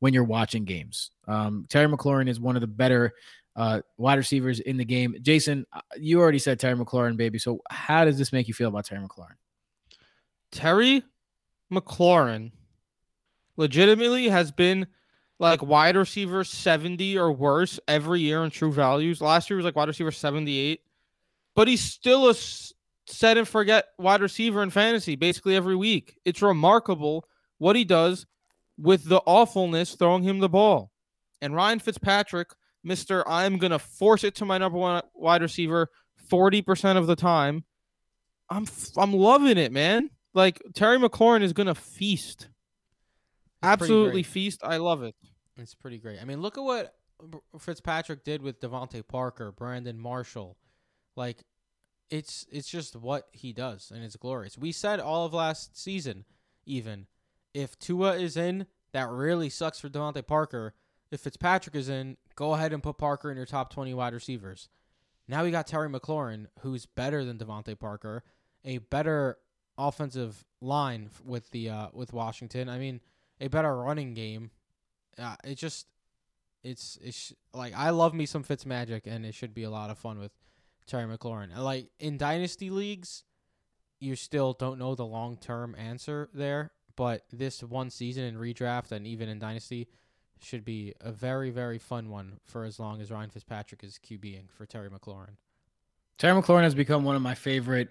when 0.00 0.14
you're 0.14 0.24
watching 0.24 0.64
games. 0.64 1.10
Um, 1.26 1.66
Terry 1.68 1.88
McLaurin 1.88 2.28
is 2.28 2.40
one 2.40 2.56
of 2.56 2.60
the 2.60 2.66
better 2.66 3.12
uh, 3.56 3.80
wide 3.96 4.18
receivers 4.18 4.60
in 4.60 4.76
the 4.76 4.84
game. 4.84 5.16
Jason, 5.22 5.64
uh, 5.72 5.80
you 5.96 6.20
already 6.20 6.38
said 6.38 6.60
Terry 6.60 6.76
McLaurin, 6.76 7.16
baby. 7.16 7.38
So 7.38 7.60
how 7.70 8.04
does 8.04 8.18
this 8.18 8.32
make 8.32 8.48
you 8.48 8.54
feel 8.54 8.68
about 8.68 8.84
Terry 8.84 9.06
McLaurin? 9.06 9.36
Terry 10.52 11.02
McLaurin 11.72 12.52
legitimately 13.56 14.28
has 14.28 14.52
been 14.52 14.86
like 15.38 15.62
wide 15.62 15.96
receiver 15.96 16.44
70 16.44 17.18
or 17.18 17.32
worse 17.32 17.80
every 17.88 18.20
year 18.20 18.44
in 18.44 18.50
true 18.50 18.72
values. 18.72 19.20
Last 19.20 19.50
year 19.50 19.56
was 19.56 19.64
like 19.64 19.76
wide 19.76 19.88
receiver 19.88 20.10
78, 20.10 20.80
but 21.54 21.68
he's 21.68 21.82
still 21.82 22.28
a 22.28 22.34
set 23.06 23.36
and 23.36 23.46
forget 23.46 23.86
wide 23.98 24.20
receiver 24.20 24.62
in 24.62 24.70
fantasy 24.70 25.16
basically 25.16 25.56
every 25.56 25.76
week. 25.76 26.18
It's 26.24 26.42
remarkable 26.42 27.26
what 27.58 27.76
he 27.76 27.84
does 27.84 28.26
with 28.78 29.08
the 29.08 29.22
awfulness 29.26 29.94
throwing 29.94 30.22
him 30.22 30.38
the 30.38 30.48
ball. 30.48 30.90
And 31.40 31.54
Ryan 31.54 31.78
Fitzpatrick, 31.78 32.50
Mr. 32.86 33.22
I'm 33.26 33.58
going 33.58 33.70
to 33.70 33.78
force 33.78 34.24
it 34.24 34.34
to 34.36 34.44
my 34.44 34.58
number 34.58 34.78
one 34.78 35.02
wide 35.14 35.42
receiver 35.42 35.90
40% 36.30 36.96
of 36.96 37.06
the 37.06 37.16
time. 37.16 37.64
I'm 38.50 38.62
f- 38.64 38.96
I'm 38.96 39.12
loving 39.12 39.58
it, 39.58 39.72
man. 39.72 40.10
Like 40.34 40.62
Terry 40.74 40.98
McLaurin 40.98 41.42
is 41.42 41.52
going 41.52 41.66
to 41.66 41.74
feast. 41.74 42.48
Absolutely 43.62 44.22
feast. 44.22 44.60
I 44.62 44.76
love 44.76 45.02
it. 45.02 45.14
It's 45.56 45.74
pretty 45.74 45.98
great. 45.98 46.20
I 46.20 46.24
mean, 46.24 46.40
look 46.40 46.58
at 46.58 46.64
what 46.64 46.94
Fitzpatrick 47.58 48.24
did 48.24 48.42
with 48.42 48.60
DeVante 48.60 49.06
Parker, 49.06 49.52
Brandon 49.52 49.98
Marshall. 49.98 50.56
Like, 51.16 51.42
it's 52.10 52.46
it's 52.50 52.68
just 52.68 52.96
what 52.96 53.28
he 53.32 53.52
does, 53.52 53.92
and 53.94 54.04
it's 54.04 54.16
glorious. 54.16 54.56
We 54.56 54.72
said 54.72 55.00
all 55.00 55.26
of 55.26 55.34
last 55.34 55.78
season, 55.78 56.24
even 56.64 57.06
if 57.54 57.78
Tua 57.78 58.16
is 58.16 58.36
in, 58.36 58.66
that 58.92 59.08
really 59.08 59.48
sucks 59.48 59.80
for 59.80 59.88
DeVante 59.88 60.26
Parker. 60.26 60.74
If 61.10 61.20
Fitzpatrick 61.20 61.76
is 61.76 61.88
in, 61.88 62.16
go 62.34 62.54
ahead 62.54 62.72
and 62.72 62.82
put 62.82 62.98
Parker 62.98 63.30
in 63.30 63.36
your 63.36 63.46
top 63.46 63.72
twenty 63.72 63.94
wide 63.94 64.12
receivers. 64.12 64.68
Now 65.28 65.42
we 65.42 65.50
got 65.50 65.66
Terry 65.66 65.88
McLaurin, 65.88 66.46
who's 66.60 66.86
better 66.86 67.24
than 67.24 67.38
DeVante 67.38 67.78
Parker, 67.78 68.22
a 68.64 68.78
better 68.78 69.38
offensive 69.76 70.44
line 70.60 71.10
with 71.24 71.50
the 71.50 71.70
uh, 71.70 71.88
with 71.92 72.12
Washington. 72.12 72.68
I 72.68 72.78
mean, 72.78 73.00
a 73.40 73.48
better 73.48 73.76
running 73.76 74.14
game. 74.14 74.50
Uh, 75.18 75.36
it 75.44 75.56
just 75.56 75.86
it's 76.62 76.98
it's 77.02 77.32
like 77.52 77.74
I 77.76 77.90
love 77.90 78.14
me 78.14 78.26
some 78.26 78.42
Fitz 78.42 78.66
magic, 78.66 79.06
and 79.06 79.26
it 79.26 79.34
should 79.34 79.54
be 79.54 79.64
a 79.64 79.70
lot 79.70 79.90
of 79.90 79.98
fun 79.98 80.18
with 80.18 80.32
Terry 80.86 81.04
McLaurin. 81.04 81.52
And, 81.54 81.62
Like 81.64 81.90
in 81.98 82.16
dynasty 82.18 82.70
leagues, 82.70 83.24
you 84.00 84.16
still 84.16 84.52
don't 84.52 84.78
know 84.78 84.94
the 84.94 85.06
long 85.06 85.36
term 85.36 85.74
answer 85.78 86.28
there, 86.34 86.72
but 86.96 87.24
this 87.32 87.62
one 87.62 87.90
season 87.90 88.24
in 88.24 88.36
redraft 88.36 88.92
and 88.92 89.06
even 89.06 89.28
in 89.28 89.38
dynasty 89.38 89.88
should 90.38 90.64
be 90.66 90.92
a 91.00 91.10
very 91.12 91.48
very 91.50 91.78
fun 91.78 92.10
one 92.10 92.38
for 92.44 92.64
as 92.64 92.78
long 92.78 93.00
as 93.00 93.10
Ryan 93.10 93.30
Fitzpatrick 93.30 93.82
is 93.82 93.98
QBing 93.98 94.50
for 94.50 94.66
Terry 94.66 94.90
McLaurin. 94.90 95.36
Terry 96.18 96.40
McLaurin 96.40 96.62
has 96.62 96.74
become 96.74 97.04
one 97.04 97.16
of 97.16 97.22
my 97.22 97.34
favorite 97.34 97.88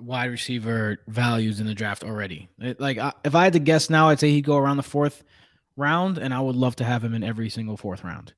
wide 0.00 0.30
receiver 0.30 0.98
values 1.06 1.60
in 1.60 1.66
the 1.66 1.74
draft 1.74 2.02
already. 2.02 2.48
It- 2.58 2.80
like 2.80 2.98
I, 2.98 3.12
if 3.24 3.34
I 3.36 3.44
had 3.44 3.52
to 3.52 3.60
guess 3.60 3.88
now, 3.88 4.08
I'd 4.08 4.18
say 4.20 4.30
he'd 4.30 4.44
go 4.44 4.56
around 4.56 4.76
the 4.76 4.82
fourth 4.82 5.22
round, 5.76 6.18
and 6.18 6.34
I 6.34 6.40
would 6.40 6.56
love 6.56 6.74
to 6.76 6.84
have 6.84 7.02
him 7.04 7.14
in 7.14 7.22
every 7.22 7.48
single 7.48 7.76
fourth 7.76 8.02
round. 8.04 8.32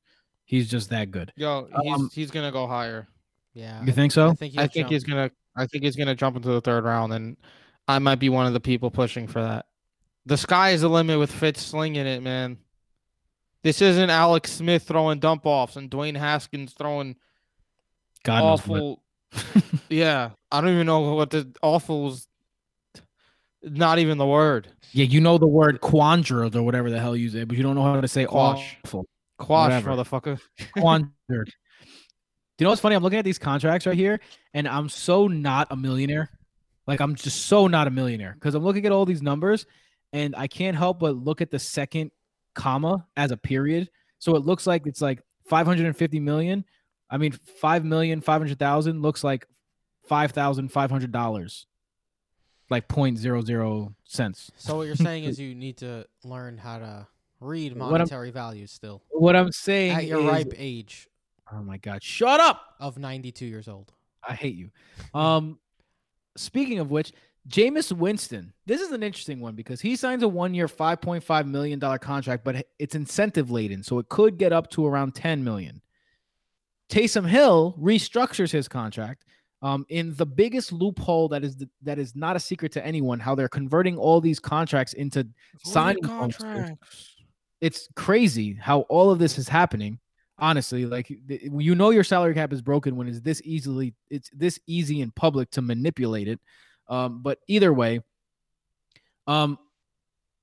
He's 0.44 0.70
just 0.70 0.90
that 0.90 1.10
good. 1.10 1.32
Yo, 1.36 1.68
he's 1.82 1.92
Um, 1.94 2.10
he's 2.14 2.30
gonna 2.30 2.52
go 2.52 2.66
higher. 2.66 3.08
Yeah, 3.56 3.82
You 3.82 3.92
think 3.92 4.12
so? 4.12 4.28
I 4.28 4.34
think, 4.34 4.58
I 4.58 4.66
think 4.66 4.88
he's 4.88 5.02
gonna. 5.02 5.30
I 5.56 5.64
think 5.66 5.82
he's 5.82 5.96
gonna 5.96 6.14
jump 6.14 6.36
into 6.36 6.50
the 6.50 6.60
third 6.60 6.84
round, 6.84 7.14
and 7.14 7.38
I 7.88 7.98
might 7.98 8.16
be 8.18 8.28
one 8.28 8.46
of 8.46 8.52
the 8.52 8.60
people 8.60 8.90
pushing 8.90 9.26
for 9.26 9.40
that. 9.40 9.64
The 10.26 10.36
sky 10.36 10.70
is 10.72 10.82
the 10.82 10.90
limit 10.90 11.18
with 11.18 11.32
Fitz 11.32 11.62
slinging 11.62 12.06
it, 12.06 12.22
man. 12.22 12.58
This 13.62 13.80
isn't 13.80 14.10
Alex 14.10 14.52
Smith 14.52 14.82
throwing 14.82 15.20
dump 15.20 15.46
offs 15.46 15.76
and 15.76 15.90
Dwayne 15.90 16.18
Haskins 16.18 16.74
throwing 16.76 17.16
God 18.24 18.42
awful. 18.42 19.02
yeah, 19.88 20.32
I 20.52 20.60
don't 20.60 20.74
even 20.74 20.86
know 20.86 21.14
what 21.14 21.30
the 21.30 21.50
awful 21.62 22.08
is. 22.08 22.28
Not 23.62 23.98
even 23.98 24.18
the 24.18 24.26
word. 24.26 24.68
Yeah, 24.92 25.06
you 25.06 25.22
know 25.22 25.38
the 25.38 25.46
word 25.46 25.80
quandered 25.80 26.54
or 26.54 26.62
whatever 26.62 26.90
the 26.90 27.00
hell 27.00 27.16
you 27.16 27.30
say, 27.30 27.44
but 27.44 27.56
you 27.56 27.62
don't 27.62 27.74
know 27.74 27.82
how 27.82 27.98
to 27.98 28.06
say 28.06 28.26
Quash. 28.26 28.76
awful. 28.84 29.06
Quash, 29.38 29.70
Whatever. 29.82 29.90
motherfucker. 29.92 30.40
Quandered. 30.76 31.54
Do 32.56 32.62
you 32.62 32.66
know 32.66 32.70
what's 32.70 32.80
funny? 32.80 32.94
I'm 32.94 33.02
looking 33.02 33.18
at 33.18 33.24
these 33.24 33.38
contracts 33.38 33.86
right 33.86 33.96
here, 33.96 34.18
and 34.54 34.66
I'm 34.66 34.88
so 34.88 35.28
not 35.28 35.68
a 35.70 35.76
millionaire. 35.76 36.30
Like 36.86 37.00
I'm 37.00 37.14
just 37.14 37.46
so 37.46 37.66
not 37.66 37.86
a 37.86 37.90
millionaire 37.90 38.34
because 38.34 38.54
I'm 38.54 38.64
looking 38.64 38.86
at 38.86 38.92
all 38.92 39.04
these 39.04 39.20
numbers, 39.20 39.66
and 40.12 40.34
I 40.36 40.46
can't 40.46 40.76
help 40.76 41.00
but 41.00 41.16
look 41.16 41.42
at 41.42 41.50
the 41.50 41.58
second 41.58 42.12
comma 42.54 43.06
as 43.16 43.30
a 43.30 43.36
period. 43.36 43.90
So 44.18 44.36
it 44.36 44.46
looks 44.46 44.66
like 44.66 44.86
it's 44.86 45.02
like 45.02 45.20
550 45.48 46.20
million. 46.20 46.64
I 47.10 47.18
mean, 47.18 47.32
five 47.32 47.84
million 47.84 48.20
five 48.20 48.40
hundred 48.40 48.58
thousand 48.58 49.02
looks 49.02 49.22
like 49.22 49.46
five 50.08 50.32
thousand 50.32 50.72
five 50.72 50.90
hundred 50.90 51.12
dollars, 51.12 51.66
like 52.70 52.88
point 52.88 53.18
zero 53.18 53.42
zero 53.42 53.94
cents. 54.04 54.50
So 54.56 54.78
what 54.78 54.86
you're 54.86 54.96
saying 54.96 55.24
is 55.24 55.38
you 55.38 55.54
need 55.54 55.76
to 55.78 56.06
learn 56.24 56.56
how 56.56 56.78
to 56.78 57.06
read 57.40 57.76
monetary 57.76 58.30
values 58.30 58.72
still 58.72 59.02
What 59.10 59.36
I'm 59.36 59.52
saying 59.52 59.92
at 59.92 60.06
your 60.06 60.20
is, 60.20 60.26
ripe 60.26 60.54
age 60.56 61.08
oh 61.52 61.62
my 61.62 61.78
god, 61.78 62.02
shut 62.02 62.40
up! 62.40 62.62
of 62.80 62.98
92 62.98 63.46
years 63.46 63.68
old. 63.68 63.92
I 64.26 64.34
hate 64.34 64.56
you. 64.56 64.70
Um, 65.14 65.58
speaking 66.36 66.78
of 66.78 66.90
which, 66.90 67.12
Jameis 67.48 67.92
Winston. 67.92 68.52
This 68.66 68.80
is 68.80 68.90
an 68.90 69.02
interesting 69.02 69.40
one 69.40 69.54
because 69.54 69.80
he 69.80 69.94
signs 69.94 70.22
a 70.22 70.28
one-year, 70.28 70.68
five 70.68 71.00
point 71.00 71.22
five 71.22 71.46
million 71.46 71.78
dollar 71.78 71.98
contract, 71.98 72.44
but 72.44 72.66
it's 72.78 72.94
incentive 72.94 73.50
laden, 73.50 73.82
so 73.82 73.98
it 73.98 74.08
could 74.08 74.36
get 74.36 74.52
up 74.52 74.68
to 74.70 74.86
around 74.86 75.14
ten 75.14 75.44
million. 75.44 75.80
Taysom 76.90 77.26
Hill 77.26 77.76
restructures 77.80 78.50
his 78.50 78.68
contract 78.68 79.24
um, 79.62 79.86
in 79.88 80.14
the 80.14 80.26
biggest 80.26 80.72
loophole 80.72 81.28
that 81.28 81.44
is 81.44 81.64
that 81.82 81.98
is 81.98 82.16
not 82.16 82.36
a 82.36 82.40
secret 82.40 82.72
to 82.72 82.84
anyone. 82.84 83.20
How 83.20 83.34
they're 83.34 83.48
converting 83.48 83.96
all 83.96 84.20
these 84.20 84.40
contracts 84.40 84.92
into 84.94 85.26
signing 85.64 86.02
contracts. 86.02 87.14
It's 87.60 87.88
crazy 87.94 88.54
how 88.54 88.80
all 88.82 89.10
of 89.10 89.18
this 89.18 89.38
is 89.38 89.48
happening 89.48 89.98
honestly 90.38 90.84
like 90.86 91.08
th- 91.28 91.42
you 91.58 91.74
know 91.74 91.90
your 91.90 92.04
salary 92.04 92.34
cap 92.34 92.52
is 92.52 92.60
broken 92.60 92.94
when 92.96 93.08
it's 93.08 93.20
this 93.20 93.40
easily 93.44 93.94
it's 94.10 94.28
this 94.34 94.60
easy 94.66 95.00
in 95.00 95.10
public 95.12 95.50
to 95.50 95.62
manipulate 95.62 96.28
it. 96.28 96.40
Um 96.88 97.22
but 97.22 97.38
either 97.48 97.72
way 97.72 98.00
um 99.26 99.58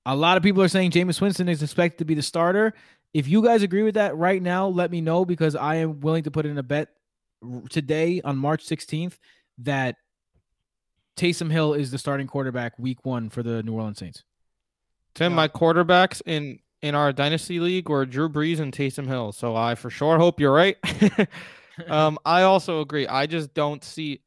a 0.05 0.15
lot 0.15 0.35
of 0.37 0.43
people 0.43 0.61
are 0.61 0.67
saying 0.67 0.91
Jameis 0.91 1.21
Winston 1.21 1.47
is 1.47 1.63
expected 1.63 1.99
to 1.99 2.05
be 2.05 2.13
the 2.15 2.21
starter. 2.21 2.73
If 3.13 3.27
you 3.27 3.43
guys 3.43 3.61
agree 3.63 3.83
with 3.83 3.93
that 3.95 4.15
right 4.17 4.41
now 4.41 4.67
let 4.67 4.91
me 4.91 4.99
know 5.01 5.25
because 5.25 5.55
I 5.55 5.75
am 5.75 5.99
willing 5.99 6.23
to 6.23 6.31
put 6.31 6.45
in 6.45 6.57
a 6.57 6.63
bet 6.63 6.89
today 7.69 8.19
on 8.23 8.37
March 8.37 8.65
16th 8.65 9.17
that 9.59 9.95
Taysom 11.15 11.51
Hill 11.51 11.73
is 11.75 11.91
the 11.91 11.97
starting 11.99 12.25
quarterback 12.25 12.73
week 12.79 13.05
1 13.05 13.29
for 13.29 13.43
the 13.43 13.61
New 13.61 13.73
Orleans 13.73 13.99
Saints. 13.99 14.23
Tim, 15.13 15.33
Yeah. 15.33 15.35
my 15.35 15.47
quarterbacks 15.47 16.21
in 16.25 16.57
in 16.83 16.95
our 16.95 17.13
dynasty 17.13 17.59
league 17.59 17.89
were 17.89 18.05
Drew 18.05 18.29
Brees 18.29 18.59
and 18.59 18.71
Taysom 18.71 19.07
Hill. 19.07 19.31
So 19.31 19.55
I 19.55 19.73
for 19.73 19.89
sure 19.89 20.19
hope 20.19 20.39
you're 20.39 20.53
right. 20.53 20.77
um, 21.87 22.19
I 22.25 22.43
also 22.43 22.81
agree. 22.81 23.07
I 23.07 23.25
just 23.25 23.53
don't 23.53 23.83
see. 23.83 24.21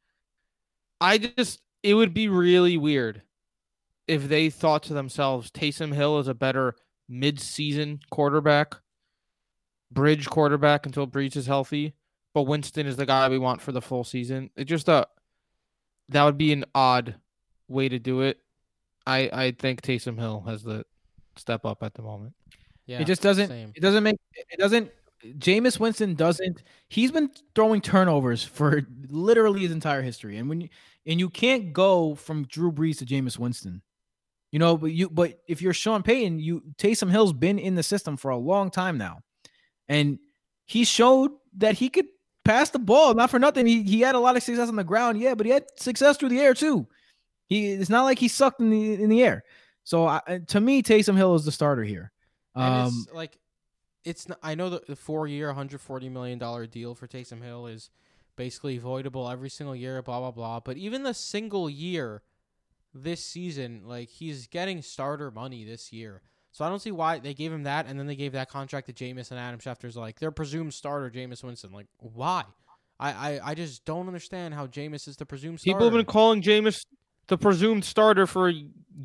I 0.99 1.19
just 1.19 1.61
it 1.83 1.93
would 1.93 2.13
be 2.13 2.27
really 2.27 2.75
weird 2.75 3.21
if 4.07 4.27
they 4.27 4.49
thought 4.49 4.83
to 4.83 4.93
themselves, 4.93 5.51
Taysom 5.51 5.93
Hill 5.93 6.17
is 6.19 6.27
a 6.27 6.33
better 6.33 6.75
mid-season 7.07 7.99
quarterback, 8.09 8.75
bridge 9.91 10.27
quarterback 10.27 10.85
until 10.85 11.05
Brees 11.05 11.35
is 11.35 11.45
healthy, 11.45 11.93
but 12.33 12.43
Winston 12.43 12.87
is 12.87 12.95
the 12.95 13.05
guy 13.05 13.29
we 13.29 13.37
want 13.37 13.61
for 13.61 13.71
the 13.71 13.81
full 13.81 14.03
season. 14.03 14.49
It 14.55 14.65
just 14.65 14.89
uh 14.89 15.05
that 16.09 16.23
would 16.23 16.37
be 16.37 16.53
an 16.53 16.65
odd 16.73 17.15
way 17.67 17.87
to 17.87 17.99
do 17.99 18.21
it. 18.21 18.39
I 19.05 19.29
I 19.31 19.51
think 19.51 19.83
Taysom 19.83 20.17
Hill 20.17 20.43
has 20.47 20.63
the 20.63 20.85
step 21.35 21.65
up 21.65 21.83
at 21.83 21.93
the 21.93 22.01
moment. 22.01 22.33
Yeah, 22.87 22.99
it 22.99 23.05
just 23.05 23.21
doesn't 23.21 23.47
same. 23.47 23.71
it 23.75 23.81
doesn't 23.81 24.03
make 24.03 24.17
it 24.33 24.59
doesn't 24.59 24.91
Jameis 25.37 25.79
Winston 25.79 26.15
doesn't 26.15 26.63
he's 26.87 27.11
been 27.11 27.29
throwing 27.53 27.81
turnovers 27.81 28.43
for 28.43 28.81
literally 29.09 29.61
his 29.61 29.71
entire 29.71 30.01
history. 30.01 30.37
And 30.37 30.49
when 30.49 30.61
you 30.61 30.69
and 31.05 31.19
you 31.19 31.29
can't 31.29 31.73
go 31.73 32.15
from 32.15 32.45
Drew 32.45 32.71
Brees 32.71 32.97
to 32.99 33.05
Jameis 33.05 33.39
Winston. 33.39 33.81
You 34.51 34.59
know, 34.59 34.77
but 34.77 34.91
you 34.91 35.09
but 35.09 35.39
if 35.47 35.61
you're 35.61 35.73
Sean 35.73 36.03
Payton, 36.03 36.39
you 36.39 36.61
Taysom 36.77 37.11
Hill's 37.11 37.33
been 37.33 37.59
in 37.59 37.75
the 37.75 37.83
system 37.83 38.15
for 38.15 38.31
a 38.31 38.37
long 38.37 38.71
time 38.71 38.97
now. 38.97 39.21
And 39.89 40.19
he 40.65 40.83
showed 40.83 41.31
that 41.57 41.75
he 41.75 41.89
could 41.89 42.07
pass 42.45 42.69
the 42.69 42.79
ball. 42.79 43.13
Not 43.13 43.29
for 43.29 43.39
nothing. 43.39 43.65
He 43.65 43.83
he 43.83 44.01
had 44.01 44.15
a 44.15 44.19
lot 44.19 44.37
of 44.37 44.43
success 44.43 44.69
on 44.69 44.75
the 44.75 44.83
ground, 44.83 45.19
yeah, 45.19 45.35
but 45.35 45.45
he 45.45 45.51
had 45.51 45.65
success 45.77 46.17
through 46.17 46.29
the 46.29 46.39
air 46.39 46.53
too. 46.53 46.87
He 47.47 47.71
it's 47.71 47.89
not 47.89 48.03
like 48.03 48.19
he 48.19 48.27
sucked 48.27 48.61
in 48.61 48.69
the 48.69 48.93
in 48.93 49.09
the 49.09 49.23
air. 49.23 49.43
So 49.83 50.05
I, 50.05 50.41
to 50.47 50.59
me, 50.59 50.83
Taysom 50.83 51.15
Hill 51.15 51.35
is 51.35 51.45
the 51.45 51.51
starter 51.51 51.83
here. 51.83 52.11
And 52.57 52.73
Um, 52.87 53.05
it's 53.05 53.13
like, 53.13 53.37
it's 54.03 54.27
not, 54.27 54.39
I 54.41 54.55
know 54.55 54.69
that 54.69 54.87
the 54.87 54.95
four 54.95 55.27
year, 55.27 55.53
hundred 55.53 55.81
forty 55.81 56.09
million 56.09 56.39
dollar 56.39 56.65
deal 56.67 56.95
for 56.95 57.07
Taysom 57.07 57.43
Hill 57.43 57.67
is 57.67 57.89
basically 58.35 58.79
voidable 58.79 59.31
every 59.31 59.49
single 59.49 59.75
year. 59.75 60.01
Blah 60.01 60.19
blah 60.19 60.31
blah. 60.31 60.59
But 60.59 60.77
even 60.77 61.03
the 61.03 61.13
single 61.13 61.69
year 61.69 62.21
this 62.93 63.23
season, 63.23 63.83
like 63.85 64.09
he's 64.09 64.47
getting 64.47 64.81
starter 64.81 65.29
money 65.31 65.63
this 65.65 65.91
year. 65.93 66.21
So 66.51 66.65
I 66.65 66.69
don't 66.69 66.79
see 66.81 66.91
why 66.91 67.19
they 67.19 67.33
gave 67.35 67.51
him 67.53 67.63
that, 67.63 67.85
and 67.85 67.99
then 67.99 68.07
they 68.07 68.15
gave 68.15 68.31
that 68.31 68.49
contract 68.49 68.87
to 68.87 68.93
Jameis 68.93 69.29
and 69.29 69.39
Adam 69.39 69.59
Schefter's 69.59 69.95
like 69.95 70.19
their 70.19 70.31
presumed 70.31 70.73
starter, 70.73 71.09
Jameis 71.11 71.43
Winston. 71.43 71.71
Like 71.71 71.87
why? 71.99 72.45
I, 72.99 73.11
I, 73.11 73.39
I 73.51 73.53
just 73.55 73.85
don't 73.85 74.07
understand 74.07 74.55
how 74.55 74.65
Jameis 74.65 75.07
is 75.07 75.17
the 75.17 75.25
presumed 75.25 75.59
starter. 75.59 75.77
People 75.77 75.85
have 75.87 75.93
been 75.93 76.11
calling 76.11 76.41
Jameis 76.41 76.83
the 77.27 77.37
presumed 77.37 77.85
starter 77.85 78.25
for 78.25 78.51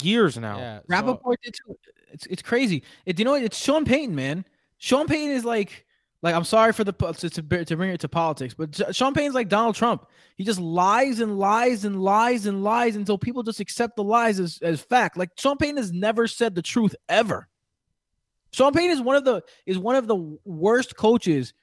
years 0.01 0.39
now. 0.39 0.57
yeah, 0.59 0.79
so- 0.79 0.85
Rappaport 0.89 1.35
did 1.43 1.55
too. 1.55 1.77
It's 2.13 2.27
it's 2.27 2.43
crazy. 2.43 2.83
It, 3.07 3.19
you 3.19 3.25
know? 3.25 3.35
It's 3.35 3.59
Sean 3.59 3.85
Payton, 3.85 4.15
man. 4.15 4.45
Sean 4.79 5.07
Payton 5.07 5.31
is 5.31 5.45
like 5.45 5.87
like 6.23 6.35
I'm 6.35 6.45
sorry 6.45 6.73
for 6.73 6.85
the 6.85 6.93
to, 6.93 7.31
to, 7.31 7.65
to 7.65 7.77
bring 7.77 7.91
it 7.91 8.01
to 8.01 8.09
politics, 8.09 8.55
but 8.55 8.95
Sean 8.95 9.13
Payton's 9.13 9.35
like 9.35 9.49
Donald 9.49 9.75
Trump. 9.75 10.07
He 10.37 10.45
just 10.45 10.61
lies 10.61 11.21
and 11.21 11.39
lies 11.39 11.85
and 11.85 12.03
lies 12.03 12.47
and 12.47 12.63
lies 12.63 12.95
until 12.97 13.19
people 13.19 13.43
just 13.43 13.61
accept 13.61 13.97
the 13.97 14.05
lies 14.05 14.39
as, 14.39 14.59
as 14.63 14.81
fact. 14.81 15.17
Like 15.17 15.31
Sean 15.37 15.57
Payton 15.57 15.79
has 15.79 15.93
never 15.93 16.29
said 16.29 16.55
the 16.55 16.63
truth 16.63 16.95
ever. 17.09 17.49
Sean 18.53 18.73
Payton 18.73 18.91
is 18.91 19.01
one 19.01 19.17
of 19.17 19.25
the 19.25 19.43
is 19.67 19.79
one 19.79 19.97
of 19.97 20.07
the 20.07 20.39
worst 20.45 20.97
coaches 20.97 21.55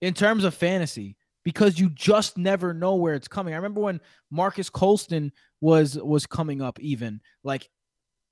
in 0.00 0.14
terms 0.14 0.44
of 0.44 0.54
fantasy 0.54 1.16
because 1.44 1.78
you 1.78 1.88
just 1.90 2.36
never 2.36 2.74
know 2.74 2.96
where 2.96 3.14
it's 3.14 3.28
coming. 3.28 3.54
I 3.54 3.58
remember 3.58 3.80
when 3.80 4.00
Marques 4.30 4.70
Colston 4.70 5.32
was 5.60 5.96
was 5.96 6.26
coming 6.26 6.62
up 6.62 6.80
even 6.80 7.20
like 7.44 7.68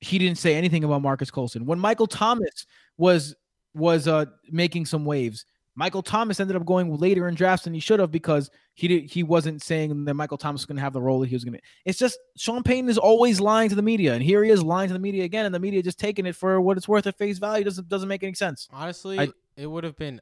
he 0.00 0.18
didn't 0.18 0.38
say 0.38 0.54
anything 0.54 0.84
about 0.84 1.02
Marques 1.02 1.30
Colston. 1.30 1.66
When 1.66 1.78
Michael 1.78 2.06
Thomas 2.06 2.66
was 2.96 3.34
was 3.74 4.08
uh 4.08 4.24
making 4.50 4.86
some 4.86 5.04
waves, 5.04 5.44
Michael 5.74 6.02
Thomas 6.02 6.40
ended 6.40 6.56
up 6.56 6.64
going 6.66 6.96
later 6.96 7.28
in 7.28 7.34
drafts 7.34 7.64
than 7.64 7.74
he 7.74 7.80
should 7.80 8.00
have 8.00 8.10
because 8.10 8.50
he 8.74 8.88
did, 8.88 9.04
he 9.10 9.22
wasn't 9.22 9.62
saying 9.62 10.04
that 10.04 10.14
Michael 10.14 10.38
Thomas 10.38 10.60
was 10.62 10.66
going 10.66 10.76
to 10.76 10.82
have 10.82 10.92
the 10.92 11.00
role 11.00 11.20
that 11.20 11.28
he 11.28 11.34
was 11.34 11.44
going 11.44 11.54
to. 11.54 11.60
It's 11.84 11.98
just 11.98 12.18
Sean 12.36 12.62
Payton 12.62 12.88
is 12.88 12.98
always 12.98 13.40
lying 13.40 13.68
to 13.68 13.74
the 13.74 13.82
media, 13.82 14.14
and 14.14 14.22
here 14.22 14.42
he 14.44 14.50
is 14.50 14.62
lying 14.62 14.88
to 14.88 14.92
the 14.92 15.00
media 15.00 15.24
again, 15.24 15.46
and 15.46 15.54
the 15.54 15.58
media 15.60 15.82
just 15.82 15.98
taking 15.98 16.26
it 16.26 16.36
for 16.36 16.60
what 16.60 16.76
it's 16.76 16.88
worth 16.88 17.06
at 17.06 17.18
face 17.18 17.38
value. 17.38 17.64
Doesn't 17.64 17.88
doesn't 17.88 18.08
make 18.08 18.22
any 18.22 18.34
sense. 18.34 18.68
Honestly, 18.72 19.18
I- 19.18 19.32
it 19.56 19.66
would 19.66 19.82
have 19.84 19.96
been 19.96 20.20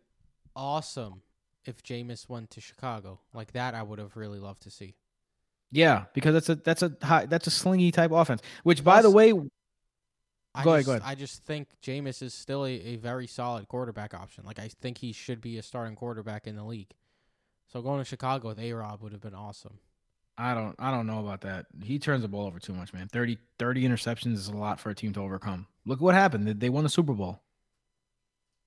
awesome 0.54 1.20
if 1.66 1.82
Jameis 1.82 2.28
went 2.28 2.50
to 2.50 2.60
Chicago. 2.60 3.20
Like 3.34 3.52
that, 3.52 3.74
I 3.74 3.82
would 3.82 3.98
have 3.98 4.16
really 4.16 4.38
loved 4.38 4.62
to 4.62 4.70
see. 4.70 4.94
Yeah, 5.72 6.04
because 6.14 6.32
that's 6.34 6.48
a 6.48 6.54
that's 6.54 6.82
a 6.82 6.96
high, 7.02 7.26
that's 7.26 7.46
a 7.46 7.50
slingy 7.50 7.92
type 7.92 8.12
offense. 8.12 8.40
Which, 8.62 8.82
by 8.84 9.02
the 9.02 9.10
way, 9.10 9.32
I 10.56 10.64
Go 10.64 10.70
ahead, 10.70 10.80
just, 10.80 10.86
go 10.86 10.92
ahead. 10.92 11.02
I 11.04 11.14
just 11.14 11.42
think 11.44 11.68
Jameis 11.82 12.22
is 12.22 12.32
still 12.34 12.64
a, 12.64 12.70
a 12.72 12.96
very 12.96 13.26
solid 13.26 13.68
quarterback 13.68 14.14
option. 14.14 14.44
Like 14.44 14.58
I 14.58 14.68
think 14.80 14.98
he 14.98 15.12
should 15.12 15.40
be 15.40 15.58
a 15.58 15.62
starting 15.62 15.94
quarterback 15.96 16.46
in 16.46 16.56
the 16.56 16.64
league. 16.64 16.90
So 17.72 17.82
going 17.82 17.98
to 17.98 18.04
Chicago 18.04 18.48
with 18.48 18.58
A 18.58 18.72
Rob 18.72 19.02
would 19.02 19.12
have 19.12 19.20
been 19.20 19.34
awesome. 19.34 19.78
I 20.38 20.54
don't 20.54 20.74
I 20.78 20.90
don't 20.90 21.06
know 21.06 21.20
about 21.20 21.40
that. 21.42 21.66
He 21.82 21.98
turns 21.98 22.22
the 22.22 22.28
ball 22.28 22.46
over 22.46 22.58
too 22.58 22.72
much, 22.74 22.92
man. 22.92 23.08
30, 23.08 23.38
30 23.58 23.82
interceptions 23.88 24.34
is 24.34 24.48
a 24.48 24.56
lot 24.56 24.78
for 24.80 24.90
a 24.90 24.94
team 24.94 25.12
to 25.14 25.20
overcome. 25.20 25.66
Look 25.84 26.00
what 26.00 26.14
happened. 26.14 26.46
They- 26.46 26.52
They 26.52 26.68
won 26.68 26.84
the 26.84 26.90
Super 26.90 27.12
Bowl. 27.14 27.40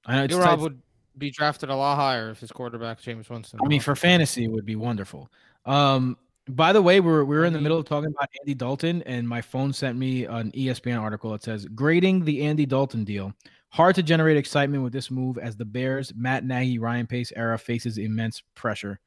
I 0.06 0.16
know 0.16 0.24
it's 0.24 0.34
Rob 0.36 0.46
tight- 0.46 0.60
would 0.60 0.82
be 1.18 1.30
drafted 1.32 1.70
a 1.70 1.76
lot 1.76 1.96
higher 1.98 2.30
if 2.30 2.40
his 2.40 2.52
quarterback 2.52 3.02
Jameis 3.02 3.30
Winston. 3.30 3.60
I 3.64 3.68
mean, 3.68 3.82
for 3.82 3.96
fantasy, 3.96 4.46
it 4.46 4.48
would 4.52 4.66
be 4.66 4.76
wonderful. 4.76 5.30
Um, 5.66 6.18
by 6.50 6.74
the 6.74 6.82
way, 6.82 7.00
we're 7.00 7.24
we're 7.24 7.46
in 7.46 7.54
the 7.54 7.62
middle 7.62 7.78
of 7.78 7.86
talking 7.86 8.10
about 8.10 8.30
Andy 8.42 8.54
Dalton, 8.54 9.04
and 9.04 9.28
my 9.28 9.42
phone 9.42 9.72
sent 9.72 9.98
me 9.98 10.26
an 10.26 10.52
ESPN 10.52 11.00
article 11.00 11.32
that 11.32 11.44
says 11.44 11.66
grading 11.68 12.26
the 12.26 12.44
Andy 12.44 12.66
Dalton 12.66 13.04
deal. 13.04 13.34
Hard 13.70 13.96
to 13.96 14.04
generate 14.04 14.36
excitement 14.36 14.84
with 14.84 14.92
this 14.92 15.12
move 15.12 15.38
as 15.38 15.56
the 15.56 15.66
Bears, 15.66 16.12
Matt 16.16 16.44
Nagy, 16.44 16.80
Ryan 16.80 17.06
Pace 17.06 17.32
era 17.36 17.58
faces 17.58 18.00
immense 18.00 18.42
pressure. 18.56 19.00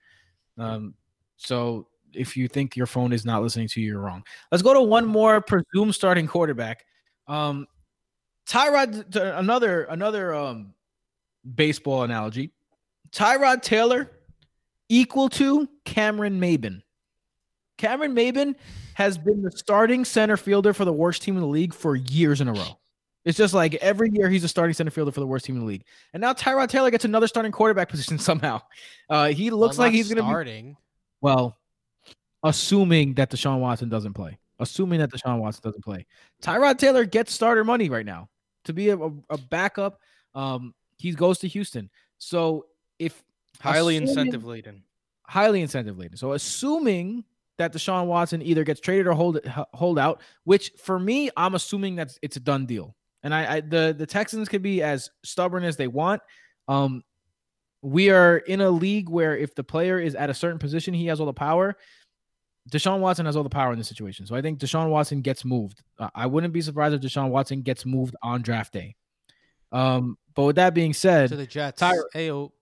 Um, 0.57 0.95
so 1.36 1.88
if 2.14 2.36
you 2.36 2.47
think 2.47 2.76
your 2.76 2.86
phone 2.86 3.12
is 3.12 3.24
not 3.24 3.43
listening 3.43 3.66
to 3.68 3.80
you, 3.80 3.88
you're 3.88 4.01
wrong. 4.01 4.22
Let's 4.53 4.62
go 4.62 4.72
to 4.72 4.82
one 4.82 5.05
more 5.05 5.40
presumed 5.40 5.95
starting 5.95 6.28
quarterback. 6.28 6.84
Um, 7.26 7.66
Tyrod, 8.49 9.16
another 9.16 9.84
another 9.84 10.34
um 10.34 10.74
baseball 11.55 12.05
analogy. 12.05 12.53
Tyrod 13.11 13.62
Taylor 13.62 14.11
equal 14.88 15.28
to 15.30 15.68
Cameron 15.84 16.40
Maybin. 16.40 16.81
Cameron 17.78 18.14
Maybin 18.14 18.54
has 18.94 19.18
been 19.18 19.42
the 19.42 19.50
starting 19.50 20.04
center 20.04 20.36
fielder 20.36 20.72
for 20.72 20.84
the 20.84 20.92
worst 20.92 21.22
team 21.22 21.36
in 21.36 21.40
the 21.40 21.46
league 21.48 21.74
for 21.74 21.96
years 21.96 22.40
in 22.40 22.48
a 22.48 22.52
row. 22.52 22.78
It's 23.24 23.38
just 23.38 23.54
like 23.54 23.74
every 23.76 24.10
year 24.12 24.28
he's 24.28 24.44
a 24.44 24.48
starting 24.48 24.74
center 24.74 24.90
fielder 24.90 25.12
for 25.12 25.20
the 25.20 25.26
worst 25.26 25.44
team 25.44 25.54
in 25.56 25.60
the 25.62 25.66
league. 25.66 25.84
And 26.12 26.20
now 26.20 26.32
Tyrod 26.32 26.68
Taylor 26.68 26.90
gets 26.90 27.04
another 27.04 27.26
starting 27.28 27.52
quarterback 27.52 27.88
position 27.90 28.18
somehow. 28.18 28.60
Uh, 29.08 29.28
he 29.28 29.50
looks 29.50 29.78
Well, 29.78 29.86
like 29.86 29.94
he's 29.94 30.08
going 30.08 30.16
to 30.16 30.22
be 30.22 30.28
starting. 30.28 30.76
well, 31.20 31.56
assuming 32.42 33.14
that 33.14 33.30
Deshaun 33.30 33.60
Watson 33.60 33.88
doesn't 33.88 34.14
play. 34.14 34.38
Assuming 34.58 35.00
that 35.00 35.10
Deshaun 35.10 35.38
Watson 35.38 35.62
doesn't 35.64 35.84
play. 35.84 36.06
Tyrod 36.42 36.78
Taylor 36.78 37.04
gets 37.04 37.32
starter 37.32 37.64
money 37.64 37.88
right 37.88 38.06
now 38.06 38.28
to 38.64 38.72
be 38.72 38.90
a, 38.90 38.96
a, 38.98 39.38
backup. 39.50 39.98
Um, 40.34 40.74
he 40.98 41.12
goes 41.12 41.38
to 41.40 41.48
Houston. 41.48 41.90
So 42.18 42.66
if 42.98 43.22
highly 43.60 43.96
assuming- 43.96 44.08
incentive 44.08 44.44
laden. 44.44 44.82
highly 45.26 45.62
incentive 45.62 45.98
laden. 45.98 46.16
So 46.16 46.32
assuming 46.32 47.24
that 47.59 47.72
Deshaun 47.72 48.07
Watson 48.07 48.42
either 48.42 48.64
gets 48.64 48.80
traded 48.80 49.07
or 49.07 49.12
hold 49.12 49.40
hold 49.72 49.98
out, 49.98 50.20
which 50.44 50.72
for 50.78 50.98
me, 50.98 51.30
I'm 51.36 51.55
assuming 51.55 51.96
that 51.96 52.16
it's 52.22 52.36
a 52.36 52.40
done 52.40 52.66
deal. 52.66 52.96
And 53.22 53.34
I, 53.34 53.57
I 53.57 53.61
the 53.61 53.94
the 53.96 54.07
Texans 54.07 54.48
could 54.48 54.62
be 54.62 54.82
as 54.82 55.11
stubborn 55.22 55.64
as 55.64 55.76
they 55.76 55.88
want. 55.88 56.22
Um, 56.68 57.03
we 57.82 58.11
are 58.11 58.38
in 58.38 58.61
a 58.61 58.70
league 58.70 59.09
where 59.09 59.36
if 59.36 59.55
the 59.55 59.64
player 59.64 59.98
is 59.98 60.14
at 60.14 60.30
a 60.30 60.34
certain 60.34 60.59
position, 60.59 60.94
he 60.94 61.07
has 61.07 61.20
all 61.20 61.26
the 61.26 61.32
power. 61.32 61.76
Deshaun 62.70 63.00
Watson 63.00 63.26
has 63.26 63.36
all 63.36 63.42
the 63.42 63.50
power 63.50 63.72
in 63.72 63.78
this 63.78 63.88
situation. 63.88 64.24
So 64.24 64.36
I 64.36 64.42
think 64.42 64.61
Deshaun 64.61 64.88
Watson 64.88 65.20
gets 65.20 65.44
moved. 65.44 65.82
I 66.14 66.26
wouldn't 66.26 66.53
be 66.53 66.61
surprised 66.61 66.94
if 66.94 67.00
Deshaun 67.00 67.30
Watson 67.30 67.62
gets 67.62 67.84
moved 67.84 68.14
on 68.22 68.42
draft 68.42 68.72
day. 68.72 68.94
Um, 69.72 70.16
but 70.34 70.44
with 70.44 70.57
that 70.57 70.74
being 70.74 70.92
said, 70.92 71.30
to 71.30 71.36
the 71.36 71.46
Jets. 71.46 71.82
Tyra- 71.82 72.05
Ayo. 72.14 72.53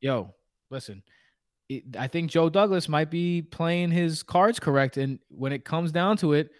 yo, 0.00 0.34
listen, 0.70 1.02
I 1.98 2.06
think 2.06 2.30
Joe 2.30 2.48
Douglas 2.48 2.88
might 2.88 3.10
be 3.10 3.42
playing 3.42 3.90
his 3.90 4.22
cards 4.22 4.60
correct. 4.60 4.96
And 4.96 5.18
when 5.28 5.52
it 5.52 5.64
comes 5.64 5.92
down 5.92 6.16
to 6.18 6.32
it, 6.32 6.50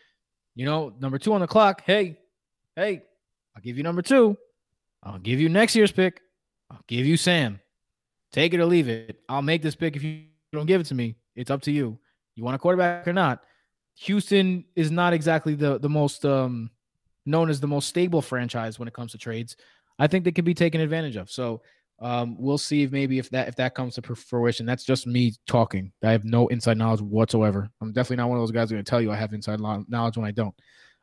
you 0.54 0.64
know, 0.64 0.92
number 1.00 1.18
two 1.18 1.32
on 1.32 1.40
the 1.40 1.46
clock, 1.46 1.82
hey, 1.84 2.18
hey, 2.74 3.02
I'll 3.54 3.62
give 3.62 3.76
you 3.76 3.82
number 3.82 4.02
two. 4.02 4.36
I'll 5.02 5.18
give 5.18 5.40
you 5.40 5.48
next 5.48 5.76
year's 5.76 5.92
pick. 5.92 6.20
I'll 6.70 6.82
give 6.88 7.07
you 7.07 7.16
Sam. 7.16 7.61
Take 8.32 8.52
it 8.54 8.61
or 8.61 8.66
leave 8.66 8.88
it. 8.88 9.20
I'll 9.28 9.42
make 9.42 9.62
this 9.62 9.76
pick 9.76 9.94
if 9.96 10.02
you 10.02 10.24
don't 10.52 10.66
give 10.66 10.80
it 10.80 10.86
to 10.88 10.94
me. 10.94 11.14
It's 11.36 11.50
up 11.50 11.62
to 11.62 11.72
you. 11.72 11.98
You 12.34 12.44
want 12.44 12.57
a 12.57 12.59
quarterback 12.59 13.07
or 13.07 13.12
not? 13.12 13.42
Houston 14.00 14.64
is 14.74 14.90
not 14.90 15.12
exactly 15.12 15.54
the 15.54 15.78
the 15.78 15.88
most 15.88 16.26
um 16.26 16.70
known 17.24 17.48
as 17.50 17.61
the 17.61 17.66
most 17.66 17.88
stable 17.88 18.22
franchise 18.22 18.78
when 18.78 18.88
it 18.88 18.94
comes 18.94 19.12
to 19.12 19.18
trades. 19.18 19.57
I 19.98 20.07
think 20.07 20.24
they 20.24 20.32
can 20.32 20.44
be 20.44 20.54
taken 20.54 20.80
advantage 20.80 21.16
of. 21.16 21.30
So 21.30 21.62
um, 21.99 22.36
we'll 22.38 22.59
see 22.59 22.82
if 22.82 22.92
maybe 22.92 23.18
if 23.18 23.30
that 23.30 23.49
if 23.49 23.57
that 23.57 23.74
comes 23.74 23.94
to 23.94 24.14
fruition. 24.14 24.66
That's 24.66 24.84
just 24.84 25.07
me 25.07 25.34
talking. 25.47 25.92
I 26.03 26.12
have 26.12 26.24
no 26.24 26.47
inside 26.49 26.76
knowledge 26.76 27.01
whatsoever. 27.01 27.70
I'm 27.80 27.92
definitely 27.92 28.16
not 28.16 28.28
one 28.28 28.38
of 28.38 28.42
those 28.42 28.51
guys 28.51 28.70
going 28.70 28.84
to 28.84 28.88
tell 28.88 29.01
you 29.01 29.11
I 29.11 29.16
have 29.16 29.32
inside 29.32 29.61
knowledge 29.61 30.16
when 30.16 30.26
I 30.26 30.30
don't. 30.30 30.55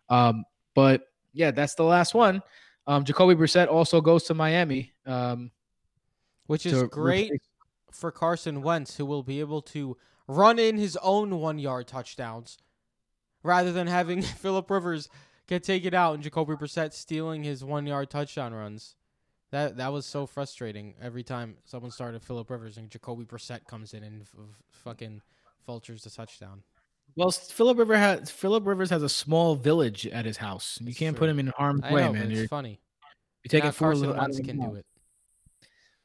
Um, 0.10 0.44
but 0.76 1.08
yeah, 1.34 1.52
that's 1.52 1.76
the 1.76 1.84
last 1.84 2.14
one. 2.14 2.42
Um, 2.86 3.04
Jacoby 3.06 3.34
Brissett 3.36 3.70
also 3.70 4.02
goes 4.02 4.24
to 4.26 4.34
Miami. 4.34 4.94
Um, 5.06 5.52
Which 6.48 6.66
is 6.66 6.84
great 6.84 7.26
replace- 7.26 7.40
for 7.92 8.12
Carson 8.12 8.62
Wentz, 8.62 8.98
who 8.98 9.06
will 9.06 9.24
be 9.24 9.40
able 9.40 9.62
to 9.62 9.98
run 10.28 10.60
in 10.60 10.78
his 10.78 10.98
own 10.98 11.40
one 11.40 11.60
yard 11.60 11.88
touchdowns 11.88 12.58
rather 13.42 13.72
than 13.72 13.88
having 13.88 14.22
Philip 14.22 14.70
Rivers 14.70 15.10
get 15.48 15.64
taken 15.64 15.94
out 15.94 16.14
and 16.14 16.24
Jacoby 16.24 16.54
Brissett 16.54 16.94
stealing 16.94 17.44
his 17.44 17.64
one 17.64 17.88
yard 17.88 18.10
touchdown 18.10 18.54
runs. 18.54 18.96
That 19.54 19.78
that 19.78 19.94
was 19.94 20.08
so 20.08 20.26
frustrating 20.26 20.96
every 21.00 21.22
time 21.22 21.58
someone 21.64 21.92
started 21.92 22.24
Philip 22.24 22.50
Rivers 22.50 22.78
and 22.78 22.90
Jacoby 22.90 23.24
Brissett 23.24 23.68
comes 23.68 23.94
in 23.94 24.02
and 24.02 24.24
f- 24.24 24.30
f- 24.36 24.46
fucking 24.72 25.22
vultures 25.68 26.04
the 26.04 26.10
touchdown. 26.10 26.64
well, 27.16 27.30
Philip 27.30 27.78
Rivers 27.78 27.98
has 28.00 28.32
Philip 28.32 28.66
Rivers 28.66 28.90
has 28.90 29.04
a 29.04 29.10
small 29.10 29.54
village 29.56 30.08
at 30.08 30.26
his 30.26 30.38
house. 30.38 30.80
You 30.82 30.96
can't 30.96 31.16
true. 31.16 31.28
put 31.28 31.30
him 31.30 31.38
in 31.38 31.54
harm's 31.56 31.84
I 31.84 31.94
way, 31.94 32.02
know, 32.02 32.14
man. 32.14 32.32
You're, 32.32 32.42
it's 32.46 32.50
funny. 32.50 32.80
you're 33.44 33.50
taking 33.52 33.68
Now 33.68 33.72
food 33.74 33.86
Carson 33.86 34.06
out 34.06 34.16
of 34.16 34.18
Wentz 34.22 34.40
can 34.40 34.60
do 34.60 34.74
it. 34.74 34.86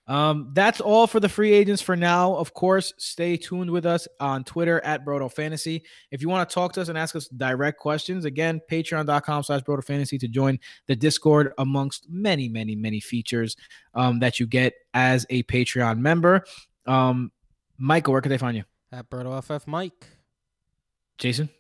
Um, 0.09 0.49
that's 0.55 0.81
all 0.81 1.07
for 1.07 1.21
the 1.21 1.29
free 1.29 1.53
agents 1.53 1.83
for 1.83 1.95
now. 1.95 2.35
Of 2.35 2.55
course, 2.55 2.95
stay 2.97 3.37
tuned 3.37 3.71
with 3.71 3.85
us 3.85 4.09
on 4.19 4.43
Twitter 4.43 4.81
at 4.81 5.05
Brodo 5.05 5.31
Fantasy. 5.31 5.85
If 6.11 6.23
you 6.23 6.31
want 6.31 6.49
to 6.49 6.55
talk 6.55 6.73
to 6.73 6.81
us 6.81 6.89
and 6.89 6.97
ask 6.97 7.15
us 7.15 7.29
direct 7.29 7.79
questions, 7.79 8.25
again, 8.25 8.61
patreon.com 8.71 9.43
slash 9.43 9.61
Brodo 9.63 9.85
Fantasy 9.85 10.17
to 10.19 10.27
join 10.27 10.59
the 10.87 10.97
Discord 10.97 11.53
amongst 11.59 12.09
many, 12.09 12.49
many, 12.49 12.75
many 12.75 13.01
features 13.01 13.57
um, 13.95 14.19
that 14.21 14.41
you 14.41 14.47
get 14.47 14.73
as 14.95 15.27
a 15.29 15.43
Patreon 15.43 15.99
member. 15.99 16.43
Um, 16.87 17.31
Michael, 17.77 18.13
where 18.13 18.23
can 18.23 18.31
they 18.31 18.39
find 18.39 18.57
you? 18.57 18.65
At 18.91 19.11
Brodo 19.11 19.43
FF 19.45 19.67
Mike. 19.67 20.07
Jason? 21.19 21.51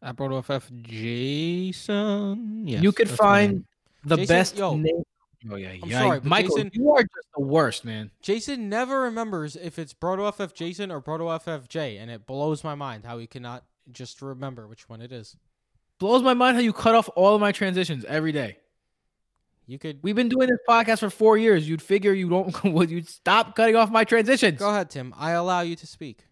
At 0.00 0.14
Brodo 0.14 0.44
FF 0.44 0.70
Jason. 0.82 2.68
Yes, 2.68 2.82
you 2.82 2.92
could 2.92 3.10
find 3.10 3.64
the 4.04 4.16
Jason, 4.16 4.34
best 4.34 4.56
yo, 4.56 4.76
name. 4.76 5.02
Oh, 5.48 5.56
yeah. 5.56 5.70
I'm 5.82 5.88
yeah. 5.88 6.00
sorry, 6.00 6.20
but 6.20 6.28
Michael, 6.28 6.56
Jason- 6.56 6.70
you 6.74 6.90
are 6.90 7.02
just 7.02 7.28
the 7.34 7.42
worst, 7.42 7.84
man. 7.84 8.10
Jason 8.20 8.68
never 8.68 9.00
remembers 9.00 9.56
if 9.56 9.78
it's 9.78 9.94
Brodo 9.94 10.32
FF 10.34 10.54
Jason 10.54 10.90
or 10.90 11.00
Brodo 11.00 11.40
FFJ, 11.42 12.00
and 12.00 12.10
it 12.10 12.26
blows 12.26 12.62
my 12.62 12.74
mind 12.74 13.04
how 13.04 13.18
he 13.18 13.26
cannot 13.26 13.64
just 13.90 14.20
remember 14.20 14.66
which 14.66 14.88
one 14.88 15.00
it 15.00 15.12
is. 15.12 15.36
Blows 15.98 16.22
my 16.22 16.34
mind 16.34 16.56
how 16.56 16.62
you 16.62 16.72
cut 16.72 16.94
off 16.94 17.08
all 17.14 17.34
of 17.34 17.40
my 17.40 17.52
transitions 17.52 18.04
every 18.06 18.32
day. 18.32 18.58
You 19.66 19.78
could 19.78 20.00
We've 20.02 20.16
been 20.16 20.28
doing 20.28 20.48
this 20.48 20.58
podcast 20.68 20.98
for 20.98 21.10
four 21.10 21.38
years. 21.38 21.68
You'd 21.68 21.82
figure 21.82 22.12
you 22.12 22.28
don't 22.28 22.64
would 22.72 22.90
you 22.90 23.02
stop 23.02 23.54
cutting 23.54 23.76
off 23.76 23.90
my 23.90 24.04
transitions. 24.04 24.58
go 24.58 24.70
ahead, 24.70 24.90
Tim. 24.90 25.14
I 25.16 25.32
allow 25.32 25.60
you 25.60 25.76
to 25.76 25.86
speak. 25.86 26.24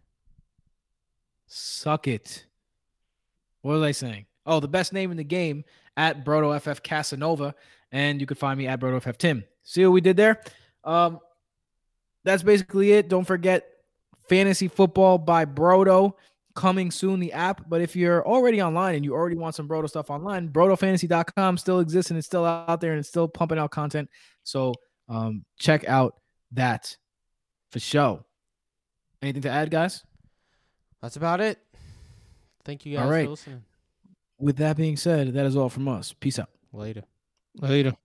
Suck 1.46 2.08
it. 2.08 2.46
What 3.62 3.74
was 3.74 3.82
I 3.82 3.92
saying? 3.92 4.26
Oh, 4.44 4.60
the 4.60 4.68
best 4.68 4.92
name 4.92 5.10
in 5.10 5.16
the 5.16 5.24
game 5.24 5.64
at 5.96 6.24
Brodo 6.24 6.58
FF 6.60 6.82
Casanova, 6.82 7.54
and 7.92 8.20
you 8.20 8.26
could 8.26 8.38
find 8.38 8.58
me 8.58 8.66
at 8.66 8.80
Brodo 8.80 9.00
FF 9.02 9.18
Tim. 9.18 9.44
See 9.62 9.84
what 9.84 9.92
we 9.92 10.00
did 10.00 10.16
there? 10.16 10.42
Um, 10.84 11.20
that's 12.24 12.42
basically 12.42 12.92
it. 12.92 13.08
Don't 13.08 13.24
forget 13.24 13.66
Fantasy 14.28 14.68
Football 14.68 15.18
by 15.18 15.44
Brodo 15.44 16.14
coming 16.54 16.90
soon, 16.90 17.20
the 17.20 17.32
app. 17.32 17.68
But 17.68 17.80
if 17.80 17.94
you're 17.94 18.26
already 18.26 18.60
online 18.60 18.96
and 18.96 19.04
you 19.04 19.14
already 19.14 19.36
want 19.36 19.54
some 19.54 19.68
Brodo 19.68 19.88
stuff 19.88 20.10
online, 20.10 20.48
BrodoFantasy.com 20.48 21.56
still 21.56 21.80
exists 21.80 22.10
and 22.10 22.18
it's 22.18 22.26
still 22.26 22.44
out 22.44 22.80
there 22.80 22.92
and 22.92 23.00
it's 23.00 23.08
still 23.08 23.28
pumping 23.28 23.58
out 23.58 23.70
content. 23.70 24.10
So 24.42 24.74
um, 25.08 25.44
check 25.58 25.88
out 25.88 26.14
that 26.52 26.96
for 27.70 27.78
show. 27.78 28.24
Anything 29.22 29.42
to 29.42 29.50
add, 29.50 29.70
guys? 29.70 30.04
That's 31.00 31.16
about 31.16 31.40
it. 31.40 31.58
Thank 32.64 32.84
you 32.84 32.96
guys 32.96 33.04
All 33.04 33.10
right. 33.10 33.24
for 33.24 33.30
listening. 33.30 33.64
With 34.38 34.56
that 34.58 34.76
being 34.76 34.96
said, 34.96 35.34
that 35.34 35.46
is 35.46 35.56
all 35.56 35.68
from 35.68 35.88
us. 35.88 36.12
Peace 36.12 36.38
out. 36.38 36.50
Later. 36.72 37.02
Later. 37.60 37.96